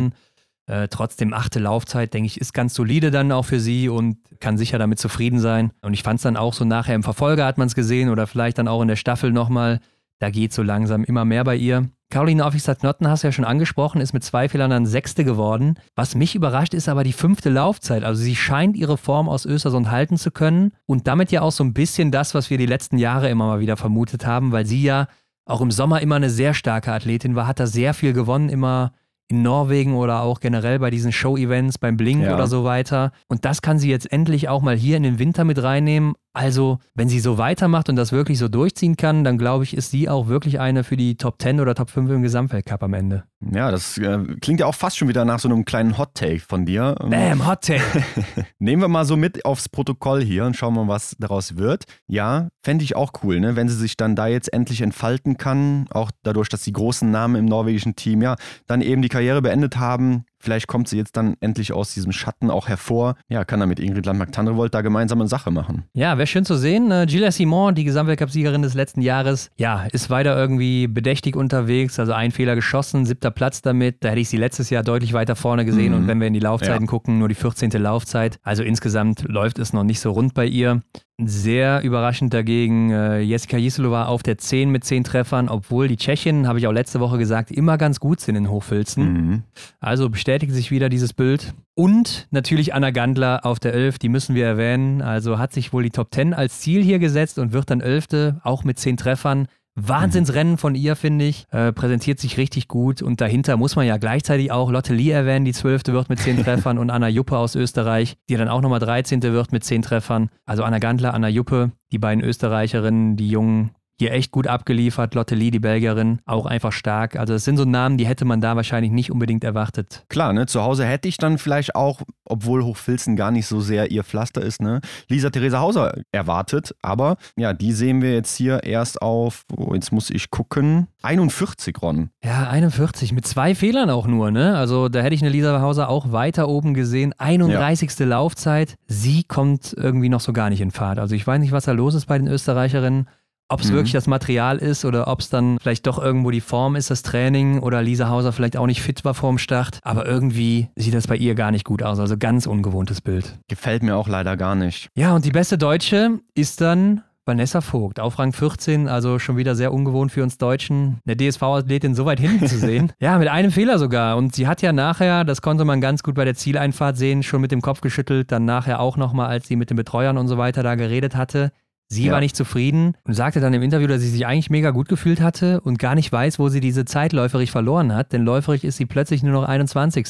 Äh, 0.67 0.87
trotzdem 0.87 1.33
achte 1.33 1.59
Laufzeit, 1.59 2.13
denke 2.13 2.27
ich, 2.27 2.39
ist 2.39 2.53
ganz 2.53 2.73
solide 2.73 3.11
dann 3.11 3.31
auch 3.31 3.45
für 3.45 3.59
sie 3.59 3.89
und 3.89 4.17
kann 4.39 4.57
sicher 4.57 4.77
damit 4.77 4.99
zufrieden 4.99 5.39
sein. 5.39 5.71
Und 5.81 5.93
ich 5.93 6.03
fand 6.03 6.17
es 6.17 6.23
dann 6.23 6.37
auch 6.37 6.53
so 6.53 6.65
nachher 6.65 6.95
im 6.95 7.03
Verfolger 7.03 7.45
hat 7.45 7.57
man 7.57 7.67
es 7.67 7.75
gesehen 7.75 8.09
oder 8.09 8.27
vielleicht 8.27 8.57
dann 8.57 8.67
auch 8.67 8.81
in 8.81 8.87
der 8.87 8.95
Staffel 8.95 9.31
nochmal. 9.31 9.79
Da 10.19 10.29
geht 10.29 10.53
so 10.53 10.61
langsam 10.61 11.03
immer 11.03 11.25
mehr 11.25 11.43
bei 11.43 11.55
ihr. 11.55 11.89
Caroline 12.11 12.45
Offisat-Notten 12.45 13.07
hast 13.07 13.23
du 13.23 13.27
ja 13.27 13.31
schon 13.31 13.45
angesprochen, 13.45 14.01
ist 14.01 14.13
mit 14.13 14.23
zwei 14.23 14.49
Fehlern 14.49 14.69
dann 14.69 14.85
Sechste 14.85 15.23
geworden. 15.23 15.79
Was 15.95 16.13
mich 16.13 16.35
überrascht, 16.35 16.73
ist 16.73 16.89
aber 16.89 17.03
die 17.03 17.13
fünfte 17.13 17.49
Laufzeit. 17.49 18.03
Also 18.03 18.21
sie 18.21 18.35
scheint 18.35 18.75
ihre 18.75 18.97
Form 18.97 19.29
aus 19.29 19.45
Östersund 19.45 19.89
halten 19.89 20.17
zu 20.17 20.29
können 20.29 20.73
und 20.85 21.07
damit 21.07 21.31
ja 21.31 21.41
auch 21.41 21.53
so 21.53 21.63
ein 21.63 21.73
bisschen 21.73 22.11
das, 22.11 22.35
was 22.35 22.49
wir 22.49 22.57
die 22.57 22.65
letzten 22.65 22.97
Jahre 22.97 23.29
immer 23.29 23.47
mal 23.47 23.59
wieder 23.61 23.77
vermutet 23.77 24.25
haben, 24.25 24.51
weil 24.51 24.65
sie 24.65 24.83
ja 24.83 25.07
auch 25.45 25.61
im 25.61 25.71
Sommer 25.71 26.01
immer 26.01 26.15
eine 26.15 26.29
sehr 26.29 26.53
starke 26.53 26.91
Athletin 26.91 27.35
war, 27.35 27.47
hat 27.47 27.59
da 27.59 27.65
sehr 27.65 27.93
viel 27.93 28.13
gewonnen, 28.13 28.49
immer 28.49 28.91
in 29.31 29.41
Norwegen 29.41 29.95
oder 29.95 30.21
auch 30.21 30.39
generell 30.39 30.79
bei 30.79 30.89
diesen 30.89 31.11
Show-Events, 31.11 31.77
beim 31.77 31.97
Blink 31.97 32.23
ja. 32.23 32.35
oder 32.35 32.47
so 32.47 32.63
weiter. 32.63 33.11
Und 33.27 33.45
das 33.45 33.61
kann 33.61 33.79
sie 33.79 33.89
jetzt 33.89 34.11
endlich 34.11 34.49
auch 34.49 34.61
mal 34.61 34.75
hier 34.75 34.97
in 34.97 35.03
den 35.03 35.19
Winter 35.19 35.43
mit 35.43 35.61
reinnehmen. 35.61 36.13
Also, 36.33 36.79
wenn 36.95 37.09
sie 37.09 37.19
so 37.19 37.37
weitermacht 37.37 37.89
und 37.89 37.97
das 37.97 38.13
wirklich 38.13 38.39
so 38.39 38.47
durchziehen 38.47 38.95
kann, 38.95 39.25
dann 39.25 39.37
glaube 39.37 39.65
ich, 39.65 39.75
ist 39.75 39.91
sie 39.91 40.07
auch 40.07 40.27
wirklich 40.27 40.61
eine 40.61 40.85
für 40.85 40.95
die 40.95 41.17
Top 41.17 41.41
10 41.41 41.59
oder 41.59 41.75
Top 41.75 41.89
5 41.89 42.09
im 42.09 42.21
Gesamtweltcup 42.21 42.83
am 42.83 42.93
Ende. 42.93 43.25
Ja, 43.53 43.69
das 43.69 43.97
äh, 43.97 44.19
klingt 44.39 44.61
ja 44.61 44.65
auch 44.65 44.75
fast 44.75 44.97
schon 44.97 45.09
wieder 45.09 45.25
nach 45.25 45.39
so 45.39 45.49
einem 45.49 45.65
kleinen 45.65 45.97
Hot 45.97 46.15
Take 46.15 46.39
von 46.39 46.65
dir. 46.65 46.95
Bam, 46.99 47.45
Hot 47.45 47.63
Take. 47.63 47.81
Nehmen 48.59 48.81
wir 48.81 48.87
mal 48.87 49.03
so 49.03 49.17
mit 49.17 49.43
aufs 49.43 49.67
Protokoll 49.67 50.23
hier 50.23 50.45
und 50.45 50.55
schauen 50.55 50.73
mal, 50.73 50.87
was 50.87 51.17
daraus 51.19 51.57
wird. 51.57 51.83
Ja, 52.07 52.47
fände 52.63 52.85
ich 52.85 52.95
auch 52.95 53.11
cool, 53.23 53.41
ne? 53.41 53.57
wenn 53.57 53.67
sie 53.67 53.75
sich 53.75 53.97
dann 53.97 54.15
da 54.15 54.27
jetzt 54.27 54.53
endlich 54.53 54.81
entfalten 54.81 55.37
kann, 55.37 55.87
auch 55.89 56.11
dadurch, 56.23 56.47
dass 56.47 56.61
die 56.61 56.73
großen 56.73 57.11
Namen 57.11 57.35
im 57.35 57.45
norwegischen 57.45 57.95
Team 57.95 58.21
ja 58.21 58.35
dann 58.67 58.81
eben 58.81 59.01
die 59.01 59.09
Karriere 59.09 59.41
beendet 59.41 59.77
haben, 59.77 60.23
Vielleicht 60.41 60.67
kommt 60.67 60.87
sie 60.87 60.97
jetzt 60.97 61.15
dann 61.17 61.35
endlich 61.39 61.71
aus 61.71 61.93
diesem 61.93 62.11
Schatten 62.11 62.49
auch 62.49 62.67
hervor. 62.67 63.15
Ja, 63.29 63.45
kann 63.45 63.59
da 63.59 63.65
mit 63.65 63.79
Ingrid 63.79 64.05
Landmark-Tandrevold 64.05 64.73
da 64.73 64.81
gemeinsame 64.81 65.27
Sache 65.27 65.51
machen. 65.51 65.83
Ja, 65.93 66.17
wäre 66.17 66.27
schön 66.27 66.45
zu 66.45 66.55
sehen. 66.55 66.91
Äh, 66.91 67.05
Gilles 67.07 67.35
Simon, 67.35 67.75
die 67.75 67.83
Gesamtweltcup-Siegerin 67.83 68.61
des 68.61 68.73
letzten 68.73 69.01
Jahres, 69.01 69.51
ja, 69.57 69.85
ist 69.91 70.09
weiter 70.09 70.35
irgendwie 70.35 70.87
bedächtig 70.87 71.35
unterwegs. 71.35 71.99
Also 71.99 72.13
ein 72.13 72.31
Fehler 72.31 72.55
geschossen, 72.55 73.05
siebter 73.05 73.31
Platz 73.31 73.61
damit. 73.61 74.03
Da 74.03 74.09
hätte 74.09 74.19
ich 74.19 74.29
sie 74.29 74.37
letztes 74.37 74.69
Jahr 74.69 74.83
deutlich 74.83 75.13
weiter 75.13 75.35
vorne 75.35 75.63
gesehen. 75.63 75.91
Mhm. 75.91 75.99
Und 75.99 76.07
wenn 76.07 76.19
wir 76.19 76.27
in 76.27 76.33
die 76.33 76.39
Laufzeiten 76.39 76.85
ja. 76.85 76.89
gucken, 76.89 77.19
nur 77.19 77.29
die 77.29 77.35
14. 77.35 77.69
Laufzeit. 77.71 78.39
Also 78.43 78.63
insgesamt 78.63 79.23
läuft 79.27 79.59
es 79.59 79.73
noch 79.73 79.83
nicht 79.83 79.99
so 79.99 80.11
rund 80.11 80.33
bei 80.33 80.45
ihr. 80.45 80.81
Sehr 81.27 81.81
überraschend 81.83 82.33
dagegen 82.33 82.91
äh, 82.91 83.19
Jessica 83.19 83.57
Jiselova 83.57 84.05
auf 84.05 84.23
der 84.23 84.37
10 84.37 84.69
mit 84.69 84.83
10 84.83 85.03
Treffern, 85.03 85.49
obwohl 85.49 85.87
die 85.87 85.97
Tschechinnen, 85.97 86.47
habe 86.47 86.59
ich 86.59 86.67
auch 86.67 86.71
letzte 86.71 86.99
Woche 86.99 87.17
gesagt, 87.17 87.51
immer 87.51 87.77
ganz 87.77 87.99
gut 87.99 88.19
sind 88.19 88.35
in 88.35 88.49
Hochfilzen. 88.49 89.13
Mhm. 89.13 89.43
Also 89.79 90.09
bestätigt 90.09 90.53
sich 90.53 90.71
wieder 90.71 90.89
dieses 90.89 91.13
Bild. 91.13 91.53
Und 91.75 92.27
natürlich 92.31 92.73
Anna 92.73 92.91
Gandler 92.91 93.45
auf 93.45 93.59
der 93.59 93.73
11, 93.73 93.99
die 93.99 94.09
müssen 94.09 94.35
wir 94.35 94.45
erwähnen. 94.45 95.01
Also 95.01 95.39
hat 95.39 95.53
sich 95.53 95.73
wohl 95.73 95.83
die 95.83 95.89
Top 95.89 96.13
10 96.13 96.33
als 96.33 96.59
Ziel 96.59 96.83
hier 96.83 96.99
gesetzt 96.99 97.39
und 97.39 97.53
wird 97.53 97.69
dann 97.69 97.81
11. 97.81 98.35
auch 98.43 98.63
mit 98.63 98.79
10 98.79 98.97
Treffern. 98.97 99.47
Wahnsinnsrennen 99.75 100.57
von 100.57 100.75
ihr, 100.75 100.95
finde 100.95 101.25
ich. 101.25 101.45
Äh, 101.51 101.71
präsentiert 101.71 102.19
sich 102.19 102.37
richtig 102.37 102.67
gut. 102.67 103.01
Und 103.01 103.21
dahinter 103.21 103.57
muss 103.57 103.75
man 103.75 103.85
ja 103.85 103.97
gleichzeitig 103.97 104.51
auch 104.51 104.69
Lotte 104.71 104.93
Lee 104.93 105.11
erwähnen, 105.11 105.45
die 105.45 105.53
zwölfte 105.53 105.93
wird 105.93 106.09
mit 106.09 106.19
zehn 106.19 106.37
Treffern 106.43 106.77
und 106.77 106.89
Anna 106.89 107.07
Juppe 107.07 107.37
aus 107.37 107.55
Österreich, 107.55 108.17
die 108.29 108.35
dann 108.35 108.49
auch 108.49 108.61
nochmal 108.61 108.79
13. 108.79 109.21
wird 109.21 109.51
mit 109.51 109.63
zehn 109.63 109.81
Treffern. 109.81 110.29
Also 110.45 110.63
Anna 110.63 110.79
Gandler, 110.79 111.13
Anna 111.13 111.29
Juppe, 111.29 111.71
die 111.91 111.99
beiden 111.99 112.23
Österreicherinnen, 112.23 113.15
die 113.15 113.29
jungen 113.29 113.71
hier 114.01 114.13
echt 114.13 114.31
gut 114.31 114.47
abgeliefert. 114.47 115.13
Lotte 115.13 115.35
Lee, 115.35 115.51
die 115.51 115.59
Belgierin, 115.59 116.21
auch 116.25 116.47
einfach 116.47 116.71
stark. 116.71 117.15
Also 117.15 117.35
es 117.35 117.45
sind 117.45 117.57
so 117.57 117.65
Namen, 117.65 117.97
die 117.97 118.07
hätte 118.07 118.25
man 118.25 118.41
da 118.41 118.55
wahrscheinlich 118.55 118.91
nicht 118.91 119.11
unbedingt 119.11 119.43
erwartet. 119.43 120.05
Klar, 120.09 120.33
ne? 120.33 120.47
Zu 120.47 120.63
Hause 120.63 120.85
hätte 120.85 121.07
ich 121.07 121.17
dann 121.17 121.37
vielleicht 121.37 121.75
auch, 121.75 122.01
obwohl 122.25 122.63
Hochfilzen 122.63 123.15
gar 123.15 123.29
nicht 123.29 123.45
so 123.45 123.61
sehr 123.61 123.91
ihr 123.91 124.03
Pflaster 124.03 124.41
ist, 124.41 124.59
ne? 124.59 124.81
Lisa 125.07 125.29
Theresa 125.29 125.59
Hauser 125.59 125.93
erwartet. 126.11 126.75
Aber 126.81 127.17
ja, 127.37 127.53
die 127.53 127.73
sehen 127.73 128.01
wir 128.01 128.13
jetzt 128.13 128.35
hier 128.35 128.63
erst 128.63 129.03
auf, 129.03 129.43
oh, 129.55 129.75
jetzt 129.75 129.91
muss 129.91 130.09
ich 130.09 130.31
gucken, 130.31 130.87
41 131.03 131.79
Ron. 131.79 132.09
Ja, 132.23 132.49
41, 132.49 133.13
mit 133.13 133.27
zwei 133.27 133.53
Fehlern 133.53 133.91
auch 133.91 134.07
nur, 134.07 134.31
ne? 134.31 134.57
Also 134.57 134.89
da 134.89 135.01
hätte 135.01 135.13
ich 135.13 135.21
eine 135.21 135.29
Lisa 135.29 135.61
Hauser 135.61 135.89
auch 135.89 136.11
weiter 136.11 136.49
oben 136.49 136.73
gesehen. 136.73 137.13
31. 137.19 137.99
Ja. 137.99 138.05
Laufzeit. 138.07 138.75
Sie 138.87 139.23
kommt 139.23 139.75
irgendwie 139.77 140.09
noch 140.09 140.21
so 140.21 140.33
gar 140.33 140.49
nicht 140.49 140.61
in 140.61 140.71
Fahrt. 140.71 140.97
Also 140.97 141.13
ich 141.13 141.25
weiß 141.27 141.39
nicht, 141.39 141.51
was 141.51 141.65
da 141.65 141.71
los 141.71 141.93
ist 141.93 142.07
bei 142.07 142.17
den 142.17 142.27
Österreicherinnen. 142.27 143.07
Ob 143.51 143.61
es 143.61 143.69
mhm. 143.69 143.75
wirklich 143.75 143.91
das 143.91 144.07
Material 144.07 144.57
ist 144.57 144.85
oder 144.85 145.07
ob 145.07 145.19
es 145.19 145.29
dann 145.29 145.57
vielleicht 145.59 145.87
doch 145.87 146.01
irgendwo 146.01 146.31
die 146.31 146.41
Form 146.41 146.75
ist, 146.75 146.89
das 146.89 147.03
Training 147.03 147.59
oder 147.59 147.81
Lisa 147.81 148.09
Hauser 148.09 148.31
vielleicht 148.31 148.57
auch 148.57 148.67
nicht 148.67 148.81
fit 148.81 149.03
war 149.03 149.13
vorm 149.13 149.37
Start. 149.37 149.79
Aber 149.83 150.05
irgendwie 150.05 150.69
sieht 150.75 150.93
das 150.93 151.07
bei 151.07 151.15
ihr 151.15 151.35
gar 151.35 151.51
nicht 151.51 151.65
gut 151.65 151.83
aus. 151.83 151.99
Also 151.99 152.17
ganz 152.17 152.47
ungewohntes 152.47 153.01
Bild. 153.01 153.37
Gefällt 153.47 153.83
mir 153.83 153.95
auch 153.95 154.07
leider 154.07 154.37
gar 154.37 154.55
nicht. 154.55 154.89
Ja, 154.95 155.13
und 155.13 155.25
die 155.25 155.31
beste 155.31 155.57
Deutsche 155.57 156.19
ist 156.33 156.61
dann 156.61 157.03
Vanessa 157.25 157.61
Vogt, 157.61 157.99
auf 157.99 158.17
Rang 158.17 158.33
14, 158.33 158.87
also 158.87 159.19
schon 159.19 159.37
wieder 159.37 159.53
sehr 159.55 159.71
ungewohnt 159.71 160.11
für 160.11 160.23
uns 160.23 160.39
Deutschen, 160.39 160.99
eine 161.05 161.15
DSV-Athletin 161.15 161.93
so 161.93 162.05
weit 162.05 162.19
hinten 162.19 162.47
zu 162.47 162.57
sehen. 162.57 162.91
Ja, 163.01 163.17
mit 163.17 163.27
einem 163.27 163.51
Fehler 163.51 163.79
sogar. 163.79 164.17
Und 164.17 164.35
sie 164.35 164.47
hat 164.47 164.61
ja 164.61 164.73
nachher, 164.73 165.23
das 165.23 165.41
konnte 165.41 165.65
man 165.65 165.81
ganz 165.81 166.03
gut 166.03 166.15
bei 166.15 166.25
der 166.25 166.35
Zieleinfahrt 166.35 166.97
sehen, 166.97 167.23
schon 167.23 167.41
mit 167.41 167.51
dem 167.51 167.61
Kopf 167.61 167.81
geschüttelt, 167.81 168.31
dann 168.31 168.45
nachher 168.45 168.79
auch 168.79 168.97
nochmal, 168.97 169.27
als 169.27 169.47
sie 169.47 169.55
mit 169.55 169.69
den 169.69 169.77
Betreuern 169.77 170.17
und 170.17 170.27
so 170.27 170.37
weiter 170.37 170.61
da 170.63 170.75
geredet 170.75 171.15
hatte. 171.15 171.51
Sie 171.91 172.05
ja. 172.05 172.13
war 172.13 172.21
nicht 172.21 172.37
zufrieden 172.37 172.95
und 173.03 173.15
sagte 173.15 173.41
dann 173.41 173.53
im 173.53 173.61
Interview, 173.61 173.85
dass 173.85 173.99
sie 173.99 174.07
sich 174.07 174.25
eigentlich 174.25 174.49
mega 174.49 174.71
gut 174.71 174.87
gefühlt 174.87 175.19
hatte 175.19 175.59
und 175.59 175.77
gar 175.77 175.93
nicht 175.93 176.09
weiß, 176.09 176.39
wo 176.39 176.47
sie 176.47 176.61
diese 176.61 176.85
Zeit 176.85 177.11
läuferig 177.11 177.51
verloren 177.51 177.93
hat, 177.93 178.13
denn 178.13 178.23
läuferig 178.23 178.63
ist 178.63 178.77
sie 178.77 178.85
plötzlich 178.85 179.23
nur 179.23 179.33
noch 179.33 179.43
21 179.43 180.07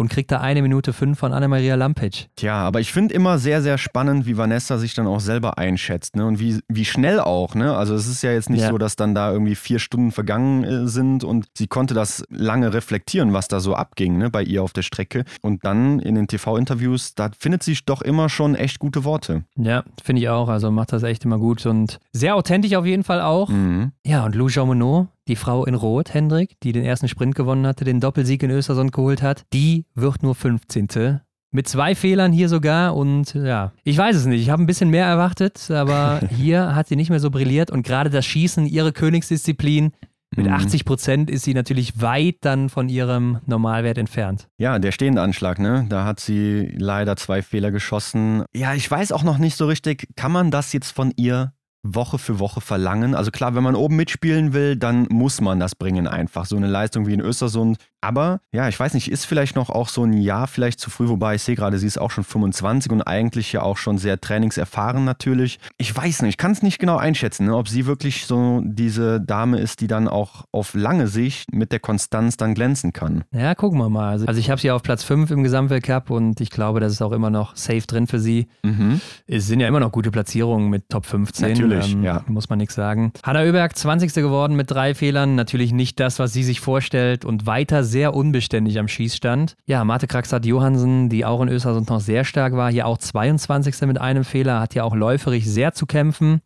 und 0.00 0.08
kriegt 0.08 0.32
da 0.32 0.40
eine 0.40 0.62
Minute 0.62 0.94
fünf 0.94 1.18
von 1.18 1.34
Annemaria 1.34 1.74
Lampic. 1.74 2.28
Tja, 2.34 2.54
aber 2.54 2.80
ich 2.80 2.90
finde 2.90 3.14
immer 3.14 3.38
sehr, 3.38 3.60
sehr 3.60 3.76
spannend, 3.76 4.24
wie 4.24 4.38
Vanessa 4.38 4.78
sich 4.78 4.94
dann 4.94 5.06
auch 5.06 5.20
selber 5.20 5.58
einschätzt 5.58 6.16
ne? 6.16 6.24
und 6.24 6.40
wie, 6.40 6.58
wie 6.68 6.86
schnell 6.86 7.20
auch. 7.20 7.54
Ne? 7.54 7.76
Also 7.76 7.94
es 7.94 8.08
ist 8.08 8.22
ja 8.22 8.32
jetzt 8.32 8.48
nicht 8.48 8.62
ja. 8.62 8.70
so, 8.70 8.78
dass 8.78 8.96
dann 8.96 9.14
da 9.14 9.30
irgendwie 9.30 9.54
vier 9.54 9.78
Stunden 9.78 10.10
vergangen 10.10 10.64
äh, 10.64 10.88
sind 10.88 11.22
und 11.22 11.48
sie 11.54 11.66
konnte 11.66 11.92
das 11.92 12.24
lange 12.30 12.72
reflektieren, 12.72 13.34
was 13.34 13.48
da 13.48 13.60
so 13.60 13.74
abging 13.74 14.16
ne? 14.16 14.30
bei 14.30 14.42
ihr 14.42 14.62
auf 14.62 14.72
der 14.72 14.82
Strecke. 14.82 15.24
Und 15.42 15.66
dann 15.66 16.00
in 16.00 16.14
den 16.14 16.28
TV-Interviews, 16.28 17.14
da 17.14 17.28
findet 17.38 17.62
sie 17.62 17.76
doch 17.84 18.00
immer 18.00 18.30
schon 18.30 18.54
echt 18.54 18.78
gute 18.78 19.04
Worte. 19.04 19.44
Ja, 19.58 19.84
finde 20.02 20.22
ich 20.22 20.30
auch. 20.30 20.48
Also 20.48 20.70
macht 20.70 20.94
das 20.94 21.02
echt 21.02 21.26
immer 21.26 21.38
gut 21.38 21.66
und 21.66 22.00
sehr 22.12 22.36
authentisch 22.36 22.74
auf 22.74 22.86
jeden 22.86 23.04
Fall 23.04 23.20
auch. 23.20 23.50
Mhm. 23.50 23.92
Ja, 24.06 24.24
und 24.24 24.34
Lou 24.34 24.48
Jean 24.48 24.66
Monod, 24.66 25.08
die 25.30 25.36
Frau 25.36 25.64
in 25.64 25.74
Rot, 25.74 26.12
Hendrik, 26.12 26.58
die 26.62 26.72
den 26.72 26.84
ersten 26.84 27.08
Sprint 27.08 27.34
gewonnen 27.34 27.66
hatte, 27.66 27.84
den 27.84 28.00
Doppelsieg 28.00 28.42
in 28.42 28.50
Östersund 28.50 28.92
geholt 28.92 29.22
hat, 29.22 29.44
die 29.52 29.86
wird 29.94 30.22
nur 30.22 30.34
15. 30.34 31.20
Mit 31.52 31.68
zwei 31.68 31.94
Fehlern 31.94 32.32
hier 32.32 32.48
sogar 32.48 32.94
und 32.96 33.34
ja, 33.34 33.72
ich 33.84 33.96
weiß 33.96 34.16
es 34.16 34.26
nicht. 34.26 34.42
Ich 34.42 34.50
habe 34.50 34.62
ein 34.62 34.66
bisschen 34.66 34.90
mehr 34.90 35.06
erwartet, 35.06 35.70
aber 35.70 36.20
hier 36.36 36.74
hat 36.74 36.88
sie 36.88 36.96
nicht 36.96 37.10
mehr 37.10 37.20
so 37.20 37.30
brilliert 37.30 37.70
und 37.70 37.84
gerade 37.84 38.10
das 38.10 38.26
Schießen, 38.26 38.66
ihre 38.66 38.92
Königsdisziplin, 38.92 39.92
mit 40.36 40.46
80 40.46 40.82
mhm. 40.82 40.86
Prozent 40.86 41.30
ist 41.30 41.42
sie 41.42 41.54
natürlich 41.54 42.00
weit 42.00 42.36
dann 42.42 42.68
von 42.68 42.88
ihrem 42.88 43.40
Normalwert 43.46 43.98
entfernt. 43.98 44.48
Ja, 44.58 44.78
der 44.78 44.92
stehende 44.92 45.22
Anschlag, 45.22 45.58
ne? 45.58 45.86
Da 45.88 46.04
hat 46.04 46.20
sie 46.20 46.72
leider 46.78 47.16
zwei 47.16 47.42
Fehler 47.42 47.72
geschossen. 47.72 48.44
Ja, 48.54 48.74
ich 48.74 48.88
weiß 48.88 49.10
auch 49.10 49.24
noch 49.24 49.38
nicht 49.38 49.56
so 49.56 49.66
richtig, 49.66 50.06
kann 50.14 50.30
man 50.30 50.52
das 50.52 50.72
jetzt 50.72 50.92
von 50.92 51.12
ihr 51.16 51.52
Woche 51.82 52.18
für 52.18 52.38
Woche 52.38 52.60
verlangen. 52.60 53.14
Also 53.14 53.30
klar, 53.30 53.54
wenn 53.54 53.62
man 53.62 53.74
oben 53.74 53.96
mitspielen 53.96 54.52
will, 54.52 54.76
dann 54.76 55.06
muss 55.10 55.40
man 55.40 55.60
das 55.60 55.74
bringen 55.74 56.06
einfach. 56.06 56.46
So 56.46 56.56
eine 56.56 56.66
Leistung 56.66 57.06
wie 57.06 57.14
in 57.14 57.20
Östersund 57.20 57.78
aber 58.00 58.40
ja, 58.52 58.68
ich 58.68 58.78
weiß 58.78 58.94
nicht, 58.94 59.10
ist 59.10 59.24
vielleicht 59.24 59.56
noch 59.56 59.70
auch 59.70 59.88
so 59.88 60.04
ein 60.04 60.14
Jahr 60.14 60.46
vielleicht 60.46 60.80
zu 60.80 60.90
früh, 60.90 61.08
wobei 61.08 61.34
ich 61.34 61.42
sehe 61.42 61.56
gerade, 61.56 61.78
sie 61.78 61.86
ist 61.86 61.98
auch 61.98 62.10
schon 62.10 62.24
25 62.24 62.90
und 62.92 63.02
eigentlich 63.02 63.52
ja 63.52 63.62
auch 63.62 63.76
schon 63.76 63.98
sehr 63.98 64.20
trainingserfahren 64.20 65.04
natürlich. 65.04 65.58
Ich 65.76 65.94
weiß 65.94 66.22
nicht, 66.22 66.30
ich 66.30 66.36
kann 66.36 66.52
es 66.52 66.62
nicht 66.62 66.78
genau 66.78 66.96
einschätzen, 66.96 67.46
ne, 67.46 67.56
ob 67.56 67.68
sie 67.68 67.86
wirklich 67.86 68.26
so 68.26 68.62
diese 68.64 69.20
Dame 69.20 69.58
ist, 69.58 69.80
die 69.80 69.86
dann 69.86 70.08
auch 70.08 70.44
auf 70.52 70.74
lange 70.74 71.06
Sicht 71.06 71.52
mit 71.52 71.72
der 71.72 71.80
Konstanz 71.80 72.36
dann 72.36 72.54
glänzen 72.54 72.92
kann. 72.92 73.24
Ja, 73.32 73.54
gucken 73.54 73.78
wir 73.78 73.88
mal. 73.88 74.10
Also, 74.10 74.26
also 74.26 74.40
ich 74.40 74.50
habe 74.50 74.60
sie 74.60 74.70
auf 74.70 74.82
Platz 74.82 75.04
5 75.04 75.30
im 75.30 75.42
Gesamtweltcup 75.42 76.10
und 76.10 76.40
ich 76.40 76.50
glaube, 76.50 76.80
das 76.80 76.92
ist 76.92 77.02
auch 77.02 77.12
immer 77.12 77.30
noch 77.30 77.56
safe 77.56 77.86
drin 77.86 78.06
für 78.06 78.18
sie. 78.18 78.48
Mhm. 78.62 79.00
Es 79.26 79.46
sind 79.46 79.60
ja 79.60 79.68
immer 79.68 79.80
noch 79.80 79.92
gute 79.92 80.10
Platzierungen 80.10 80.70
mit 80.70 80.88
Top 80.88 81.06
15. 81.06 81.50
Natürlich, 81.50 81.92
ähm, 81.92 82.02
ja. 82.02 82.24
Muss 82.28 82.48
man 82.48 82.58
nichts 82.58 82.74
sagen. 82.74 83.12
Hanna 83.22 83.40
Oeberg, 83.40 83.76
20. 83.76 84.14
geworden 84.14 84.56
mit 84.56 84.70
drei 84.70 84.94
Fehlern. 84.94 85.34
Natürlich 85.34 85.72
nicht 85.72 86.00
das, 86.00 86.18
was 86.18 86.32
sie 86.32 86.44
sich 86.44 86.60
vorstellt 86.60 87.24
und 87.24 87.46
weiter 87.46 87.84
sehr 87.90 88.14
unbeständig 88.14 88.78
am 88.78 88.88
Schießstand. 88.88 89.56
Ja, 89.66 89.84
Marte 89.84 90.06
Kraxat 90.06 90.46
Johansen, 90.46 91.08
die 91.08 91.24
auch 91.24 91.42
in 91.42 91.48
Östersund 91.48 91.90
noch 91.90 92.00
sehr 92.00 92.24
stark 92.24 92.54
war, 92.54 92.70
hier 92.70 92.86
auch 92.86 92.98
22. 92.98 93.82
mit 93.82 94.00
einem 94.00 94.24
Fehler, 94.24 94.60
hat 94.60 94.74
ja 94.74 94.84
auch 94.84 94.94
läuferig 94.94 95.50
sehr 95.50 95.72
zu 95.72 95.86
kämpfen. 95.86 96.40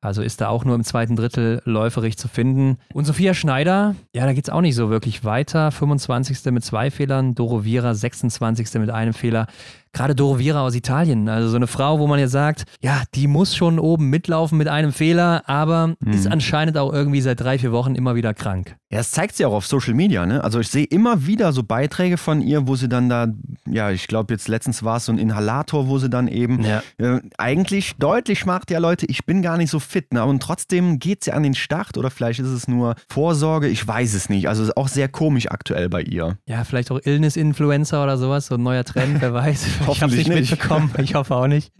Also 0.00 0.22
ist 0.22 0.40
da 0.40 0.48
auch 0.48 0.64
nur 0.64 0.76
im 0.76 0.84
zweiten 0.84 1.16
Drittel 1.16 1.60
läuferig 1.64 2.16
zu 2.16 2.28
finden. 2.28 2.78
Und 2.92 3.04
Sophia 3.04 3.34
Schneider, 3.34 3.96
ja, 4.14 4.26
da 4.26 4.32
geht 4.32 4.44
es 4.44 4.50
auch 4.50 4.60
nicht 4.60 4.76
so 4.76 4.90
wirklich 4.90 5.24
weiter. 5.24 5.72
25. 5.72 6.52
mit 6.52 6.64
zwei 6.64 6.92
Fehlern, 6.92 7.34
Doro 7.34 7.64
Vira 7.64 7.94
26. 7.94 8.74
mit 8.74 8.90
einem 8.90 9.12
Fehler 9.12 9.48
gerade 9.92 10.14
Doro 10.14 10.38
Vira 10.38 10.62
aus 10.62 10.74
Italien. 10.74 11.28
Also 11.28 11.48
so 11.48 11.56
eine 11.56 11.66
Frau, 11.66 11.98
wo 11.98 12.06
man 12.06 12.18
jetzt 12.18 12.32
sagt, 12.32 12.64
ja, 12.80 13.02
die 13.14 13.26
muss 13.26 13.56
schon 13.56 13.78
oben 13.78 14.10
mitlaufen 14.10 14.58
mit 14.58 14.68
einem 14.68 14.92
Fehler, 14.92 15.42
aber 15.48 15.94
mhm. 16.00 16.12
ist 16.12 16.26
anscheinend 16.26 16.78
auch 16.78 16.92
irgendwie 16.92 17.20
seit 17.20 17.40
drei, 17.40 17.58
vier 17.58 17.72
Wochen 17.72 17.94
immer 17.94 18.14
wieder 18.14 18.34
krank. 18.34 18.76
Ja, 18.90 19.00
es 19.00 19.10
zeigt 19.10 19.36
sie 19.36 19.44
auch 19.44 19.52
auf 19.52 19.66
Social 19.66 19.92
Media, 19.92 20.24
ne? 20.24 20.42
Also 20.42 20.60
ich 20.60 20.68
sehe 20.68 20.84
immer 20.84 21.26
wieder 21.26 21.52
so 21.52 21.62
Beiträge 21.62 22.16
von 22.16 22.40
ihr, 22.40 22.66
wo 22.66 22.74
sie 22.74 22.88
dann 22.88 23.10
da, 23.10 23.26
ja, 23.66 23.90
ich 23.90 24.06
glaube 24.06 24.32
jetzt 24.32 24.48
letztens 24.48 24.82
war 24.82 24.96
es 24.96 25.04
so 25.04 25.12
ein 25.12 25.18
Inhalator, 25.18 25.88
wo 25.88 25.98
sie 25.98 26.08
dann 26.08 26.26
eben 26.26 26.64
ja. 26.64 26.82
äh, 26.96 27.20
eigentlich 27.36 27.96
deutlich 27.98 28.46
macht, 28.46 28.70
ja 28.70 28.78
Leute, 28.78 29.04
ich 29.04 29.26
bin 29.26 29.42
gar 29.42 29.58
nicht 29.58 29.70
so 29.70 29.78
fit, 29.78 30.14
ne? 30.14 30.24
Und 30.24 30.42
trotzdem 30.42 30.98
geht 30.98 31.24
sie 31.24 31.32
an 31.32 31.42
den 31.42 31.54
Start 31.54 31.98
oder 31.98 32.10
vielleicht 32.10 32.40
ist 32.40 32.48
es 32.48 32.66
nur 32.66 32.94
Vorsorge, 33.10 33.68
ich 33.68 33.86
weiß 33.86 34.14
es 34.14 34.30
nicht. 34.30 34.48
Also 34.48 34.62
ist 34.62 34.76
auch 34.76 34.88
sehr 34.88 35.08
komisch 35.08 35.50
aktuell 35.50 35.90
bei 35.90 36.00
ihr. 36.00 36.38
Ja, 36.46 36.64
vielleicht 36.64 36.90
auch 36.90 37.00
Illness-Influencer 37.04 38.02
oder 38.02 38.16
sowas, 38.16 38.46
so 38.46 38.54
ein 38.54 38.62
neuer 38.62 38.84
Trend, 38.84 39.20
wer 39.20 39.34
weiß. 39.34 39.66
Ich 39.90 40.02
habe 40.02 40.12
es 40.12 40.18
nicht, 40.18 40.28
nicht 40.28 40.50
mitbekommen. 40.50 40.92
Ich 41.02 41.14
hoffe 41.14 41.34
auch 41.34 41.46
nicht. 41.46 41.72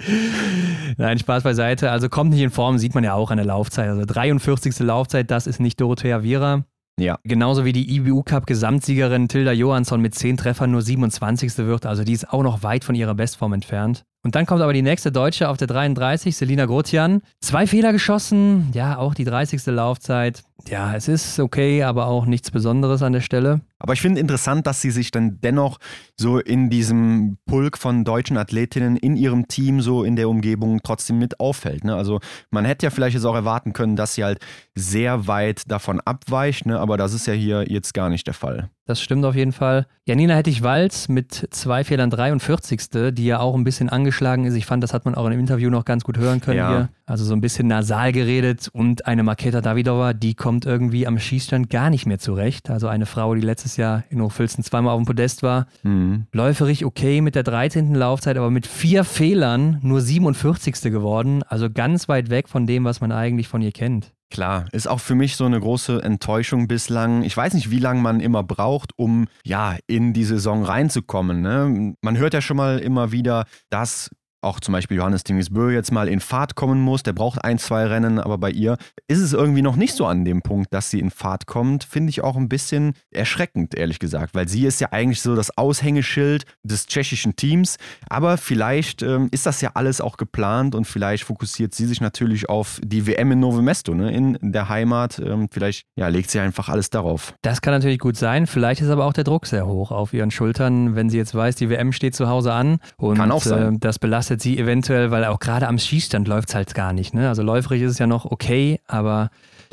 Nein, 0.96 1.18
Spaß 1.18 1.42
beiseite. 1.42 1.90
Also 1.90 2.08
kommt 2.08 2.30
nicht 2.30 2.42
in 2.42 2.50
Form, 2.50 2.78
sieht 2.78 2.94
man 2.94 3.04
ja 3.04 3.14
auch 3.14 3.30
an 3.30 3.36
der 3.36 3.46
Laufzeit. 3.46 3.88
Also 3.88 4.04
43. 4.04 4.78
Laufzeit, 4.80 5.30
das 5.30 5.46
ist 5.46 5.60
nicht 5.60 5.80
Dorothea 5.80 6.22
Viera. 6.22 6.64
Ja. 6.98 7.18
Genauso 7.22 7.64
wie 7.64 7.72
die 7.72 7.94
IBU 7.96 8.22
Cup 8.24 8.46
Gesamtsiegerin 8.46 9.28
Tilda 9.28 9.52
Johansson 9.52 10.00
mit 10.00 10.14
10 10.14 10.36
Treffern 10.36 10.70
nur 10.72 10.82
27. 10.82 11.58
wird. 11.58 11.86
Also 11.86 12.02
die 12.02 12.12
ist 12.12 12.32
auch 12.32 12.42
noch 12.42 12.62
weit 12.62 12.84
von 12.84 12.94
ihrer 12.94 13.14
Bestform 13.14 13.52
entfernt. 13.52 14.04
Und 14.24 14.34
dann 14.34 14.46
kommt 14.46 14.62
aber 14.62 14.72
die 14.72 14.82
nächste 14.82 15.12
Deutsche 15.12 15.48
auf 15.48 15.56
der 15.56 15.68
33, 15.68 16.36
Selina 16.36 16.66
Grotian. 16.66 17.22
Zwei 17.40 17.66
Fehler 17.66 17.92
geschossen, 17.92 18.70
ja, 18.74 18.98
auch 18.98 19.14
die 19.14 19.24
30. 19.24 19.64
Laufzeit. 19.66 20.42
Ja, 20.66 20.94
es 20.96 21.06
ist 21.06 21.38
okay, 21.38 21.84
aber 21.84 22.06
auch 22.06 22.26
nichts 22.26 22.50
Besonderes 22.50 23.02
an 23.02 23.12
der 23.12 23.20
Stelle. 23.20 23.60
Aber 23.78 23.92
ich 23.92 24.00
finde 24.00 24.20
interessant, 24.20 24.66
dass 24.66 24.82
sie 24.82 24.90
sich 24.90 25.12
dann 25.12 25.40
dennoch 25.40 25.78
so 26.16 26.40
in 26.40 26.68
diesem 26.68 27.38
Pulk 27.46 27.78
von 27.78 28.04
deutschen 28.04 28.36
Athletinnen 28.36 28.96
in 28.96 29.16
ihrem 29.16 29.46
Team, 29.46 29.80
so 29.80 30.02
in 30.02 30.16
der 30.16 30.28
Umgebung 30.28 30.80
trotzdem 30.82 31.20
mit 31.20 31.38
auffällt. 31.38 31.84
Ne? 31.84 31.94
Also 31.94 32.18
man 32.50 32.64
hätte 32.64 32.86
ja 32.86 32.90
vielleicht 32.90 33.14
jetzt 33.14 33.24
auch 33.24 33.36
erwarten 33.36 33.72
können, 33.72 33.94
dass 33.94 34.14
sie 34.14 34.24
halt 34.24 34.40
sehr 34.74 35.28
weit 35.28 35.70
davon 35.70 36.00
abweicht, 36.00 36.66
ne? 36.66 36.80
aber 36.80 36.96
das 36.96 37.14
ist 37.14 37.28
ja 37.28 37.34
hier 37.34 37.70
jetzt 37.70 37.94
gar 37.94 38.10
nicht 38.10 38.26
der 38.26 38.34
Fall. 38.34 38.68
Das 38.88 39.02
stimmt 39.02 39.26
auf 39.26 39.34
jeden 39.34 39.52
Fall. 39.52 39.86
Janina 40.06 40.34
Hettich-Walz 40.34 41.08
mit 41.08 41.48
zwei 41.50 41.84
Fehlern 41.84 42.08
43. 42.08 43.12
die 43.12 43.26
ja 43.26 43.38
auch 43.38 43.54
ein 43.54 43.62
bisschen 43.62 43.90
angeschlagen 43.90 44.46
ist. 44.46 44.54
Ich 44.54 44.64
fand, 44.64 44.82
das 44.82 44.94
hat 44.94 45.04
man 45.04 45.14
auch 45.14 45.26
im 45.26 45.38
Interview 45.38 45.68
noch 45.68 45.84
ganz 45.84 46.04
gut 46.04 46.16
hören 46.16 46.40
können 46.40 46.56
ja. 46.56 46.70
hier. 46.70 46.88
Also 47.04 47.26
so 47.26 47.34
ein 47.34 47.42
bisschen 47.42 47.68
nasal 47.68 48.12
geredet. 48.12 48.70
Und 48.72 49.04
eine 49.04 49.24
Maketa 49.24 49.60
Davidova, 49.60 50.14
die 50.14 50.32
kommt 50.32 50.64
irgendwie 50.64 51.06
am 51.06 51.18
Schießstand 51.18 51.68
gar 51.68 51.90
nicht 51.90 52.06
mehr 52.06 52.18
zurecht. 52.18 52.70
Also 52.70 52.88
eine 52.88 53.04
Frau, 53.04 53.34
die 53.34 53.42
letztes 53.42 53.76
Jahr 53.76 54.04
in 54.08 54.22
Hochfilzen 54.22 54.64
zweimal 54.64 54.94
auf 54.94 55.02
dem 55.02 55.06
Podest 55.06 55.42
war. 55.42 55.66
Mhm. 55.82 56.24
Läuferig 56.32 56.86
okay 56.86 57.20
mit 57.20 57.34
der 57.34 57.42
13. 57.42 57.94
Laufzeit, 57.94 58.38
aber 58.38 58.50
mit 58.50 58.66
vier 58.66 59.04
Fehlern 59.04 59.80
nur 59.82 60.00
47. 60.00 60.80
geworden. 60.90 61.42
Also 61.42 61.68
ganz 61.68 62.08
weit 62.08 62.30
weg 62.30 62.48
von 62.48 62.66
dem, 62.66 62.84
was 62.84 63.02
man 63.02 63.12
eigentlich 63.12 63.48
von 63.48 63.60
ihr 63.60 63.72
kennt. 63.72 64.14
Klar, 64.30 64.66
ist 64.72 64.88
auch 64.88 65.00
für 65.00 65.14
mich 65.14 65.36
so 65.36 65.46
eine 65.46 65.58
große 65.58 66.02
Enttäuschung 66.02 66.68
bislang. 66.68 67.22
Ich 67.22 67.34
weiß 67.34 67.54
nicht, 67.54 67.70
wie 67.70 67.78
lange 67.78 68.02
man 68.02 68.20
immer 68.20 68.42
braucht, 68.42 68.92
um 68.96 69.26
ja 69.42 69.76
in 69.86 70.12
die 70.12 70.24
Saison 70.24 70.64
reinzukommen. 70.64 71.40
Ne? 71.40 71.94
Man 72.02 72.18
hört 72.18 72.34
ja 72.34 72.42
schon 72.42 72.58
mal 72.58 72.78
immer 72.78 73.10
wieder, 73.10 73.46
dass 73.70 74.10
auch 74.40 74.60
zum 74.60 74.72
Beispiel 74.72 74.96
Johannes 74.96 75.24
Tingesbö 75.24 75.70
jetzt 75.72 75.92
mal 75.92 76.08
in 76.08 76.20
Fahrt 76.20 76.54
kommen 76.54 76.80
muss. 76.80 77.02
Der 77.02 77.12
braucht 77.12 77.44
ein, 77.44 77.58
zwei 77.58 77.86
Rennen, 77.86 78.18
aber 78.18 78.38
bei 78.38 78.50
ihr 78.50 78.76
ist 79.08 79.18
es 79.18 79.32
irgendwie 79.32 79.62
noch 79.62 79.76
nicht 79.76 79.94
so 79.94 80.06
an 80.06 80.24
dem 80.24 80.42
Punkt, 80.42 80.72
dass 80.72 80.90
sie 80.90 81.00
in 81.00 81.10
Fahrt 81.10 81.46
kommt. 81.46 81.84
Finde 81.84 82.10
ich 82.10 82.22
auch 82.22 82.36
ein 82.36 82.48
bisschen 82.48 82.94
erschreckend, 83.10 83.74
ehrlich 83.74 83.98
gesagt, 83.98 84.34
weil 84.34 84.48
sie 84.48 84.64
ist 84.64 84.80
ja 84.80 84.88
eigentlich 84.92 85.22
so 85.22 85.34
das 85.34 85.56
Aushängeschild 85.56 86.44
des 86.62 86.86
tschechischen 86.86 87.36
Teams. 87.36 87.76
Aber 88.08 88.36
vielleicht 88.36 89.02
ähm, 89.02 89.28
ist 89.32 89.46
das 89.46 89.60
ja 89.60 89.72
alles 89.74 90.00
auch 90.00 90.16
geplant 90.16 90.74
und 90.74 90.86
vielleicht 90.86 91.24
fokussiert 91.24 91.74
sie 91.74 91.86
sich 91.86 92.00
natürlich 92.00 92.48
auf 92.48 92.80
die 92.82 93.06
WM 93.06 93.32
in 93.32 93.40
Novo 93.40 93.60
Mesto, 93.60 93.94
ne, 93.94 94.12
in 94.12 94.38
der 94.40 94.68
Heimat. 94.68 95.18
Ähm, 95.18 95.48
vielleicht 95.50 95.84
ja, 95.96 96.08
legt 96.08 96.30
sie 96.30 96.38
einfach 96.38 96.68
alles 96.68 96.90
darauf. 96.90 97.34
Das 97.42 97.60
kann 97.60 97.74
natürlich 97.74 97.98
gut 97.98 98.16
sein. 98.16 98.46
Vielleicht 98.46 98.80
ist 98.82 98.90
aber 98.90 99.04
auch 99.04 99.12
der 99.12 99.24
Druck 99.24 99.46
sehr 99.46 99.66
hoch 99.66 99.90
auf 99.90 100.12
ihren 100.12 100.30
Schultern, 100.30 100.94
wenn 100.94 101.10
sie 101.10 101.16
jetzt 101.16 101.34
weiß, 101.34 101.56
die 101.56 101.70
WM 101.70 101.92
steht 101.92 102.14
zu 102.14 102.28
Hause 102.28 102.52
an 102.52 102.78
und 102.96 103.16
kann 103.16 103.32
auch 103.32 103.42
sein. 103.42 103.74
Äh, 103.74 103.78
das 103.80 103.98
belastet 103.98 104.27
belastet 104.28 104.42
sie 104.42 104.58
eventuell, 104.58 105.10
weil 105.10 105.24
auch 105.24 105.38
gerade 105.38 105.66
am 105.66 105.78
Schießstand 105.78 106.28
läuft 106.28 106.50
es 106.50 106.54
halt 106.54 106.74
gar 106.74 106.92
nicht. 106.92 107.14
Ne? 107.14 107.28
Also 107.28 107.42
läuferig 107.42 107.80
ist 107.80 107.92
es 107.92 107.98
ja 107.98 108.06
noch 108.06 108.26
okay, 108.26 108.78
aber 108.86 109.30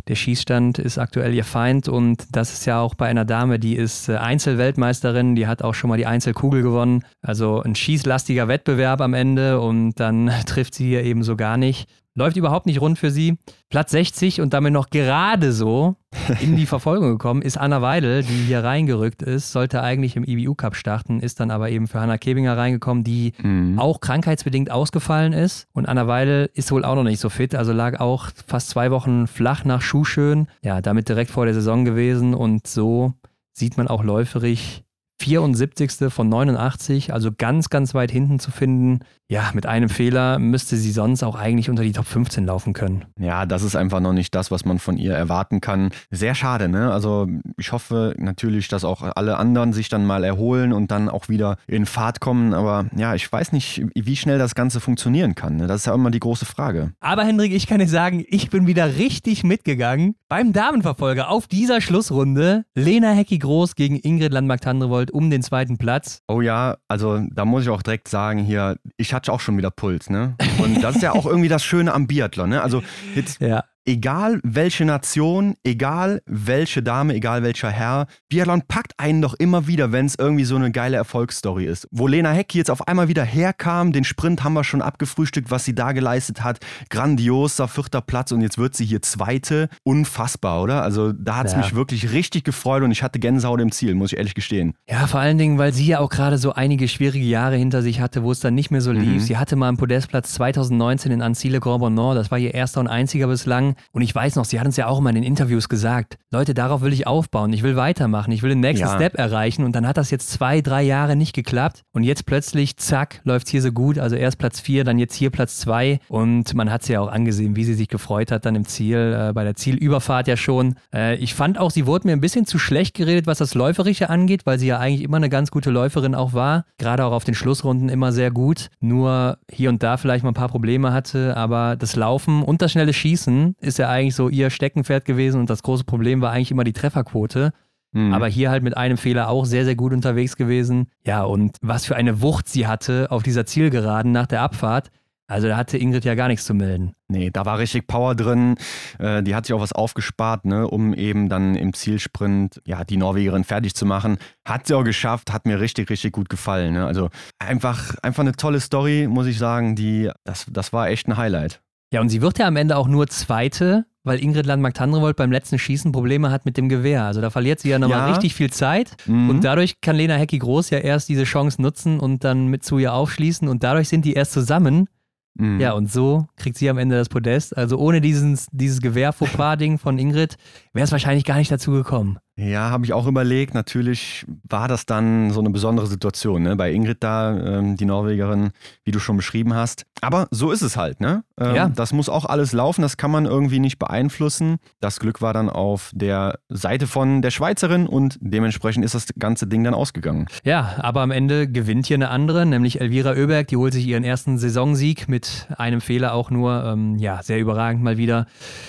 der 0.08 0.16
Schießstand 0.16 0.80
ist 0.80 0.97
aktuell 0.97 1.34
ihr 1.34 1.43
Feind 1.43 1.89
und 1.89 2.26
das 2.32 2.53
ist 2.53 2.66
ja 2.66 2.80
auch 2.80 2.95
bei 2.95 3.08
einer 3.08 3.26
Dame, 3.26 3.60
die 3.60 3.76
ist 3.76 4.08
äh, 4.08 4.16
Einzelweltmeisterin, 4.16 5.36
die 5.36 5.47
hat 5.47 5.62
auch 5.62 5.74
schon 5.74 5.89
mal 5.89 5.97
die 5.97 6.06
Einzelkugel 6.06 6.62
gewonnen. 6.62 7.03
Also 7.22 7.62
ein 7.64 7.76
schießlastiger 7.76 8.47
Wettbewerb 8.47 9.01
am 9.01 9.14
Ende 9.14 9.60
und 9.60 9.95
dann 9.95 10.32
trifft 10.45 10.76
sie 10.76 10.88
hier 10.88 11.03
eben 11.03 11.24
so 11.24 11.36
gar 11.36 11.58
nicht. 11.58 11.89
Läuft 12.18 12.38
überhaupt 12.38 12.66
nicht 12.66 12.80
rund 12.80 12.97
für 12.97 13.11
sie. 13.11 13.38
Platz 13.70 13.91
60 13.91 14.39
und 14.39 14.53
damit 14.53 14.72
noch 14.72 14.89
gerade 14.89 15.51
so 15.51 15.97
in 16.39 16.55
die 16.55 16.66
Verfolgung 16.66 17.09
gekommen 17.09 17.41
ist 17.41 17.57
Anna 17.57 17.82
Weidel, 17.82 18.24
die 18.24 18.45
hier 18.47 18.63
reingerückt 18.63 19.22
ist, 19.22 19.51
sollte 19.51 19.84
eigentlich 19.84 20.16
im 20.16 20.24
IBU-Cup 20.24 20.78
starten, 20.78 21.20
ist 21.20 21.41
dann 21.41 21.51
aber 21.51 21.70
eben 21.70 21.88
für 21.88 21.99
Hanna 21.99 22.18
Kebinger 22.18 22.55
reingekommen, 22.55 23.03
die 23.03 23.34
mhm. 23.43 23.78
auch 23.80 23.99
krankheitsbedingt 23.99 24.72
ausgefallen 24.72 25.34
ist. 25.34 25.68
Und 25.74 25.88
Anna 25.88 26.07
Weidel 26.07 26.49
ist 26.53 26.72
wohl 26.72 26.86
auch 26.86 26.95
noch 26.95 27.03
nicht 27.03 27.20
so 27.20 27.28
fit, 27.28 27.53
also 27.53 27.74
lag 27.74 27.99
auch 27.99 28.30
fast 28.47 28.70
zwei 28.70 28.91
Wochen 28.91 29.28
flach 29.28 29.66
nach 29.66 29.82
Schuhschön. 29.82 30.47
Ja, 30.63 30.80
damit 30.80 31.09
direkt 31.09 31.32
vor 31.32 31.43
der 31.43 31.53
Saison 31.53 31.84
gewesen 31.84 32.34
und 32.34 32.66
so 32.66 33.13
sieht 33.51 33.76
man 33.76 33.89
auch 33.89 34.05
läuferig 34.05 34.84
74. 35.22 36.09
von 36.09 36.30
89, 36.30 37.13
also 37.13 37.32
ganz, 37.36 37.70
ganz 37.70 37.93
weit 37.93 38.11
hinten 38.11 38.39
zu 38.39 38.51
finden. 38.51 38.99
Ja, 39.28 39.49
mit 39.55 39.66
einem 39.66 39.89
Fehler 39.89 40.38
müsste 40.38 40.76
sie 40.76 40.91
sonst 40.91 41.24
auch 41.24 41.36
eigentlich 41.36 41.70
unter 41.70 41.82
die 41.82 41.93
Top 41.93 42.05
15 42.05 42.45
laufen 42.45 42.74
können. 42.74 43.05
Ja, 43.20 43.47
das 43.47 43.63
ist 43.63 43.76
einfach 43.76 43.99
noch 43.99 44.13
nicht 44.13 44.36
das, 44.36 44.51
was 44.51 44.66
man 44.66 44.78
von 44.78 44.97
ihr 44.97 45.16
erwarten 45.16 45.61
kann. 45.61 45.89
Sehr 46.11 46.36
schade, 46.36 46.70
ne? 46.70 46.91
Also 46.91 47.28
ich 47.57 47.72
hoffe 47.72 48.13
natürlich, 48.20 48.68
dass 48.68 48.84
auch 48.84 49.01
alle 49.01 49.38
anderen 49.38 49.74
sich 49.74 49.89
dann 49.89 50.05
mal 50.05 50.24
erholen 50.24 50.74
und 50.74 50.91
dann 50.91 51.09
auch 51.09 51.28
wieder 51.28 51.57
in 51.66 51.88
Fahrt 51.88 52.20
kommen. 52.20 52.53
Aber 52.53 52.86
ja, 52.95 53.16
ich 53.16 53.32
weiß 53.32 53.51
nicht, 53.51 53.84
wie 53.95 54.16
schnell 54.16 54.38
das 54.38 54.53
Ganze 54.53 54.80
funktionieren 54.80 55.34
kann. 55.34 55.55
Ne? 55.55 55.66
Das 55.66 55.78
ist 55.78 55.86
ja 55.88 55.95
immer 55.95 56.11
die 56.11 56.20
große 56.20 56.45
Frage. 56.45 56.93
Aber 56.99 57.24
Hendrik, 57.24 57.51
ich 57.51 57.66
kann 57.66 57.80
dir 57.80 57.88
sagen, 57.88 58.24
ich 58.28 58.51
bin 58.51 58.68
wieder 58.68 58.97
richtig 58.97 59.43
mitgegangen 59.43 60.16
beim 60.28 60.53
Damenverfolger 60.53 61.30
auf 61.30 61.47
dieser 61.47 61.82
Schlussrunde. 61.82 62.66
Lena 62.76 63.11
Hecki-Groß 63.11 63.76
gegen 63.76 63.95
Ingrid 63.95 64.34
Landmark-Tandrevold 64.34 65.05
um 65.12 65.30
den 65.30 65.41
zweiten 65.41 65.78
Platz. 65.78 66.22
Oh 66.28 66.41
ja, 66.41 66.78
also 66.88 67.20
da 67.32 67.45
muss 67.45 67.64
ich 67.64 67.70
auch 67.70 67.82
direkt 67.82 68.08
sagen 68.08 68.39
hier, 68.39 68.78
ich 68.97 69.14
hatte 69.14 69.32
auch 69.32 69.39
schon 69.39 69.58
wieder 69.58 69.72
Puls, 69.72 70.10
ne? 70.10 70.36
Und 70.60 70.82
das 70.84 70.95
ist 70.95 71.01
ja 71.01 71.14
auch 71.14 71.26
irgendwie 71.26 71.49
das 71.49 71.64
Schöne 71.64 71.93
am 71.93 72.08
Biathlon, 72.08 72.49
ne? 72.49 72.62
Also 72.62 72.84
jetzt, 73.16 73.39
ja 73.41 73.64
egal 73.86 74.39
welche 74.43 74.83
Nation, 74.83 75.55
egal 75.63 76.21
welche 76.25 76.81
Dame, 76.81 77.13
egal 77.13 77.43
welcher 77.43 77.69
Herr, 77.69 78.07
Biathlon 78.29 78.63
packt 78.67 78.93
einen 78.97 79.21
doch 79.21 79.36
immer 79.36 79.67
wieder, 79.67 79.91
wenn 79.91 80.07
es 80.07 80.15
irgendwie 80.17 80.43
so 80.43 80.55
eine 80.55 80.71
geile 80.71 80.97
Erfolgsstory 80.97 81.65
ist. 81.65 81.88
Wo 81.91 82.07
Lena 82.07 82.31
Heck 82.31 82.53
jetzt 82.55 82.71
auf 82.71 82.88
einmal 82.88 83.07
wieder 83.07 83.23
herkam, 83.23 83.91
den 83.91 84.03
Sprint 84.03 84.43
haben 84.43 84.53
wir 84.53 84.63
schon 84.63 84.81
abgefrühstückt, 84.81 85.51
was 85.51 85.65
sie 85.65 85.75
da 85.75 85.91
geleistet 85.91 86.43
hat. 86.43 86.59
Grandioser 86.89 87.67
vierter 87.67 88.01
Platz 88.01 88.31
und 88.31 88.41
jetzt 88.41 88.57
wird 88.57 88.75
sie 88.75 88.86
hier 88.86 89.01
Zweite. 89.01 89.69
Unfassbar, 89.83 90.61
oder? 90.61 90.81
Also 90.81 91.11
da 91.13 91.38
hat 91.38 91.47
es 91.47 91.53
ja. 91.53 91.59
mich 91.59 91.75
wirklich 91.75 92.11
richtig 92.11 92.43
gefreut 92.43 92.83
und 92.83 92.91
ich 92.91 93.03
hatte 93.03 93.19
Gänsehaut 93.19 93.61
im 93.61 93.71
Ziel, 93.71 93.93
muss 93.93 94.11
ich 94.11 94.17
ehrlich 94.17 94.33
gestehen. 94.33 94.73
Ja, 94.89 95.05
vor 95.07 95.19
allen 95.19 95.38
Dingen, 95.38 95.57
weil 95.57 95.73
sie 95.73 95.86
ja 95.86 95.99
auch 95.99 96.09
gerade 96.09 96.38
so 96.38 96.53
einige 96.53 96.88
schwierige 96.88 97.25
Jahre 97.25 97.55
hinter 97.55 97.81
sich 97.81 97.99
hatte, 97.99 98.23
wo 98.23 98.31
es 98.31 98.39
dann 98.39 98.55
nicht 98.55 98.71
mehr 98.71 98.81
so 98.81 98.91
lief. 98.91 99.05
Mhm. 99.05 99.19
Sie 99.19 99.38
hatte 99.38 99.55
mal 99.55 99.67
einen 99.67 99.77
Podestplatz 99.77 100.33
2019 100.33 101.11
in 101.11 101.21
Ancile 101.21 101.59
Grand 101.59 101.79
Bonnant, 101.79 102.17
das 102.17 102.31
war 102.31 102.39
ihr 102.39 102.53
erster 102.53 102.79
und 102.79 102.88
einziger 102.88 103.27
bislang. 103.27 103.74
Und 103.91 104.01
ich 104.01 104.13
weiß 104.13 104.36
noch, 104.36 104.45
sie 104.45 104.59
hat 104.59 104.65
uns 104.65 104.78
ja 104.78 104.88
auch 104.88 104.99
immer 104.99 105.09
in 105.09 105.15
den 105.15 105.23
Interviews 105.23 105.69
gesagt, 105.69 106.17
Leute, 106.32 106.53
darauf 106.53 106.82
will 106.82 106.93
ich 106.93 107.07
aufbauen, 107.07 107.53
ich 107.53 107.63
will 107.63 107.76
weitermachen, 107.76 108.32
ich 108.32 108.43
will 108.43 108.49
den 108.49 108.59
nächsten 108.59 108.88
ja. 108.88 108.95
Step 108.95 109.15
erreichen. 109.15 109.63
Und 109.63 109.76
dann 109.76 109.88
hat 109.88 109.97
das 109.97 110.11
jetzt 110.11 110.30
zwei, 110.30 110.61
drei 110.61 110.84
Jahre 110.84 111.15
nicht 111.15 111.34
geklappt. 111.34 111.84
Und 111.93 112.03
jetzt 112.03 112.26
plötzlich, 112.26 112.78
zack, 112.78 113.21
läuft 113.23 113.47
es 113.47 113.51
hier 113.51 113.61
so 113.61 113.71
gut. 113.71 113.97
Also 113.99 114.15
erst 114.15 114.38
Platz 114.38 114.59
vier, 114.59 114.84
dann 114.84 114.99
jetzt 114.99 115.15
hier 115.15 115.30
Platz 115.30 115.57
zwei. 115.57 115.99
Und 116.09 116.53
man 116.53 116.71
hat 116.71 116.84
sie 116.84 116.93
ja 116.93 117.01
auch 117.01 117.11
angesehen, 117.11 117.55
wie 117.55 117.63
sie 117.63 117.73
sich 117.73 117.88
gefreut 117.88 118.32
hat 118.32 118.45
dann 118.45 118.55
im 118.55 118.65
Ziel, 118.65 119.15
äh, 119.17 119.34
bei 119.34 119.43
der 119.43 119.55
Zielüberfahrt 119.55 120.28
ja 120.28 120.38
schon. 120.38 120.76
Äh, 120.93 121.15
ich 121.15 121.34
fand 121.34 121.57
auch, 121.57 121.71
sie 121.71 121.86
wurde 121.86 122.07
mir 122.07 122.13
ein 122.13 122.21
bisschen 122.21 122.45
zu 122.45 122.59
schlecht 122.59 122.95
geredet, 122.95 123.28
was 123.28 123.38
das 123.38 123.53
Läuferische 123.53 124.09
angeht, 124.09 124.45
weil 124.45 124.59
sie 124.59 124.67
ja 124.67 124.80
eigentlich 124.80 125.03
immer 125.03 125.17
eine 125.17 125.30
ganz 125.30 125.51
gute 125.51 125.71
Läuferin 125.71 126.15
auch 126.15 126.34
war. 126.34 126.65
Gerade 126.78 127.05
auch 127.05 127.11
auf 127.11 127.23
den 127.23 127.36
Schlussrunden 127.36 127.89
immer 127.89 128.11
sehr 128.11 128.32
gut. 128.32 128.69
Nur 128.80 129.38
hier 129.49 129.69
und 129.69 129.84
da 129.84 129.97
vielleicht 129.97 130.23
mal 130.23 130.32
ein 130.32 130.36
paar 130.36 130.49
Probleme 130.49 130.93
hatte. 130.93 131.38
Aber 131.38 131.76
das 131.76 131.95
Laufen 131.95 132.43
und 132.43 132.61
das 132.61 132.71
schnelle 132.71 132.93
Schießen 132.93 133.55
ist 133.66 133.80
ja 133.80 133.89
eigentlich 133.89 134.16
so 134.16 134.30
ihr 134.30 134.49
Steckenpferd 134.49 135.05
gewesen 135.05 135.39
und 135.39 135.49
das 135.49 135.63
große 135.63 135.84
Problem 135.84 136.22
war 136.22 136.32
eigentlich 136.32 136.51
immer 136.51 136.63
die 136.63 136.74
Trefferquote. 136.74 137.51
Mhm. 137.91 138.13
Aber 138.13 138.28
hier 138.28 138.49
halt 138.49 138.63
mit 138.63 138.76
einem 138.76 138.97
Fehler 138.97 139.30
auch 139.30 139.45
sehr, 139.45 139.63
sehr 139.63 139.76
gut 139.76 139.93
unterwegs 139.93 140.36
gewesen. 140.36 140.88
Ja, 141.05 141.24
und 141.24 141.57
was 141.61 141.86
für 141.86 141.95
eine 141.95 142.22
Wucht 142.22 142.49
sie 142.49 142.68
hatte 142.68 143.07
auf 143.09 143.24
dieser 143.24 143.45
Zielgeraden 143.45 144.11
nach 144.11 144.28
der 144.28 144.41
Abfahrt. 144.41 144.91
Also 145.28 145.47
da 145.47 145.57
hatte 145.57 145.78
Ingrid 145.78 146.05
ja 146.05 146.13
gar 146.13 146.28
nichts 146.28 146.45
zu 146.45 146.53
melden. 146.53 146.93
Nee, 147.07 147.32
da 147.32 147.45
war 147.45 147.57
richtig 147.57 147.88
Power 147.88 148.13
drin. 148.13 148.57
Äh, 148.99 149.24
die 149.24 149.34
hat 149.34 149.45
sich 149.45 149.55
auch 149.55 149.61
was 149.61 149.72
aufgespart, 149.72 150.45
ne, 150.45 150.68
um 150.68 150.93
eben 150.93 151.30
dann 151.30 151.55
im 151.55 151.74
Zielsprint 151.74 152.61
ja, 152.66 152.84
die 152.84 152.97
Norwegerin 152.97 153.43
fertig 153.43 153.74
zu 153.74 153.88
machen. 153.88 154.18
Hat 154.45 154.68
sie 154.68 154.76
auch 154.76 154.84
geschafft, 154.84 155.34
hat 155.34 155.47
mir 155.47 155.59
richtig, 155.59 155.89
richtig 155.89 156.11
gut 156.11 156.30
gefallen. 156.30 156.74
Ne? 156.74 156.86
Also 156.86 157.09
einfach, 157.39 157.95
einfach 158.03 158.22
eine 158.22 158.34
tolle 158.34 158.59
Story, 158.59 159.07
muss 159.09 159.26
ich 159.26 159.39
sagen. 159.39 159.76
Die, 159.76 160.11
das, 160.26 160.45
das 160.51 160.74
war 160.74 160.89
echt 160.89 161.07
ein 161.07 161.18
Highlight. 161.18 161.61
Ja, 161.91 162.01
und 162.01 162.09
sie 162.09 162.21
wird 162.21 162.39
ja 162.39 162.47
am 162.47 162.55
Ende 162.55 162.77
auch 162.77 162.88
nur 162.88 163.07
Zweite, 163.07 163.86
weil 164.03 164.21
Ingrid 164.21 164.45
Landmark-Tandrevold 164.45 165.15
beim 165.15 165.31
letzten 165.31 165.57
Schießen 165.57 165.91
Probleme 165.91 166.31
hat 166.31 166.45
mit 166.45 166.57
dem 166.57 166.69
Gewehr. 166.69 167.03
Also 167.03 167.21
da 167.21 167.29
verliert 167.29 167.59
sie 167.59 167.69
ja 167.69 167.79
nochmal 167.79 167.99
ja. 167.99 168.11
richtig 168.11 168.36
viel 168.36 168.51
Zeit. 168.51 168.95
Mhm. 169.05 169.29
Und 169.29 169.43
dadurch 169.43 169.81
kann 169.81 169.95
Lena 169.95 170.15
Hecki-Groß 170.15 170.69
ja 170.69 170.79
erst 170.79 171.09
diese 171.09 171.23
Chance 171.23 171.61
nutzen 171.61 171.99
und 171.99 172.23
dann 172.23 172.47
mit 172.47 172.63
zu 172.63 172.77
ihr 172.77 172.93
aufschließen. 172.93 173.47
Und 173.47 173.63
dadurch 173.63 173.89
sind 173.89 174.05
die 174.05 174.13
erst 174.13 174.31
zusammen. 174.31 174.88
Mhm. 175.36 175.59
Ja, 175.59 175.73
und 175.73 175.91
so 175.91 176.27
kriegt 176.38 176.57
sie 176.57 176.69
am 176.69 176.77
Ende 176.77 176.97
das 176.97 177.09
Podest. 177.09 177.57
Also 177.57 177.77
ohne 177.77 177.99
dieses, 177.99 178.47
dieses 178.51 178.81
Gewehr-Fauxpas-Ding 178.81 179.79
von 179.79 179.97
Ingrid 179.97 180.38
wäre 180.73 180.86
es 180.86 180.91
wahrscheinlich 180.91 181.25
gar 181.25 181.38
nicht 181.38 181.51
dazu 181.51 181.71
gekommen. 181.71 182.19
Ja, 182.38 182.69
habe 182.69 182.83
ich 182.83 182.91
auch 182.91 183.07
überlegt. 183.07 183.53
Natürlich 183.53 184.25
war 184.43 184.67
das 184.67 184.86
dann 184.86 185.31
so 185.31 185.39
eine 185.39 185.51
besondere 185.51 185.88
Situation. 185.88 186.43
Ne? 186.43 186.57
Bei 186.57 186.71
Ingrid 186.71 187.01
da, 187.01 187.38
ähm, 187.38 187.77
die 187.77 187.86
Norwegerin, 187.86 188.51
wie 188.83 188.91
du 188.91 188.99
schon 188.99 189.15
beschrieben 189.15 189.53
hast. 189.53 189.86
Aber 190.01 190.27
so 190.31 190.51
ist 190.51 190.61
es 190.61 190.75
halt. 190.75 190.99
Ne? 190.99 191.23
Ähm, 191.39 191.55
ja. 191.55 191.69
Das 191.69 191.93
muss 191.93 192.09
auch 192.09 192.25
alles 192.25 192.51
laufen. 192.51 192.81
Das 192.81 192.97
kann 192.97 193.09
man 193.09 193.25
irgendwie 193.25 193.59
nicht 193.59 193.79
beeinflussen. 193.79 194.57
Das 194.81 194.99
Glück 194.99 195.21
war 195.21 195.33
dann 195.33 195.49
auf 195.49 195.91
der 195.93 196.39
Seite 196.49 196.88
von 196.88 197.21
der 197.21 197.31
Schweizerin 197.31 197.88
und 197.88 198.17
dementsprechend 198.19 198.83
ist 198.83 198.95
das 198.95 199.07
ganze 199.17 199.47
Ding 199.47 199.63
dann 199.63 199.73
ausgegangen. 199.73 200.27
Ja, 200.43 200.75
aber 200.79 201.01
am 201.01 201.11
Ende 201.11 201.47
gewinnt 201.47 201.86
hier 201.88 201.95
eine 201.95 202.09
andere, 202.09 202.45
nämlich 202.45 202.81
Elvira 202.81 203.11
Oeberg. 203.11 203.47
Die 203.47 203.55
holt 203.55 203.71
sich 203.71 203.88
ihren 203.88 204.03
ersten 204.03 204.38
Saisonsieg 204.38 205.07
mit 205.07 205.47
einem 205.57 205.79
Fehler 205.79 206.13
auch 206.13 206.31
nur. 206.31 206.65
Ähm, 206.65 206.97
ja, 206.97 207.23
sehr 207.23 207.39
überragend 207.39 207.81
mal 207.81 207.97
wieder. 207.97 208.27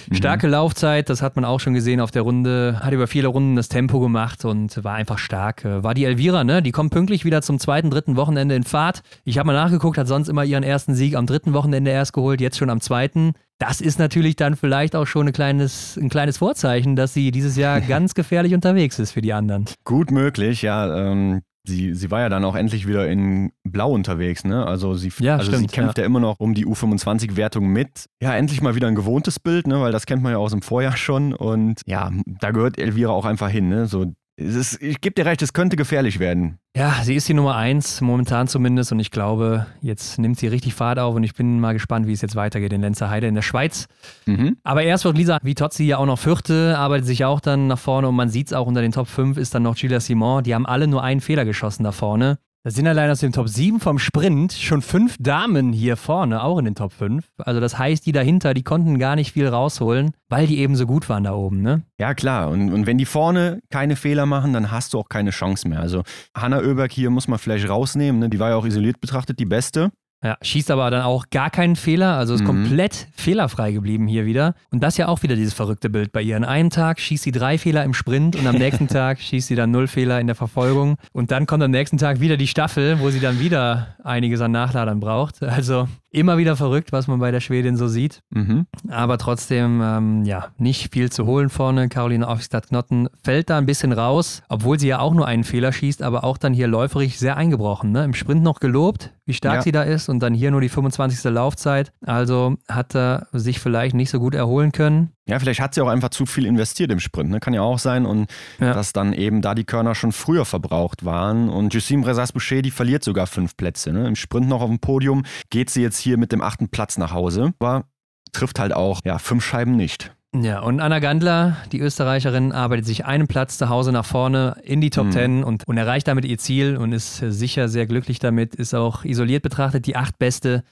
Mhm. 0.09 0.15
Starke 0.15 0.47
mhm. 0.47 0.53
Laufzeit, 0.53 1.11
das 1.11 1.21
hat 1.21 1.35
man 1.35 1.45
auch 1.45 1.59
schon 1.59 1.75
gesehen 1.75 2.01
auf 2.01 2.13
der 2.13 2.23
Runde. 2.23 2.79
Hat 2.81 2.93
über 2.93 3.09
viele 3.09 3.27
Runden 3.27 3.56
das 3.57 3.69
Tempo 3.69 4.01
gemacht 4.01 4.45
und 4.45 4.85
war 4.85 4.95
einfach 4.95 5.19
stark. 5.19 5.65
Äh, 5.65 5.83
war 5.83 5.95
die 5.95 6.05
Elvira, 6.05 6.45
ne? 6.45 6.63
Die 6.63 6.73
kommt 6.73 6.93
pünktlich 6.93 7.25
wieder 7.25 7.43
zum 7.43 7.59
zweiten, 7.59 7.91
dritten 7.91 8.17
Wochenende 8.17 8.55
in 8.55 8.63
Fahrt. 8.63 9.03
Ich 9.25 9.39
habe 9.39 9.47
mal 9.47 9.53
nachgeguckt, 9.53 9.99
hat 9.99 10.09
sonst 10.09 10.29
immer 10.29 10.45
ihren 10.45 10.63
ersten 10.63 10.95
Sieg 10.95 11.17
am 11.17 11.27
dritten 11.27 11.53
Wochenende 11.53 11.91
erst 11.91 12.13
geholt, 12.13 12.41
jetzt 12.41 12.59
schon 12.59 12.71
am 12.71 12.81
zweiten. 12.81 13.33
Das 13.59 13.81
ist 13.81 13.99
natürlich 13.99 14.37
dann 14.37 14.55
vielleicht 14.55 14.95
auch 14.95 15.07
schon 15.07 15.29
ein 15.29 15.33
kleines, 15.33 15.97
ein 15.97 16.11
kleines 16.11 16.39
Vorzeichen, 16.39 16.95
dass 16.95 17.15
sie 17.15 17.31
dieses 17.31 17.57
Jahr 17.57 17.81
ganz 17.89 18.15
gefährlich 18.15 18.55
unterwegs 18.55 18.99
ist 18.99 19.13
für 19.13 19.23
die 19.23 19.33
anderen. 19.33 19.65
Gut 19.85 20.11
möglich, 20.11 20.63
ja. 20.63 20.95
Ähm, 20.95 21.43
sie, 21.67 21.95
sie 21.95 22.11
war 22.11 22.21
ja 22.21 22.29
dann 22.29 22.45
auch 22.45 22.55
endlich 22.55 22.87
wieder 22.87 23.09
in 23.09 23.53
Blau 23.65 23.93
unterwegs, 23.93 24.45
ne? 24.45 24.67
Also 24.67 24.95
sie, 24.95 25.13
ja, 25.19 25.37
also 25.37 25.51
stimmt, 25.51 25.71
sie 25.71 25.75
kämpft 25.75 25.99
ja. 25.99 26.03
ja. 26.03 26.07
immer 26.07 26.21
noch 26.21 26.39
um 26.39 26.55
die 26.55 26.67
U25-Wertung 26.67 27.67
mit. 27.67 28.07
Ja, 28.23 28.35
endlich 28.35 28.63
mal 28.63 28.75
wieder 28.75 28.89
ein 28.89 28.95
gewohntes 28.95 29.41
Bild, 29.41 29.67
ne? 29.67 29.81
Weil 29.81 29.93
das 29.93 30.07
kennt 30.07 30.23
man 30.23 30.33
ja 30.33 30.39
aus 30.39 30.53
dem 30.53 30.63
Vorjahr 30.63 30.97
schon. 30.97 31.35
Und 31.35 31.81
ja, 31.87 32.11
da 32.27 32.51
gehört 32.51 32.79
Elvira 32.79 33.13
auch 33.13 33.25
einfach 33.25 33.51
hin, 33.51 33.69
ne? 33.69 33.87
So 33.87 34.07
ist, 34.37 34.83
ich 34.83 35.01
gebe 35.01 35.15
dir 35.15 35.25
recht, 35.25 35.41
es 35.43 35.53
könnte 35.53 35.77
gefährlich 35.77 36.19
werden. 36.19 36.59
Ja, 36.77 36.95
sie 37.03 37.15
ist 37.15 37.27
die 37.27 37.35
Nummer 37.35 37.57
eins, 37.57 38.03
momentan 38.03 38.49
zumindest. 38.49 38.93
Und 38.93 39.01
ich 39.01 39.11
glaube, 39.11 39.67
jetzt 39.81 40.19
nimmt 40.19 40.39
sie 40.39 40.47
richtig 40.47 40.75
Fahrt 40.75 40.99
auf. 40.99 41.15
Und 41.15 41.25
ich 41.25 41.35
bin 41.35 41.59
mal 41.59 41.73
gespannt, 41.73 42.07
wie 42.07 42.13
es 42.13 42.21
jetzt 42.21 42.37
weitergeht 42.37 42.73
in 42.73 42.83
Lenzerheide 42.83 43.27
in 43.27 43.35
der 43.35 43.43
Schweiz. 43.43 43.89
Mhm. 44.27 44.59
Aber 44.63 44.83
erst 44.83 45.07
wird 45.07 45.17
Lisa 45.17 45.39
Vitozzi 45.43 45.85
ja 45.85 45.97
auch 45.97 46.07
noch 46.07 46.19
Vierte, 46.19 46.77
arbeitet 46.77 47.07
sich 47.07 47.25
auch 47.25 47.41
dann 47.41 47.67
nach 47.67 47.79
vorne. 47.79 48.09
Und 48.09 48.15
man 48.15 48.29
sieht 48.29 48.49
es 48.49 48.53
auch 48.53 48.67
unter 48.67 48.83
den 48.83 48.93
Top 48.93 49.09
5 49.09 49.39
ist 49.39 49.55
dann 49.55 49.63
noch 49.63 49.75
Gilles 49.75 50.05
Simon. 50.05 50.45
Die 50.45 50.55
haben 50.55 50.67
alle 50.67 50.87
nur 50.87 51.03
einen 51.03 51.23
Fehler 51.23 51.47
geschossen 51.47 51.85
da 51.85 51.93
vorne. 51.93 52.39
Da 52.67 52.73
sind 52.73 52.89
allein 52.89 53.09
aus 53.13 53.21
dem 53.21 53.31
Top 53.31 53.49
7 53.49 53.79
vom 53.79 54.01
Sprint 54.01 54.53
schon 54.53 54.83
fünf 54.83 55.15
Damen 55.21 55.73
hier 55.73 55.97
vorne, 55.97 56.43
auch 56.43 56.59
in 56.59 56.65
den 56.65 56.75
Top 56.75 56.93
5. 56.93 57.25
Also 57.39 57.61
das 57.61 57.79
heißt, 57.79 58.05
die 58.05 58.11
dahinter, 58.11 58.55
die 58.55 58.65
konnten 58.65 58.99
gar 58.99 59.15
nicht 59.15 59.35
viel 59.35 59.47
rausholen, 59.47 60.11
weil 60.29 60.49
die 60.49 60.59
eben 60.59 60.75
so 60.75 60.85
gut 60.85 61.09
waren 61.09 61.23
da 61.23 61.33
oben, 61.33 61.63
ne? 61.63 61.83
Ja, 62.01 62.13
klar. 62.13 62.51
Und, 62.51 62.73
und 62.73 62.87
wenn 62.89 62.99
die 62.99 63.05
vorne 63.05 63.61
keine 63.71 63.95
Fehler 63.95 64.27
machen, 64.27 64.53
dann 64.53 64.73
hast 64.73 64.95
du 64.95 64.99
auch 64.99 65.09
keine 65.09 65.31
Chance 65.31 65.69
mehr. 65.69 65.79
Also 65.79 66.03
Hanna 66.37 66.59
Oeberg 66.59 66.91
hier 66.91 67.11
muss 67.11 67.29
man 67.29 67.39
vielleicht 67.39 67.69
rausnehmen, 67.69 68.19
ne? 68.19 68.29
Die 68.31 68.41
war 68.41 68.51
ja 68.51 68.57
auch 68.57 68.67
isoliert 68.67 69.01
betrachtet 69.01 69.39
die 69.39 69.47
Beste. 69.47 69.93
Ja, 70.25 70.39
schießt 70.41 70.71
aber 70.71 70.91
dann 70.91 71.03
auch 71.03 71.27
gar 71.31 71.51
keinen 71.51 71.77
Fehler, 71.77 72.17
also 72.17 72.35
ist 72.35 72.41
mhm. 72.41 72.47
komplett 72.47 73.09
fehlerfrei 73.15 73.73
geblieben 73.73 74.07
hier 74.07 74.25
wieder. 74.25 74.55
Und 74.71 74.83
das 74.83 74.97
ja 74.97 75.09
auch 75.09 75.23
wieder 75.23 75.37
dieses 75.37 75.53
verrückte 75.53 75.91
Bild 75.91 76.11
bei 76.11 76.23
ihr. 76.23 76.37
An 76.37 76.45
einem 76.45 76.71
Tag 76.71 77.01
schießt 77.01 77.23
sie 77.23 77.33
drei 77.33 77.59
Fehler 77.59 77.85
im 77.85 77.93
Sprint 77.93 78.35
und 78.35 78.47
am 78.47 78.57
nächsten 78.57 78.89
Tag 78.89 79.21
schießt 79.21 79.49
sie 79.49 79.55
dann 79.55 79.71
null 79.71 79.87
Fehler 79.87 80.19
in 80.19 80.27
der 80.27 80.35
Verfolgung. 80.35 80.97
Und 81.13 81.31
dann 81.31 81.47
kommt 81.47 81.63
am 81.63 81.71
nächsten 81.71 81.99
Tag 81.99 82.21
wieder 82.21 82.37
die 82.37 82.47
Staffel, 82.47 82.99
wo 83.01 83.11
sie 83.11 83.21
dann 83.21 83.41
wieder 83.41 83.97
einiges 84.03 84.41
an 84.41 84.53
Nachladern 84.53 85.01
braucht. 85.01 85.43
Also 85.43 85.87
immer 86.11 86.39
wieder 86.39 86.57
verrückt, 86.57 86.93
was 86.93 87.09
man 87.09 87.19
bei 87.19 87.31
der 87.31 87.41
Schwedin 87.41 87.77
so 87.77 87.89
sieht. 87.89 88.21
Mhm. 88.31 88.67
Aber 88.89 89.19
trotzdem, 89.19 89.81
ähm, 89.83 90.25
ja, 90.25 90.49
nicht 90.59 90.93
viel 90.93 91.11
zu 91.11 91.27
holen 91.27 91.49
vorne. 91.51 91.89
Caroline 91.89 92.27
Aufstadt-Knotten 92.29 93.09
fällt 93.23 93.51
da 93.51 93.59
ein 93.59 93.67
bisschen 93.67 93.93
raus, 93.93 94.43
obwohl 94.49 94.79
sie 94.79 94.89
ja 94.89 94.99
auch 95.01 95.15
nur 95.15 95.27
einen 95.27 95.45
Fehler 95.45 95.73
schießt, 95.73 96.03
aber 96.03 96.25
auch 96.25 96.39
dann 96.39 96.55
hier 96.55 96.67
läuferig 96.69 97.19
sehr 97.19 97.37
eingebrochen. 97.37 97.93
Ne? 97.93 98.05
Im 98.05 98.15
Sprint 98.15 98.43
noch 98.43 98.61
gelobt, 98.61 99.13
wie 99.27 99.35
stark 99.35 99.57
Ja. 99.57 99.63
sie 99.63 99.73
da 99.73 99.83
ist 99.83 100.09
und 100.09 100.21
dann 100.21 100.33
hier 100.35 100.51
nur 100.51 100.61
die 100.61 100.69
25. 100.69 101.25
Laufzeit. 101.33 101.93
Also 102.05 102.57
hat 102.69 102.95
er 102.95 103.27
sich 103.33 103.59
vielleicht 103.61 103.95
nicht 103.95 104.11
so 104.11 104.19
gut 104.21 104.35
erholen 104.35 104.73
können. 104.73 105.11
Ja, 105.29 105.41
vielleicht 105.41 105.59
hat 105.61 105.75
sie 105.75 105.81
auch 105.81 105.89
einfach 105.89 106.11
zu 106.11 106.25
viel 106.25 106.47
investiert 106.47 106.93
im 106.93 107.01
Sprint. 107.01 107.31
Ne? 107.31 107.41
Kann 107.41 107.53
ja 107.53 107.61
auch 107.63 107.81
sein. 107.81 108.07
Und 108.07 108.31
Ja. 108.61 108.73
dass 108.75 108.93
dann 108.93 109.13
eben 109.13 109.43
da 109.43 109.57
die 109.57 109.65
Körner 109.65 109.97
schon 109.97 110.13
früher 110.13 110.45
verbraucht 110.45 111.05
waren. 111.05 111.49
Und 111.49 111.75
Justine 111.75 112.03
Brezas-Boucher, 112.03 112.63
die 112.63 112.71
verliert 112.71 113.03
sogar 113.03 113.27
fünf 113.27 113.57
Plätze. 113.57 113.93
Ne? 113.93 114.07
Im 114.07 114.15
Sprint 114.15 114.47
noch 114.49 114.63
auf 114.63 114.69
dem 114.69 114.79
Podium 114.79 115.25
geht 115.51 115.69
sie 115.71 115.83
jetzt 115.83 115.96
hier 115.99 116.19
mit 116.19 116.33
dem 116.33 116.43
achten 116.43 116.69
Platz 116.69 116.99
nach 116.99 117.13
Hause. 117.13 117.53
Aber 117.59 117.85
trifft 118.33 118.59
halt 118.59 118.73
auch 118.75 119.01
ja, 119.05 119.19
fünf 119.19 119.45
Scheiben 119.45 119.77
nicht. 119.77 120.13
Ja, 120.35 120.61
und 120.61 120.81
Anna 120.81 120.99
Gandler, 120.99 121.57
die 121.73 121.81
Österreicherin, 121.81 122.53
arbeitet 122.53 122.85
sich 122.85 123.07
einen 123.07 123.27
Platz 123.27 123.57
zu 123.57 123.69
Hause 123.71 123.93
nach 123.93 124.05
vorne 124.05 124.57
in 124.63 124.81
die 124.83 124.91
Top 124.91 125.07
Mhm. 125.07 125.13
10 125.13 125.45
und, 125.45 125.67
und 125.67 125.77
erreicht 125.79 126.07
damit 126.09 126.27
ihr 126.27 126.37
Ziel 126.37 126.77
und 126.77 126.93
ist 126.93 127.17
sicher 127.19 127.69
sehr 127.69 127.87
glücklich 127.87 128.19
damit. 128.19 128.55
Ist 128.55 128.75
auch 128.75 129.05
isoliert 129.05 129.43
betrachtet 129.43 129.87
die 129.87 129.97
acht 129.97 130.19
beste. 130.19 130.63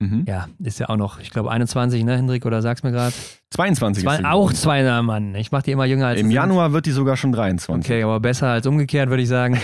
Mhm. 0.00 0.24
Ja, 0.28 0.48
ist 0.62 0.78
ja 0.80 0.90
auch 0.90 0.96
noch, 0.96 1.18
ich 1.20 1.30
glaube, 1.30 1.50
21, 1.50 2.04
ne, 2.04 2.16
Hendrik, 2.18 2.44
oder 2.44 2.60
sag's 2.60 2.82
mir 2.82 2.92
gerade? 2.92 3.14
22 3.56 4.04
ist 4.04 4.08
Zwei, 4.10 4.16
sie 4.18 4.24
auch 4.26 4.52
zwei, 4.52 5.02
Mann. 5.02 5.34
Ich 5.34 5.50
mach 5.50 5.62
die 5.62 5.70
immer 5.72 5.86
jünger 5.86 6.08
als 6.08 6.20
Im 6.20 6.26
sie 6.26 6.32
sind. 6.32 6.42
Januar 6.42 6.72
wird 6.72 6.84
die 6.84 6.90
sogar 6.90 7.16
schon 7.16 7.32
23. 7.32 7.84
Okay, 7.90 8.02
aber 8.02 8.20
besser 8.20 8.48
als 8.48 8.66
umgekehrt, 8.66 9.08
würde 9.08 9.22
ich 9.22 9.28
sagen. 9.30 9.58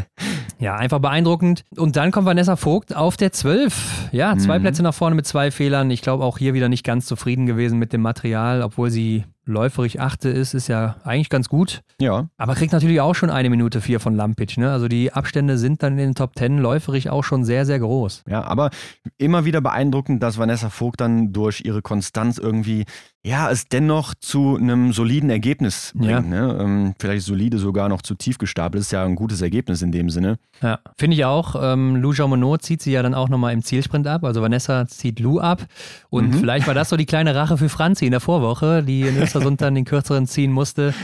ja, 0.58 0.74
einfach 0.76 1.00
beeindruckend. 1.00 1.64
Und 1.76 1.96
dann 1.96 2.12
kommt 2.12 2.26
Vanessa 2.26 2.56
Vogt 2.56 2.96
auf 2.96 3.16
der 3.18 3.32
12. 3.32 4.08
Ja, 4.12 4.36
zwei 4.38 4.58
Mhm. 4.58 4.62
Plätze 4.62 4.82
nach 4.82 4.94
vorne 4.94 5.14
mit 5.16 5.26
zwei 5.26 5.50
Fehlern. 5.50 5.90
Ich 5.90 6.00
glaube 6.00 6.24
auch 6.24 6.38
hier 6.38 6.54
wieder 6.54 6.68
nicht 6.70 6.82
ganz 6.84 7.04
zufrieden 7.06 7.44
gewesen 7.46 7.78
mit 7.78 7.92
dem 7.92 8.00
Material, 8.00 8.62
obwohl 8.62 8.90
sie 8.90 9.24
läuferig 9.48 10.00
achte 10.00 10.28
ist, 10.28 10.54
ist 10.54 10.66
ja 10.66 10.96
eigentlich 11.04 11.28
ganz 11.28 11.48
gut. 11.48 11.82
Ja, 12.00 12.26
Aber 12.36 12.56
kriegt 12.56 12.72
natürlich 12.72 13.00
auch 13.00 13.14
schon 13.14 13.30
eine 13.30 13.48
Minute 13.48 13.80
vier 13.80 14.00
von 14.00 14.16
Lampic. 14.16 14.58
Ne? 14.58 14.72
Also 14.72 14.88
die 14.88 15.12
Abstände 15.12 15.56
sind 15.56 15.84
dann 15.84 15.92
in 15.92 15.98
den 15.98 16.14
Top 16.16 16.32
10 16.36 16.58
läuferig 16.58 17.10
auch 17.10 17.22
schon 17.22 17.44
sehr, 17.44 17.64
sehr 17.64 17.78
groß. 17.78 18.24
ja, 18.28 18.42
aber 18.42 18.70
immer 19.18 19.44
wieder 19.44 19.60
beeindruckend, 19.60 20.20
dass 20.20 20.36
Vanessa 20.38 20.68
Vogt 20.68 21.00
dann 21.00 21.32
durch 21.32 21.62
ihre 21.64 21.80
Konstanz 21.80 22.38
irgendwie, 22.38 22.86
ja, 23.26 23.50
es 23.50 23.66
dennoch 23.68 24.14
zu 24.14 24.56
einem 24.56 24.92
soliden 24.92 25.30
Ergebnis 25.30 25.90
bringt. 25.96 26.10
Ja. 26.10 26.20
Ne? 26.20 26.58
Ähm, 26.60 26.94
vielleicht 26.98 27.26
solide 27.26 27.58
sogar 27.58 27.88
noch 27.88 28.02
zu 28.02 28.14
tief 28.14 28.38
gestapelt. 28.38 28.80
Ist 28.80 28.92
ja 28.92 29.04
ein 29.04 29.16
gutes 29.16 29.42
Ergebnis 29.42 29.82
in 29.82 29.90
dem 29.90 30.10
Sinne. 30.10 30.38
Ja, 30.62 30.78
finde 30.96 31.16
ich 31.16 31.24
auch. 31.24 31.56
Ähm, 31.60 31.96
Lou 31.96 32.12
Jean 32.12 32.60
zieht 32.60 32.82
sie 32.82 32.92
ja 32.92 33.02
dann 33.02 33.14
auch 33.14 33.28
nochmal 33.28 33.52
im 33.52 33.62
Zielsprint 33.64 34.06
ab. 34.06 34.22
Also 34.22 34.42
Vanessa 34.42 34.86
zieht 34.86 35.18
Lou 35.18 35.40
ab. 35.40 35.66
Und 36.08 36.28
Mhm. 36.28 36.34
vielleicht 36.34 36.68
war 36.68 36.74
das 36.74 36.88
so 36.88 36.96
die 36.96 37.04
kleine 37.06 37.34
Rache 37.34 37.58
für 37.58 37.68
Franzi 37.68 38.04
in 38.04 38.12
der 38.12 38.20
Vorwoche, 38.20 38.84
die 38.84 39.02
in 39.02 39.16
Östersund 39.20 39.60
dann 39.60 39.74
den 39.74 39.84
kürzeren 39.84 40.28
ziehen 40.28 40.52
musste. 40.52 40.94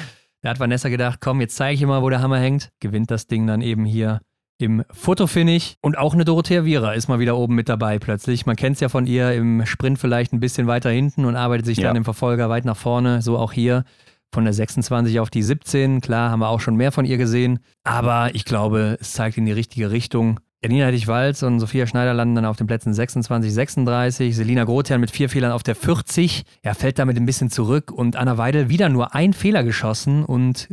Da 0.42 0.50
hat 0.50 0.60
Vanessa 0.60 0.88
gedacht, 0.90 1.18
komm, 1.20 1.40
jetzt 1.40 1.56
zeige 1.56 1.74
ich 1.74 1.80
ihr 1.80 1.86
mal, 1.88 2.02
wo 2.02 2.10
der 2.10 2.20
Hammer 2.22 2.38
hängt. 2.38 2.70
Gewinnt 2.78 3.10
das 3.10 3.26
Ding 3.26 3.46
dann 3.48 3.62
eben 3.62 3.84
hier 3.84 4.20
im 4.58 4.84
Fotofinish. 4.90 5.74
Und 5.80 5.98
auch 5.98 6.14
eine 6.14 6.24
Dorothea 6.24 6.64
Viera 6.64 6.92
ist 6.92 7.08
mal 7.08 7.18
wieder 7.18 7.36
oben 7.36 7.54
mit 7.54 7.68
dabei 7.68 7.98
plötzlich. 7.98 8.46
Man 8.46 8.56
kennt 8.56 8.74
es 8.74 8.80
ja 8.80 8.88
von 8.88 9.06
ihr 9.06 9.32
im 9.32 9.66
Sprint 9.66 9.98
vielleicht 9.98 10.32
ein 10.32 10.40
bisschen 10.40 10.66
weiter 10.66 10.90
hinten 10.90 11.24
und 11.24 11.36
arbeitet 11.36 11.66
sich 11.66 11.78
Ja. 11.78 11.88
dann 11.88 11.96
im 11.96 12.04
Verfolger 12.04 12.48
weit 12.48 12.64
nach 12.64 12.76
vorne. 12.76 13.22
So 13.22 13.38
auch 13.38 13.52
hier 13.52 13.84
von 14.32 14.44
der 14.44 14.52
26 14.54 15.20
auf 15.20 15.30
die 15.30 15.42
17. 15.42 16.00
Klar, 16.00 16.30
haben 16.30 16.40
wir 16.40 16.48
auch 16.48 16.60
schon 16.60 16.76
mehr 16.76 16.92
von 16.92 17.04
ihr 17.04 17.18
gesehen. 17.18 17.58
Aber 17.84 18.34
ich 18.34 18.44
glaube, 18.44 18.96
es 19.00 19.12
zeigt 19.12 19.36
in 19.36 19.44
die 19.46 19.52
richtige 19.52 19.90
Richtung. 19.90 20.40
Janina 20.64 20.86
Hettich-Walz 20.86 21.42
und 21.42 21.58
Sophia 21.58 21.88
Schneider 21.88 22.14
landen 22.14 22.36
dann 22.36 22.44
auf 22.44 22.56
den 22.56 22.68
Plätzen 22.68 22.94
26, 22.94 23.52
36. 23.52 24.36
Selina 24.36 24.62
Grotian 24.62 25.00
mit 25.00 25.10
vier 25.10 25.28
Fehlern 25.28 25.50
auf 25.50 25.64
der 25.64 25.74
40. 25.74 26.44
Ja, 26.64 26.72
fällt 26.74 27.00
damit 27.00 27.16
ein 27.16 27.26
bisschen 27.26 27.50
zurück. 27.50 27.90
Und 27.90 28.14
Anna 28.14 28.38
Weidel 28.38 28.68
wieder 28.68 28.88
nur 28.88 29.12
ein 29.12 29.32
Fehler 29.32 29.64
geschossen 29.64 30.24
und 30.24 30.68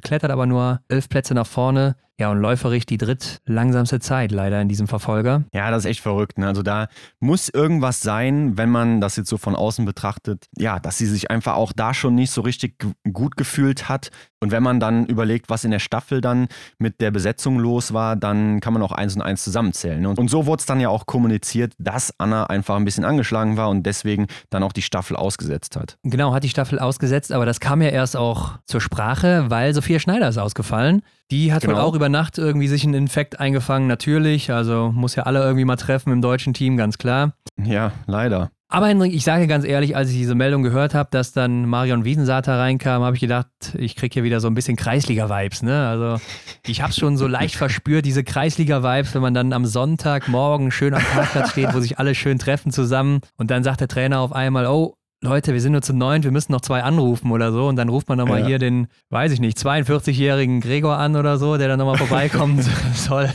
klettert 0.00 0.30
aber 0.30 0.46
nur 0.46 0.80
elf 0.88 1.10
Plätze 1.10 1.34
nach 1.34 1.46
vorne. 1.46 1.94
Ja, 2.20 2.30
und 2.30 2.38
läuferig 2.38 2.86
die 2.86 2.96
drittlangsamste 2.96 3.98
Zeit 3.98 4.30
leider 4.30 4.60
in 4.60 4.68
diesem 4.68 4.86
Verfolger. 4.86 5.42
Ja, 5.52 5.72
das 5.72 5.84
ist 5.84 5.90
echt 5.90 6.00
verrückt. 6.00 6.38
Ne? 6.38 6.46
Also 6.46 6.62
da 6.62 6.86
muss 7.18 7.48
irgendwas 7.48 8.02
sein, 8.02 8.56
wenn 8.56 8.70
man 8.70 9.00
das 9.00 9.16
jetzt 9.16 9.28
so 9.28 9.36
von 9.36 9.56
außen 9.56 9.84
betrachtet, 9.84 10.46
ja, 10.56 10.78
dass 10.78 10.96
sie 10.96 11.06
sich 11.06 11.32
einfach 11.32 11.54
auch 11.54 11.72
da 11.72 11.92
schon 11.92 12.14
nicht 12.14 12.30
so 12.30 12.42
richtig 12.42 12.76
gut 13.12 13.36
gefühlt 13.36 13.88
hat. 13.88 14.10
Und 14.40 14.52
wenn 14.52 14.62
man 14.62 14.78
dann 14.78 15.06
überlegt, 15.06 15.48
was 15.48 15.64
in 15.64 15.72
der 15.72 15.80
Staffel 15.80 16.20
dann 16.20 16.46
mit 16.78 17.00
der 17.00 17.10
Besetzung 17.10 17.58
los 17.58 17.92
war, 17.92 18.14
dann 18.14 18.60
kann 18.60 18.74
man 18.74 18.82
auch 18.82 18.92
eins 18.92 19.16
und 19.16 19.22
eins 19.22 19.42
zusammenzählen. 19.42 20.00
Ne? 20.00 20.08
Und, 20.08 20.18
und 20.20 20.28
so 20.28 20.46
wurde 20.46 20.60
es 20.60 20.66
dann 20.66 20.78
ja 20.78 20.90
auch 20.90 21.06
kommuniziert, 21.06 21.72
dass 21.78 22.14
Anna 22.18 22.44
einfach 22.44 22.76
ein 22.76 22.84
bisschen 22.84 23.04
angeschlagen 23.04 23.56
war 23.56 23.70
und 23.70 23.84
deswegen 23.84 24.28
dann 24.50 24.62
auch 24.62 24.72
die 24.72 24.82
Staffel 24.82 25.16
ausgesetzt 25.16 25.74
hat. 25.76 25.96
Genau, 26.04 26.32
hat 26.32 26.44
die 26.44 26.48
Staffel 26.48 26.78
ausgesetzt, 26.78 27.32
aber 27.32 27.44
das 27.44 27.58
kam 27.58 27.82
ja 27.82 27.88
erst 27.88 28.16
auch 28.16 28.58
zur 28.66 28.80
Sprache, 28.80 29.46
weil 29.48 29.74
Sophia 29.74 29.98
Schneider 29.98 30.28
ist 30.28 30.38
ausgefallen. 30.38 31.02
Die 31.30 31.52
hat 31.52 31.64
wohl 31.66 31.74
Genau. 31.74 31.86
auch 31.86 31.94
über 31.94 32.08
Nacht 32.08 32.38
irgendwie 32.38 32.68
sich 32.68 32.84
einen 32.84 32.94
Infekt 32.94 33.40
eingefangen, 33.40 33.88
natürlich. 33.88 34.52
Also 34.52 34.90
muss 34.94 35.14
ja 35.16 35.24
alle 35.24 35.42
irgendwie 35.42 35.64
mal 35.64 35.76
treffen 35.76 36.12
im 36.12 36.20
deutschen 36.22 36.54
Team, 36.54 36.76
ganz 36.76 36.98
klar. 36.98 37.32
Ja, 37.62 37.92
leider. 38.06 38.50
Aber 38.68 38.88
Hendrik, 38.88 39.14
ich 39.14 39.22
sage 39.22 39.46
ganz 39.46 39.64
ehrlich, 39.64 39.94
als 39.94 40.10
ich 40.10 40.16
diese 40.16 40.34
Meldung 40.34 40.64
gehört 40.64 40.94
habe, 40.94 41.08
dass 41.12 41.32
dann 41.32 41.66
Marion 41.68 42.04
Wiesensater 42.04 42.58
reinkam, 42.58 43.02
habe 43.04 43.14
ich 43.14 43.20
gedacht, 43.20 43.46
ich 43.78 43.94
kriege 43.94 44.12
hier 44.14 44.24
wieder 44.24 44.40
so 44.40 44.48
ein 44.48 44.54
bisschen 44.54 44.76
Kreisliga-Vibes. 44.76 45.62
Ne? 45.62 45.86
Also 45.86 46.20
ich 46.66 46.82
habe 46.82 46.92
schon 46.92 47.16
so 47.16 47.28
leicht 47.28 47.54
verspürt, 47.56 48.04
diese 48.04 48.24
Kreisliga-Vibes, 48.24 49.14
wenn 49.14 49.22
man 49.22 49.32
dann 49.34 49.52
am 49.52 49.64
Sonntagmorgen 49.64 50.72
schön 50.72 50.92
am 50.94 51.02
Parkplatz 51.02 51.50
steht, 51.52 51.72
wo 51.72 51.78
sich 51.80 51.98
alle 52.00 52.14
schön 52.16 52.38
treffen 52.38 52.72
zusammen 52.72 53.20
und 53.36 53.50
dann 53.52 53.62
sagt 53.62 53.80
der 53.80 53.88
Trainer 53.88 54.18
auf 54.20 54.32
einmal, 54.32 54.66
oh, 54.66 54.96
Leute, 55.24 55.52
wir 55.54 55.60
sind 55.60 55.72
nur 55.72 55.80
zu 55.82 55.94
neunt, 55.94 56.24
wir 56.24 56.30
müssen 56.32 56.52
noch 56.52 56.60
zwei 56.60 56.82
anrufen 56.82 57.30
oder 57.32 57.50
so. 57.50 57.66
Und 57.66 57.76
dann 57.76 57.88
ruft 57.88 58.08
man 58.08 58.18
nochmal 58.18 58.40
Ja. 58.40 58.46
hier 58.46 58.58
den, 58.58 58.88
weiß 59.10 59.32
ich 59.32 59.40
nicht, 59.40 59.56
42-jährigen 59.58 60.60
Gregor 60.60 60.98
an 60.98 61.16
oder 61.16 61.38
so, 61.38 61.56
der 61.56 61.68
dann 61.68 61.78
nochmal 61.78 61.96
vorbeikommen 61.96 62.60
soll 62.94 63.30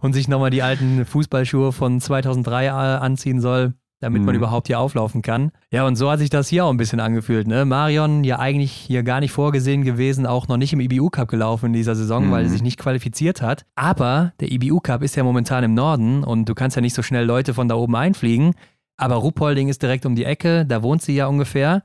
und 0.00 0.12
sich 0.12 0.28
nochmal 0.28 0.50
die 0.50 0.62
alten 0.62 1.04
Fußballschuhe 1.04 1.72
von 1.72 2.00
2003 2.00 2.70
anziehen 2.72 3.40
soll, 3.40 3.74
damit 4.00 4.22
man 4.22 4.34
Mhm. 4.34 4.38
überhaupt 4.42 4.66
hier 4.68 4.78
auflaufen 4.78 5.22
kann. 5.22 5.50
Ja, 5.70 5.86
und 5.86 5.96
so 5.96 6.10
hat 6.10 6.18
sich 6.20 6.30
das 6.30 6.48
hier 6.48 6.64
auch 6.66 6.70
ein 6.70 6.76
bisschen 6.76 7.00
angefühlt. 7.00 7.46
Ne? 7.48 7.64
Marion 7.64 8.22
ja 8.22 8.38
eigentlich 8.38 8.70
hier 8.72 9.02
gar 9.02 9.18
nicht 9.20 9.32
vorgesehen 9.32 9.82
gewesen, 9.82 10.26
auch 10.26 10.46
noch 10.46 10.56
nicht 10.58 10.72
im 10.72 10.80
IBU-Cup 10.80 11.26
gelaufen 11.28 11.66
in 11.66 11.72
dieser 11.72 11.94
Saison, 11.94 12.30
weil 12.30 12.42
Mhm. 12.42 12.46
er 12.48 12.50
sich 12.50 12.62
nicht 12.62 12.78
qualifiziert 12.78 13.40
hat. 13.42 13.64
Aber 13.76 14.32
der 14.40 14.52
IBU-Cup 14.52 15.02
ist 15.02 15.16
ja 15.16 15.24
momentan 15.24 15.64
im 15.64 15.74
Norden 15.74 16.22
und 16.22 16.48
du 16.48 16.54
kannst 16.54 16.76
ja 16.76 16.82
nicht 16.82 16.94
so 16.94 17.02
schnell 17.02 17.24
Leute 17.24 17.54
von 17.54 17.66
da 17.68 17.74
oben 17.76 17.96
einfliegen. 17.96 18.54
Aber 18.96 19.16
Ruppolding 19.16 19.68
ist 19.68 19.82
direkt 19.82 20.06
um 20.06 20.14
die 20.14 20.24
Ecke, 20.24 20.64
da 20.66 20.82
wohnt 20.82 21.02
sie 21.02 21.14
ja 21.14 21.26
ungefähr. 21.26 21.82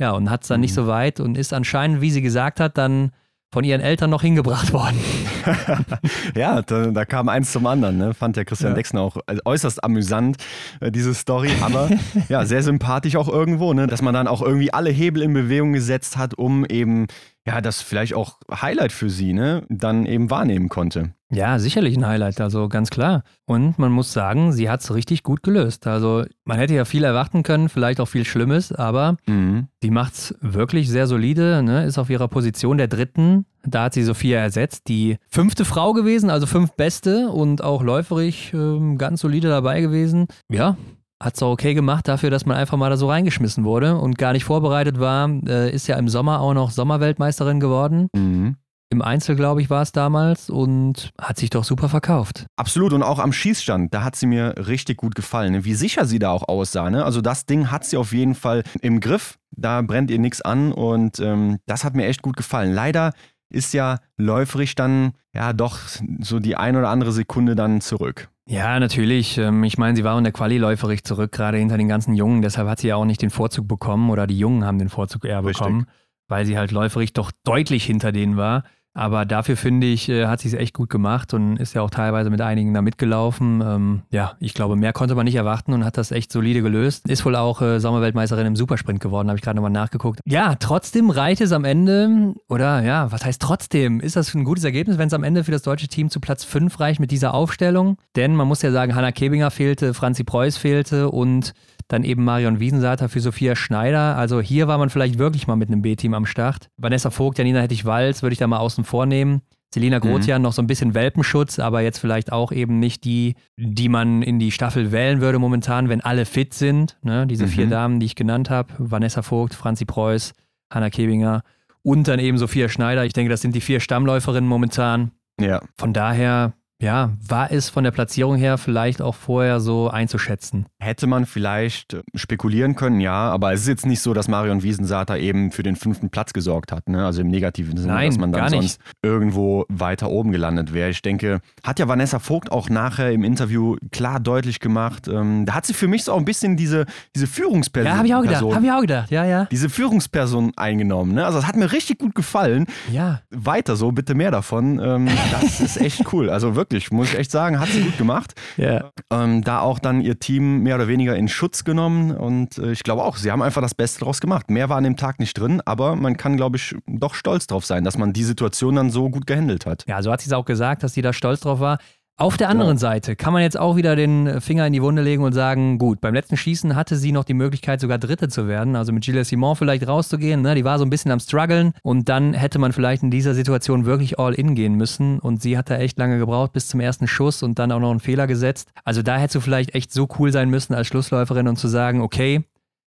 Ja, 0.00 0.12
und 0.12 0.30
hat 0.30 0.42
es 0.42 0.48
dann 0.48 0.60
nicht 0.60 0.70
Mhm. 0.72 0.74
so 0.76 0.86
weit 0.86 1.18
und 1.20 1.36
ist 1.36 1.52
anscheinend, 1.52 2.00
wie 2.00 2.10
sie 2.10 2.22
gesagt 2.22 2.60
hat, 2.60 2.78
dann 2.78 3.10
von 3.52 3.64
ihren 3.64 3.80
Eltern 3.80 4.10
noch 4.10 4.22
hingebracht 4.22 4.72
worden. 4.72 4.98
ja, 6.36 6.62
da, 6.62 6.86
da 6.90 7.04
kam 7.04 7.28
eins 7.28 7.52
zum 7.52 7.66
anderen. 7.66 7.96
Ne? 7.98 8.14
Fand 8.14 8.36
der 8.36 8.44
Christian 8.44 8.72
Ja. 8.72 8.76
Dexner 8.76 9.00
auch 9.00 9.16
äh, 9.26 9.38
äußerst 9.44 9.82
amüsant, 9.82 10.36
äh, 10.80 10.90
diese 10.90 11.14
Story. 11.14 11.50
Aber 11.62 11.88
ja, 12.28 12.44
sehr 12.44 12.62
sympathisch 12.62 13.16
auch 13.16 13.28
irgendwo, 13.28 13.72
ne? 13.72 13.86
dass 13.86 14.02
man 14.02 14.14
dann 14.14 14.28
auch 14.28 14.42
irgendwie 14.42 14.72
alle 14.72 14.90
Hebel 14.90 15.22
in 15.22 15.32
Bewegung 15.32 15.72
gesetzt 15.72 16.16
hat, 16.16 16.34
um 16.34 16.64
eben, 16.66 17.06
ja, 17.46 17.60
das 17.60 17.80
vielleicht 17.82 18.14
auch 18.14 18.38
Highlight 18.52 18.92
für 18.92 19.08
sie, 19.10 19.32
ne, 19.32 19.64
dann 19.68 20.04
eben 20.06 20.30
wahrnehmen 20.30 20.68
konnte. 20.68 21.14
Ja, 21.30 21.58
sicherlich 21.58 21.94
ein 21.96 22.06
Highlight, 22.06 22.40
also 22.40 22.68
ganz 22.68 22.88
klar. 22.88 23.22
Und 23.44 23.78
man 23.78 23.92
muss 23.92 24.12
sagen, 24.14 24.52
sie 24.52 24.70
hat 24.70 24.80
es 24.80 24.94
richtig 24.94 25.22
gut 25.22 25.42
gelöst. 25.42 25.86
Also 25.86 26.24
man 26.44 26.56
hätte 26.58 26.74
ja 26.74 26.86
viel 26.86 27.04
erwarten 27.04 27.42
können, 27.42 27.68
vielleicht 27.68 28.00
auch 28.00 28.08
viel 28.08 28.24
Schlimmes, 28.24 28.72
aber 28.72 29.16
Mhm. 29.26 29.68
die 29.82 29.90
macht 29.90 30.14
es 30.14 30.34
wirklich 30.40 30.88
sehr 30.88 31.06
solide, 31.06 31.62
ne? 31.62 31.84
ist 31.84 31.98
auf 31.98 32.08
ihrer 32.08 32.28
Position 32.28 32.78
der 32.78 32.88
dritten. 32.88 33.44
Da 33.62 33.84
hat 33.84 33.94
sie 33.94 34.04
Sophia 34.04 34.38
ersetzt, 34.38 34.88
die 34.88 35.18
fünfte 35.28 35.66
Frau 35.66 35.92
gewesen, 35.92 36.30
also 36.30 36.46
fünf 36.46 36.72
Beste 36.72 37.28
und 37.28 37.62
auch 37.62 37.82
läuferig 37.82 38.52
ähm, 38.54 38.96
ganz 38.96 39.20
solide 39.20 39.48
dabei 39.48 39.82
gewesen. 39.82 40.28
Ja, 40.50 40.76
hat 41.20 41.34
es 41.34 41.42
auch 41.42 41.50
okay 41.50 41.74
gemacht 41.74 42.08
dafür, 42.08 42.30
dass 42.30 42.46
man 42.46 42.56
einfach 42.56 42.78
mal 42.78 42.88
da 42.88 42.96
so 42.96 43.08
reingeschmissen 43.10 43.64
wurde 43.64 43.96
und 43.98 44.16
gar 44.16 44.32
nicht 44.32 44.44
vorbereitet 44.44 44.98
war. 44.98 45.28
Äh, 45.46 45.70
ist 45.74 45.88
ja 45.88 45.96
im 45.98 46.08
Sommer 46.08 46.40
auch 46.40 46.54
noch 46.54 46.70
Sommerweltmeisterin 46.70 47.60
geworden. 47.60 48.08
Mhm. 48.14 48.56
Im 48.90 49.02
Einzel, 49.02 49.36
glaube 49.36 49.60
ich, 49.60 49.68
war 49.68 49.82
es 49.82 49.92
damals 49.92 50.48
und 50.48 51.10
hat 51.20 51.36
sich 51.38 51.50
doch 51.50 51.64
super 51.64 51.90
verkauft. 51.90 52.46
Absolut 52.56 52.94
und 52.94 53.02
auch 53.02 53.18
am 53.18 53.34
Schießstand, 53.34 53.92
da 53.92 54.02
hat 54.02 54.16
sie 54.16 54.26
mir 54.26 54.54
richtig 54.66 54.96
gut 54.96 55.14
gefallen, 55.14 55.52
ne? 55.52 55.64
wie 55.66 55.74
sicher 55.74 56.06
sie 56.06 56.18
da 56.18 56.30
auch 56.30 56.48
aussah. 56.48 56.88
Ne? 56.88 57.04
Also 57.04 57.20
das 57.20 57.44
Ding 57.44 57.70
hat 57.70 57.84
sie 57.84 57.98
auf 57.98 58.12
jeden 58.12 58.34
Fall 58.34 58.62
im 58.80 59.00
Griff, 59.00 59.38
da 59.50 59.82
brennt 59.82 60.10
ihr 60.10 60.18
nichts 60.18 60.40
an 60.40 60.72
und 60.72 61.20
ähm, 61.20 61.58
das 61.66 61.84
hat 61.84 61.94
mir 61.94 62.06
echt 62.06 62.22
gut 62.22 62.36
gefallen. 62.38 62.72
Leider 62.72 63.12
ist 63.50 63.74
ja 63.74 63.98
läuferig 64.16 64.74
dann 64.74 65.12
ja 65.34 65.52
doch 65.52 65.78
so 66.20 66.38
die 66.38 66.56
ein 66.56 66.76
oder 66.76 66.88
andere 66.88 67.12
Sekunde 67.12 67.54
dann 67.54 67.80
zurück. 67.82 68.28
Ja, 68.46 68.80
natürlich. 68.80 69.36
Ähm, 69.36 69.64
Ich 69.64 69.76
meine, 69.76 69.96
sie 69.96 70.04
war 70.04 70.16
in 70.16 70.24
der 70.24 70.32
Quali 70.32 70.56
läuferig 70.56 71.04
zurück, 71.04 71.32
gerade 71.32 71.58
hinter 71.58 71.76
den 71.76 71.88
ganzen 71.88 72.14
Jungen. 72.14 72.40
Deshalb 72.40 72.68
hat 72.68 72.80
sie 72.80 72.88
ja 72.88 72.96
auch 72.96 73.04
nicht 73.04 73.20
den 73.20 73.30
Vorzug 73.30 73.68
bekommen 73.68 74.08
oder 74.08 74.26
die 74.26 74.38
Jungen 74.38 74.64
haben 74.64 74.78
den 74.78 74.88
Vorzug 74.88 75.26
eher 75.26 75.44
Richtig. 75.44 75.58
bekommen, 75.58 75.86
weil 76.28 76.46
sie 76.46 76.56
halt 76.56 76.70
läuferig 76.70 77.12
doch 77.12 77.30
deutlich 77.44 77.84
hinter 77.84 78.12
denen 78.12 78.38
war. 78.38 78.64
Aber 78.94 79.24
dafür 79.24 79.56
finde 79.56 79.86
ich, 79.86 80.08
äh, 80.08 80.26
hat 80.26 80.40
sie 80.40 80.48
es 80.48 80.54
echt 80.54 80.74
gut 80.74 80.90
gemacht 80.90 81.32
und 81.32 81.56
ist 81.56 81.74
ja 81.74 81.82
auch 81.82 81.90
teilweise 81.90 82.30
mit 82.30 82.40
einigen 82.40 82.74
da 82.74 82.82
mitgelaufen. 82.82 83.62
Ähm, 83.64 84.02
ja, 84.10 84.36
ich 84.40 84.54
glaube, 84.54 84.74
mehr 84.74 84.92
konnte 84.92 85.14
man 85.14 85.24
nicht 85.24 85.36
erwarten 85.36 85.72
und 85.72 85.84
hat 85.84 85.96
das 85.96 86.10
echt 86.10 86.32
solide 86.32 86.62
gelöst. 86.62 87.08
Ist 87.08 87.24
wohl 87.24 87.36
auch 87.36 87.62
äh, 87.62 87.78
Sommerweltmeisterin 87.78 88.46
im 88.46 88.56
Supersprint 88.56 89.00
geworden, 89.00 89.28
habe 89.28 89.38
ich 89.38 89.42
gerade 89.42 89.56
nochmal 89.56 89.70
nachgeguckt. 89.70 90.20
Ja, 90.24 90.56
trotzdem 90.56 91.10
reicht 91.10 91.40
es 91.40 91.52
am 91.52 91.64
Ende, 91.64 92.34
oder 92.48 92.82
ja, 92.82 93.12
was 93.12 93.24
heißt 93.24 93.40
trotzdem? 93.40 94.00
Ist 94.00 94.16
das 94.16 94.34
ein 94.34 94.44
gutes 94.44 94.64
Ergebnis, 94.64 94.98
wenn 94.98 95.08
es 95.08 95.14
am 95.14 95.22
Ende 95.22 95.44
für 95.44 95.52
das 95.52 95.62
deutsche 95.62 95.88
Team 95.88 96.10
zu 96.10 96.18
Platz 96.18 96.42
5 96.44 96.80
reicht 96.80 96.98
mit 96.98 97.10
dieser 97.10 97.34
Aufstellung? 97.34 97.98
Denn 98.16 98.34
man 98.34 98.48
muss 98.48 98.62
ja 98.62 98.72
sagen, 98.72 98.94
Hanna 98.94 99.12
Kebinger 99.12 99.50
fehlte, 99.50 99.94
Franzi 99.94 100.24
Preuß 100.24 100.56
fehlte 100.56 101.10
und 101.10 101.52
dann 101.88 102.04
eben 102.04 102.24
Marion 102.24 102.60
Wiesensater 102.60 103.08
für 103.08 103.20
Sophia 103.20 103.56
Schneider. 103.56 104.16
Also 104.16 104.40
hier 104.40 104.68
war 104.68 104.78
man 104.78 104.90
vielleicht 104.90 105.18
wirklich 105.18 105.46
mal 105.46 105.56
mit 105.56 105.70
einem 105.70 105.82
B-Team 105.82 106.14
am 106.14 106.26
Start. 106.26 106.68
Vanessa 106.76 107.10
Vogt, 107.10 107.38
Janina 107.38 107.60
Hettich-Walz 107.60 108.22
würde 108.22 108.34
ich 108.34 108.38
da 108.38 108.46
mal 108.46 108.58
außen 108.58 108.84
vor 108.84 109.06
nehmen. 109.06 109.42
Selina 109.72 109.98
Grotian 109.98 110.40
mhm. 110.40 110.44
noch 110.44 110.52
so 110.52 110.62
ein 110.62 110.66
bisschen 110.66 110.94
Welpenschutz, 110.94 111.58
aber 111.58 111.82
jetzt 111.82 111.98
vielleicht 111.98 112.32
auch 112.32 112.52
eben 112.52 112.78
nicht 112.78 113.04
die, 113.04 113.34
die 113.56 113.88
man 113.90 114.22
in 114.22 114.38
die 114.38 114.50
Staffel 114.50 114.92
wählen 114.92 115.20
würde 115.20 115.38
momentan, 115.38 115.88
wenn 115.90 116.00
alle 116.00 116.24
fit 116.24 116.54
sind. 116.54 116.96
Ne? 117.02 117.26
Diese 117.26 117.44
mhm. 117.44 117.50
vier 117.50 117.66
Damen, 117.66 118.00
die 118.00 118.06
ich 118.06 118.14
genannt 118.14 118.48
habe. 118.48 118.72
Vanessa 118.78 119.22
Vogt, 119.22 119.54
Franzi 119.54 119.84
Preuß, 119.84 120.32
Hanna 120.72 120.88
Kebinger 120.88 121.42
und 121.82 122.08
dann 122.08 122.18
eben 122.18 122.38
Sophia 122.38 122.68
Schneider. 122.68 123.04
Ich 123.04 123.12
denke, 123.12 123.30
das 123.30 123.42
sind 123.42 123.54
die 123.54 123.60
vier 123.60 123.80
Stammläuferinnen 123.80 124.48
momentan. 124.48 125.10
Ja. 125.40 125.60
Von 125.76 125.92
daher 125.92 126.54
ja, 126.80 127.10
war 127.26 127.50
es 127.50 127.68
von 127.68 127.82
der 127.82 127.90
Platzierung 127.90 128.36
her 128.36 128.56
vielleicht 128.56 129.02
auch 129.02 129.16
vorher 129.16 129.58
so 129.58 129.90
einzuschätzen? 129.90 130.66
Hätte 130.78 131.08
man 131.08 131.26
vielleicht 131.26 131.94
äh, 131.94 132.02
spekulieren 132.14 132.76
können, 132.76 133.00
ja, 133.00 133.30
aber 133.30 133.52
es 133.52 133.62
ist 133.62 133.68
jetzt 133.68 133.86
nicht 133.86 134.00
so, 134.00 134.14
dass 134.14 134.28
Marion 134.28 134.62
Wiesensater 134.62 135.18
eben 135.18 135.50
für 135.50 135.64
den 135.64 135.74
fünften 135.74 136.10
Platz 136.10 136.32
gesorgt 136.32 136.70
hat, 136.70 136.88
ne? 136.88 137.04
also 137.04 137.20
im 137.22 137.28
negativen 137.28 137.76
Sinne, 137.76 137.94
Nein, 137.94 138.10
dass 138.10 138.18
man 138.18 138.30
dann 138.30 138.50
sonst 138.50 138.80
irgendwo 139.02 139.64
weiter 139.68 140.08
oben 140.08 140.30
gelandet 140.30 140.72
wäre. 140.72 140.90
Ich 140.90 141.02
denke, 141.02 141.40
hat 141.64 141.80
ja 141.80 141.88
Vanessa 141.88 142.20
Vogt 142.20 142.52
auch 142.52 142.68
nachher 142.68 143.10
im 143.10 143.24
Interview 143.24 143.76
klar 143.90 144.20
deutlich 144.20 144.60
gemacht, 144.60 145.08
ähm, 145.08 145.46
da 145.46 145.54
hat 145.54 145.66
sie 145.66 145.74
für 145.74 145.88
mich 145.88 146.04
so 146.04 146.12
auch 146.12 146.18
ein 146.18 146.24
bisschen 146.24 146.56
diese, 146.56 146.86
diese 147.16 147.26
Führungsperson. 147.26 147.90
Ja, 147.90 147.96
habe 147.96 148.06
ich 148.06 148.14
auch 148.14 148.22
gedacht, 148.22 148.54
habe 148.54 148.66
ich 148.66 148.72
auch 148.72 148.80
gedacht, 148.82 149.10
ja, 149.10 149.24
ja. 149.24 149.46
Diese 149.46 149.68
Führungsperson 149.68 150.52
eingenommen, 150.56 151.14
ne? 151.14 151.26
also 151.26 151.38
das 151.38 151.48
hat 151.48 151.56
mir 151.56 151.72
richtig 151.72 151.98
gut 151.98 152.14
gefallen. 152.14 152.66
Ja. 152.92 153.22
Weiter 153.30 153.74
so, 153.74 153.90
bitte 153.90 154.14
mehr 154.14 154.30
davon, 154.30 154.78
ähm, 154.78 155.08
das 155.32 155.58
ist 155.58 155.80
echt 155.80 156.12
cool, 156.12 156.30
also 156.30 156.54
wirklich 156.54 156.67
wirklich, 156.68 156.90
muss 156.90 157.12
ich 157.12 157.18
echt 157.18 157.30
sagen, 157.30 157.58
hat 157.58 157.68
sie 157.68 157.82
gut 157.82 157.96
gemacht. 157.96 158.34
Ja. 158.56 158.90
Ähm, 159.12 159.42
da 159.44 159.60
auch 159.60 159.78
dann 159.78 160.00
ihr 160.00 160.18
Team 160.18 160.62
mehr 160.62 160.74
oder 160.74 160.88
weniger 160.88 161.14
in 161.14 161.28
Schutz 161.28 161.62
genommen 161.64 162.10
und 162.10 162.58
äh, 162.58 162.72
ich 162.72 162.82
glaube 162.82 163.04
auch, 163.04 163.16
sie 163.16 163.30
haben 163.30 163.40
einfach 163.40 163.62
das 163.62 163.74
Beste 163.74 164.00
daraus 164.00 164.20
gemacht. 164.20 164.50
Mehr 164.50 164.68
war 164.68 164.76
an 164.76 164.84
dem 164.84 164.96
Tag 164.96 165.20
nicht 165.20 165.38
drin, 165.38 165.62
aber 165.64 165.94
man 165.94 166.16
kann, 166.16 166.36
glaube 166.36 166.56
ich, 166.56 166.74
doch 166.86 167.14
stolz 167.14 167.46
drauf 167.46 167.64
sein, 167.64 167.84
dass 167.84 167.96
man 167.96 168.12
die 168.12 168.24
Situation 168.24 168.74
dann 168.74 168.90
so 168.90 169.10
gut 169.10 169.26
gehandelt 169.26 169.64
hat. 169.64 169.84
Ja, 169.86 170.02
so 170.02 170.10
hat 170.10 170.22
sie 170.22 170.28
es 170.28 170.32
auch 170.32 170.44
gesagt, 170.44 170.82
dass 170.82 170.94
sie 170.94 171.02
da 171.02 171.12
stolz 171.12 171.40
drauf 171.40 171.60
war. 171.60 171.78
Auf 172.20 172.36
der 172.36 172.48
anderen 172.48 172.74
ja. 172.74 172.78
Seite 172.78 173.14
kann 173.14 173.32
man 173.32 173.42
jetzt 173.42 173.56
auch 173.56 173.76
wieder 173.76 173.94
den 173.94 174.40
Finger 174.40 174.66
in 174.66 174.72
die 174.72 174.82
Wunde 174.82 175.02
legen 175.02 175.22
und 175.22 175.34
sagen, 175.34 175.78
gut, 175.78 176.00
beim 176.00 176.14
letzten 176.14 176.36
Schießen 176.36 176.74
hatte 176.74 176.96
sie 176.96 177.12
noch 177.12 177.22
die 177.22 177.32
Möglichkeit, 177.32 177.80
sogar 177.80 177.98
Dritte 177.98 178.26
zu 178.26 178.48
werden, 178.48 178.74
also 178.74 178.92
mit 178.92 179.04
Gilles 179.04 179.28
Simon 179.28 179.54
vielleicht 179.54 179.86
rauszugehen. 179.86 180.42
Ne? 180.42 180.56
Die 180.56 180.64
war 180.64 180.80
so 180.80 180.84
ein 180.84 180.90
bisschen 180.90 181.12
am 181.12 181.20
struggeln 181.20 181.74
und 181.84 182.08
dann 182.08 182.34
hätte 182.34 182.58
man 182.58 182.72
vielleicht 182.72 183.04
in 183.04 183.12
dieser 183.12 183.34
Situation 183.34 183.84
wirklich 183.84 184.18
all 184.18 184.34
in 184.34 184.56
gehen 184.56 184.74
müssen 184.74 185.20
und 185.20 185.40
sie 185.42 185.56
hat 185.56 185.70
da 185.70 185.76
echt 185.76 185.96
lange 185.96 186.18
gebraucht 186.18 186.52
bis 186.52 186.66
zum 186.66 186.80
ersten 186.80 187.06
Schuss 187.06 187.44
und 187.44 187.60
dann 187.60 187.70
auch 187.70 187.78
noch 187.78 187.92
einen 187.92 188.00
Fehler 188.00 188.26
gesetzt. 188.26 188.72
Also 188.82 189.02
da 189.02 189.16
hättest 189.16 189.36
du 189.36 189.40
vielleicht 189.40 189.76
echt 189.76 189.92
so 189.92 190.08
cool 190.18 190.32
sein 190.32 190.50
müssen 190.50 190.74
als 190.74 190.88
Schlussläuferin 190.88 191.46
und 191.46 191.56
zu 191.56 191.68
sagen, 191.68 192.00
okay, 192.00 192.42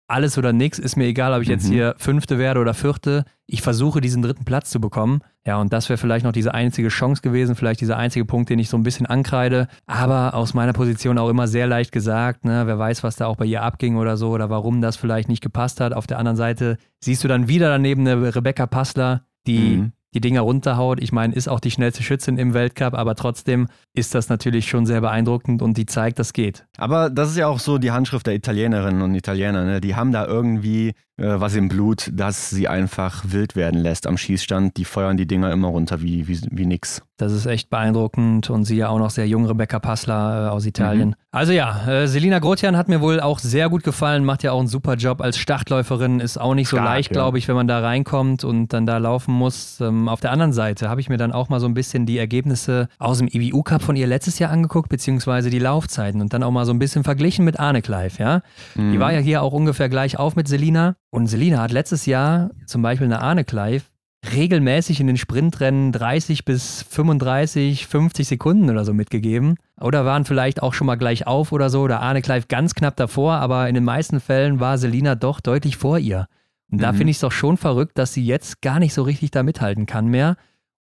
alles 0.09 0.37
oder 0.37 0.53
nichts, 0.53 0.79
ist 0.79 0.95
mir 0.95 1.05
egal, 1.05 1.33
ob 1.33 1.41
ich 1.41 1.47
jetzt 1.47 1.67
mhm. 1.67 1.73
hier 1.73 1.95
Fünfte 1.97 2.37
werde 2.37 2.59
oder 2.59 2.73
Vierte. 2.73 3.25
Ich 3.45 3.61
versuche, 3.61 4.01
diesen 4.01 4.21
dritten 4.21 4.45
Platz 4.45 4.69
zu 4.69 4.79
bekommen. 4.79 5.21
Ja, 5.45 5.57
und 5.57 5.73
das 5.73 5.89
wäre 5.89 5.97
vielleicht 5.97 6.25
noch 6.25 6.31
diese 6.31 6.53
einzige 6.53 6.89
Chance 6.89 7.21
gewesen, 7.21 7.55
vielleicht 7.55 7.81
dieser 7.81 7.97
einzige 7.97 8.25
Punkt, 8.25 8.49
den 8.49 8.59
ich 8.59 8.69
so 8.69 8.77
ein 8.77 8.83
bisschen 8.83 9.05
ankreide. 9.05 9.67
Aber 9.87 10.33
aus 10.33 10.53
meiner 10.53 10.73
Position 10.73 11.17
auch 11.17 11.29
immer 11.29 11.47
sehr 11.47 11.67
leicht 11.67 11.91
gesagt. 11.91 12.45
Ne? 12.45 12.67
Wer 12.67 12.77
weiß, 12.77 13.03
was 13.03 13.15
da 13.15 13.27
auch 13.27 13.37
bei 13.37 13.45
ihr 13.45 13.63
abging 13.63 13.97
oder 13.97 14.17
so 14.17 14.29
oder 14.29 14.49
warum 14.49 14.81
das 14.81 14.97
vielleicht 14.97 15.29
nicht 15.29 15.41
gepasst 15.41 15.81
hat. 15.81 15.93
Auf 15.93 16.07
der 16.07 16.19
anderen 16.19 16.37
Seite 16.37 16.77
siehst 16.99 17.23
du 17.23 17.27
dann 17.27 17.47
wieder 17.47 17.69
daneben 17.69 18.07
eine 18.07 18.35
Rebecca 18.35 18.67
Passler, 18.67 19.25
die 19.47 19.77
mhm 19.77 19.91
die 20.13 20.21
Dinger 20.21 20.41
runterhaut. 20.41 21.01
Ich 21.01 21.11
meine, 21.11 21.33
ist 21.33 21.47
auch 21.47 21.59
die 21.59 21.71
schnellste 21.71 22.03
Schützin 22.03 22.37
im 22.37 22.53
Weltcup, 22.53 22.93
aber 22.93 23.15
trotzdem 23.15 23.67
ist 23.93 24.15
das 24.15 24.29
natürlich 24.29 24.67
schon 24.67 24.85
sehr 24.85 25.01
beeindruckend 25.01 25.61
und 25.61 25.77
die 25.77 25.85
zeigt, 25.85 26.19
das 26.19 26.33
geht. 26.33 26.65
Aber 26.77 27.09
das 27.09 27.29
ist 27.29 27.37
ja 27.37 27.47
auch 27.47 27.59
so 27.59 27.77
die 27.77 27.91
Handschrift 27.91 28.27
der 28.27 28.35
Italienerinnen 28.35 29.01
und 29.01 29.15
Italiener. 29.15 29.65
Ne? 29.65 29.81
Die 29.81 29.95
haben 29.95 30.11
da 30.11 30.25
irgendwie 30.25 30.89
äh, 31.17 31.39
was 31.39 31.55
im 31.55 31.69
Blut, 31.69 32.09
das 32.13 32.49
sie 32.49 32.67
einfach 32.67 33.23
wild 33.27 33.55
werden 33.55 33.79
lässt 33.79 34.07
am 34.07 34.17
Schießstand. 34.17 34.77
Die 34.77 34.85
feuern 34.85 35.17
die 35.17 35.27
Dinger 35.27 35.51
immer 35.51 35.67
runter 35.67 36.01
wie, 36.01 36.27
wie, 36.27 36.39
wie 36.51 36.65
nix. 36.65 37.01
Das 37.19 37.33
ist 37.33 37.45
echt 37.45 37.69
beeindruckend 37.69 38.49
und 38.49 38.63
sie 38.63 38.77
ja 38.77 38.87
auch 38.87 38.97
noch 38.97 39.09
sehr 39.09 39.27
jung, 39.27 39.45
Rebecca 39.45 39.77
Passler 39.79 40.47
äh, 40.47 40.49
aus 40.49 40.65
Italien. 40.65 41.09
Mhm. 41.09 41.15
Also 41.31 41.51
ja, 41.51 41.85
äh, 41.85 42.07
Selina 42.07 42.39
Grotian 42.39 42.77
hat 42.77 42.87
mir 42.87 43.01
wohl 43.01 43.19
auch 43.19 43.39
sehr 43.39 43.69
gut 43.69 43.83
gefallen, 43.83 44.23
macht 44.23 44.41
ja 44.41 44.53
auch 44.53 44.59
einen 44.59 44.69
super 44.69 44.95
Job 44.95 45.19
als 45.19 45.37
Startläuferin, 45.37 46.21
ist 46.21 46.39
auch 46.39 46.55
nicht 46.55 46.69
so 46.69 46.77
Stark, 46.77 46.89
leicht, 46.89 47.09
ja. 47.09 47.15
glaube 47.15 47.37
ich, 47.37 47.49
wenn 47.49 47.55
man 47.55 47.67
da 47.67 47.81
reinkommt 47.81 48.45
und 48.45 48.71
dann 48.71 48.85
da 48.85 48.99
laufen 48.99 49.33
muss. 49.33 49.81
Ähm, 49.81 50.07
auf 50.07 50.21
der 50.21 50.31
anderen 50.31 50.53
Seite 50.53 50.87
habe 50.87 51.01
ich 51.01 51.09
mir 51.09 51.17
dann 51.17 51.33
auch 51.33 51.49
mal 51.49 51.59
so 51.59 51.67
ein 51.67 51.73
bisschen 51.73 52.05
die 52.05 52.17
Ergebnisse 52.17 52.87
aus 52.99 53.17
dem 53.17 53.27
IBU 53.27 53.63
Cup 53.63 53.81
von 53.81 53.97
ihr 53.97 54.07
letztes 54.07 54.39
Jahr 54.39 54.51
angeguckt, 54.51 54.87
beziehungsweise 54.87 55.49
die 55.49 55.59
Laufzeiten 55.59 56.21
und 56.21 56.31
dann 56.31 56.41
auch 56.41 56.51
mal 56.51 56.65
so 56.65 56.71
ein 56.71 56.79
bisschen 56.79 57.03
verglichen 57.03 57.43
mit 57.43 57.59
Arne 57.59 57.81
Kleif, 57.81 58.17
ja. 58.17 58.43
Mhm. 58.75 58.93
Die 58.93 58.99
war 59.01 59.11
ja 59.11 59.19
hier 59.19 59.43
auch 59.43 59.51
ungefähr 59.51 59.89
gleich 59.89 60.17
auf 60.17 60.37
mit 60.37 60.47
Selina 60.47 60.95
und 61.09 61.27
Selina 61.27 61.61
hat 61.63 61.73
letztes 61.73 62.05
Jahr 62.05 62.51
zum 62.65 62.81
Beispiel 62.81 63.05
eine 63.05 63.21
Arne 63.21 63.43
Kleif 63.43 63.91
regelmäßig 64.33 64.99
in 64.99 65.07
den 65.07 65.17
Sprintrennen 65.17 65.91
30 65.91 66.45
bis 66.45 66.83
35, 66.83 67.87
50 67.87 68.27
Sekunden 68.27 68.69
oder 68.69 68.83
so 68.85 68.93
mitgegeben. 68.93 69.55
Oder 69.79 70.05
waren 70.05 70.25
vielleicht 70.25 70.61
auch 70.61 70.73
schon 70.73 70.87
mal 70.87 70.95
gleich 70.95 71.25
auf 71.25 71.51
oder 71.51 71.69
so, 71.69 71.81
oder 71.81 72.01
Arne 72.01 72.21
Kleif 72.21 72.47
ganz 72.47 72.75
knapp 72.75 72.97
davor, 72.97 73.35
aber 73.35 73.69
in 73.69 73.75
den 73.75 73.85
meisten 73.85 74.19
Fällen 74.19 74.59
war 74.59 74.77
Selina 74.77 75.15
doch 75.15 75.39
deutlich 75.39 75.77
vor 75.77 75.99
ihr. 75.99 76.27
Und 76.71 76.81
da 76.81 76.91
mhm. 76.91 76.97
finde 76.97 77.11
ich 77.11 77.17
es 77.17 77.21
doch 77.21 77.31
schon 77.31 77.57
verrückt, 77.57 77.97
dass 77.97 78.13
sie 78.13 78.25
jetzt 78.25 78.61
gar 78.61 78.79
nicht 78.79 78.93
so 78.93 79.03
richtig 79.03 79.31
da 79.31 79.41
mithalten 79.43 79.85
kann 79.85 80.07
mehr. 80.07 80.35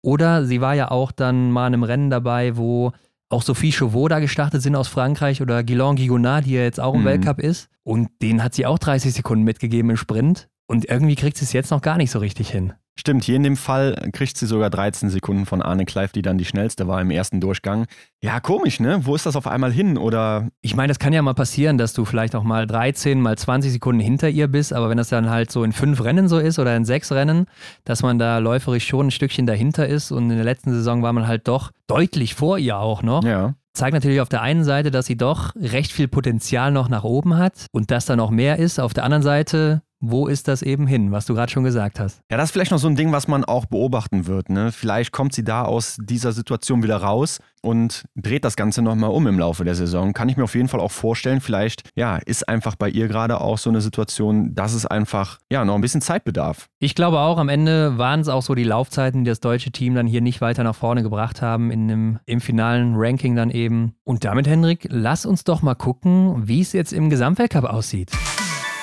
Oder 0.02 0.44
sie 0.44 0.60
war 0.60 0.74
ja 0.74 0.90
auch 0.90 1.12
dann 1.12 1.50
mal 1.50 1.66
in 1.66 1.74
einem 1.74 1.82
Rennen 1.82 2.10
dabei, 2.10 2.56
wo 2.56 2.92
auch 3.28 3.42
Sophie 3.42 3.72
Chauveau 3.72 4.08
da 4.08 4.18
gestartet 4.20 4.62
sind 4.62 4.76
aus 4.76 4.88
Frankreich 4.88 5.42
oder 5.42 5.64
Guillaume 5.64 5.96
Gigonard, 5.96 6.46
die 6.46 6.52
ja 6.52 6.62
jetzt 6.62 6.80
auch 6.80 6.94
im 6.94 7.00
mhm. 7.00 7.06
Weltcup 7.06 7.40
ist. 7.40 7.68
Und 7.82 8.08
denen 8.22 8.42
hat 8.42 8.54
sie 8.54 8.66
auch 8.66 8.78
30 8.78 9.12
Sekunden 9.12 9.44
mitgegeben 9.44 9.90
im 9.90 9.96
Sprint. 9.96 10.48
Und 10.66 10.86
irgendwie 10.86 11.14
kriegt 11.14 11.36
sie 11.36 11.44
es 11.44 11.52
jetzt 11.52 11.70
noch 11.70 11.82
gar 11.82 11.96
nicht 11.96 12.10
so 12.10 12.18
richtig 12.18 12.50
hin. 12.50 12.72
Stimmt, 12.98 13.24
hier 13.24 13.36
in 13.36 13.42
dem 13.42 13.56
Fall 13.56 14.08
kriegt 14.12 14.38
sie 14.38 14.46
sogar 14.46 14.70
13 14.70 15.10
Sekunden 15.10 15.44
von 15.44 15.60
Arne 15.60 15.84
Kleif, 15.84 16.12
die 16.12 16.22
dann 16.22 16.38
die 16.38 16.46
schnellste 16.46 16.88
war 16.88 17.00
im 17.00 17.10
ersten 17.10 17.40
Durchgang. 17.40 17.86
Ja, 18.22 18.40
komisch, 18.40 18.80
ne? 18.80 19.04
Wo 19.04 19.14
ist 19.14 19.26
das 19.26 19.36
auf 19.36 19.46
einmal 19.46 19.70
hin? 19.70 19.98
Oder. 19.98 20.48
Ich 20.62 20.74
meine, 20.74 20.88
das 20.88 20.98
kann 20.98 21.12
ja 21.12 21.20
mal 21.20 21.34
passieren, 21.34 21.76
dass 21.76 21.92
du 21.92 22.06
vielleicht 22.06 22.34
auch 22.34 22.42
mal 22.42 22.66
13, 22.66 23.20
mal 23.20 23.36
20 23.36 23.70
Sekunden 23.70 24.00
hinter 24.00 24.30
ihr 24.30 24.48
bist, 24.48 24.72
aber 24.72 24.88
wenn 24.88 24.96
das 24.96 25.10
dann 25.10 25.28
halt 25.28 25.50
so 25.52 25.62
in 25.62 25.72
fünf 25.72 26.02
Rennen 26.02 26.26
so 26.28 26.38
ist 26.38 26.58
oder 26.58 26.74
in 26.74 26.86
sechs 26.86 27.12
Rennen, 27.12 27.46
dass 27.84 28.02
man 28.02 28.18
da 28.18 28.38
läuferisch 28.38 28.86
schon 28.86 29.08
ein 29.08 29.10
Stückchen 29.10 29.46
dahinter 29.46 29.86
ist 29.86 30.10
und 30.10 30.30
in 30.30 30.36
der 30.36 30.44
letzten 30.44 30.72
Saison 30.72 31.02
war 31.02 31.12
man 31.12 31.26
halt 31.26 31.48
doch 31.48 31.72
deutlich 31.86 32.34
vor 32.34 32.58
ihr 32.58 32.78
auch 32.78 33.02
noch. 33.02 33.22
Ja 33.24 33.54
zeigt 33.76 33.92
natürlich 33.92 34.20
auf 34.20 34.28
der 34.28 34.42
einen 34.42 34.64
Seite, 34.64 34.90
dass 34.90 35.06
sie 35.06 35.16
doch 35.16 35.54
recht 35.54 35.92
viel 35.92 36.08
Potenzial 36.08 36.72
noch 36.72 36.88
nach 36.88 37.04
oben 37.04 37.36
hat 37.36 37.66
und 37.72 37.90
dass 37.90 38.06
da 38.06 38.16
noch 38.16 38.30
mehr 38.30 38.58
ist. 38.58 38.80
Auf 38.80 38.94
der 38.94 39.04
anderen 39.04 39.22
Seite 39.22 39.82
wo 40.00 40.26
ist 40.26 40.48
das 40.48 40.62
eben 40.62 40.86
hin, 40.86 41.12
was 41.12 41.26
du 41.26 41.34
gerade 41.34 41.50
schon 41.50 41.64
gesagt 41.64 41.98
hast? 41.98 42.20
Ja, 42.30 42.36
das 42.36 42.46
ist 42.46 42.52
vielleicht 42.52 42.70
noch 42.70 42.78
so 42.78 42.88
ein 42.88 42.96
Ding, 42.96 43.12
was 43.12 43.28
man 43.28 43.44
auch 43.44 43.66
beobachten 43.66 44.26
wird. 44.26 44.50
Ne? 44.50 44.72
Vielleicht 44.72 45.12
kommt 45.12 45.32
sie 45.32 45.44
da 45.44 45.62
aus 45.62 45.96
dieser 46.00 46.32
Situation 46.32 46.82
wieder 46.82 46.98
raus 46.98 47.38
und 47.62 48.04
dreht 48.14 48.44
das 48.44 48.56
Ganze 48.56 48.82
nochmal 48.82 49.10
um 49.10 49.26
im 49.26 49.38
Laufe 49.38 49.64
der 49.64 49.74
Saison. 49.74 50.12
Kann 50.12 50.28
ich 50.28 50.36
mir 50.36 50.44
auf 50.44 50.54
jeden 50.54 50.68
Fall 50.68 50.80
auch 50.80 50.92
vorstellen. 50.92 51.40
Vielleicht, 51.40 51.90
ja, 51.96 52.16
ist 52.16 52.48
einfach 52.48 52.76
bei 52.76 52.88
ihr 52.88 53.08
gerade 53.08 53.40
auch 53.40 53.58
so 53.58 53.70
eine 53.70 53.80
Situation, 53.80 54.54
dass 54.54 54.74
es 54.74 54.86
einfach, 54.86 55.38
ja, 55.50 55.64
noch 55.64 55.74
ein 55.74 55.80
bisschen 55.80 56.02
Zeit 56.02 56.24
bedarf. 56.24 56.68
Ich 56.78 56.94
glaube 56.94 57.18
auch, 57.18 57.38
am 57.38 57.48
Ende 57.48 57.98
waren 57.98 58.20
es 58.20 58.28
auch 58.28 58.42
so 58.42 58.54
die 58.54 58.64
Laufzeiten, 58.64 59.24
die 59.24 59.30
das 59.30 59.40
deutsche 59.40 59.72
Team 59.72 59.94
dann 59.94 60.06
hier 60.06 60.20
nicht 60.20 60.40
weiter 60.40 60.62
nach 60.62 60.76
vorne 60.76 61.02
gebracht 61.02 61.42
haben 61.42 61.70
in 61.70 61.88
dem, 61.88 62.18
im 62.26 62.40
finalen 62.40 62.94
Ranking 62.96 63.34
dann 63.34 63.50
eben. 63.50 63.94
Und 64.04 64.24
damit, 64.24 64.46
Hendrik, 64.46 64.86
lass 64.90 65.26
uns 65.26 65.44
doch 65.44 65.62
mal 65.62 65.74
gucken, 65.74 66.46
wie 66.46 66.60
es 66.60 66.72
jetzt 66.72 66.92
im 66.92 67.10
Gesamtweltcup 67.10 67.64
aussieht. 67.64 68.12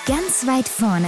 Ganz 0.06 0.46
weit 0.46 0.68
vorne. 0.68 1.08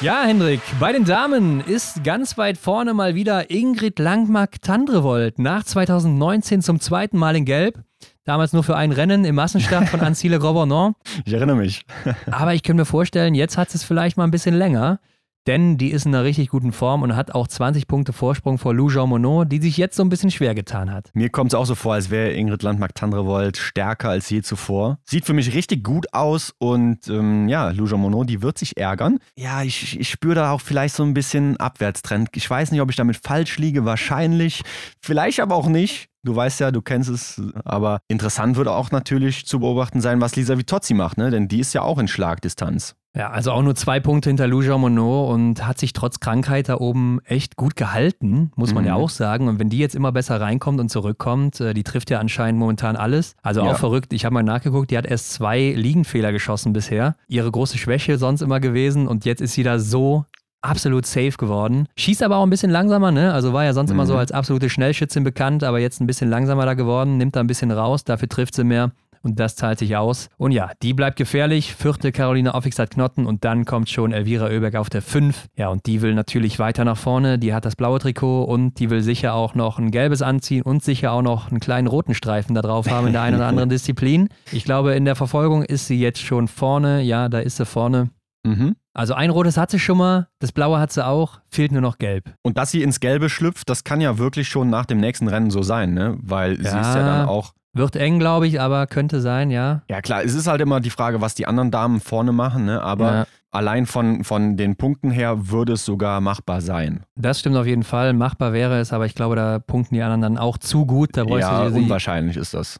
Ja, 0.00 0.22
Hendrik, 0.24 0.62
bei 0.80 0.90
den 0.92 1.04
Damen 1.04 1.60
ist 1.60 2.02
ganz 2.02 2.38
weit 2.38 2.56
vorne 2.56 2.94
mal 2.94 3.14
wieder 3.14 3.50
Ingrid 3.50 3.98
Langmark-Tandrevold 3.98 5.38
nach 5.38 5.64
2019 5.64 6.62
zum 6.62 6.80
zweiten 6.80 7.18
Mal 7.18 7.36
in 7.36 7.44
Gelb. 7.44 7.78
Damals 8.24 8.54
nur 8.54 8.64
für 8.64 8.74
ein 8.74 8.90
Rennen 8.90 9.26
im 9.26 9.34
Massenstart 9.34 9.90
von 9.90 10.00
Ancile 10.00 10.38
Grovernant. 10.38 10.96
Ich 11.26 11.34
erinnere 11.34 11.56
mich. 11.56 11.84
Aber 12.30 12.54
ich 12.54 12.62
könnte 12.62 12.80
mir 12.80 12.86
vorstellen, 12.86 13.34
jetzt 13.34 13.58
hat 13.58 13.74
es 13.74 13.84
vielleicht 13.84 14.16
mal 14.16 14.24
ein 14.24 14.30
bisschen 14.30 14.54
länger. 14.54 14.98
Denn 15.46 15.78
die 15.78 15.90
ist 15.90 16.06
in 16.06 16.14
einer 16.14 16.24
richtig 16.24 16.48
guten 16.48 16.72
Form 16.72 17.02
und 17.02 17.16
hat 17.16 17.34
auch 17.34 17.48
20 17.48 17.86
Punkte 17.86 18.12
Vorsprung 18.12 18.58
vor 18.58 18.74
Lou 18.74 18.90
Jean 18.90 19.08
Monod, 19.08 19.50
die 19.50 19.60
sich 19.60 19.76
jetzt 19.76 19.96
so 19.96 20.02
ein 20.02 20.08
bisschen 20.08 20.30
schwer 20.30 20.54
getan 20.54 20.90
hat. 20.90 21.10
Mir 21.14 21.30
kommt 21.30 21.52
es 21.52 21.54
auch 21.54 21.66
so 21.66 21.74
vor, 21.74 21.94
als 21.94 22.10
wäre 22.10 22.32
Ingrid 22.32 22.62
Landmark-Tandrevold 22.62 23.56
stärker 23.56 24.10
als 24.10 24.30
je 24.30 24.42
zuvor. 24.42 24.98
Sieht 25.04 25.24
für 25.24 25.32
mich 25.32 25.54
richtig 25.54 25.82
gut 25.84 26.12
aus 26.12 26.54
und 26.58 27.08
ähm, 27.08 27.48
ja, 27.48 27.70
Lou 27.70 27.86
Jean 27.86 28.00
Monod, 28.00 28.28
die 28.28 28.42
wird 28.42 28.58
sich 28.58 28.76
ärgern. 28.76 29.18
Ja, 29.36 29.62
ich, 29.62 29.98
ich 29.98 30.08
spüre 30.08 30.34
da 30.34 30.52
auch 30.52 30.60
vielleicht 30.60 30.94
so 30.94 31.02
ein 31.02 31.14
bisschen 31.14 31.56
Abwärtstrend. 31.56 32.28
Ich 32.34 32.48
weiß 32.48 32.70
nicht, 32.70 32.80
ob 32.80 32.90
ich 32.90 32.96
damit 32.96 33.16
falsch 33.16 33.58
liege, 33.58 33.84
wahrscheinlich. 33.84 34.62
Vielleicht 35.00 35.40
aber 35.40 35.56
auch 35.56 35.68
nicht. 35.68 36.11
Du 36.24 36.36
weißt 36.36 36.60
ja, 36.60 36.70
du 36.70 36.82
kennst 36.82 37.10
es, 37.10 37.42
aber 37.64 38.00
interessant 38.06 38.56
wird 38.56 38.68
auch 38.68 38.92
natürlich 38.92 39.44
zu 39.46 39.58
beobachten 39.58 40.00
sein, 40.00 40.20
was 40.20 40.36
Lisa 40.36 40.56
Vitozzi 40.56 40.94
macht, 40.94 41.18
ne? 41.18 41.30
denn 41.30 41.48
die 41.48 41.58
ist 41.58 41.72
ja 41.72 41.82
auch 41.82 41.98
in 41.98 42.06
Schlagdistanz. 42.06 42.94
Ja, 43.14 43.30
also 43.30 43.52
auch 43.52 43.62
nur 43.62 43.74
zwei 43.74 44.00
Punkte 44.00 44.30
hinter 44.30 44.46
Lou 44.46 44.62
Jean 44.62 44.80
Monod 44.80 45.30
und 45.30 45.66
hat 45.66 45.78
sich 45.78 45.92
trotz 45.92 46.18
Krankheit 46.18 46.70
da 46.70 46.76
oben 46.76 47.20
echt 47.24 47.56
gut 47.56 47.76
gehalten, 47.76 48.52
muss 48.56 48.72
man 48.72 48.84
mhm. 48.84 48.88
ja 48.88 48.94
auch 48.94 49.10
sagen. 49.10 49.48
Und 49.48 49.58
wenn 49.58 49.68
die 49.68 49.76
jetzt 49.76 49.94
immer 49.94 50.12
besser 50.12 50.40
reinkommt 50.40 50.80
und 50.80 50.88
zurückkommt, 50.88 51.60
äh, 51.60 51.74
die 51.74 51.82
trifft 51.82 52.08
ja 52.08 52.20
anscheinend 52.20 52.58
momentan 52.58 52.96
alles. 52.96 53.36
Also 53.42 53.60
auch 53.62 53.66
ja. 53.66 53.74
verrückt. 53.74 54.14
Ich 54.14 54.24
habe 54.24 54.32
mal 54.32 54.42
nachgeguckt, 54.42 54.90
die 54.90 54.96
hat 54.96 55.04
erst 55.04 55.32
zwei 55.32 55.74
Liegenfehler 55.76 56.32
geschossen 56.32 56.72
bisher. 56.72 57.16
Ihre 57.28 57.50
große 57.50 57.76
Schwäche 57.76 58.16
sonst 58.16 58.40
immer 58.40 58.60
gewesen 58.60 59.06
und 59.08 59.26
jetzt 59.26 59.42
ist 59.42 59.52
sie 59.52 59.62
da 59.62 59.78
so 59.78 60.24
absolut 60.62 61.06
safe 61.06 61.32
geworden. 61.32 61.86
Schießt 61.96 62.22
aber 62.22 62.36
auch 62.36 62.44
ein 62.44 62.50
bisschen 62.50 62.70
langsamer, 62.70 63.10
ne? 63.10 63.32
Also 63.32 63.52
war 63.52 63.64
ja 63.64 63.72
sonst 63.72 63.90
mhm. 63.90 63.96
immer 63.96 64.06
so 64.06 64.14
mhm. 64.14 64.20
als 64.20 64.32
absolute 64.32 64.70
Schnellschützin 64.70 65.24
bekannt, 65.24 65.64
aber 65.64 65.78
jetzt 65.78 66.00
ein 66.00 66.06
bisschen 66.06 66.30
langsamer 66.30 66.64
da 66.66 66.74
geworden, 66.74 67.16
nimmt 67.16 67.36
da 67.36 67.40
ein 67.40 67.46
bisschen 67.46 67.70
raus, 67.70 68.04
dafür 68.04 68.28
trifft 68.28 68.54
sie 68.54 68.64
mehr. 68.64 68.92
Und 69.24 69.38
das 69.38 69.54
zahlt 69.54 69.78
sich 69.78 69.96
aus. 69.96 70.28
Und 70.36 70.50
ja, 70.50 70.72
die 70.82 70.94
bleibt 70.94 71.16
gefährlich. 71.16 71.74
Vierte 71.74 72.10
Carolina 72.10 72.54
Offix 72.54 72.78
hat 72.80 72.90
Knotten 72.90 73.24
und 73.24 73.44
dann 73.44 73.64
kommt 73.64 73.88
schon 73.88 74.12
Elvira 74.12 74.46
Oeberg 74.46 74.74
auf 74.74 74.90
der 74.90 75.00
5. 75.00 75.46
Ja, 75.56 75.68
und 75.68 75.86
die 75.86 76.02
will 76.02 76.14
natürlich 76.14 76.58
weiter 76.58 76.84
nach 76.84 76.96
vorne. 76.96 77.38
Die 77.38 77.54
hat 77.54 77.64
das 77.64 77.76
blaue 77.76 78.00
Trikot 78.00 78.42
und 78.42 78.80
die 78.80 78.90
will 78.90 79.00
sicher 79.00 79.34
auch 79.34 79.54
noch 79.54 79.78
ein 79.78 79.92
gelbes 79.92 80.22
anziehen 80.22 80.62
und 80.62 80.82
sicher 80.82 81.12
auch 81.12 81.22
noch 81.22 81.50
einen 81.50 81.60
kleinen 81.60 81.86
roten 81.86 82.14
Streifen 82.14 82.56
da 82.56 82.62
drauf 82.62 82.90
haben 82.90 83.06
in 83.06 83.12
der 83.12 83.22
einen 83.22 83.36
oder 83.36 83.46
anderen 83.46 83.68
Disziplin. 83.70 84.28
Ich 84.50 84.64
glaube, 84.64 84.94
in 84.94 85.04
der 85.04 85.14
Verfolgung 85.14 85.62
ist 85.62 85.86
sie 85.86 86.00
jetzt 86.00 86.20
schon 86.20 86.48
vorne. 86.48 87.02
Ja, 87.02 87.28
da 87.28 87.38
ist 87.38 87.58
sie 87.58 87.66
vorne. 87.66 88.10
Mhm. 88.44 88.74
Also 88.94 89.14
ein 89.14 89.30
rotes 89.30 89.56
hat 89.56 89.70
sie 89.70 89.78
schon 89.78 89.98
mal, 89.98 90.28
das 90.38 90.52
blaue 90.52 90.78
hat 90.78 90.92
sie 90.92 91.06
auch, 91.06 91.40
fehlt 91.48 91.72
nur 91.72 91.80
noch 91.80 91.98
gelb. 91.98 92.34
Und 92.42 92.58
dass 92.58 92.70
sie 92.70 92.82
ins 92.82 93.00
Gelbe 93.00 93.30
schlüpft, 93.30 93.68
das 93.70 93.84
kann 93.84 94.00
ja 94.02 94.18
wirklich 94.18 94.48
schon 94.48 94.68
nach 94.68 94.84
dem 94.84 94.98
nächsten 94.98 95.28
Rennen 95.28 95.50
so 95.50 95.62
sein, 95.62 95.94
ne? 95.94 96.18
Weil 96.20 96.62
ja, 96.62 96.70
sie 96.70 96.78
ist 96.80 96.94
ja 96.94 97.02
dann 97.02 97.28
auch. 97.28 97.54
Wird 97.74 97.96
eng, 97.96 98.18
glaube 98.18 98.46
ich, 98.46 98.60
aber 98.60 98.86
könnte 98.86 99.22
sein, 99.22 99.50
ja. 99.50 99.82
Ja, 99.88 100.02
klar, 100.02 100.22
es 100.22 100.34
ist 100.34 100.46
halt 100.46 100.60
immer 100.60 100.80
die 100.80 100.90
Frage, 100.90 101.22
was 101.22 101.34
die 101.34 101.46
anderen 101.46 101.70
Damen 101.70 102.00
vorne 102.00 102.32
machen, 102.32 102.66
ne? 102.66 102.82
Aber 102.82 103.12
ja. 103.12 103.26
allein 103.50 103.86
von, 103.86 104.24
von 104.24 104.58
den 104.58 104.76
Punkten 104.76 105.10
her 105.10 105.48
würde 105.48 105.72
es 105.72 105.86
sogar 105.86 106.20
machbar 106.20 106.60
sein. 106.60 107.04
Das 107.14 107.40
stimmt 107.40 107.56
auf 107.56 107.66
jeden 107.66 107.84
Fall. 107.84 108.12
Machbar 108.12 108.52
wäre 108.52 108.78
es, 108.78 108.92
aber 108.92 109.06
ich 109.06 109.14
glaube, 109.14 109.36
da 109.36 109.58
punkten 109.58 109.94
die 109.94 110.02
anderen 110.02 110.20
dann 110.20 110.38
auch 110.38 110.58
zu 110.58 110.84
gut. 110.84 111.16
Da 111.16 111.24
ja, 111.24 111.62
unwahrscheinlich 111.62 112.36
ist 112.36 112.52
das 112.52 112.78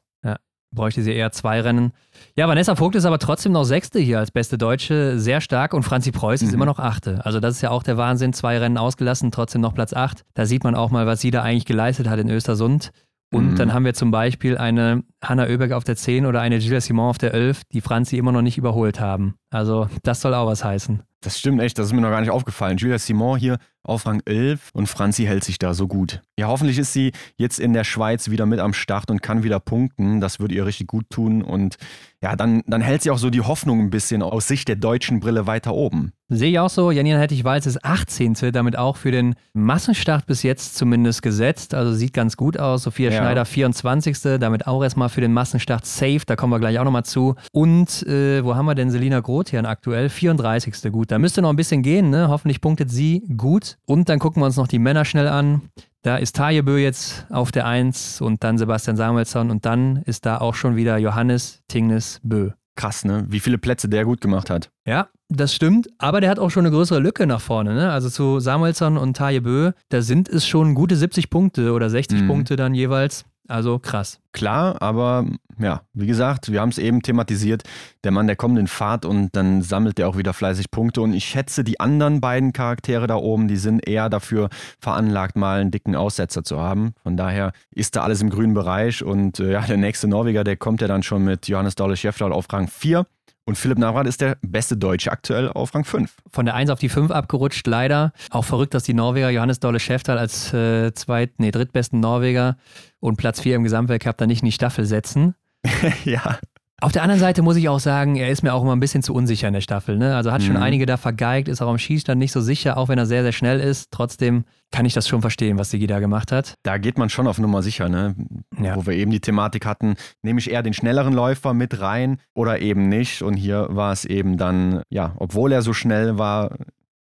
bräuchte 0.72 1.02
sie 1.02 1.12
eher 1.12 1.32
zwei 1.32 1.60
Rennen. 1.60 1.92
Ja, 2.36 2.48
Vanessa 2.48 2.74
Vogt 2.76 2.94
ist 2.94 3.04
aber 3.04 3.18
trotzdem 3.18 3.52
noch 3.52 3.64
Sechste 3.64 3.98
hier 3.98 4.18
als 4.18 4.30
beste 4.30 4.58
Deutsche, 4.58 5.18
sehr 5.18 5.40
stark 5.40 5.74
und 5.74 5.82
Franzi 5.82 6.12
Preuß 6.12 6.42
mhm. 6.42 6.48
ist 6.48 6.54
immer 6.54 6.66
noch 6.66 6.78
Achte. 6.78 7.24
Also 7.24 7.40
das 7.40 7.56
ist 7.56 7.62
ja 7.62 7.70
auch 7.70 7.82
der 7.82 7.96
Wahnsinn, 7.96 8.32
zwei 8.32 8.58
Rennen 8.58 8.78
ausgelassen, 8.78 9.30
trotzdem 9.30 9.60
noch 9.60 9.74
Platz 9.74 9.92
acht. 9.92 10.24
Da 10.34 10.46
sieht 10.46 10.64
man 10.64 10.74
auch 10.74 10.90
mal, 10.90 11.06
was 11.06 11.20
sie 11.20 11.30
da 11.30 11.42
eigentlich 11.42 11.66
geleistet 11.66 12.08
hat 12.08 12.18
in 12.18 12.28
Östersund. 12.28 12.90
Und 13.32 13.52
mhm. 13.52 13.56
dann 13.56 13.72
haben 13.72 13.84
wir 13.84 13.94
zum 13.94 14.10
Beispiel 14.10 14.58
eine 14.58 15.04
Hanna 15.22 15.44
Oeberg 15.44 15.72
auf 15.72 15.84
der 15.84 15.96
10 15.96 16.26
oder 16.26 16.42
eine 16.42 16.58
Gilles 16.58 16.84
Simon 16.84 17.08
auf 17.08 17.18
der 17.18 17.32
11, 17.32 17.62
die 17.72 17.80
Franzi 17.80 18.18
immer 18.18 18.30
noch 18.30 18.42
nicht 18.42 18.58
überholt 18.58 19.00
haben. 19.00 19.36
Also 19.50 19.88
das 20.02 20.20
soll 20.20 20.34
auch 20.34 20.46
was 20.46 20.62
heißen. 20.62 21.02
Das 21.22 21.38
stimmt 21.38 21.62
echt, 21.62 21.78
das 21.78 21.86
ist 21.86 21.92
mir 21.94 22.02
noch 22.02 22.10
gar 22.10 22.20
nicht 22.20 22.30
aufgefallen. 22.30 22.76
Julia 22.76 22.98
Simon 22.98 23.38
hier 23.38 23.56
auf 23.84 24.06
Rang 24.06 24.22
11 24.24 24.70
und 24.72 24.86
Franzi 24.88 25.24
hält 25.24 25.44
sich 25.44 25.58
da 25.58 25.74
so 25.74 25.88
gut. 25.88 26.22
Ja, 26.38 26.48
hoffentlich 26.48 26.78
ist 26.78 26.92
sie 26.92 27.12
jetzt 27.36 27.58
in 27.58 27.72
der 27.72 27.84
Schweiz 27.84 28.30
wieder 28.30 28.46
mit 28.46 28.60
am 28.60 28.74
Start 28.74 29.10
und 29.10 29.22
kann 29.22 29.42
wieder 29.42 29.60
punkten. 29.60 30.20
Das 30.20 30.40
würde 30.40 30.54
ihr 30.54 30.66
richtig 30.66 30.86
gut 30.86 31.10
tun 31.10 31.42
und 31.42 31.76
ja, 32.22 32.36
dann, 32.36 32.62
dann 32.66 32.80
hält 32.80 33.02
sie 33.02 33.10
auch 33.10 33.18
so 33.18 33.30
die 33.30 33.40
Hoffnung 33.40 33.80
ein 33.80 33.90
bisschen 33.90 34.22
aus 34.22 34.46
Sicht 34.46 34.68
der 34.68 34.76
deutschen 34.76 35.18
Brille 35.18 35.48
weiter 35.48 35.74
oben. 35.74 36.12
Sehe 36.28 36.50
ich 36.50 36.58
auch 36.58 36.70
so. 36.70 36.90
Janina 36.90 37.18
Hettich-Walz 37.18 37.66
ist 37.66 37.84
18. 37.84 38.34
damit 38.52 38.78
auch 38.78 38.96
für 38.96 39.10
den 39.10 39.34
Massenstart 39.52 40.24
bis 40.26 40.42
jetzt 40.42 40.76
zumindest 40.76 41.20
gesetzt. 41.20 41.74
Also 41.74 41.92
sieht 41.92 42.14
ganz 42.14 42.38
gut 42.38 42.58
aus. 42.58 42.84
Sophia 42.84 43.10
ja. 43.10 43.18
Schneider 43.18 43.44
24. 43.44 44.40
damit 44.40 44.66
auch 44.66 44.82
erstmal 44.82 45.10
für 45.10 45.20
den 45.20 45.34
Massenstart 45.34 45.84
safe. 45.84 46.22
Da 46.24 46.36
kommen 46.36 46.52
wir 46.52 46.60
gleich 46.60 46.78
auch 46.78 46.84
nochmal 46.84 47.04
zu. 47.04 47.34
Und 47.52 48.06
äh, 48.06 48.42
wo 48.44 48.54
haben 48.54 48.64
wir 48.64 48.74
denn 48.74 48.90
Selina 48.90 49.20
Grothian 49.20 49.66
aktuell? 49.66 50.08
34. 50.08 50.90
Gut, 50.90 51.10
da 51.10 51.18
müsste 51.18 51.42
noch 51.42 51.50
ein 51.50 51.56
bisschen 51.56 51.82
gehen. 51.82 52.08
Ne? 52.08 52.28
Hoffentlich 52.28 52.62
punktet 52.62 52.90
sie 52.90 53.24
gut. 53.36 53.71
Und 53.86 54.08
dann 54.08 54.18
gucken 54.18 54.42
wir 54.42 54.46
uns 54.46 54.56
noch 54.56 54.68
die 54.68 54.78
Männer 54.78 55.04
schnell 55.04 55.28
an. 55.28 55.62
Da 56.02 56.16
ist 56.16 56.36
Tajebö 56.36 56.78
jetzt 56.78 57.26
auf 57.30 57.52
der 57.52 57.66
1 57.66 58.20
und 58.20 58.42
dann 58.42 58.58
Sebastian 58.58 58.96
Samuelsson 58.96 59.50
und 59.50 59.64
dann 59.64 60.02
ist 60.04 60.26
da 60.26 60.38
auch 60.38 60.54
schon 60.54 60.74
wieder 60.74 60.98
Johannes 60.98 61.62
Tingnes 61.68 62.20
Bö. 62.24 62.50
Krass, 62.74 63.04
ne? 63.04 63.26
Wie 63.28 63.38
viele 63.38 63.58
Plätze 63.58 63.88
der 63.88 64.04
gut 64.04 64.20
gemacht 64.20 64.50
hat. 64.50 64.70
Ja, 64.86 65.08
das 65.28 65.54
stimmt. 65.54 65.88
Aber 65.98 66.20
der 66.20 66.30
hat 66.30 66.38
auch 66.38 66.50
schon 66.50 66.66
eine 66.66 66.74
größere 66.74 66.98
Lücke 66.98 67.26
nach 67.26 67.40
vorne. 67.40 67.74
Ne? 67.74 67.92
Also 67.92 68.08
zu 68.08 68.40
Samuelsson 68.40 68.96
und 68.96 69.16
Tajebö, 69.16 69.72
da 69.90 70.02
sind 70.02 70.28
es 70.28 70.46
schon 70.46 70.74
gute 70.74 70.96
70 70.96 71.30
Punkte 71.30 71.72
oder 71.72 71.90
60 71.90 72.22
mhm. 72.22 72.26
Punkte 72.28 72.56
dann 72.56 72.74
jeweils. 72.74 73.24
Also 73.48 73.78
krass. 73.78 74.20
Klar, 74.32 74.80
aber 74.80 75.26
ja, 75.58 75.82
wie 75.92 76.06
gesagt, 76.06 76.50
wir 76.50 76.60
haben 76.60 76.70
es 76.70 76.78
eben 76.78 77.02
thematisiert. 77.02 77.64
Der 78.04 78.10
Mann, 78.10 78.26
der 78.26 78.36
kommt 78.36 78.58
in 78.58 78.66
Fahrt 78.66 79.04
und 79.04 79.34
dann 79.36 79.62
sammelt 79.62 79.98
er 79.98 80.08
auch 80.08 80.16
wieder 80.16 80.32
fleißig 80.32 80.70
Punkte. 80.70 81.02
Und 81.02 81.12
ich 81.12 81.24
schätze, 81.24 81.64
die 81.64 81.80
anderen 81.80 82.20
beiden 82.20 82.52
Charaktere 82.52 83.06
da 83.06 83.16
oben, 83.16 83.48
die 83.48 83.56
sind 83.56 83.86
eher 83.86 84.08
dafür 84.08 84.48
veranlagt, 84.80 85.36
mal 85.36 85.60
einen 85.60 85.70
dicken 85.70 85.96
Aussetzer 85.96 86.44
zu 86.44 86.60
haben. 86.60 86.94
Von 87.02 87.16
daher 87.16 87.52
ist 87.70 87.96
da 87.96 88.02
alles 88.02 88.22
im 88.22 88.30
grünen 88.30 88.54
Bereich. 88.54 89.04
Und 89.04 89.40
äh, 89.40 89.52
ja, 89.52 89.60
der 89.60 89.76
nächste 89.76 90.08
Norweger, 90.08 90.44
der 90.44 90.56
kommt 90.56 90.80
ja 90.80 90.88
dann 90.88 91.02
schon 91.02 91.24
mit 91.24 91.48
Johannes 91.48 91.74
Dolle 91.74 91.96
Schäffler 91.96 92.32
auf 92.32 92.50
Rang 92.52 92.68
4. 92.68 93.06
Und 93.44 93.56
Philipp 93.56 93.78
Navrat 93.78 94.06
ist 94.06 94.20
der 94.20 94.36
beste 94.40 94.76
Deutsche 94.76 95.10
aktuell 95.10 95.48
auf 95.48 95.74
Rang 95.74 95.84
5. 95.84 96.14
Von 96.30 96.46
der 96.46 96.54
1 96.54 96.70
auf 96.70 96.78
die 96.78 96.88
5 96.88 97.10
abgerutscht, 97.10 97.66
leider. 97.66 98.12
Auch 98.30 98.44
verrückt, 98.44 98.74
dass 98.74 98.84
die 98.84 98.94
Norweger 98.94 99.30
Johannes 99.30 99.58
Dolle 99.58 99.80
Schäftal 99.80 100.18
als 100.18 100.52
äh, 100.52 100.92
zweit, 100.94 101.38
nee, 101.38 101.50
drittbesten 101.50 101.98
Norweger 101.98 102.56
und 103.00 103.16
Platz 103.16 103.40
4 103.40 103.56
im 103.56 103.64
Gesamtweltcup 103.64 104.16
dann 104.16 104.28
nicht 104.28 104.42
in 104.42 104.46
die 104.46 104.52
Staffel 104.52 104.84
setzen. 104.84 105.34
ja. 106.04 106.38
Auf 106.82 106.90
der 106.90 107.02
anderen 107.02 107.20
Seite 107.20 107.42
muss 107.42 107.54
ich 107.54 107.68
auch 107.68 107.78
sagen, 107.78 108.16
er 108.16 108.28
ist 108.28 108.42
mir 108.42 108.52
auch 108.52 108.62
immer 108.62 108.74
ein 108.74 108.80
bisschen 108.80 109.04
zu 109.04 109.14
unsicher 109.14 109.46
in 109.46 109.54
der 109.54 109.60
Staffel. 109.60 109.96
Ne? 109.96 110.16
Also 110.16 110.32
hat 110.32 110.42
schon 110.42 110.56
mhm. 110.56 110.62
einige 110.62 110.84
da 110.84 110.96
vergeigt, 110.96 111.46
ist 111.46 111.62
auch 111.62 111.70
am 111.70 111.78
Schießstand 111.78 112.18
nicht 112.18 112.32
so 112.32 112.40
sicher, 112.40 112.76
auch 112.76 112.88
wenn 112.88 112.98
er 112.98 113.06
sehr, 113.06 113.22
sehr 113.22 113.30
schnell 113.30 113.60
ist. 113.60 113.92
Trotzdem 113.92 114.44
kann 114.72 114.84
ich 114.84 114.92
das 114.92 115.06
schon 115.06 115.20
verstehen, 115.20 115.58
was 115.58 115.70
Sigi 115.70 115.86
da 115.86 116.00
gemacht 116.00 116.32
hat. 116.32 116.54
Da 116.64 116.78
geht 116.78 116.98
man 116.98 117.08
schon 117.08 117.28
auf 117.28 117.38
Nummer 117.38 117.62
sicher, 117.62 117.88
ne? 117.88 118.16
Ja. 118.60 118.74
Wo 118.74 118.84
wir 118.84 118.94
eben 118.94 119.12
die 119.12 119.20
Thematik 119.20 119.64
hatten, 119.64 119.94
nehme 120.22 120.40
ich 120.40 120.50
eher 120.50 120.64
den 120.64 120.74
schnelleren 120.74 121.12
Läufer 121.12 121.54
mit 121.54 121.80
rein 121.80 122.18
oder 122.34 122.60
eben 122.60 122.88
nicht. 122.88 123.22
Und 123.22 123.34
hier 123.34 123.68
war 123.70 123.92
es 123.92 124.04
eben 124.04 124.36
dann, 124.36 124.82
ja, 124.88 125.14
obwohl 125.18 125.52
er 125.52 125.62
so 125.62 125.72
schnell 125.74 126.18
war, 126.18 126.56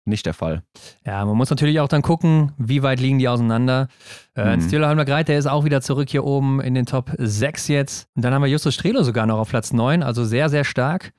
nicht 0.06 0.26
der 0.26 0.34
Fall. 0.34 0.64
Ja, 1.06 1.23
man 1.26 1.38
muss 1.38 1.49
natürlich 1.49 1.80
auch 1.80 1.88
dann 1.88 2.02
gucken, 2.02 2.53
wie 2.57 2.84
weit 2.84 2.99
liegen 2.99 3.19
die 3.19 3.28
auseinander. 3.28 3.88
Äh, 4.36 4.57
mhm. 4.57 4.61
Stühlerheimer 4.61 5.06
Greit, 5.06 5.28
der 5.28 5.38
ist 5.38 5.45
auch 5.45 5.65
wieder 5.65 5.82
zurück 5.82 6.10
hier 6.10 6.23
oben 6.23 6.60
in 6.61 6.73
den 6.73 6.86
Top 6.86 7.11
6 7.18 7.68
jetzt. 7.68 8.07
Und 8.15 8.23
dann 8.23 8.34
haben 8.34 8.41
wir 8.41 8.49
Justus 8.49 8.73
Strelo 8.73 9.03
sogar 9.03 9.26
noch 9.26 9.38
auf 9.38 9.49
Platz 9.49 9.73
9, 9.73 10.03
also 10.03 10.26
sehr, 10.26 10.49
sehr 10.49 10.64
stark. 10.64 11.14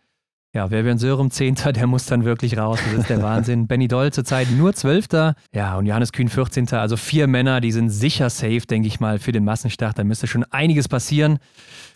Ja, 0.54 0.68
Verbian 0.68 0.98
Sörum, 0.98 1.30
Zehnter, 1.30 1.72
der 1.72 1.86
muss 1.86 2.04
dann 2.04 2.26
wirklich 2.26 2.58
raus. 2.58 2.78
Das 2.84 3.00
ist 3.00 3.08
der 3.08 3.22
Wahnsinn. 3.22 3.66
Benny 3.68 3.88
Doll 3.88 4.12
zurzeit 4.12 4.50
nur 4.50 4.74
Zwölfter. 4.74 5.34
Ja, 5.54 5.78
und 5.78 5.86
Johannes 5.86 6.12
Kühn 6.12 6.28
14. 6.28 6.68
Also 6.72 6.98
vier 6.98 7.26
Männer, 7.26 7.62
die 7.62 7.72
sind 7.72 7.88
sicher 7.88 8.28
safe, 8.28 8.60
denke 8.60 8.86
ich 8.86 9.00
mal, 9.00 9.18
für 9.18 9.32
den 9.32 9.44
Massenstart. 9.44 9.98
Da 9.98 10.04
müsste 10.04 10.26
schon 10.26 10.44
einiges 10.50 10.88
passieren. 10.88 11.38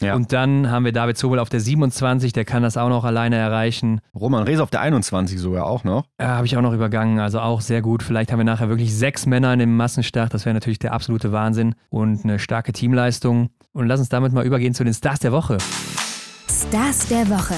Ja. 0.00 0.14
Und 0.14 0.32
dann 0.32 0.70
haben 0.70 0.86
wir 0.86 0.92
David 0.92 1.18
Zobel 1.18 1.38
auf 1.38 1.50
der 1.50 1.60
27, 1.60 2.32
der 2.32 2.46
kann 2.46 2.62
das 2.62 2.78
auch 2.78 2.88
noch 2.88 3.04
alleine 3.04 3.36
erreichen. 3.36 4.00
Roman 4.14 4.44
Rees 4.44 4.60
auf 4.60 4.70
der 4.70 4.80
21 4.80 5.38
sogar 5.38 5.66
auch 5.66 5.84
noch. 5.84 6.06
Ja, 6.18 6.28
habe 6.28 6.46
ich 6.46 6.56
auch 6.56 6.62
noch 6.62 6.72
übergangen. 6.72 7.20
Also 7.20 7.40
auch 7.40 7.60
sehr 7.60 7.82
gut. 7.82 8.02
Vielleicht 8.02 8.32
haben 8.32 8.38
wir 8.38 8.44
nachher 8.44 8.70
wirklich 8.70 8.94
sechs 8.94 9.26
Männer 9.26 9.52
in 9.52 9.58
dem 9.58 9.76
Massenstart. 9.76 10.32
Das 10.32 10.46
wäre 10.46 10.54
natürlich 10.54 10.78
der 10.78 10.94
absolute 10.94 11.30
Wahnsinn 11.30 11.74
und 11.90 12.24
eine 12.24 12.38
starke 12.38 12.72
Teamleistung. 12.72 13.50
Und 13.74 13.86
lass 13.86 14.00
uns 14.00 14.08
damit 14.08 14.32
mal 14.32 14.46
übergehen 14.46 14.72
zu 14.72 14.82
den 14.82 14.94
Stars 14.94 15.18
der 15.18 15.32
Woche. 15.32 15.58
Stars 16.48 17.06
der 17.08 17.28
Woche. 17.28 17.56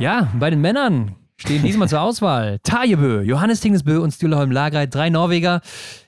Ja, 0.00 0.28
bei 0.40 0.50
den 0.50 0.60
Männern 0.60 1.14
stehen 1.36 1.62
diesmal 1.62 1.88
zur 1.88 2.00
Auswahl 2.00 2.58
Tajebö, 2.64 3.22
Johannes 3.22 3.60
Tingesbö 3.60 4.00
und 4.00 4.12
Stühleholm 4.12 4.50
Lagreit, 4.50 4.92
drei 4.92 5.08
Norweger. 5.08 5.60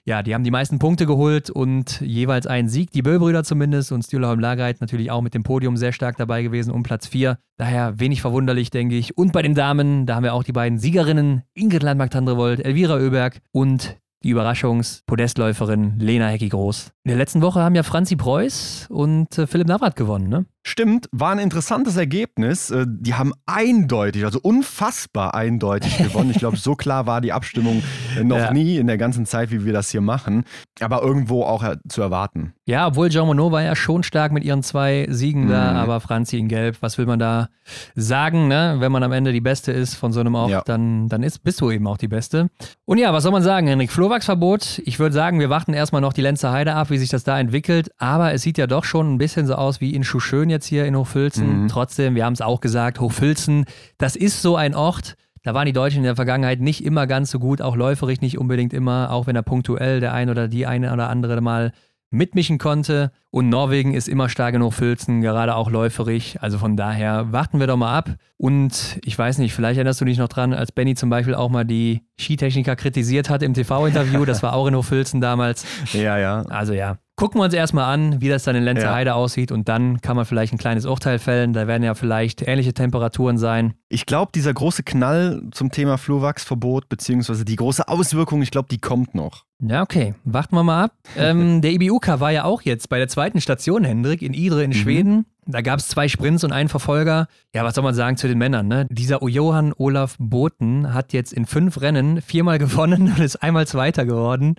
Ja, 0.04 0.24
die 0.24 0.34
haben 0.34 0.42
die 0.42 0.50
meisten 0.50 0.80
Punkte 0.80 1.06
geholt 1.06 1.50
und 1.50 2.00
jeweils 2.00 2.48
einen 2.48 2.68
Sieg, 2.68 2.90
die 2.90 3.02
Bö-Brüder 3.02 3.44
zumindest 3.44 3.92
und 3.92 4.02
Stühleholm 4.02 4.40
Lagreit 4.40 4.80
natürlich 4.80 5.12
auch 5.12 5.22
mit 5.22 5.34
dem 5.34 5.44
Podium 5.44 5.76
sehr 5.76 5.92
stark 5.92 6.16
dabei 6.16 6.42
gewesen 6.42 6.72
um 6.72 6.82
Platz 6.82 7.06
4. 7.06 7.38
Daher 7.58 8.00
wenig 8.00 8.22
verwunderlich, 8.22 8.70
denke 8.70 8.96
ich. 8.96 9.16
Und 9.16 9.32
bei 9.32 9.42
den 9.42 9.54
Damen, 9.54 10.04
da 10.04 10.16
haben 10.16 10.24
wir 10.24 10.34
auch 10.34 10.44
die 10.44 10.52
beiden 10.52 10.78
Siegerinnen, 10.78 11.42
Ingrid 11.54 11.84
Landmark-Tandrevold, 11.84 12.64
Elvira 12.64 12.96
Oeberg 12.96 13.40
und 13.52 13.98
die 14.26 14.30
Überraschungspodestläuferin 14.30 15.98
Lena 15.98 16.26
Hecki-Groß. 16.26 16.90
In 17.04 17.10
der 17.10 17.16
letzten 17.16 17.42
Woche 17.42 17.60
haben 17.60 17.76
ja 17.76 17.84
Franzi 17.84 18.16
Preuß 18.16 18.88
und 18.90 19.38
äh, 19.38 19.46
Philipp 19.46 19.68
Navrat 19.68 19.94
gewonnen, 19.94 20.28
ne? 20.28 20.46
Stimmt, 20.68 21.08
war 21.12 21.30
ein 21.30 21.38
interessantes 21.38 21.96
Ergebnis. 21.96 22.72
Äh, 22.72 22.86
die 22.88 23.14
haben 23.14 23.32
eindeutig, 23.46 24.24
also 24.24 24.40
unfassbar 24.42 25.32
eindeutig 25.32 25.96
gewonnen. 26.02 26.30
Ich 26.30 26.38
glaube, 26.38 26.56
so 26.56 26.74
klar 26.74 27.06
war 27.06 27.20
die 27.20 27.32
Abstimmung 27.32 27.84
noch 28.20 28.36
ja. 28.36 28.52
nie 28.52 28.76
in 28.78 28.88
der 28.88 28.98
ganzen 28.98 29.26
Zeit, 29.26 29.52
wie 29.52 29.64
wir 29.64 29.72
das 29.72 29.90
hier 29.90 30.00
machen. 30.00 30.42
Aber 30.80 31.02
irgendwo 31.02 31.44
auch 31.44 31.62
äh, 31.62 31.76
zu 31.88 32.02
erwarten. 32.02 32.52
Ja, 32.64 32.88
obwohl 32.88 33.10
Jean 33.10 33.28
Monod 33.28 33.52
war 33.52 33.62
ja 33.62 33.76
schon 33.76 34.02
stark 34.02 34.32
mit 34.32 34.42
ihren 34.42 34.64
zwei 34.64 35.06
Siegen 35.08 35.44
mhm. 35.44 35.50
da, 35.50 35.72
aber 35.74 36.00
Franzi 36.00 36.36
in 36.36 36.48
Gelb, 36.48 36.78
was 36.80 36.98
will 36.98 37.06
man 37.06 37.20
da 37.20 37.48
sagen, 37.94 38.48
ne? 38.48 38.76
Wenn 38.80 38.90
man 38.90 39.04
am 39.04 39.12
Ende 39.12 39.32
die 39.32 39.40
Beste 39.40 39.70
ist 39.70 39.94
von 39.94 40.12
so 40.12 40.18
einem 40.18 40.34
Ort, 40.34 40.50
ja. 40.50 40.62
dann, 40.66 41.08
dann 41.08 41.22
ist, 41.22 41.44
bist 41.44 41.60
du 41.60 41.70
eben 41.70 41.86
auch 41.86 41.96
die 41.96 42.08
Beste. 42.08 42.48
Und 42.84 42.98
ja, 42.98 43.12
was 43.12 43.22
soll 43.22 43.30
man 43.30 43.44
sagen, 43.44 43.68
Henrik? 43.68 43.92
Flurwachsverbot. 44.16 44.80
Ich 44.86 44.98
würde 44.98 45.14
sagen, 45.14 45.40
wir 45.40 45.50
warten 45.50 45.74
erstmal 45.74 46.00
noch 46.00 46.14
die 46.14 46.22
Lenzer 46.22 46.50
Heide 46.50 46.74
ab, 46.74 46.88
wie 46.88 46.96
sich 46.96 47.10
das 47.10 47.22
da 47.24 47.38
entwickelt. 47.38 47.90
Aber 47.98 48.32
es 48.32 48.40
sieht 48.40 48.56
ja 48.56 48.66
doch 48.66 48.84
schon 48.84 49.12
ein 49.12 49.18
bisschen 49.18 49.46
so 49.46 49.56
aus 49.56 49.82
wie 49.82 49.94
in 49.94 50.04
Schuschön 50.04 50.48
jetzt 50.48 50.64
hier 50.64 50.86
in 50.86 50.96
Hochfilzen. 50.96 51.64
Mhm. 51.64 51.68
Trotzdem, 51.68 52.14
wir 52.14 52.24
haben 52.24 52.32
es 52.32 52.40
auch 52.40 52.62
gesagt, 52.62 52.98
Hochfilzen, 52.98 53.66
das 53.98 54.16
ist 54.16 54.40
so 54.40 54.56
ein 54.56 54.74
Ort. 54.74 55.16
Da 55.42 55.52
waren 55.52 55.66
die 55.66 55.74
Deutschen 55.74 55.98
in 55.98 56.04
der 56.04 56.16
Vergangenheit 56.16 56.60
nicht 56.60 56.82
immer 56.82 57.06
ganz 57.06 57.30
so 57.30 57.38
gut, 57.38 57.60
auch 57.60 57.76
läuferig 57.76 58.22
nicht 58.22 58.38
unbedingt 58.38 58.72
immer, 58.72 59.10
auch 59.10 59.26
wenn 59.26 59.36
er 59.36 59.42
punktuell 59.42 60.00
der 60.00 60.14
ein 60.14 60.30
oder 60.30 60.48
die 60.48 60.66
eine 60.66 60.92
oder 60.92 61.10
andere 61.10 61.40
mal 61.42 61.72
mitmischen 62.10 62.58
konnte. 62.58 63.12
Und 63.30 63.48
Norwegen 63.48 63.92
ist 63.94 64.08
immer 64.08 64.28
stark 64.28 64.52
genug 64.52 64.72
Filzen, 64.72 65.20
gerade 65.20 65.54
auch 65.54 65.70
läuferig. 65.70 66.38
Also 66.40 66.58
von 66.58 66.76
daher 66.76 67.32
warten 67.32 67.60
wir 67.60 67.66
doch 67.66 67.76
mal 67.76 67.96
ab. 67.96 68.16
Und 68.38 68.98
ich 69.04 69.18
weiß 69.18 69.38
nicht, 69.38 69.54
vielleicht 69.54 69.76
erinnerst 69.76 70.00
du 70.00 70.04
dich 70.04 70.18
noch 70.18 70.28
dran, 70.28 70.54
als 70.54 70.72
Benny 70.72 70.94
zum 70.94 71.10
Beispiel 71.10 71.34
auch 71.34 71.50
mal 71.50 71.64
die 71.64 72.02
Skitechniker 72.18 72.76
kritisiert 72.76 73.28
hat 73.28 73.42
im 73.42 73.54
TV-Interview. 73.54 74.24
Das 74.26 74.42
war 74.42 74.54
auch 74.54 74.66
in 74.66 74.74
Hochfilzen 74.74 75.20
damals. 75.20 75.64
Ja, 75.92 76.18
ja. 76.18 76.42
Also 76.48 76.72
ja, 76.72 76.98
gucken 77.16 77.40
wir 77.40 77.44
uns 77.44 77.54
erstmal 77.54 77.92
an, 77.92 78.20
wie 78.20 78.28
das 78.28 78.44
dann 78.44 78.56
in 78.56 78.62
Lenzer 78.62 78.92
Heide 78.94 79.10
ja. 79.10 79.14
aussieht 79.14 79.50
und 79.50 79.68
dann 79.68 80.00
kann 80.00 80.16
man 80.16 80.26
vielleicht 80.26 80.52
ein 80.52 80.58
kleines 80.58 80.84
Urteil 80.84 81.18
fällen. 81.18 81.52
Da 81.52 81.66
werden 81.66 81.82
ja 81.82 81.94
vielleicht 81.94 82.42
ähnliche 82.42 82.74
Temperaturen 82.74 83.38
sein. 83.38 83.74
Ich 83.88 84.06
glaube, 84.06 84.32
dieser 84.34 84.52
große 84.52 84.82
Knall 84.82 85.42
zum 85.52 85.70
Thema 85.70 85.96
Flurwachsverbot 85.96 86.88
beziehungsweise 86.88 87.44
die 87.44 87.56
große 87.56 87.88
Auswirkung, 87.88 88.42
ich 88.42 88.50
glaube, 88.50 88.68
die 88.70 88.78
kommt 88.78 89.14
noch. 89.14 89.44
Ja, 89.60 89.82
okay. 89.82 90.14
Warten 90.24 90.54
wir 90.54 90.62
mal 90.62 90.84
ab. 90.84 90.92
ähm, 91.16 91.62
der 91.62 91.72
IBUK 91.72 92.20
war 92.20 92.30
ja 92.30 92.44
auch 92.44 92.62
jetzt 92.62 92.88
bei 92.88 92.98
der 92.98 93.08
zweiten 93.08 93.40
Station, 93.40 93.84
Hendrik, 93.84 94.22
in 94.22 94.34
Idre 94.34 94.62
in 94.62 94.70
mhm. 94.70 94.74
Schweden. 94.74 95.26
Da 95.48 95.60
gab 95.60 95.78
es 95.78 95.86
zwei 95.86 96.08
Sprints 96.08 96.42
und 96.42 96.50
einen 96.50 96.68
Verfolger. 96.68 97.28
Ja, 97.54 97.62
was 97.62 97.76
soll 97.76 97.84
man 97.84 97.94
sagen 97.94 98.16
zu 98.16 98.26
den 98.26 98.36
Männern? 98.36 98.66
Ne? 98.66 98.88
Dieser 98.90 99.22
Johann 99.24 99.72
Olaf 99.78 100.16
Boten 100.18 100.92
hat 100.92 101.12
jetzt 101.12 101.32
in 101.32 101.46
fünf 101.46 101.80
Rennen 101.80 102.20
viermal 102.20 102.58
gewonnen 102.66 103.12
und 103.12 103.20
ist 103.20 103.36
einmal 103.44 103.64
Zweiter 103.68 104.04
geworden. 104.04 104.56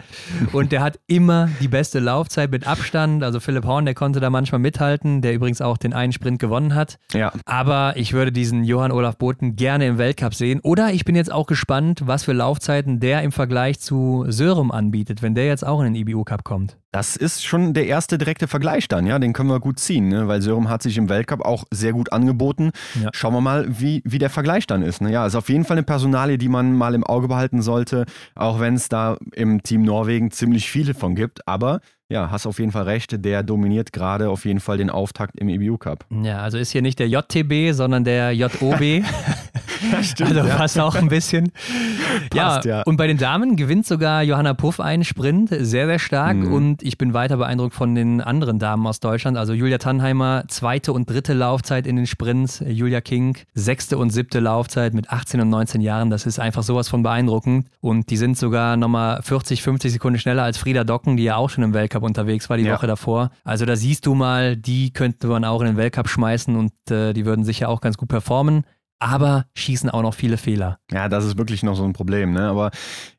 Und 0.54 0.72
der 0.72 0.82
hat 0.82 0.98
immer 1.08 1.50
die 1.60 1.68
beste 1.68 2.00
Laufzeit 2.00 2.52
mit 2.52 2.66
Abstand. 2.66 3.22
Also 3.22 3.42
Philipp 3.42 3.66
Horn, 3.66 3.84
der 3.84 3.96
konnte 3.96 4.22
da 4.22 4.30
manchmal 4.30 4.60
mithalten, 4.60 5.22
der 5.22 5.34
übrigens 5.34 5.62
auch 5.62 5.78
den 5.78 5.92
einen 5.92 6.14
Sprint 6.14 6.40
gewonnen 6.40 6.74
hat. 6.74 7.00
Ja. 7.14 7.34
Aber 7.44 7.98
ich 7.98 8.14
würde 8.14 8.32
diesen 8.32 8.64
Johann 8.64 8.94
Olaf 8.94 9.18
Boten 9.18 9.58
gerne 9.58 9.88
im 9.88 9.98
Weltcup 9.98 10.36
sehen. 10.36 10.62
Oder 10.62 10.94
ich 10.94 11.04
bin 11.04 11.18
jetzt 11.18 11.34
auch 11.34 11.48
gespannt, 11.48 12.04
was 12.06 12.24
für 12.24 12.34
Laufzeiten 12.34 13.02
der 13.02 13.24
im 13.24 13.34
Vergleich 13.34 13.82
zu 13.82 14.24
Sörum 14.30 14.72
anbietet, 14.88 15.22
wenn 15.22 15.36
der 15.36 15.46
jetzt 15.46 15.66
auch 15.66 15.82
in 15.82 15.94
den 15.94 15.96
IBU 15.96 16.24
Cup 16.24 16.44
kommt. 16.44 16.78
Das 16.92 17.16
ist 17.16 17.46
schon 17.46 17.74
der 17.74 17.86
erste 17.88 18.18
direkte 18.18 18.48
Vergleich 18.48 18.88
dann, 18.88 19.06
ja. 19.06 19.20
Den 19.20 19.34
können 19.34 19.50
wir 19.50 19.60
gut 19.60 19.80
ziehen, 19.80 20.08
ne? 20.08 20.28
weil 20.28 20.42
Sörum 20.42 20.70
hat 20.70 20.82
sich 20.82 20.98
im 20.98 21.10
Weltcup 21.10 21.42
auch 21.42 21.66
sehr 21.72 21.92
gut 21.92 22.14
angeboten. 22.14 22.72
Ja. 23.02 23.10
Schauen 23.14 23.34
wir 23.34 23.42
mal, 23.42 23.66
wie, 23.68 24.02
wie 24.06 24.18
der 24.18 24.30
Vergleich 24.30 24.66
dann 24.66 24.82
ist. 24.82 25.02
Ne? 25.02 25.12
Ja, 25.12 25.26
ist 25.26 25.36
auf 25.36 25.50
jeden 25.50 25.66
Fall 25.66 25.78
eine 25.78 25.84
Personalie, 25.84 26.38
die 26.38 26.48
man 26.48 26.74
mal 26.74 26.96
im 26.96 27.04
Auge 27.04 27.28
behalten 27.28 27.62
sollte, 27.62 28.06
auch 28.36 28.60
wenn 28.60 28.76
es 28.76 28.88
da 28.90 29.18
im 29.34 29.62
Team 29.62 29.84
Norwegen 29.84 30.32
ziemlich 30.32 30.72
viele 30.72 30.94
von 30.94 31.14
gibt. 31.16 31.46
Aber 31.48 31.82
ja, 32.10 32.32
hast 32.32 32.48
auf 32.48 32.60
jeden 32.60 32.72
Fall 32.72 32.84
recht. 32.84 33.26
Der 33.26 33.44
dominiert 33.44 33.92
gerade 33.92 34.30
auf 34.30 34.46
jeden 34.46 34.62
Fall 34.62 34.78
den 34.78 34.90
Auftakt 34.90 35.38
im 35.38 35.50
EBU 35.50 35.78
Cup. 35.78 36.06
Ja, 36.10 36.40
also 36.40 36.58
ist 36.58 36.72
hier 36.72 36.82
nicht 36.82 37.00
der 37.00 37.10
JTB, 37.10 37.74
sondern 37.74 38.06
der 38.06 38.32
JOB. 38.32 38.80
ja, 39.92 40.04
stimmt, 40.04 40.36
also 40.36 40.48
ja. 40.48 40.56
passt 40.56 40.80
auch 40.80 40.96
ein 40.96 41.10
bisschen. 41.10 41.52
Passt, 42.30 42.66
ja, 42.66 42.78
ja, 42.78 42.84
und 42.84 42.98
bei 42.98 43.08
den 43.08 43.18
Damen 43.18 43.56
gewinnt 43.56 43.86
sogar 43.86 44.22
Johanna 44.24 44.54
Puff 44.54 44.80
einen 44.80 45.04
Sprint, 45.04 45.50
sehr, 45.50 45.88
sehr 45.88 46.00
stark. 46.00 46.38
Mhm. 46.38 46.54
Und 46.54 46.84
ich 46.84 46.98
bin 46.98 47.14
weiter 47.14 47.38
beeindruckt 47.38 47.74
von 47.74 47.96
den 47.96 48.22
anderen 48.22 48.60
Damen 48.60 48.86
aus 48.88 49.00
Deutschland. 49.00 49.38
Also 49.38 49.54
Julia 49.54 49.78
Tannheimer, 49.78 50.44
zweite 50.48 50.94
und 50.94 51.10
dritte 51.10 51.34
Laufzeit 51.34 51.88
in 51.88 51.96
den 51.96 52.08
Sprints. 52.08 52.64
Julia 52.66 53.02
King, 53.02 53.38
sechste 53.54 53.98
und 53.98 54.12
siebte 54.12 54.40
Laufzeit 54.40 54.94
mit 54.94 55.10
18 55.10 55.42
und 55.42 55.50
19 55.50 55.82
Jahren. 55.82 56.10
Das 56.10 56.26
ist 56.26 56.40
einfach 56.40 56.64
sowas 56.64 56.90
von 56.90 57.04
beeindruckend. 57.04 57.68
Und 57.82 58.10
die 58.10 58.18
sind 58.18 58.38
sogar 58.38 58.78
nochmal 58.78 59.22
40, 59.22 59.62
50 59.62 59.92
Sekunden 59.92 60.20
schneller 60.20 60.44
als 60.44 60.58
Frieda 60.58 60.84
Docken, 60.84 61.18
die 61.18 61.24
ja 61.24 61.36
auch 61.36 61.50
schon 61.50 61.64
im 61.64 61.74
Weltcup 61.74 61.88
Weltcup 61.88 62.04
unterwegs 62.04 62.50
war 62.50 62.58
die 62.58 62.64
ja. 62.64 62.76
Woche 62.76 62.88
davor. 62.88 63.32
Also 63.44 63.66
da 63.66 63.76
siehst 63.76 64.06
du 64.06 64.14
mal, 64.14 64.56
die 64.56 64.92
könnte 64.92 65.28
man 65.28 65.46
auch 65.46 65.62
in 65.62 65.68
den 65.68 65.78
Weltcup 65.78 66.10
schmeißen 66.10 66.56
und 66.56 66.72
äh, 66.92 67.14
die 67.14 67.26
würden 67.26 67.46
sicher 67.46 67.70
auch 67.70 67.82
ganz 67.82 67.98
gut 67.98 68.10
performen 68.10 68.64
aber 69.00 69.46
schießen 69.56 69.90
auch 69.90 70.02
noch 70.02 70.14
viele 70.14 70.38
Fehler. 70.38 70.80
Ja, 70.92 71.10
das 71.10 71.26
ist 71.26 71.38
wirklich 71.38 71.64
noch 71.64 71.76
so 71.76 71.84
ein 71.84 71.94
Problem, 71.94 72.32
ne? 72.32 72.48
Aber 72.48 72.72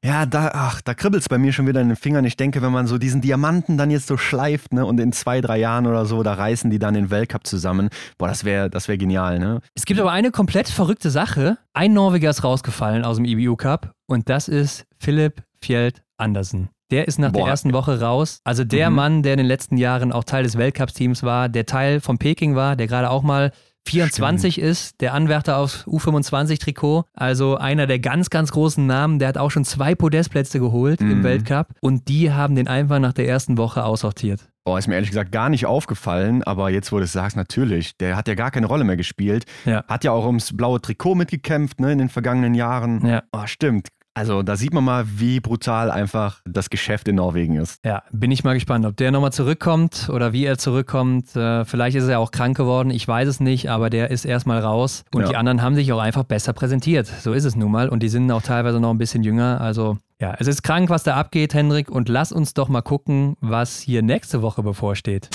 ja, 0.05 0.27
da, 0.27 0.51
ach, 0.53 0.81
da 0.81 0.95
kribbelt 0.95 1.23
es 1.23 1.29
bei 1.29 1.39
mir 1.39 1.53
schon 1.53 1.67
wieder 1.67 1.81
in 1.81 1.89
den 1.89 1.97
Fingern. 1.97 2.25
Ich 2.25 2.37
denke, 2.37 2.63
wenn 2.63 2.73
man 2.73 2.87
so 2.87 2.99
diesen 2.99 3.21
Diamanten 3.21 3.79
dann 3.79 3.91
jetzt 3.91 4.07
so 4.07 4.17
schleift, 4.17 4.73
ne, 4.73 4.85
und 4.85 4.99
in 5.01 5.13
zwei, 5.13 5.41
drei 5.41 5.59
Jahren 5.59 5.87
oder 5.87 6.07
so, 6.07 6.23
da 6.23 6.35
reißen 6.35 6.71
die 6.71 6.79
dann 6.79 6.95
den 6.95 7.11
Weltcup 7.11 7.47
zusammen. 7.47 7.91
Boah, 8.19 8.29
das 8.29 8.45
wäre 8.45 8.71
das 8.71 8.89
wär 8.89 8.99
genial, 8.99 9.39
ne? 9.39 9.61
Es 9.75 9.85
gibt 9.85 10.01
aber 10.01 10.13
eine 10.13 10.31
komplett 10.31 10.69
verrückte 10.69 11.11
Sache. 11.11 11.59
Ein 11.73 11.93
Norweger 11.93 12.31
ist 12.31 12.45
rausgefallen 12.45 13.05
aus 13.05 13.17
dem 13.17 13.25
EBU 13.25 13.57
Cup 13.57 13.93
und 14.07 14.29
das 14.29 14.49
ist 14.49 14.87
Philipp 14.99 15.43
Fjeld 15.61 16.03
Andersen. 16.17 16.71
Der 16.91 17.07
ist 17.07 17.19
nach 17.19 17.33
Boah. 17.33 17.41
der 17.41 17.49
ersten 17.51 17.73
Woche 17.73 18.01
raus. 18.01 18.41
Also 18.45 18.65
der 18.65 18.89
mhm. 18.91 18.97
Mann, 18.97 19.23
der 19.23 19.35
in 19.35 19.39
den 19.39 19.47
letzten 19.47 19.77
Jahren 19.77 20.11
auch 20.11 20.25
Teil 20.25 20.43
des 20.43 20.57
Weltcup-Teams 20.57 21.23
war, 21.23 21.49
der 21.49 21.67
Teil 21.67 22.01
von 22.01 22.19
Peking 22.19 22.55
war, 22.55 22.77
der 22.77 22.87
gerade 22.87 23.11
auch 23.11 23.23
mal 23.23 23.53
24 23.89 24.55
Stimmt. 24.55 24.67
ist, 24.67 25.01
der 25.01 25.15
Anwärter 25.15 25.57
aufs 25.57 25.85
U25-Trikot, 25.87 27.05
also 27.15 27.57
einer 27.57 27.87
der 27.87 27.99
ganz, 27.99 28.31
ganz 28.31 28.53
großen 28.53 28.87
Namen, 28.87 29.19
der 29.19 29.29
hat 29.29 29.39
auch 29.39 29.51
schon 29.51 29.65
zwei 29.65 29.95
Podestplätze 29.95 30.61
geholt 30.61 31.01
mhm. 31.01 31.11
im 31.11 31.23
Weltcup 31.25 31.69
und 31.81 32.09
die 32.09 32.33
haben 32.33 32.55
den 32.55 32.69
einfach 32.69 32.99
nach 32.99 33.13
der 33.13 33.27
ersten 33.27 33.57
Woche 33.57 33.85
aussortiert. 33.85 34.49
Boah, 34.65 34.79
ist 34.79 34.87
mir 34.87 34.97
ehrlich 34.97 35.09
gesagt 35.09 35.33
gar 35.33 35.49
nicht 35.49 35.65
aufgefallen, 35.65 36.43
aber 36.43 36.69
jetzt, 36.69 36.93
wo 36.93 36.99
du 36.99 37.05
es 37.05 37.13
sagst, 37.13 37.39
natürlich. 37.39 37.97
Der 37.97 38.17
hat 38.17 38.29
ja 38.29 38.35
gar 38.35 38.51
keine 38.51 38.67
Rolle 38.67 38.85
mehr 38.85 38.99
gespielt. 38.99 39.47
Ja. 39.65 39.83
Hat 39.89 40.05
ja 40.05 40.13
auch 40.13 40.27
ums 40.27 40.55
blaue 40.55 40.79
Trikot 40.79 41.15
mitgekämpft 41.15 41.81
ne, 41.81 41.93
in 41.93 41.99
den 41.99 42.11
vergangenen 42.11 42.53
Jahren. 42.53 43.07
Ja. 43.07 43.23
Oh, 43.33 43.47
stimmt. 43.47 43.89
Also 44.19 44.43
da 44.43 44.57
sieht 44.57 44.75
man 44.75 44.83
mal, 44.83 45.05
wie 45.07 45.39
brutal 45.39 45.93
einfach 45.93 46.41
das 46.45 46.71
Geschäft 46.71 47.07
in 47.07 47.15
Norwegen 47.15 47.55
ist. 47.55 47.79
Ja, 47.85 48.03
bin 48.11 48.33
ich 48.33 48.43
mal 48.43 48.55
gespannt, 48.55 48.85
ob 48.85 48.97
der 48.97 49.13
nochmal 49.13 49.33
zurückkommt 49.33 50.11
oder 50.13 50.33
wie 50.33 50.45
er 50.45 50.59
zurückkommt. 50.59 51.37
Äh, 51.37 51.65
vielleicht 51.65 51.97
ist 51.97 52.09
er 52.09 52.19
auch 52.19 52.33
krank 52.33 52.57
geworden, 52.57 52.91
ich 52.91 53.07
weiß 53.07 53.29
es 53.29 53.39
nicht, 53.39 53.71
aber 53.71 53.91
der 53.91 54.11
ist 54.11 54.25
erstmal 54.25 54.59
raus. 54.59 55.05
Und 55.15 55.23
ja. 55.23 55.29
die 55.29 55.37
anderen 55.37 55.63
haben 55.63 55.77
sich 55.77 55.93
auch 55.93 56.01
einfach 56.01 56.25
besser 56.25 56.53
präsentiert. 56.53 57.07
So 57.07 57.33
ist 57.33 57.45
es 57.45 57.55
nun 57.55 57.71
mal. 57.71 57.89
Und 57.89 58.03
die 58.03 58.09
sind 58.09 58.29
auch 58.33 58.43
teilweise 58.43 58.81
noch 58.81 58.91
ein 58.91 58.99
bisschen 58.99 59.23
jünger. 59.23 59.61
Also 59.61 59.99
ja, 60.21 60.35
es 60.41 60.49
ist 60.49 60.65
krank, 60.65 60.91
was 60.91 61.05
da 61.05 61.15
abgeht, 61.15 61.55
Hendrik. 61.55 61.89
Und 61.89 62.09
lass 62.09 62.33
uns 62.33 62.55
doch 62.55 62.69
mal 62.69 62.83
gucken, 62.83 63.37
was 63.41 63.79
hier 63.79 64.03
nächste 64.03 64.43
Woche 64.43 64.65
bevorsteht. 64.65 65.29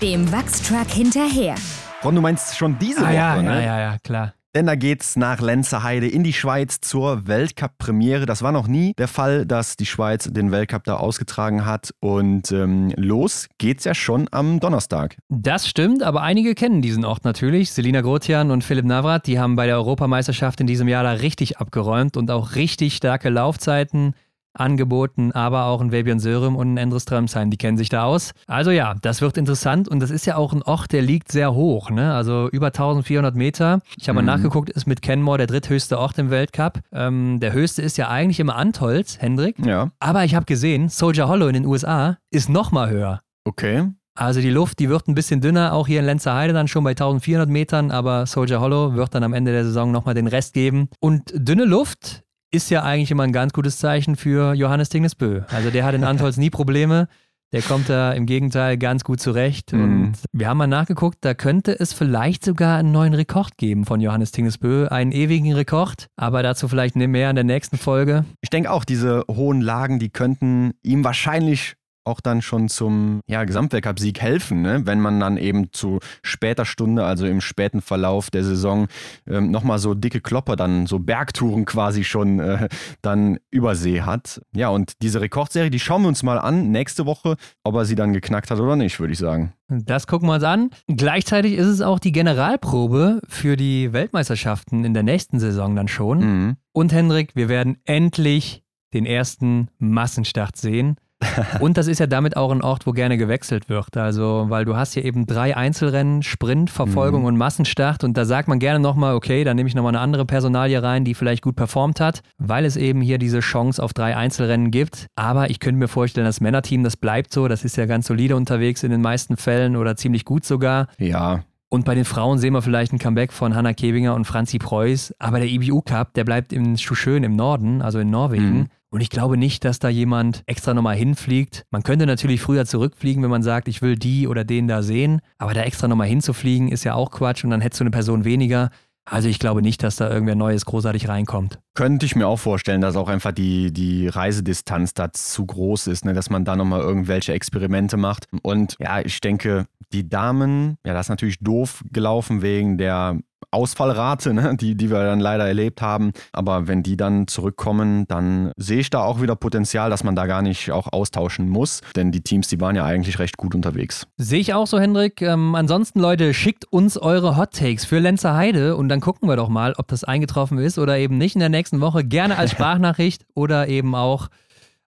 Dem 0.00 0.30
Wachstruck 0.30 0.88
hinterher. 0.88 1.56
Ron, 2.04 2.14
du 2.14 2.20
meinst 2.20 2.56
schon 2.56 2.78
diese 2.78 3.00
ah, 3.00 3.06
Woche, 3.06 3.14
ja, 3.14 3.42
ne? 3.42 3.54
Ja, 3.54 3.60
ja, 3.60 3.80
ja, 3.80 3.98
klar. 4.04 4.34
Denn 4.54 4.66
da 4.66 4.76
geht's 4.76 5.16
nach 5.16 5.40
Lenzerheide 5.40 6.08
in 6.08 6.24
die 6.24 6.32
Schweiz 6.32 6.80
zur 6.80 7.26
Weltcup-Premiere. 7.26 8.24
Das 8.24 8.42
war 8.42 8.50
noch 8.50 8.66
nie 8.66 8.94
der 8.96 9.08
Fall, 9.08 9.44
dass 9.44 9.76
die 9.76 9.84
Schweiz 9.84 10.24
den 10.24 10.50
Weltcup 10.50 10.84
da 10.84 10.96
ausgetragen 10.96 11.66
hat. 11.66 11.92
Und 12.00 12.50
ähm, 12.50 12.92
los 12.96 13.48
geht's 13.58 13.84
ja 13.84 13.94
schon 13.94 14.26
am 14.30 14.58
Donnerstag. 14.58 15.16
Das 15.28 15.68
stimmt, 15.68 16.02
aber 16.02 16.22
einige 16.22 16.54
kennen 16.54 16.80
diesen 16.80 17.04
Ort 17.04 17.24
natürlich. 17.24 17.72
Selina 17.72 18.00
Grotian 18.00 18.50
und 18.50 18.64
Philipp 18.64 18.86
Navrat, 18.86 19.26
die 19.26 19.38
haben 19.38 19.54
bei 19.54 19.66
der 19.66 19.76
Europameisterschaft 19.76 20.60
in 20.62 20.66
diesem 20.66 20.88
Jahr 20.88 21.02
da 21.02 21.12
richtig 21.12 21.58
abgeräumt 21.58 22.16
und 22.16 22.30
auch 22.30 22.54
richtig 22.54 22.96
starke 22.96 23.28
Laufzeiten 23.28 24.14
angeboten, 24.60 25.32
aber 25.32 25.64
auch 25.66 25.80
ein 25.80 25.90
Fabian 25.90 26.20
Sörum 26.20 26.56
und 26.56 26.74
ein 26.74 26.76
Endres 26.76 27.04
Strömsheim, 27.04 27.50
die 27.50 27.56
kennen 27.56 27.78
sich 27.78 27.88
da 27.88 28.04
aus. 28.04 28.32
Also 28.46 28.70
ja, 28.70 28.94
das 29.00 29.20
wird 29.20 29.36
interessant 29.36 29.88
und 29.88 30.00
das 30.00 30.10
ist 30.10 30.26
ja 30.26 30.36
auch 30.36 30.52
ein 30.52 30.62
Ort, 30.62 30.92
der 30.92 31.02
liegt 31.02 31.32
sehr 31.32 31.54
hoch, 31.54 31.90
ne? 31.90 32.12
also 32.14 32.48
über 32.50 32.68
1400 32.68 33.34
Meter. 33.34 33.80
Ich 33.98 34.08
habe 34.08 34.20
mhm. 34.20 34.26
mal 34.26 34.36
nachgeguckt, 34.36 34.70
ist 34.70 34.86
mit 34.86 35.02
Kenmore 35.02 35.38
der 35.38 35.46
dritthöchste 35.46 35.98
Ort 35.98 36.18
im 36.18 36.30
Weltcup. 36.30 36.80
Ähm, 36.92 37.40
der 37.40 37.52
höchste 37.52 37.82
ist 37.82 37.96
ja 37.96 38.08
eigentlich 38.08 38.40
immer 38.40 38.56
Antholz, 38.56 39.18
Hendrik. 39.20 39.56
Ja. 39.64 39.90
Aber 40.00 40.24
ich 40.24 40.34
habe 40.34 40.46
gesehen, 40.46 40.88
Soldier 40.88 41.28
Hollow 41.28 41.48
in 41.48 41.54
den 41.54 41.66
USA 41.66 42.18
ist 42.30 42.48
noch 42.48 42.72
mal 42.72 42.90
höher. 42.90 43.20
Okay. 43.44 43.86
Also 44.18 44.40
die 44.40 44.50
Luft, 44.50 44.80
die 44.80 44.88
wird 44.88 45.06
ein 45.06 45.14
bisschen 45.14 45.40
dünner, 45.40 45.72
auch 45.72 45.86
hier 45.86 46.00
in 46.00 46.06
Lenzerheide 46.06 46.52
dann 46.52 46.66
schon 46.66 46.82
bei 46.82 46.90
1400 46.90 47.48
Metern, 47.48 47.92
aber 47.92 48.26
Soldier 48.26 48.60
Hollow 48.60 48.94
wird 48.94 49.14
dann 49.14 49.22
am 49.22 49.32
Ende 49.32 49.52
der 49.52 49.64
Saison 49.64 49.92
nochmal 49.92 50.14
den 50.14 50.26
Rest 50.26 50.54
geben. 50.54 50.88
Und 50.98 51.32
dünne 51.32 51.64
Luft 51.64 52.24
ist 52.50 52.70
ja 52.70 52.82
eigentlich 52.82 53.10
immer 53.10 53.24
ein 53.24 53.32
ganz 53.32 53.52
gutes 53.52 53.78
Zeichen 53.78 54.16
für 54.16 54.54
Johannes 54.54 54.88
Dingesbö. 54.88 55.42
Also 55.48 55.70
der 55.70 55.84
hat 55.84 55.94
in 55.94 56.04
Antolz 56.04 56.36
nie 56.36 56.50
Probleme. 56.50 57.08
Der 57.52 57.62
kommt 57.62 57.88
da 57.88 58.12
im 58.12 58.26
Gegenteil 58.26 58.76
ganz 58.76 59.04
gut 59.04 59.20
zurecht. 59.20 59.72
Mhm. 59.72 59.82
Und 59.82 60.12
wir 60.32 60.48
haben 60.48 60.58
mal 60.58 60.66
nachgeguckt, 60.66 61.18
da 61.22 61.32
könnte 61.32 61.78
es 61.78 61.94
vielleicht 61.94 62.44
sogar 62.44 62.78
einen 62.78 62.92
neuen 62.92 63.14
Rekord 63.14 63.56
geben 63.56 63.86
von 63.86 64.00
Johannes 64.00 64.32
Tingesbö. 64.32 64.86
Einen 64.88 65.12
ewigen 65.12 65.54
Rekord, 65.54 66.08
aber 66.16 66.42
dazu 66.42 66.68
vielleicht 66.68 66.96
mehr 66.96 67.30
in 67.30 67.36
der 67.36 67.44
nächsten 67.44 67.78
Folge. 67.78 68.26
Ich 68.42 68.50
denke 68.50 68.70
auch, 68.70 68.84
diese 68.84 69.24
hohen 69.30 69.62
Lagen, 69.62 69.98
die 69.98 70.10
könnten 70.10 70.72
ihm 70.82 71.04
wahrscheinlich 71.04 71.76
auch 72.08 72.20
dann 72.20 72.42
schon 72.42 72.68
zum 72.68 73.20
ja, 73.26 73.44
Gesamtweltcup-Sieg 73.44 74.20
helfen, 74.20 74.62
ne? 74.62 74.82
wenn 74.84 75.00
man 75.00 75.20
dann 75.20 75.36
eben 75.36 75.72
zu 75.72 76.00
später 76.22 76.64
Stunde, 76.64 77.04
also 77.04 77.26
im 77.26 77.40
späten 77.40 77.80
Verlauf 77.80 78.30
der 78.30 78.44
Saison, 78.44 78.88
ähm, 79.26 79.50
nochmal 79.50 79.78
so 79.78 79.94
dicke 79.94 80.20
Klopper, 80.20 80.56
dann 80.56 80.86
so 80.86 80.98
Bergtouren 80.98 81.64
quasi 81.64 82.04
schon 82.04 82.40
äh, 82.40 82.68
dann 83.02 83.38
übersee 83.50 84.02
hat. 84.02 84.40
Ja, 84.54 84.68
und 84.70 84.94
diese 85.02 85.20
Rekordserie, 85.20 85.70
die 85.70 85.80
schauen 85.80 86.02
wir 86.02 86.08
uns 86.08 86.22
mal 86.22 86.38
an 86.38 86.70
nächste 86.70 87.06
Woche, 87.06 87.36
ob 87.62 87.74
er 87.76 87.84
sie 87.84 87.94
dann 87.94 88.12
geknackt 88.12 88.50
hat 88.50 88.58
oder 88.58 88.76
nicht, 88.76 88.98
würde 88.98 89.12
ich 89.12 89.18
sagen. 89.18 89.52
Das 89.68 90.06
gucken 90.06 90.28
wir 90.28 90.34
uns 90.34 90.44
an. 90.44 90.70
Gleichzeitig 90.86 91.54
ist 91.54 91.66
es 91.66 91.82
auch 91.82 91.98
die 91.98 92.12
Generalprobe 92.12 93.20
für 93.28 93.56
die 93.56 93.92
Weltmeisterschaften 93.92 94.84
in 94.84 94.94
der 94.94 95.02
nächsten 95.02 95.38
Saison 95.38 95.76
dann 95.76 95.88
schon. 95.88 96.18
Mhm. 96.20 96.56
Und 96.72 96.92
Hendrik, 96.92 97.36
wir 97.36 97.48
werden 97.48 97.76
endlich 97.84 98.64
den 98.94 99.04
ersten 99.04 99.68
Massenstart 99.78 100.56
sehen. 100.56 100.96
Und 101.60 101.76
das 101.76 101.88
ist 101.88 101.98
ja 101.98 102.06
damit 102.06 102.36
auch 102.36 102.52
ein 102.52 102.62
Ort, 102.62 102.86
wo 102.86 102.92
gerne 102.92 103.16
gewechselt 103.18 103.68
wird. 103.68 103.96
Also, 103.96 104.46
weil 104.48 104.64
du 104.64 104.76
hast 104.76 104.94
hier 104.94 105.04
eben 105.04 105.26
drei 105.26 105.56
Einzelrennen, 105.56 106.22
Sprint, 106.22 106.70
Verfolgung 106.70 107.22
Mhm. 107.22 107.26
und 107.28 107.36
Massenstart. 107.38 108.04
Und 108.04 108.16
da 108.16 108.24
sagt 108.24 108.48
man 108.48 108.58
gerne 108.58 108.78
nochmal, 108.78 109.14
okay, 109.14 109.42
dann 109.44 109.56
nehme 109.56 109.68
ich 109.68 109.74
nochmal 109.74 109.90
eine 109.90 110.00
andere 110.00 110.24
Personalie 110.24 110.80
rein, 110.82 111.04
die 111.04 111.14
vielleicht 111.14 111.42
gut 111.42 111.56
performt 111.56 112.00
hat, 112.00 112.22
weil 112.38 112.64
es 112.64 112.76
eben 112.76 113.00
hier 113.00 113.18
diese 113.18 113.40
Chance 113.40 113.82
auf 113.82 113.92
drei 113.92 114.16
Einzelrennen 114.16 114.70
gibt. 114.70 115.06
Aber 115.16 115.50
ich 115.50 115.58
könnte 115.60 115.78
mir 115.78 115.88
vorstellen, 115.88 116.26
das 116.26 116.40
Männerteam, 116.40 116.84
das 116.84 116.96
bleibt 116.96 117.32
so. 117.32 117.48
Das 117.48 117.64
ist 117.64 117.76
ja 117.76 117.86
ganz 117.86 118.06
solide 118.06 118.36
unterwegs 118.36 118.82
in 118.84 118.90
den 118.90 119.00
meisten 119.02 119.36
Fällen 119.36 119.74
oder 119.76 119.96
ziemlich 119.96 120.24
gut 120.24 120.44
sogar. 120.44 120.86
Ja, 120.98 121.40
Und 121.70 121.84
bei 121.84 121.94
den 121.94 122.04
Frauen 122.06 122.38
sehen 122.38 122.54
wir 122.54 122.62
vielleicht 122.62 122.92
ein 122.94 122.98
Comeback 122.98 123.32
von 123.32 123.54
Hanna 123.54 123.74
Kebinger 123.74 124.14
und 124.14 124.24
Franzi 124.24 124.58
Preuß. 124.58 125.14
Aber 125.18 125.38
der 125.38 125.48
IBU 125.48 125.82
Cup, 125.82 126.14
der 126.14 126.24
bleibt 126.24 126.52
in 126.52 126.78
Schuschön 126.78 127.24
im 127.24 127.36
Norden, 127.36 127.82
also 127.82 127.98
in 127.98 128.08
Norwegen. 128.08 128.58
Mhm. 128.60 128.66
Und 128.90 129.02
ich 129.02 129.10
glaube 129.10 129.36
nicht, 129.36 129.64
dass 129.64 129.78
da 129.78 129.88
jemand 129.88 130.42
extra 130.46 130.72
nochmal 130.72 130.96
hinfliegt. 130.96 131.66
Man 131.70 131.82
könnte 131.82 132.06
natürlich 132.06 132.40
früher 132.40 132.64
zurückfliegen, 132.64 133.22
wenn 133.22 133.30
man 133.30 133.42
sagt, 133.42 133.68
ich 133.68 133.82
will 133.82 133.96
die 133.96 134.26
oder 134.26 134.44
den 134.44 134.66
da 134.66 134.82
sehen. 134.82 135.20
Aber 135.36 135.52
da 135.52 135.62
extra 135.62 135.88
nochmal 135.88 136.08
hinzufliegen, 136.08 136.68
ist 136.68 136.84
ja 136.84 136.94
auch 136.94 137.10
Quatsch 137.10 137.44
und 137.44 137.50
dann 137.50 137.60
hättest 137.60 137.80
du 137.80 137.84
eine 137.84 137.90
Person 137.90 138.24
weniger. 138.24 138.70
Also 139.10 139.28
ich 139.28 139.38
glaube 139.38 139.62
nicht, 139.62 139.82
dass 139.82 139.96
da 139.96 140.10
irgendwer 140.10 140.34
Neues 140.34 140.64
großartig 140.66 141.08
reinkommt. 141.08 141.58
Könnte 141.74 142.04
ich 142.04 142.14
mir 142.14 142.26
auch 142.26 142.38
vorstellen, 142.38 142.80
dass 142.80 142.96
auch 142.96 143.08
einfach 143.08 143.32
die, 143.32 143.72
die 143.72 144.08
Reisedistanz 144.08 144.92
da 144.92 145.12
zu 145.12 145.46
groß 145.46 145.86
ist, 145.86 146.04
ne? 146.04 146.12
dass 146.12 146.30
man 146.30 146.44
da 146.44 146.56
nochmal 146.56 146.80
irgendwelche 146.80 147.32
Experimente 147.32 147.96
macht. 147.96 148.26
Und 148.42 148.76
ja, 148.78 149.00
ich 149.00 149.20
denke, 149.20 149.66
die 149.92 150.08
Damen, 150.08 150.76
ja, 150.84 150.92
das 150.92 151.06
ist 151.06 151.10
natürlich 151.10 151.38
doof 151.40 151.82
gelaufen 151.90 152.42
wegen 152.42 152.76
der 152.76 153.18
Ausfallrate, 153.50 154.34
ne? 154.34 154.56
die, 154.56 154.74
die 154.74 154.90
wir 154.90 155.04
dann 155.04 155.20
leider 155.20 155.46
erlebt 155.46 155.80
haben. 155.80 156.12
Aber 156.32 156.68
wenn 156.68 156.82
die 156.82 156.96
dann 156.96 157.26
zurückkommen, 157.26 158.06
dann 158.06 158.52
sehe 158.56 158.80
ich 158.80 158.90
da 158.90 159.02
auch 159.02 159.22
wieder 159.22 159.36
Potenzial, 159.36 159.90
dass 159.90 160.04
man 160.04 160.14
da 160.14 160.26
gar 160.26 160.42
nicht 160.42 160.70
auch 160.70 160.92
austauschen 160.92 161.48
muss. 161.48 161.80
Denn 161.96 162.12
die 162.12 162.20
Teams, 162.20 162.48
die 162.48 162.60
waren 162.60 162.76
ja 162.76 162.84
eigentlich 162.84 163.18
recht 163.18 163.36
gut 163.36 163.54
unterwegs. 163.54 164.06
Sehe 164.16 164.40
ich 164.40 164.54
auch 164.54 164.66
so, 164.66 164.78
Hendrik. 164.78 165.22
Ähm, 165.22 165.54
ansonsten, 165.54 166.00
Leute, 166.00 166.34
schickt 166.34 166.66
uns 166.70 166.98
eure 166.98 167.36
Hot 167.36 167.52
Takes 167.52 167.84
für 167.84 167.98
Lenzer 167.98 168.34
Heide 168.34 168.76
und 168.76 168.88
dann 168.88 169.00
gucken 169.00 169.28
wir 169.28 169.36
doch 169.36 169.48
mal, 169.48 169.74
ob 169.78 169.88
das 169.88 170.04
eingetroffen 170.04 170.58
ist 170.58 170.78
oder 170.78 170.98
eben 170.98 171.16
nicht 171.16 171.34
in 171.34 171.40
der 171.40 171.48
nächsten 171.48 171.80
Woche. 171.80 172.04
Gerne 172.04 172.36
als 172.36 172.50
Sprachnachricht 172.52 173.24
oder 173.34 173.68
eben 173.68 173.94
auch 173.94 174.28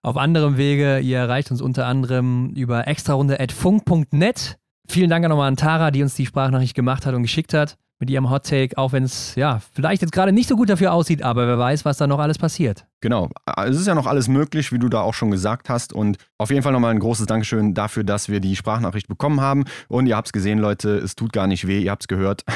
auf 0.02 0.16
anderem 0.16 0.56
Wege. 0.56 1.00
Ihr 1.00 1.18
erreicht 1.18 1.50
uns 1.50 1.60
unter 1.60 1.86
anderem 1.86 2.50
über 2.50 2.86
extrarunde.funk.net. 2.86 4.58
Vielen 4.88 5.10
Dank 5.10 5.24
auch 5.24 5.30
nochmal 5.30 5.48
an 5.48 5.56
Tara, 5.56 5.90
die 5.90 6.02
uns 6.02 6.14
die 6.14 6.26
Sprachnachricht 6.26 6.74
gemacht 6.74 7.06
hat 7.06 7.14
und 7.14 7.22
geschickt 7.22 7.54
hat 7.54 7.76
mit 8.02 8.10
ihrem 8.10 8.30
Hot 8.30 8.44
Take, 8.44 8.76
auch 8.78 8.90
wenn 8.90 9.04
es 9.04 9.36
ja 9.36 9.60
vielleicht 9.72 10.02
jetzt 10.02 10.10
gerade 10.10 10.32
nicht 10.32 10.48
so 10.48 10.56
gut 10.56 10.68
dafür 10.68 10.92
aussieht, 10.92 11.22
aber 11.22 11.46
wer 11.46 11.56
weiß, 11.56 11.84
was 11.84 11.98
da 11.98 12.08
noch 12.08 12.18
alles 12.18 12.36
passiert. 12.36 12.84
Genau, 13.00 13.30
es 13.64 13.78
ist 13.78 13.86
ja 13.86 13.94
noch 13.94 14.06
alles 14.06 14.26
möglich, 14.26 14.72
wie 14.72 14.80
du 14.80 14.88
da 14.88 15.02
auch 15.02 15.14
schon 15.14 15.30
gesagt 15.30 15.68
hast. 15.68 15.92
Und 15.92 16.18
auf 16.36 16.50
jeden 16.50 16.64
Fall 16.64 16.72
nochmal 16.72 16.90
ein 16.90 16.98
großes 16.98 17.26
Dankeschön 17.26 17.74
dafür, 17.74 18.02
dass 18.02 18.28
wir 18.28 18.40
die 18.40 18.56
Sprachnachricht 18.56 19.06
bekommen 19.06 19.40
haben. 19.40 19.64
Und 19.86 20.06
ihr 20.06 20.16
habt 20.16 20.26
es 20.26 20.32
gesehen, 20.32 20.58
Leute, 20.58 20.98
es 20.98 21.14
tut 21.14 21.32
gar 21.32 21.46
nicht 21.46 21.68
weh, 21.68 21.82
ihr 21.82 21.92
habt 21.92 22.02
es 22.02 22.08
gehört. 22.08 22.42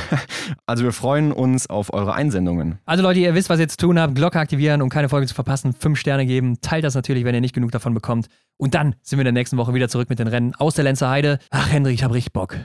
Also 0.65 0.85
wir 0.85 0.93
freuen 0.93 1.33
uns 1.33 1.69
auf 1.69 1.93
eure 1.93 2.15
Einsendungen. 2.15 2.79
Also 2.87 3.03
Leute, 3.03 3.19
ihr 3.19 3.35
wisst, 3.35 3.51
was 3.51 3.59
ihr 3.59 3.69
zu 3.69 3.77
tun 3.77 3.99
habt. 3.99 4.15
Glocke 4.15 4.39
aktivieren, 4.39 4.81
um 4.81 4.89
keine 4.89 5.09
Folge 5.09 5.27
zu 5.27 5.35
verpassen. 5.35 5.73
Fünf 5.73 5.99
Sterne 5.99 6.25
geben. 6.25 6.61
Teilt 6.61 6.85
das 6.85 6.95
natürlich, 6.95 7.25
wenn 7.25 7.35
ihr 7.35 7.41
nicht 7.41 7.55
genug 7.55 7.73
davon 7.73 7.95
bekommt. 7.95 8.29
Und 8.57 8.75
dann 8.75 8.95
sind 9.03 9.19
wir 9.19 9.23
in 9.23 9.27
der 9.27 9.33
nächsten 9.33 9.57
Woche 9.57 9.75
wieder 9.75 9.89
zurück 9.89 10.09
mit 10.09 10.21
den 10.21 10.29
Rennen 10.29 10.55
aus 10.55 10.75
der 10.75 10.85
Lenzer 10.85 11.11
Heide. 11.11 11.41
Ach, 11.51 11.71
Hendrik, 11.71 11.95
ich 11.95 12.05
habe 12.05 12.15
richtig 12.15 12.33
Bock. 12.33 12.57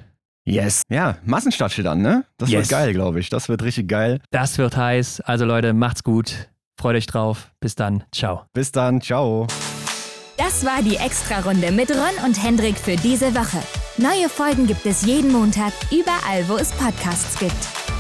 Yes. 0.46 0.82
Ja, 0.90 1.18
Massenstart 1.24 1.72
steht 1.72 1.86
an, 1.88 2.02
ne? 2.02 2.26
Das 2.38 2.50
Yes. 2.50 2.62
wird 2.62 2.70
geil, 2.70 2.94
glaube 2.94 3.20
ich. 3.20 3.30
Das 3.30 3.48
wird 3.48 3.62
richtig 3.64 3.88
geil. 3.88 4.20
Das 4.32 4.58
wird 4.58 4.76
heiß. 4.76 5.22
Also 5.22 5.46
Leute, 5.46 5.74
macht's 5.74 6.04
gut. 6.04 6.50
Freut 6.80 6.96
euch 6.96 7.06
drauf. 7.06 7.52
Bis 7.60 7.76
dann. 7.76 8.04
Ciao. 8.12 8.46
Bis 8.54 8.72
dann, 8.72 9.02
ciao. 9.02 9.46
Das 10.38 10.66
war 10.66 10.82
die 10.82 10.96
Extra-Runde 10.96 11.72
mit 11.72 11.92
Ron 11.92 12.26
und 12.26 12.44
Hendrik 12.44 12.78
für 12.78 12.96
diese 12.96 13.36
Woche. 13.36 13.60
Neue 13.98 14.28
Folgen 14.30 14.66
gibt 14.66 14.86
es 14.88 15.06
jeden 15.06 15.32
Montag, 15.32 15.74
überall, 15.92 16.48
wo 16.48 16.56
es 16.56 16.72
Podcasts 16.72 17.38
gibt. 17.38 17.91